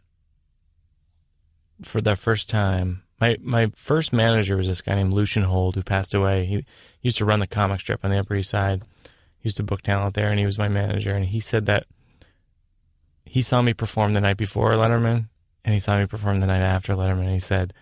for 1.82 2.00
the 2.00 2.16
first 2.16 2.48
time. 2.48 3.02
My 3.20 3.36
my 3.42 3.70
first 3.76 4.12
manager 4.12 4.56
was 4.56 4.66
this 4.66 4.80
guy 4.80 4.94
named 4.94 5.12
Lucien 5.12 5.44
Hold 5.44 5.74
who 5.74 5.82
passed 5.82 6.14
away. 6.14 6.46
He 6.46 6.64
used 7.02 7.18
to 7.18 7.24
run 7.24 7.40
the 7.40 7.46
comic 7.46 7.80
strip 7.80 8.04
on 8.04 8.10
the 8.10 8.18
Upper 8.18 8.36
East 8.36 8.50
Side. 8.50 8.82
He 9.02 9.46
used 9.48 9.58
to 9.58 9.62
book 9.62 9.82
talent 9.82 10.14
there, 10.14 10.30
and 10.30 10.38
he 10.38 10.46
was 10.46 10.58
my 10.58 10.68
manager. 10.68 11.14
And 11.14 11.24
he 11.24 11.40
said 11.40 11.66
that 11.66 11.84
he 13.30 13.42
saw 13.42 13.62
me 13.62 13.74
perform 13.74 14.12
the 14.12 14.20
night 14.20 14.36
before 14.36 14.72
Letterman, 14.72 15.28
and 15.64 15.72
he 15.72 15.78
saw 15.78 15.96
me 15.96 16.06
perform 16.06 16.40
the 16.40 16.48
night 16.48 16.62
after 16.62 16.94
Letterman. 16.94 17.26
And 17.26 17.34
he 17.34 17.38
said, 17.38 17.72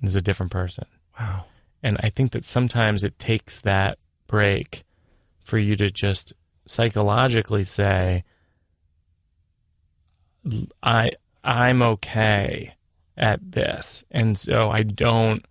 "There's 0.00 0.16
a 0.16 0.22
different 0.22 0.50
person." 0.50 0.86
Wow. 1.20 1.44
And 1.82 1.98
I 2.02 2.08
think 2.08 2.32
that 2.32 2.46
sometimes 2.46 3.04
it 3.04 3.18
takes 3.18 3.60
that 3.60 3.98
break 4.28 4.82
for 5.40 5.58
you 5.58 5.76
to 5.76 5.90
just 5.90 6.32
psychologically 6.66 7.64
say, 7.64 8.24
I 10.82 11.10
I'm 11.44 11.82
okay 11.82 12.74
at 13.14 13.40
this, 13.42 14.04
and 14.10 14.38
so 14.38 14.70
I 14.70 14.84
don't. 14.84 15.44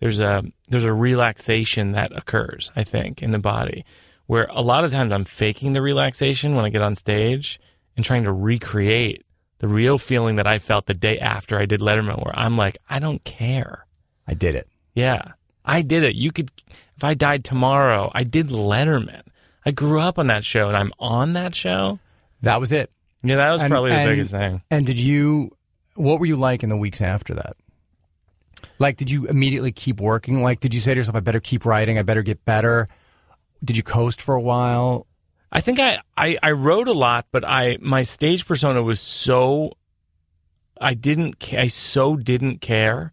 There's 0.00 0.18
a 0.18 0.42
there's 0.68 0.82
a 0.82 0.92
relaxation 0.92 1.92
that 1.92 2.10
occurs, 2.10 2.72
I 2.74 2.82
think, 2.82 3.22
in 3.22 3.30
the 3.30 3.38
body, 3.38 3.84
where 4.26 4.48
a 4.50 4.62
lot 4.62 4.84
of 4.84 4.90
times 4.90 5.12
I'm 5.12 5.24
faking 5.24 5.74
the 5.74 5.80
relaxation 5.80 6.56
when 6.56 6.64
I 6.64 6.70
get 6.70 6.82
on 6.82 6.96
stage 6.96 7.60
and 7.96 8.04
trying 8.04 8.24
to 8.24 8.32
recreate 8.32 9.24
the 9.58 9.68
real 9.68 9.96
feeling 9.98 10.36
that 10.36 10.46
I 10.46 10.58
felt 10.58 10.86
the 10.86 10.94
day 10.94 11.18
after 11.18 11.58
I 11.58 11.64
did 11.66 11.80
Letterman, 11.80 12.22
where 12.24 12.38
I'm 12.38 12.56
like, 12.56 12.78
I 12.88 12.98
don't 12.98 13.22
care. 13.24 13.86
I 14.28 14.34
did 14.34 14.54
it. 14.54 14.68
Yeah, 14.94 15.32
I 15.64 15.82
did 15.82 16.04
it. 16.04 16.14
You 16.14 16.30
could, 16.32 16.50
if 16.96 17.04
I 17.04 17.14
died 17.14 17.44
tomorrow, 17.44 18.10
I 18.14 18.24
did 18.24 18.48
Letterman. 18.48 19.22
I 19.64 19.70
grew 19.70 20.00
up 20.00 20.18
on 20.18 20.26
that 20.28 20.44
show, 20.44 20.68
and 20.68 20.76
I'm 20.76 20.92
on 20.98 21.32
that 21.34 21.54
show. 21.54 21.98
That 22.42 22.60
was 22.60 22.70
it. 22.72 22.90
Yeah, 23.22 23.36
that 23.36 23.50
was 23.50 23.62
And- 23.62 23.70
probably 23.70 23.90
the 23.90 23.96
and- 23.96 24.10
biggest 24.10 24.30
thing. 24.30 24.62
And 24.70 24.86
did 24.86 25.00
you? 25.00 25.56
What 25.94 26.20
were 26.20 26.26
you 26.26 26.36
like 26.36 26.62
in 26.62 26.68
the 26.68 26.76
weeks 26.76 27.00
after 27.00 27.34
that? 27.34 27.56
Like, 28.78 28.98
did 28.98 29.10
you 29.10 29.24
immediately 29.24 29.72
keep 29.72 30.00
working? 30.00 30.42
Like, 30.42 30.60
did 30.60 30.74
you 30.74 30.80
say 30.80 30.92
to 30.92 30.98
yourself, 30.98 31.16
"I 31.16 31.20
better 31.20 31.40
keep 31.40 31.64
writing. 31.64 31.98
I 31.98 32.02
better 32.02 32.22
get 32.22 32.44
better"? 32.44 32.88
Did 33.64 33.76
you 33.78 33.82
coast 33.82 34.20
for 34.20 34.34
a 34.34 34.40
while? 34.40 35.06
I 35.50 35.60
think 35.60 35.78
I, 35.78 36.00
I, 36.16 36.38
I 36.42 36.50
wrote 36.52 36.88
a 36.88 36.92
lot, 36.92 37.26
but 37.30 37.44
I 37.44 37.78
my 37.80 38.02
stage 38.02 38.46
persona 38.46 38.82
was 38.82 39.00
so 39.00 39.76
I 40.80 40.94
didn't 40.94 41.52
I 41.54 41.68
so 41.68 42.16
didn't 42.16 42.60
care 42.60 43.12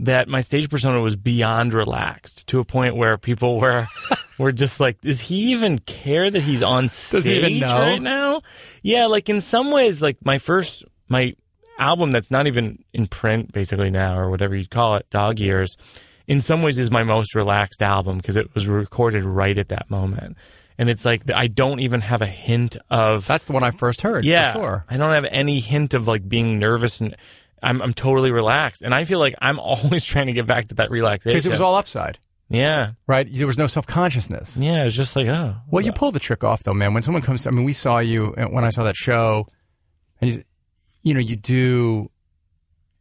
that 0.00 0.28
my 0.28 0.42
stage 0.42 0.70
persona 0.70 1.00
was 1.00 1.16
beyond 1.16 1.74
relaxed 1.74 2.46
to 2.48 2.60
a 2.60 2.64
point 2.64 2.96
where 2.96 3.18
people 3.18 3.58
were 3.58 3.86
were 4.38 4.52
just 4.52 4.78
like, 4.78 5.00
does 5.00 5.20
he 5.20 5.52
even 5.52 5.78
care 5.78 6.30
that 6.30 6.40
he's 6.40 6.62
on 6.62 6.88
stage 6.88 7.24
he 7.24 7.36
even 7.38 7.58
know? 7.58 7.78
right 7.78 8.02
now? 8.02 8.42
Yeah, 8.82 9.06
like 9.06 9.28
in 9.28 9.40
some 9.40 9.70
ways, 9.70 10.00
like 10.00 10.24
my 10.24 10.38
first 10.38 10.84
my 11.08 11.34
album 11.78 12.12
that's 12.12 12.30
not 12.30 12.46
even 12.46 12.84
in 12.92 13.06
print 13.06 13.52
basically 13.52 13.90
now 13.90 14.18
or 14.18 14.30
whatever 14.30 14.54
you'd 14.54 14.70
call 14.70 14.96
it, 14.96 15.10
Dog 15.10 15.38
Years, 15.38 15.76
in 16.26 16.40
some 16.40 16.62
ways 16.62 16.78
is 16.78 16.90
my 16.90 17.02
most 17.02 17.34
relaxed 17.34 17.82
album 17.82 18.18
because 18.18 18.36
it 18.36 18.54
was 18.54 18.66
recorded 18.66 19.24
right 19.24 19.56
at 19.56 19.68
that 19.70 19.90
moment. 19.90 20.36
And 20.78 20.88
it's 20.88 21.04
like 21.04 21.30
I 21.30 21.48
don't 21.48 21.80
even 21.80 22.00
have 22.02 22.22
a 22.22 22.26
hint 22.26 22.76
of 22.88 23.26
That's 23.26 23.46
the 23.46 23.52
one 23.52 23.64
I 23.64 23.72
first 23.72 24.00
heard. 24.02 24.24
yeah. 24.24 24.52
for 24.52 24.58
sure. 24.58 24.84
I 24.88 24.96
don't 24.96 25.12
have 25.12 25.26
any 25.28 25.58
hint 25.60 25.94
of 25.94 26.06
like 26.06 26.26
being 26.26 26.58
nervous 26.60 27.00
and 27.00 27.16
I'm 27.62 27.82
I'm 27.82 27.94
totally 27.94 28.30
relaxed. 28.30 28.82
And 28.82 28.94
I 28.94 29.04
feel 29.04 29.18
like 29.18 29.34
I'm 29.40 29.58
always 29.60 30.04
trying 30.04 30.26
to 30.28 30.32
get 30.32 30.46
back 30.46 30.68
to 30.68 30.76
that 30.76 30.90
relaxation. 30.90 31.34
Because 31.34 31.46
it 31.46 31.50
was 31.50 31.60
all 31.60 31.74
upside, 31.74 32.18
yeah. 32.48 32.92
right? 33.08 33.26
There 33.30 33.46
was 33.46 33.58
no 33.58 33.66
self 33.66 33.86
consciousness. 33.86 34.56
Yeah, 34.56 34.82
it 34.82 34.84
was 34.84 34.94
just 34.94 35.16
like, 35.16 35.26
oh. 35.26 35.56
Well, 35.68 35.84
you 35.84 35.92
pulled 35.92 36.14
the 36.14 36.20
trick 36.20 36.44
off, 36.44 36.62
though, 36.62 36.74
man. 36.74 36.94
When 36.94 37.02
someone 37.02 37.22
comes, 37.22 37.46
I 37.46 37.50
mean, 37.50 37.64
we 37.64 37.72
saw 37.72 37.98
you 37.98 38.34
uh, 38.38 38.44
when 38.44 38.64
I 38.64 38.70
saw 38.70 38.84
that 38.84 38.94
show, 38.96 39.48
and 40.20 40.30
you, 40.30 40.44
you 41.02 41.14
know, 41.14 41.20
you 41.20 41.34
do. 41.36 42.10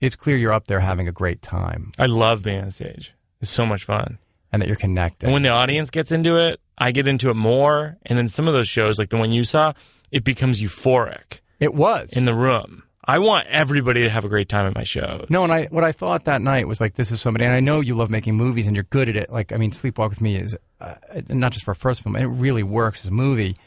It's 0.02 0.16
clear 0.16 0.38
you're 0.38 0.54
up 0.54 0.68
there 0.68 0.80
having 0.80 1.08
a 1.08 1.12
great 1.12 1.42
time, 1.42 1.92
I 1.98 2.06
love 2.06 2.44
being 2.44 2.62
on 2.62 2.72
stage. 2.72 3.14
It's 3.42 3.50
so 3.52 3.66
much 3.66 3.86
fun. 3.86 4.20
and 4.52 4.62
that 4.62 4.68
you're 4.68 4.76
connected. 4.76 5.26
And 5.26 5.34
when 5.34 5.42
the 5.44 5.50
audience 5.50 5.90
gets 5.90 6.12
into 6.12 6.36
it, 6.50 6.60
I 6.78 6.92
get 6.92 7.08
into 7.08 7.30
it 7.30 7.36
more. 7.36 7.98
And 8.06 8.18
then 8.18 8.30
some 8.30 8.48
of 8.48 8.54
those 8.54 8.68
shows, 8.68 9.00
like 9.00 9.10
the 9.10 9.18
one 9.18 9.32
you 9.32 9.44
saw, 9.44 9.74
it 10.12 10.24
becomes 10.24 10.62
euphoric 10.62 11.40
it 11.60 11.74
was 11.74 12.16
in 12.16 12.26
the 12.26 12.34
room. 12.34 12.84
I 13.10 13.20
want 13.20 13.48
everybody 13.48 14.04
to 14.04 14.10
have 14.10 14.26
a 14.26 14.30
great 14.30 14.50
time 14.50 14.66
at 14.66 14.76
my 14.76 14.84
shows. 14.84 15.28
No, 15.30 15.44
and 15.46 15.54
I 15.54 15.66
what 15.66 15.86
I 15.86 15.94
thought 15.94 16.26
that 16.26 16.42
night 16.42 16.68
was 16.68 16.82
like, 16.82 16.94
this 16.94 17.12
is 17.12 17.22
somebody, 17.22 17.46
and 17.46 17.54
I 17.54 17.62
know 17.62 17.80
you 17.80 17.96
love 17.96 18.10
making 18.10 18.36
movies 18.36 18.68
and 18.68 18.76
you're 18.76 18.84
good 18.84 19.08
at 19.08 19.16
it. 19.16 19.30
Like, 19.32 19.54
I 19.54 19.58
mean, 19.58 19.72
Sleepwalk 19.72 20.10
with 20.10 20.20
Me 20.20 20.36
is 20.36 20.58
uh, 20.82 20.96
not 21.30 21.54
just 21.54 21.64
for 21.64 21.72
a 21.72 21.76
first 21.76 22.04
film; 22.04 22.18
it 22.18 22.26
really 22.26 22.64
works 22.64 23.06
as 23.06 23.10
a 23.10 23.14
movie. 23.14 23.58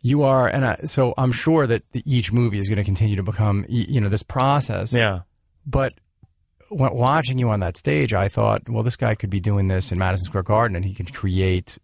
You 0.00 0.24
are, 0.24 0.48
and 0.48 0.64
I, 0.64 0.76
so 0.84 1.14
I'm 1.16 1.32
sure 1.32 1.66
that 1.66 1.82
the, 1.92 2.02
each 2.06 2.32
movie 2.32 2.58
is 2.58 2.68
going 2.68 2.78
to 2.78 2.84
continue 2.84 3.16
to 3.16 3.22
become, 3.22 3.64
you 3.68 4.00
know, 4.00 4.08
this 4.08 4.22
process. 4.22 4.92
Yeah. 4.92 5.20
But 5.66 5.94
watching 6.74 7.38
you 7.38 7.50
on 7.50 7.60
that 7.60 7.76
stage, 7.76 8.12
I 8.12 8.28
thought, 8.28 8.68
well, 8.68 8.82
this 8.82 8.96
guy 8.96 9.14
could 9.14 9.30
be 9.30 9.40
doing 9.40 9.68
this 9.68 9.92
in 9.92 9.98
Madison 9.98 10.26
Square 10.26 10.44
Garden, 10.44 10.76
and 10.76 10.84
he 10.84 10.94
could 10.94 11.12
create 11.12 11.78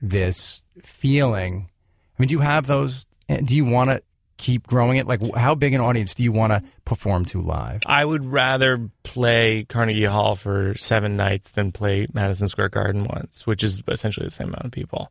this 0.00 0.62
feeling. 0.82 1.70
I 2.18 2.22
mean, 2.22 2.28
do 2.28 2.34
you 2.34 2.40
have 2.40 2.66
those? 2.66 3.06
Do 3.28 3.54
you 3.54 3.64
want 3.64 3.90
to 3.90 4.02
keep 4.36 4.66
growing 4.66 4.98
it? 4.98 5.06
Like, 5.06 5.20
how 5.34 5.54
big 5.54 5.74
an 5.74 5.80
audience 5.80 6.14
do 6.14 6.22
you 6.22 6.32
want 6.32 6.52
to 6.52 6.62
perform 6.84 7.24
to 7.26 7.40
live? 7.40 7.80
I 7.86 8.04
would 8.04 8.24
rather 8.24 8.90
play 9.02 9.64
Carnegie 9.68 10.04
Hall 10.04 10.36
for 10.36 10.76
seven 10.76 11.16
nights 11.16 11.50
than 11.52 11.72
play 11.72 12.06
Madison 12.12 12.48
Square 12.48 12.70
Garden 12.70 13.04
once, 13.04 13.46
which 13.46 13.62
is 13.62 13.82
essentially 13.90 14.26
the 14.26 14.30
same 14.30 14.48
amount 14.48 14.66
of 14.66 14.72
people. 14.72 15.10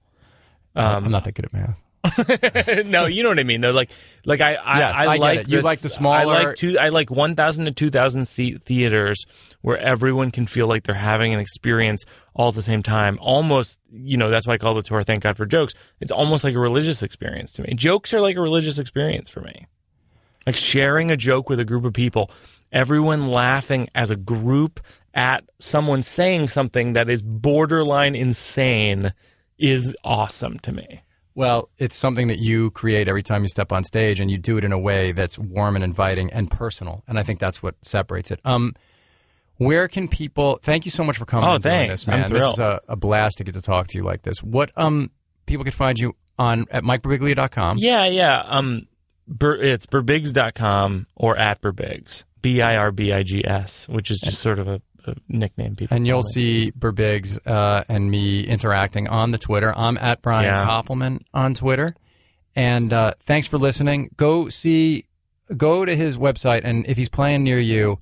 Um, 0.76 1.06
I'm 1.06 1.12
not 1.12 1.24
that 1.26 1.34
good 1.34 1.46
at 1.46 1.54
math. 1.54 1.78
no, 2.86 3.06
you 3.06 3.24
know 3.24 3.30
what 3.30 3.40
I 3.40 3.44
mean. 3.44 3.62
Though, 3.62 3.72
like, 3.72 3.92
like 4.26 4.42
I, 4.42 4.56
I, 4.56 4.80
Yes, 4.80 4.96
I, 4.96 5.06
I 5.06 5.16
like. 5.18 5.48
You 5.48 5.58
this- 5.58 5.66
like 5.66 5.80
the 5.80 5.90
smaller. 5.90 6.36
I 6.36 6.44
like 6.44 6.56
two. 6.58 6.78
I 6.78 6.90
like 6.90 7.10
1,000 7.10 7.66
to 7.66 7.72
2,000 7.72 8.28
seat 8.28 8.64
theaters 8.64 9.26
where 9.62 9.78
everyone 9.78 10.32
can 10.32 10.46
feel 10.46 10.68
like 10.68 10.84
they're 10.84 10.96
having 10.96 11.34
an 11.34 11.40
experience 11.40 12.06
all 12.34 12.50
at 12.50 12.56
the 12.56 12.62
same 12.62 12.84
time. 12.84 13.20
Almost, 13.22 13.80
you 13.92 14.18
know, 14.18 14.30
that's 14.30 14.46
why 14.46 14.56
I 14.56 14.58
call 14.58 14.76
the 14.76 14.82
tour 14.82 15.04
"Thank 15.04 15.24
God 15.24 15.38
for 15.38 15.46
Jokes." 15.46 15.76
It's 16.02 16.12
almost 16.12 16.44
like 16.44 16.56
a 16.56 16.60
religious 16.60 17.04
experience 17.04 17.54
to 17.54 17.62
me. 17.62 17.74
Jokes 17.74 18.14
are 18.14 18.20
like 18.20 18.36
a 18.36 18.42
religious 18.42 18.80
experience 18.80 19.30
for 19.30 19.40
me. 19.40 19.68
Like 20.46 20.58
sharing 20.58 21.12
a 21.12 21.18
joke 21.18 21.48
with 21.50 21.62
a 21.62 21.66
group 21.66 21.86
of 21.86 21.94
people, 21.94 22.32
everyone 22.70 23.30
laughing 23.30 23.88
as 23.96 24.10
a 24.10 24.18
group 24.18 24.82
at 25.14 25.46
someone 25.60 26.04
saying 26.04 26.50
something 26.50 26.94
that 26.94 27.10
is 27.10 27.22
borderline 27.22 28.16
insane 28.16 29.14
is 29.58 29.96
awesome 30.04 30.60
to 30.60 30.72
me. 30.74 31.02
Well, 31.36 31.70
it's 31.78 31.96
something 31.96 32.28
that 32.28 32.40
you 32.40 32.72
create 32.72 33.08
every 33.08 33.24
time 33.24 33.42
you 33.44 33.48
step 33.48 33.72
on 33.72 33.84
stage, 33.84 34.20
and 34.20 34.30
you 34.30 34.38
do 34.38 34.58
it 34.58 34.64
in 34.64 34.72
a 34.72 34.80
way 34.80 35.14
that's 35.14 35.38
warm 35.38 35.76
and 35.76 35.84
inviting 35.84 36.32
and 36.32 36.50
personal. 36.50 37.04
And 37.08 37.18
I 37.18 37.24
think 37.24 37.40
that's 37.40 37.62
what 37.62 37.76
separates 37.82 38.32
it. 38.32 38.40
Um, 38.46 38.76
where 39.58 39.88
can 39.88 40.08
people? 40.08 40.60
Thank 40.62 40.86
you 40.86 40.92
so 40.92 41.04
much 41.04 41.18
for 41.18 41.26
coming. 41.26 41.50
Oh, 41.50 41.58
thanks. 41.58 41.92
This, 41.92 42.08
man. 42.08 42.26
I'm 42.26 42.30
This 42.32 42.54
is 42.54 42.60
a, 42.60 42.82
a 42.88 42.96
blast 42.96 43.38
to 43.38 43.44
get 43.44 43.56
to 43.56 43.62
talk 43.62 43.88
to 43.88 43.98
you 43.98 44.04
like 44.04 44.22
this. 44.22 44.44
What 44.44 44.72
um 44.76 45.12
people 45.46 45.64
can 45.64 45.74
find 45.74 45.98
you 45.98 46.16
on 46.38 46.66
at 46.72 46.84
MikeBirbiglia.com. 46.84 47.78
Yeah, 47.80 48.06
yeah. 48.06 48.42
Um, 48.42 48.88
Bur- 49.28 49.62
it's 49.62 49.86
birbigs.com 49.86 51.08
or 51.16 51.38
at 51.38 51.62
birbigs. 51.62 52.24
B 52.42 52.62
I 52.62 52.76
R 52.76 52.92
B 52.92 53.14
I 53.14 53.24
G 53.24 53.44
S, 53.46 53.88
which 53.88 54.12
is 54.12 54.20
just 54.20 54.40
sort 54.40 54.60
of 54.60 54.68
a 54.68 54.82
nickname 55.28 55.76
people. 55.76 55.96
And 55.96 56.06
you'll 56.08 56.20
me. 56.24 56.32
see 56.34 56.72
Birbigs 56.72 57.40
uh, 57.46 57.84
and 57.90 58.10
me 58.10 58.42
interacting 58.42 59.08
on 59.08 59.32
the 59.32 59.38
Twitter. 59.38 59.74
I'm 59.76 59.98
at 59.98 60.22
Brian 60.22 60.46
Yeah. 60.46 60.66
Koppelman 60.66 61.22
on 61.34 61.54
Twitter. 61.54 61.96
And 62.56 62.92
uh, 62.94 63.14
thanks 63.22 63.48
for 63.48 63.58
listening. 63.58 64.12
Go 64.16 64.50
see, 64.50 65.06
go 65.56 65.84
to 65.84 65.96
his 65.96 66.18
website, 66.18 66.62
and 66.64 66.86
if 66.88 66.98
he's 66.98 67.10
playing 67.10 67.44
near 67.44 67.60
you, 67.60 67.98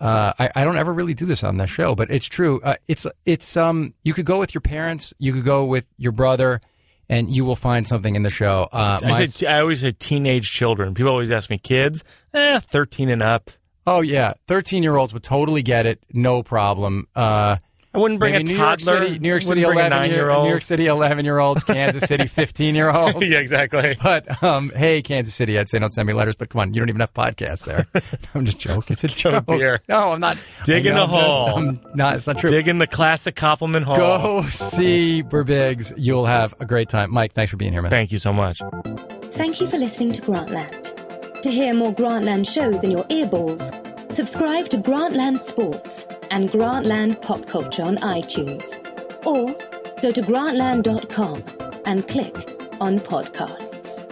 uh, 0.00 0.32
I, 0.38 0.50
I 0.54 0.64
don't 0.64 0.76
ever 0.76 0.92
really 0.92 1.14
do 1.14 1.26
this 1.26 1.44
on 1.44 1.56
the 1.56 1.66
show, 1.66 1.94
but 1.94 2.10
it's 2.10 2.26
true. 2.26 2.60
Uh, 2.60 2.74
it's 2.86 3.06
it's 3.24 3.56
um 3.56 3.94
you 4.04 4.14
could 4.14 4.26
go 4.26 4.38
with 4.38 4.54
your 4.54 4.60
parents, 4.62 5.12
you 5.18 5.32
could 5.32 5.44
go 5.44 5.64
with 5.66 5.86
your 5.96 6.12
brother, 6.12 6.60
and 7.08 7.34
you 7.34 7.44
will 7.44 7.56
find 7.56 7.86
something 7.86 8.14
in 8.14 8.22
the 8.22 8.30
show. 8.30 8.68
Uh, 8.72 8.98
I, 9.02 9.08
my- 9.10 9.24
say, 9.26 9.46
I 9.46 9.60
always 9.60 9.80
say 9.80 9.92
teenage 9.92 10.50
children. 10.52 10.94
People 10.94 11.10
always 11.12 11.32
ask 11.32 11.48
me 11.50 11.58
kids. 11.58 12.04
Eh, 12.34 12.60
13 12.60 13.10
and 13.10 13.22
up. 13.22 13.50
Oh 13.88 14.00
yeah, 14.02 14.34
13 14.46 14.82
year 14.82 14.96
olds 14.96 15.12
would 15.14 15.22
totally 15.22 15.62
get 15.62 15.86
it, 15.86 16.02
no 16.12 16.42
problem. 16.42 17.06
Uh, 17.16 17.56
I 17.94 17.98
wouldn't 18.00 18.20
bring 18.20 18.34
a 18.36 18.40
New 18.42 18.54
York. 18.54 18.80
City, 18.80 19.18
New 19.18 19.30
York 19.30 19.40
City 19.42 19.64
wouldn't 19.64 19.74
bring 19.74 19.78
a 19.92 19.96
11 19.96 20.10
year, 20.10 20.18
nine-year-old. 20.18 20.44
New 20.44 20.50
York 20.50 20.62
City 20.62 20.86
11 20.88 21.24
year 21.24 21.38
olds, 21.38 21.64
Kansas 21.64 22.02
City 22.06 22.26
15 22.26 22.74
year 22.74 22.90
olds. 22.90 23.26
yeah, 23.28 23.38
exactly. 23.38 23.96
But 24.00 24.42
um, 24.44 24.68
hey, 24.68 25.00
Kansas 25.00 25.34
City, 25.34 25.58
I'd 25.58 25.70
say 25.70 25.78
don't 25.78 25.90
send 25.92 26.06
me 26.06 26.12
letters. 26.12 26.36
But 26.36 26.50
come 26.50 26.60
on, 26.60 26.74
you 26.74 26.80
don't 26.80 26.90
even 26.90 27.00
have 27.00 27.14
podcasts 27.14 27.64
there. 27.64 27.86
I'm 28.34 28.44
just 28.44 28.58
joking. 28.58 28.92
It's 28.92 29.04
a 29.04 29.08
joke. 29.08 29.46
dear. 29.48 29.80
No, 29.88 30.12
I'm 30.12 30.20
not. 30.20 30.36
Dig 30.66 30.86
I 30.86 30.90
in 30.90 30.96
know, 30.96 31.06
the 31.06 31.12
I'm 31.14 31.18
just- 31.18 31.30
hole. 31.38 31.56
I'm 31.56 31.80
not. 31.94 32.16
It's 32.16 32.26
not 32.26 32.38
true. 32.38 32.50
Digging 32.50 32.76
the 32.78 32.86
classic 32.86 33.34
compliment 33.36 33.86
hole. 33.86 33.96
Go 33.96 34.42
see 34.42 35.22
Birbigs. 35.22 35.94
You'll 35.96 36.26
have 36.26 36.54
a 36.60 36.66
great 36.66 36.90
time. 36.90 37.10
Mike, 37.10 37.32
thanks 37.32 37.50
for 37.50 37.56
being 37.56 37.72
here, 37.72 37.80
man. 37.80 37.90
Thank 37.90 38.12
you 38.12 38.18
so 38.18 38.34
much. 38.34 38.60
Thank 39.32 39.62
you 39.62 39.66
for 39.66 39.78
listening 39.78 40.12
to 40.12 40.20
Grantland. 40.22 41.07
To 41.42 41.50
hear 41.52 41.72
more 41.72 41.92
Grantland 41.92 42.52
shows 42.52 42.82
in 42.82 42.90
your 42.90 43.04
earballs, 43.04 44.12
subscribe 44.12 44.68
to 44.70 44.78
Grantland 44.78 45.38
Sports 45.38 46.04
and 46.32 46.48
Grantland 46.48 47.22
Pop 47.22 47.46
Culture 47.46 47.84
on 47.84 47.96
iTunes. 47.98 48.74
Or 49.24 49.46
go 50.02 50.10
to 50.10 50.20
grantland.com 50.20 51.44
and 51.86 52.08
click 52.08 52.34
on 52.80 52.98
podcasts. 52.98 54.07